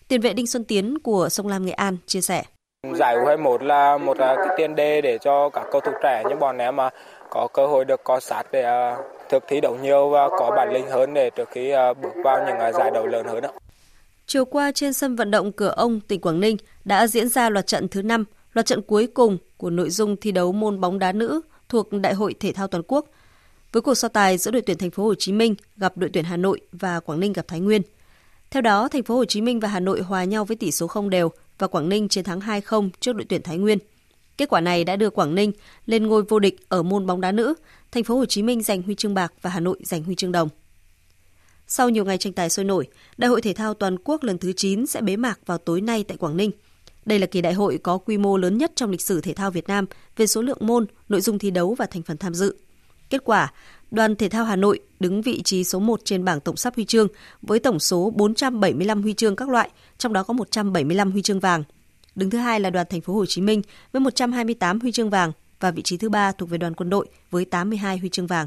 Tiền 0.09 0.21
vệ 0.21 0.33
Đinh 0.33 0.47
Xuân 0.47 0.65
Tiến 0.65 0.99
của 0.99 1.29
Sông 1.29 1.49
Lam 1.49 1.67
Nghệ 1.67 1.73
An 1.73 1.97
chia 2.07 2.21
sẻ. 2.21 2.43
Giải 2.95 3.17
U21 3.17 3.59
là 3.59 3.99
một 3.99 4.19
à, 4.19 4.37
cái 4.37 4.55
tiền 4.57 4.75
đề 4.75 5.01
để 5.01 5.19
cho 5.19 5.49
các 5.49 5.67
cầu 5.73 5.81
thủ 5.81 5.93
trẻ 6.03 6.23
như 6.29 6.37
bọn 6.37 6.59
em 6.59 6.77
mà 6.77 6.91
có 7.31 7.49
cơ 7.55 7.67
hội 7.67 7.85
được 7.85 8.01
có 8.05 8.21
sát 8.21 8.43
để 8.53 8.63
à, 8.63 8.97
thực 9.29 9.45
thi 9.49 9.61
đấu 9.61 9.77
nhiều 9.83 10.11
và 10.11 10.29
có 10.39 10.51
bản 10.57 10.73
lĩnh 10.73 10.87
hơn 10.87 11.15
để 11.15 11.31
trước 11.31 11.49
khi 11.51 11.71
à, 11.71 11.95
bước 11.95 12.13
vào 12.25 12.47
những 12.47 12.73
giải 12.73 12.91
đấu 12.95 13.07
lớn 13.07 13.27
hơn. 13.27 13.45
Chiều 14.27 14.45
qua 14.45 14.73
trên 14.73 14.93
sân 14.93 15.17
vận 15.17 15.31
động 15.31 15.53
Cửa 15.53 15.75
Ông, 15.77 16.01
tỉnh 16.01 16.21
Quảng 16.21 16.41
Ninh 16.41 16.57
đã 16.85 17.07
diễn 17.07 17.29
ra 17.29 17.51
loạt 17.51 17.67
trận 17.67 17.89
thứ 17.89 18.03
5, 18.03 18.25
loạt 18.53 18.67
trận 18.67 18.83
cuối 18.83 19.07
cùng 19.15 19.39
của 19.57 19.71
nội 19.71 19.91
dung 19.91 20.17
thi 20.17 20.33
đấu 20.33 20.53
môn 20.53 20.81
bóng 20.81 20.99
đá 20.99 21.13
nữ 21.13 21.41
thuộc 21.69 21.93
Đại 21.93 22.15
hội 22.15 22.35
thể 22.41 22.53
thao 22.53 22.69
toàn 22.69 22.83
quốc 22.89 23.07
với 23.75 23.83
cuộc 23.83 23.95
so 23.95 24.09
tài 24.09 24.39
giữa 24.39 24.51
đội 24.51 24.63
tuyển 24.63 24.79
Thành 24.79 24.91
phố 24.91 25.05
Hồ 25.05 25.15
Chí 25.15 25.33
Minh 25.33 25.55
gặp 25.77 25.97
đội 25.97 26.11
tuyển 26.13 26.25
Hà 26.25 26.37
Nội 26.37 26.61
và 26.73 27.01
Quảng 27.01 27.21
Ninh 27.21 27.33
gặp 27.33 27.49
Thái 27.49 27.61
Nguyên. 27.61 27.83
Theo 28.51 28.61
đó, 28.61 28.89
Thành 28.89 29.03
phố 29.03 29.17
Hồ 29.17 29.25
Chí 29.25 29.41
Minh 29.41 29.61
và 29.61 29.69
Hà 29.69 29.81
Nội 29.81 30.03
hòa 30.03 30.25
nhau 30.25 30.45
với 30.45 30.57
tỷ 30.57 30.71
số 30.71 30.87
không 30.87 31.11
đều 31.11 31.31
và 31.59 31.67
Quảng 31.67 31.89
Ninh 31.89 32.09
chiến 32.09 32.25
thắng 32.25 32.41
2-0 32.41 32.91
trước 33.01 33.17
đội 33.17 33.25
tuyển 33.29 33.43
Thái 33.43 33.59
Nguyên. 33.59 33.79
Kết 34.37 34.49
quả 34.49 34.61
này 34.61 34.85
đã 34.85 34.97
đưa 34.97 35.11
Quảng 35.11 35.35
Ninh 35.35 35.53
lên 35.87 36.07
ngôi 36.07 36.23
vô 36.23 36.39
địch 36.39 36.57
ở 36.69 36.83
môn 36.83 37.07
bóng 37.07 37.21
đá 37.21 37.33
nữ, 37.33 37.55
Thành 37.93 38.05
phố 38.05 38.17
Hồ 38.17 38.27
Chí 38.27 38.43
Minh 38.43 38.63
giành 38.63 38.83
huy 38.83 38.95
chương 38.95 39.15
bạc 39.15 39.33
và 39.43 39.51
Hà 39.51 39.61
Nội 39.61 39.79
giành 39.83 40.05
huy 40.05 40.15
chương 40.15 40.33
đồng. 40.33 40.49
Sau 41.67 41.91
nhiều 41.91 42.05
ngày 42.05 42.19
tranh 42.19 42.33
tài 42.33 42.51
sôi 42.51 42.65
nổi, 42.65 42.87
Đại 43.17 43.29
hội 43.29 43.43
thể 43.43 43.53
thao 43.53 43.75
toàn 43.75 43.97
quốc 44.05 44.25
lần 44.25 44.39
thứ 44.39 44.53
9 44.53 44.87
sẽ 44.87 45.01
bế 45.01 45.17
mạc 45.17 45.41
vào 45.47 45.59
tối 45.59 45.81
nay 45.81 46.05
tại 46.09 46.17
Quảng 46.17 46.37
Ninh. 46.37 46.51
Đây 47.07 47.19
là 47.19 47.27
kỳ 47.27 47.41
đại 47.41 47.53
hội 47.53 47.79
có 47.83 47.99
quy 47.99 48.19
mô 48.19 48.37
lớn 48.37 48.59
nhất 48.59 48.73
trong 48.77 48.91
lịch 48.91 49.03
sử 49.03 49.21
thể 49.21 49.33
thao 49.33 49.51
Việt 49.51 49.69
Nam 49.69 49.87
về 50.17 50.27
số 50.27 50.43
lượng 50.43 50.59
môn, 50.61 50.87
nội 51.09 51.21
dung 51.21 51.39
thi 51.39 51.51
đấu 51.51 51.75
và 51.75 51.87
thành 51.87 52.03
phần 52.03 52.17
tham 52.17 52.35
dự. 52.35 52.57
Kết 53.11 53.25
quả, 53.25 53.53
đoàn 53.91 54.17
thể 54.17 54.29
thao 54.29 54.45
Hà 54.45 54.57
Nội 54.57 54.81
đứng 55.01 55.23
vị 55.23 55.43
trí 55.43 55.65
số 55.65 55.79
1 55.79 56.01
trên 56.05 56.25
bảng 56.25 56.41
tổng 56.41 56.57
sắp 56.57 56.75
huy 56.75 56.85
chương 56.85 57.09
với 57.43 57.59
tổng 57.59 57.79
số 57.79 58.13
475 58.17 59.03
huy 59.03 59.15
chương 59.15 59.37
các 59.37 59.49
loại, 59.49 59.71
trong 59.99 60.13
đó 60.13 60.23
có 60.23 60.35
175 60.35 61.13
huy 61.13 61.23
chương 61.23 61.41
vàng. 61.41 61.65
Đứng 62.15 62.31
thứ 62.31 62.39
hai 62.39 62.61
là 62.61 62.71
đoàn 62.71 62.87
thành 62.91 63.01
phố 63.01 63.15
Hồ 63.15 63.27
Chí 63.27 63.41
Minh 63.41 63.63
với 63.93 64.01
128 64.01 64.81
huy 64.81 64.93
chương 64.93 65.11
vàng 65.11 65.33
và 65.61 65.71
vị 65.71 65.83
trí 65.83 65.97
thứ 65.97 66.09
ba 66.09 66.33
thuộc 66.33 66.51
về 66.51 66.59
đoàn 66.59 66.75
quân 66.75 66.91
đội 66.91 67.07
với 67.31 67.45
82 67.45 67.99
huy 67.99 68.09
chương 68.09 68.27
vàng. 68.27 68.47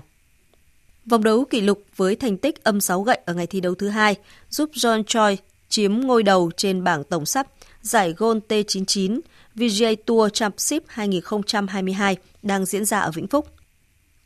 Vòng 1.05 1.23
đấu 1.23 1.45
kỷ 1.45 1.61
lục 1.61 1.83
với 1.95 2.15
thành 2.15 2.37
tích 2.37 2.63
âm 2.63 2.81
6 2.81 3.01
gậy 3.01 3.19
ở 3.25 3.33
ngày 3.33 3.47
thi 3.47 3.61
đấu 3.61 3.75
thứ 3.75 3.89
hai 3.89 4.15
giúp 4.49 4.69
John 4.73 5.03
Choi 5.03 5.37
chiếm 5.69 5.99
ngôi 5.99 6.23
đầu 6.23 6.51
trên 6.57 6.83
bảng 6.83 7.03
tổng 7.03 7.25
sắp 7.25 7.47
giải 7.81 8.13
Gold 8.17 8.39
T99 8.49 9.19
VGA 9.55 9.89
Tour 10.05 10.33
Championship 10.33 10.83
2022 10.87 12.17
đang 12.43 12.65
diễn 12.65 12.85
ra 12.85 12.99
ở 12.99 13.11
Vĩnh 13.11 13.27
Phúc. 13.27 13.56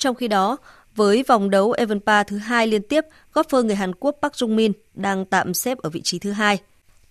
Trong 0.02 0.16
khi 0.16 0.28
đó, 0.28 0.58
với 0.95 1.24
vòng 1.28 1.49
đấu 1.49 1.72
Evenpa 1.72 2.24
thứ 2.24 2.38
hai 2.38 2.68
liên 2.68 2.82
tiếp, 2.82 3.06
góp 3.34 3.49
phơ 3.49 3.64
người 3.64 3.76
Hàn 3.76 3.95
Quốc 3.95 4.16
Park 4.22 4.34
Jung 4.34 4.56
Min 4.56 4.72
đang 4.93 5.26
tạm 5.26 5.54
xếp 5.54 5.78
ở 5.78 5.89
vị 5.89 6.02
trí 6.02 6.20
thứ 6.20 6.32
hai. 6.32 6.60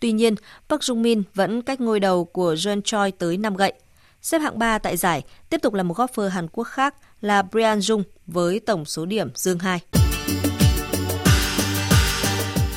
Tuy 0.01 0.13
nhiên, 0.13 0.35
Park 0.69 0.81
Jung 0.81 0.97
Min 0.97 1.23
vẫn 1.35 1.63
cách 1.63 1.81
ngôi 1.81 2.01
đầu 2.01 2.25
của 2.25 2.55
Jeon 2.55 2.81
Choi 2.85 3.11
tới 3.11 3.37
5 3.37 3.57
gậy. 3.57 3.73
Xếp 4.23 4.39
hạng 4.39 4.59
3 4.59 4.79
tại 4.79 4.97
giải 4.97 5.23
tiếp 5.51 5.59
tục 5.63 5.75
là 5.75 5.83
một 5.83 5.97
góp 5.97 6.11
phơ 6.15 6.29
Hàn 6.29 6.49
Quốc 6.49 6.65
khác 6.65 6.95
là 7.21 7.43
Brian 7.43 7.79
Jung 7.79 8.03
với 8.27 8.61
tổng 8.61 8.85
số 8.85 9.07
điểm 9.07 9.29
dương 9.35 9.59
2. 9.59 9.81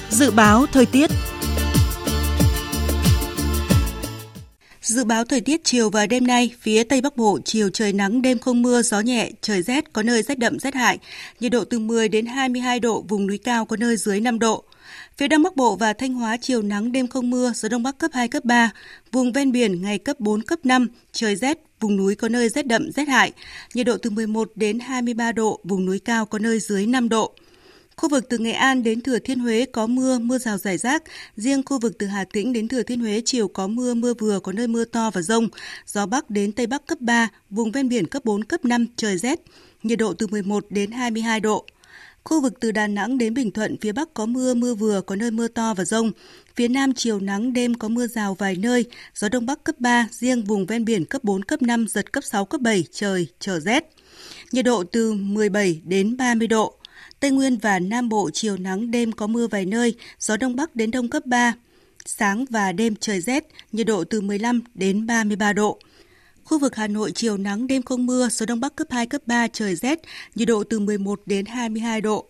Dự 0.10 0.32
báo 0.32 0.66
thời 0.72 0.86
tiết 0.86 1.10
Dự 4.84 5.04
báo 5.04 5.26
thời 5.26 5.42
tiết 5.42 5.64
chiều 5.64 5.90
và 5.90 6.08
đêm 6.08 6.28
nay, 6.28 6.54
phía 6.62 6.84
Tây 6.84 7.02
Bắc 7.02 7.18
Bộ 7.18 7.40
chiều 7.46 7.70
trời 7.70 7.94
nắng, 7.94 8.22
đêm 8.22 8.40
không 8.40 8.62
mưa, 8.62 8.82
gió 8.82 9.00
nhẹ, 9.00 9.32
trời 9.42 9.62
rét, 9.62 9.94
có 9.94 10.04
nơi 10.04 10.24
rét 10.24 10.40
đậm 10.40 10.60
rét 10.60 10.76
hại, 10.76 10.98
nhiệt 11.40 11.52
độ 11.52 11.64
từ 11.66 11.80
10 11.80 12.10
đến 12.10 12.26
22 12.26 12.80
độ, 12.80 13.06
vùng 13.08 13.28
núi 13.28 13.38
cao 13.38 13.66
có 13.66 13.78
nơi 13.78 13.98
dưới 13.98 14.20
5 14.20 14.40
độ. 14.40 14.64
Phía 15.18 15.28
Đông 15.28 15.44
Bắc 15.44 15.56
Bộ 15.56 15.76
và 15.76 15.94
Thanh 15.94 16.14
Hóa 16.14 16.38
chiều 16.42 16.62
nắng, 16.62 16.92
đêm 16.92 17.08
không 17.08 17.30
mưa, 17.30 17.52
gió 17.56 17.70
Đông 17.70 17.84
Bắc 17.84 17.98
cấp 17.98 18.12
2, 18.14 18.28
cấp 18.28 18.46
3, 18.46 18.72
vùng 19.12 19.34
ven 19.34 19.52
biển 19.52 19.82
ngày 19.82 19.98
cấp 19.98 20.20
4, 20.20 20.42
cấp 20.42 20.60
5, 20.64 20.88
trời 21.12 21.36
rét, 21.36 21.58
vùng 21.80 21.98
núi 21.98 22.16
có 22.16 22.30
nơi 22.30 22.50
rét 22.50 22.68
đậm 22.68 22.92
rét 22.92 23.08
hại, 23.08 23.32
nhiệt 23.74 23.86
độ 23.86 23.98
từ 23.98 24.10
11 24.10 24.52
đến 24.56 24.80
23 24.80 25.32
độ, 25.32 25.60
vùng 25.64 25.86
núi 25.86 26.00
cao 26.00 26.26
có 26.26 26.40
nơi 26.40 26.60
dưới 26.60 26.86
5 26.86 27.10
độ. 27.10 27.34
Khu 27.98 28.10
vực 28.10 28.30
từ 28.30 28.38
Nghệ 28.38 28.52
An 28.52 28.84
đến 28.84 29.02
Thừa 29.02 29.20
Thiên 29.20 29.40
Huế 29.40 29.66
có 29.66 29.88
mưa, 29.88 30.20
mưa 30.20 30.38
rào 30.38 30.58
rải 30.58 30.78
rác. 30.78 31.04
Riêng 31.36 31.64
khu 31.66 31.80
vực 31.80 31.94
từ 32.00 32.08
Hà 32.08 32.24
Tĩnh 32.24 32.54
đến 32.54 32.68
Thừa 32.68 32.84
Thiên 32.84 33.00
Huế 33.00 33.22
chiều 33.26 33.48
có 33.48 33.68
mưa, 33.68 33.94
mưa 33.94 34.14
vừa, 34.14 34.40
có 34.40 34.52
nơi 34.52 34.68
mưa 34.68 34.86
to 34.86 35.12
và 35.14 35.22
rông. 35.22 35.50
Gió 35.86 36.06
Bắc 36.06 36.30
đến 36.30 36.52
Tây 36.52 36.68
Bắc 36.68 36.88
cấp 36.88 36.98
3, 37.02 37.30
vùng 37.50 37.72
ven 37.72 37.90
biển 37.90 38.08
cấp 38.08 38.26
4, 38.26 38.44
cấp 38.44 38.66
5, 38.66 38.86
trời 38.96 39.18
rét. 39.18 39.40
Nhiệt 39.84 40.00
độ 40.00 40.14
từ 40.14 40.28
11 40.28 40.66
đến 40.70 40.92
22 40.92 41.40
độ. 41.40 41.66
Khu 42.24 42.42
vực 42.42 42.54
từ 42.60 42.72
Đà 42.72 42.88
Nẵng 42.88 43.18
đến 43.18 43.34
Bình 43.34 43.52
Thuận, 43.52 43.78
phía 43.82 43.92
Bắc 43.92 44.14
có 44.14 44.26
mưa, 44.26 44.54
mưa 44.54 44.76
vừa, 44.76 45.02
có 45.02 45.16
nơi 45.16 45.32
mưa 45.32 45.48
to 45.48 45.74
và 45.74 45.86
rông. 45.86 46.12
Phía 46.56 46.68
Nam 46.68 46.94
chiều 46.94 47.20
nắng, 47.20 47.54
đêm 47.54 47.74
có 47.74 47.88
mưa 47.88 48.08
rào 48.08 48.36
vài 48.36 48.56
nơi, 48.56 48.86
gió 49.16 49.30
Đông 49.30 49.46
Bắc 49.46 49.64
cấp 49.64 49.76
3, 49.80 50.08
riêng 50.12 50.44
vùng 50.44 50.66
ven 50.66 50.86
biển 50.86 51.06
cấp 51.06 51.24
4, 51.24 51.44
cấp 51.44 51.62
5, 51.62 51.88
giật 51.88 52.12
cấp 52.12 52.24
6, 52.24 52.46
cấp 52.46 52.62
7, 52.62 52.84
trời, 52.92 53.28
trở 53.40 53.60
rét. 53.60 53.84
Nhiệt 54.52 54.66
độ 54.66 54.84
từ 54.84 55.14
17 55.14 55.82
đến 55.86 56.18
30 56.18 56.48
độ. 56.48 56.78
Tây 57.24 57.32
Nguyên 57.32 57.58
và 57.58 57.80
Nam 57.80 58.10
Bộ 58.10 58.30
chiều 58.34 58.58
nắng 58.58 58.92
đêm 58.92 59.12
có 59.12 59.28
mưa 59.28 59.48
vài 59.48 59.66
nơi, 59.66 59.96
gió 60.20 60.38
Đông 60.38 60.56
Bắc 60.56 60.76
đến 60.76 60.92
Đông 60.92 61.10
cấp 61.10 61.26
3. 61.26 61.54
Sáng 62.06 62.46
và 62.50 62.72
đêm 62.72 62.96
trời 62.96 63.22
rét, 63.22 63.44
nhiệt 63.72 63.88
độ 63.88 64.04
từ 64.04 64.22
15 64.22 64.62
đến 64.74 65.08
33 65.08 65.54
độ. 65.54 65.80
Khu 66.44 66.60
vực 66.60 66.76
Hà 66.76 66.88
Nội 66.88 67.12
chiều 67.16 67.38
nắng 67.38 67.68
đêm 67.68 67.82
không 67.82 68.06
mưa, 68.06 68.30
gió 68.32 68.46
Đông 68.46 68.60
Bắc 68.60 68.76
cấp 68.76 68.88
2, 68.92 69.06
cấp 69.06 69.22
3 69.26 69.48
trời 69.48 69.76
rét, 69.76 70.00
nhiệt 70.36 70.48
độ 70.48 70.64
từ 70.64 70.80
11 70.80 71.22
đến 71.26 71.46
22 71.46 72.02
độ. 72.02 72.26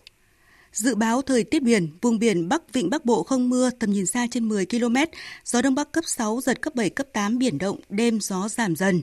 Dự 0.72 0.94
báo 0.94 1.22
thời 1.22 1.44
tiết 1.44 1.62
biển, 1.62 1.88
vùng 2.00 2.18
biển 2.18 2.48
Bắc 2.48 2.72
Vịnh 2.72 2.90
Bắc 2.90 3.04
Bộ 3.04 3.22
không 3.22 3.50
mưa, 3.50 3.70
tầm 3.70 3.90
nhìn 3.90 4.06
xa 4.06 4.26
trên 4.30 4.48
10 4.48 4.66
km, 4.66 4.96
gió 5.44 5.62
Đông 5.62 5.74
Bắc 5.74 5.92
cấp 5.92 6.04
6, 6.06 6.40
giật 6.40 6.62
cấp 6.62 6.74
7, 6.74 6.90
cấp 6.90 7.06
8, 7.12 7.38
biển 7.38 7.58
động, 7.58 7.80
đêm 7.88 8.20
gió 8.20 8.48
giảm 8.48 8.76
dần. 8.76 9.02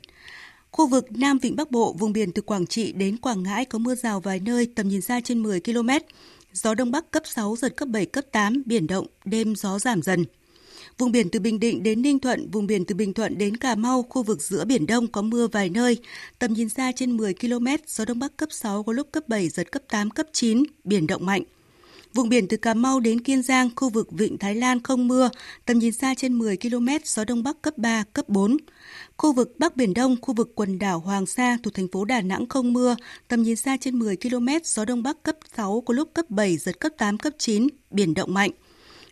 Khu 0.72 0.88
vực 0.88 1.06
Nam 1.12 1.40
Vịnh 1.40 1.56
Bắc 1.56 1.72
Bộ, 1.72 1.96
vùng 2.00 2.14
biển 2.14 2.32
từ 2.32 2.42
Quảng 2.42 2.68
Trị 2.68 2.92
đến 2.92 3.18
Quảng 3.18 3.44
Ngãi 3.44 3.66
có 3.66 3.80
mưa 3.80 3.96
rào 3.96 4.20
vài 4.20 4.40
nơi, 4.40 4.68
tầm 4.76 4.88
nhìn 4.88 5.02
xa 5.02 5.22
trên 5.24 5.44
10 5.44 5.60
km. 5.60 5.90
Gió 6.54 6.74
Đông 6.74 6.92
Bắc 6.92 7.12
cấp 7.12 7.24
6, 7.26 7.56
giật 7.56 7.76
cấp 7.76 7.88
7, 7.88 8.06
cấp 8.06 8.26
8, 8.32 8.64
biển 8.66 8.88
động, 8.88 9.08
đêm 9.26 9.56
gió 9.56 9.80
giảm 9.80 10.02
dần. 10.02 10.26
Vùng 10.98 11.12
biển 11.12 11.30
từ 11.30 11.40
Bình 11.40 11.60
Định 11.60 11.84
đến 11.84 12.02
Ninh 12.02 12.20
Thuận, 12.20 12.52
vùng 12.52 12.68
biển 12.68 12.86
từ 12.86 12.96
Bình 12.96 13.14
Thuận 13.14 13.38
đến 13.38 13.58
Cà 13.58 13.76
Mau, 13.76 14.04
khu 14.04 14.24
vực 14.24 14.42
giữa 14.42 14.66
Biển 14.66 14.88
Đông 14.88 15.08
có 15.08 15.22
mưa 15.22 15.48
vài 15.48 15.70
nơi. 15.70 15.98
Tầm 16.40 16.54
nhìn 16.54 16.70
xa 16.70 16.92
trên 16.96 17.18
10 17.18 17.34
km, 17.34 17.68
gió 17.88 18.06
Đông 18.06 18.20
Bắc 18.20 18.38
cấp 18.38 18.50
6, 18.52 18.84
có 18.84 18.94
lúc 18.94 19.12
cấp 19.12 19.28
7, 19.28 19.50
giật 19.50 19.72
cấp 19.72 19.82
8, 19.90 20.10
cấp 20.10 20.26
9, 20.32 20.64
biển 20.84 21.08
động 21.08 21.26
mạnh. 21.26 21.44
Vùng 22.14 22.30
biển 22.30 22.48
từ 22.48 22.58
Cà 22.58 22.74
Mau 22.74 23.00
đến 23.00 23.22
Kiên 23.22 23.42
Giang, 23.42 23.70
khu 23.76 23.90
vực 23.90 24.12
Vịnh 24.12 24.38
Thái 24.38 24.56
Lan 24.56 24.84
không 24.84 25.08
mưa, 25.08 25.30
tầm 25.66 25.80
nhìn 25.80 25.92
xa 25.92 26.16
trên 26.16 26.34
10 26.34 26.58
km, 26.58 26.88
gió 27.04 27.26
Đông 27.26 27.44
Bắc 27.44 27.62
cấp 27.62 27.78
3, 27.78 28.04
cấp 28.14 28.30
4. 28.30 28.58
Khu 29.18 29.34
vực 29.34 29.54
Bắc 29.58 29.76
Biển 29.76 29.94
Đông, 29.94 30.16
khu 30.22 30.34
vực 30.34 30.52
quần 30.56 30.80
đảo 30.80 31.00
Hoàng 31.00 31.26
Sa 31.26 31.58
thuộc 31.64 31.74
thành 31.74 31.88
phố 31.88 32.06
Đà 32.06 32.22
Nẵng 32.22 32.50
không 32.50 32.74
mưa, 32.74 32.96
tầm 33.28 33.44
nhìn 33.44 33.56
xa 33.56 33.78
trên 33.78 34.00
10 34.00 34.18
km, 34.18 34.48
gió 34.64 34.86
Đông 34.86 35.04
Bắc 35.04 35.24
cấp 35.24 35.36
6, 35.58 35.82
có 35.82 35.94
lúc 35.94 36.14
cấp 36.14 36.26
7, 36.30 36.58
giật 36.58 36.80
cấp 36.80 36.92
8, 36.98 37.18
cấp 37.18 37.34
9, 37.38 37.68
biển 37.92 38.14
động 38.14 38.34
mạnh. 38.34 38.52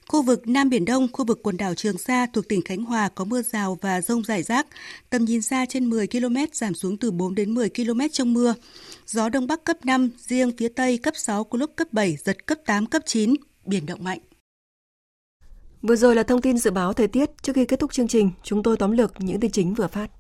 Khu 0.10 0.22
vực 0.22 0.48
Nam 0.48 0.70
Biển 0.70 0.86
Đông, 0.86 1.08
khu 1.14 1.26
vực 1.26 1.40
quần 1.44 1.58
đảo 1.58 1.74
Trường 1.76 1.98
Sa 1.98 2.26
thuộc 2.34 2.48
tỉnh 2.48 2.62
Khánh 2.62 2.84
Hòa 2.84 3.10
có 3.10 3.26
mưa 3.26 3.42
rào 3.42 3.78
và 3.82 4.02
rông 4.02 4.24
rải 4.24 4.44
rác. 4.44 4.68
Tầm 5.10 5.26
nhìn 5.26 5.42
xa 5.42 5.66
trên 5.66 5.90
10 5.90 6.08
km 6.08 6.36
giảm 6.54 6.74
xuống 6.74 6.98
từ 6.98 7.12
4 7.12 7.36
đến 7.36 7.54
10 7.54 7.70
km 7.70 8.00
trong 8.12 8.34
mưa. 8.34 8.54
Gió 9.06 9.30
Đông 9.30 9.48
Bắc 9.48 9.64
cấp 9.64 9.78
5, 9.86 10.10
riêng 10.18 10.52
phía 10.58 10.70
Tây 10.70 10.98
cấp 10.98 11.14
6, 11.18 11.44
có 11.44 11.58
lúc 11.58 11.72
cấp 11.76 11.88
7, 11.92 12.18
giật 12.24 12.46
cấp 12.46 12.58
8, 12.66 12.86
cấp 12.86 13.02
9, 13.06 13.34
biển 13.66 13.86
động 13.86 14.04
mạnh. 14.04 14.20
Vừa 15.82 15.96
rồi 15.96 16.16
là 16.16 16.24
thông 16.24 16.42
tin 16.42 16.58
dự 16.58 16.72
báo 16.72 16.94
thời 16.94 17.08
tiết. 17.08 17.30
Trước 17.42 17.54
khi 17.56 17.66
kết 17.66 17.80
thúc 17.80 17.94
chương 17.94 18.08
trình, 18.08 18.32
chúng 18.44 18.64
tôi 18.64 18.78
tóm 18.78 18.92
lược 18.92 19.14
những 19.20 19.40
tin 19.40 19.52
chính 19.52 19.74
vừa 19.74 19.88
phát. 19.88 20.19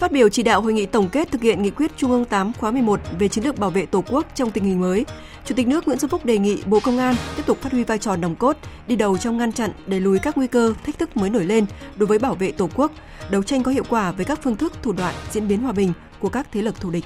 Phát 0.00 0.12
biểu 0.12 0.28
chỉ 0.28 0.42
đạo 0.42 0.60
hội 0.60 0.72
nghị 0.72 0.86
tổng 0.86 1.08
kết 1.08 1.30
thực 1.30 1.42
hiện 1.42 1.62
nghị 1.62 1.70
quyết 1.70 1.90
Trung 1.96 2.10
ương 2.10 2.24
8 2.24 2.52
khóa 2.52 2.70
11 2.70 3.00
về 3.18 3.28
chiến 3.28 3.44
lược 3.44 3.58
bảo 3.58 3.70
vệ 3.70 3.86
Tổ 3.86 4.04
quốc 4.08 4.26
trong 4.34 4.50
tình 4.50 4.64
hình 4.64 4.80
mới, 4.80 5.06
Chủ 5.44 5.54
tịch 5.54 5.68
nước 5.68 5.86
Nguyễn 5.86 5.98
Xuân 5.98 6.10
Phúc 6.10 6.24
đề 6.24 6.38
nghị 6.38 6.62
Bộ 6.66 6.80
Công 6.80 6.98
an 6.98 7.14
tiếp 7.36 7.42
tục 7.46 7.58
phát 7.60 7.72
huy 7.72 7.84
vai 7.84 7.98
trò 7.98 8.16
nòng 8.16 8.36
cốt, 8.36 8.56
đi 8.86 8.96
đầu 8.96 9.18
trong 9.18 9.38
ngăn 9.38 9.52
chặn, 9.52 9.70
đẩy 9.86 10.00
lùi 10.00 10.18
các 10.18 10.36
nguy 10.36 10.46
cơ, 10.46 10.74
thách 10.86 10.98
thức 10.98 11.16
mới 11.16 11.30
nổi 11.30 11.44
lên 11.44 11.66
đối 11.96 12.06
với 12.06 12.18
bảo 12.18 12.34
vệ 12.34 12.52
Tổ 12.52 12.68
quốc, 12.74 12.92
đấu 13.30 13.42
tranh 13.42 13.62
có 13.62 13.70
hiệu 13.72 13.84
quả 13.88 14.12
với 14.12 14.24
các 14.24 14.40
phương 14.42 14.56
thức, 14.56 14.72
thủ 14.82 14.92
đoạn, 14.92 15.14
diễn 15.30 15.48
biến 15.48 15.62
hòa 15.62 15.72
bình 15.72 15.92
của 16.20 16.28
các 16.28 16.46
thế 16.52 16.62
lực 16.62 16.80
thù 16.80 16.90
địch. 16.90 17.04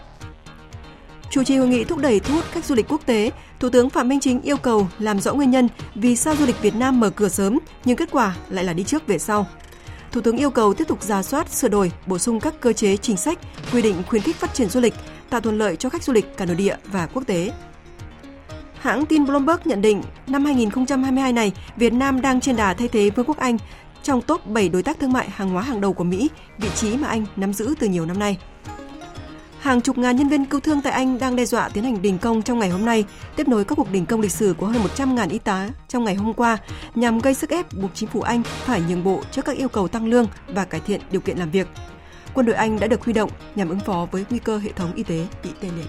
Chủ 1.31 1.45
trì 1.45 1.57
hội 1.57 1.69
nghị 1.69 1.85
thúc 1.85 1.99
đẩy 1.99 2.21
thu 2.21 2.35
hút 2.35 2.45
khách 2.45 2.65
du 2.65 2.75
lịch 2.75 2.89
quốc 2.89 3.01
tế, 3.07 3.31
Thủ 3.61 3.71
tướng 3.71 3.91
Phạm 3.91 4.09
Minh 4.09 4.21
Chính 4.21 4.41
yêu 4.41 4.57
cầu 4.57 4.89
làm 4.99 5.21
rõ 5.21 5.35
nguyên 5.35 5.51
nhân 5.51 5.69
vì 5.95 6.17
sao 6.17 6.37
du 6.37 6.47
lịch 6.47 6.63
Việt 6.63 6.75
Nam 6.75 7.01
mở 7.01 7.11
cửa 7.11 7.29
sớm 7.29 7.59
nhưng 7.85 7.97
kết 7.97 8.09
quả 8.13 8.37
lại 8.49 8.65
là 8.65 8.73
đi 8.73 8.85
trước 8.85 9.07
về 9.07 9.19
sau. 9.19 9.47
Thủ 10.15 10.21
tướng 10.21 10.37
yêu 10.37 10.51
cầu 10.51 10.75
tiếp 10.75 10.89
tục 10.89 11.03
ra 11.03 11.23
soát, 11.23 11.53
sửa 11.53 11.69
đổi, 11.69 11.93
bổ 12.07 12.19
sung 12.19 12.41
các 12.41 12.55
cơ 12.61 12.73
chế 12.73 12.97
chính 12.97 13.17
sách, 13.17 13.39
quy 13.73 13.83
định 13.83 14.03
khuyến 14.07 14.23
khích 14.23 14.37
phát 14.37 14.55
triển 14.55 14.69
du 14.69 14.81
lịch, 14.81 14.95
tạo 15.31 15.41
thuận 15.41 15.59
lợi 15.59 15.77
cho 15.77 15.89
khách 15.89 16.03
du 16.03 16.13
lịch 16.13 16.37
cả 16.37 16.45
nội 16.45 16.57
địa 16.57 16.77
và 16.85 17.07
quốc 17.07 17.23
tế. 17.27 17.53
Hãng 18.81 19.07
tin 19.07 19.25
Bloomberg 19.25 19.61
nhận 19.65 19.83
định 19.83 20.03
năm 20.27 20.45
2022 20.45 21.33
này, 21.33 21.53
Việt 21.77 21.93
Nam 21.93 22.21
đang 22.21 22.41
trên 22.41 22.57
đà 22.57 22.75
thay 22.75 22.89
thế 22.89 23.11
Vương 23.11 23.27
quốc 23.27 23.39
Anh 23.39 23.59
trong 24.03 24.23
top 24.23 24.47
7 24.47 24.69
đối 24.69 24.83
tác 24.83 25.01
thương 25.01 25.13
mại 25.13 25.31
hàng 25.31 25.49
hóa 25.49 25.63
hàng 25.63 25.81
đầu 25.81 25.93
của 25.93 26.05
Mỹ, 26.05 26.31
vị 26.59 26.69
trí 26.75 26.97
mà 26.97 27.09
Anh 27.09 27.27
nắm 27.37 27.53
giữ 27.53 27.75
từ 27.79 27.89
nhiều 27.89 28.07
năm 28.07 28.19
nay. 28.19 28.39
Hàng 29.65 29.81
chục 29.81 29.99
ngàn 29.99 30.17
nhân 30.17 30.29
viên 30.29 30.45
cứu 30.45 30.61
thương 30.61 30.81
tại 30.81 30.93
Anh 30.93 31.19
đang 31.19 31.37
đe 31.37 31.45
dọa 31.45 31.69
tiến 31.69 31.85
hành 31.85 32.03
đình 32.03 32.19
công 32.19 32.43
trong 32.43 32.59
ngày 32.59 32.69
hôm 32.69 32.85
nay, 32.85 33.05
tiếp 33.37 33.49
nối 33.49 33.65
các 33.65 33.75
cuộc 33.75 33.91
đình 33.93 34.07
công 34.07 34.21
lịch 34.21 34.31
sử 34.33 34.55
của 34.59 34.67
hơn 34.67 34.83
100.000 34.97 35.31
y 35.31 35.39
tá 35.39 35.69
trong 35.89 36.05
ngày 36.05 36.15
hôm 36.15 36.35
qua 36.35 36.59
nhằm 36.95 37.19
gây 37.19 37.35
sức 37.35 37.51
ép 37.51 37.67
buộc 37.73 37.91
chính 37.95 38.09
phủ 38.09 38.21
Anh 38.21 38.43
phải 38.43 38.83
nhường 38.89 39.05
bộ 39.05 39.23
trước 39.31 39.45
các 39.45 39.57
yêu 39.57 39.69
cầu 39.69 39.89
tăng 39.89 40.07
lương 40.07 40.27
và 40.49 40.65
cải 40.65 40.81
thiện 40.81 41.01
điều 41.11 41.21
kiện 41.21 41.39
làm 41.39 41.51
việc. 41.51 41.69
Quân 42.35 42.47
đội 42.47 42.55
Anh 42.55 42.81
đã 42.81 42.87
được 42.87 43.05
huy 43.05 43.13
động 43.13 43.31
nhằm 43.55 43.69
ứng 43.69 43.81
phó 43.81 44.07
với 44.11 44.25
nguy 44.31 44.39
cơ 44.39 44.59
hệ 44.59 44.73
thống 44.73 44.95
y 44.95 45.03
tế 45.03 45.27
bị 45.45 45.51
tê 45.61 45.69
liệt. 45.77 45.89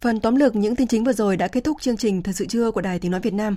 Phần 0.00 0.20
tóm 0.20 0.36
lược 0.36 0.56
những 0.56 0.76
tin 0.76 0.86
chính 0.86 1.04
vừa 1.04 1.12
rồi 1.12 1.36
đã 1.36 1.48
kết 1.48 1.64
thúc 1.64 1.76
chương 1.80 1.96
trình 1.96 2.22
Thời 2.22 2.34
sự 2.34 2.46
trưa 2.46 2.70
của 2.70 2.80
Đài 2.80 2.98
Tiếng 2.98 3.10
Nói 3.10 3.20
Việt 3.20 3.34
Nam. 3.34 3.56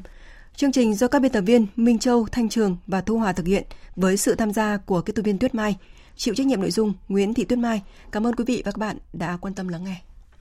Chương 0.55 0.71
trình 0.71 0.93
do 0.93 1.07
các 1.07 1.21
biên 1.21 1.31
tập 1.31 1.41
viên 1.41 1.67
Minh 1.75 1.99
Châu, 1.99 2.25
Thanh 2.31 2.49
Trường 2.49 2.77
và 2.87 3.01
Thu 3.01 3.17
Hòa 3.17 3.33
thực 3.33 3.47
hiện 3.47 3.63
với 3.95 4.17
sự 4.17 4.35
tham 4.35 4.53
gia 4.53 4.77
của 4.77 5.01
kỹ 5.01 5.13
thuật 5.13 5.25
viên 5.25 5.37
Tuyết 5.37 5.55
Mai, 5.55 5.75
chịu 6.15 6.35
trách 6.35 6.47
nhiệm 6.47 6.61
nội 6.61 6.71
dung 6.71 6.93
Nguyễn 7.07 7.33
Thị 7.33 7.45
Tuyết 7.45 7.59
Mai. 7.59 7.81
Cảm 8.11 8.27
ơn 8.27 8.35
quý 8.35 8.43
vị 8.47 8.61
và 8.65 8.71
các 8.71 8.77
bạn 8.77 8.97
đã 9.13 9.37
quan 9.41 9.53
tâm 9.53 9.67
lắng 9.67 9.83
nghe. 9.83 10.01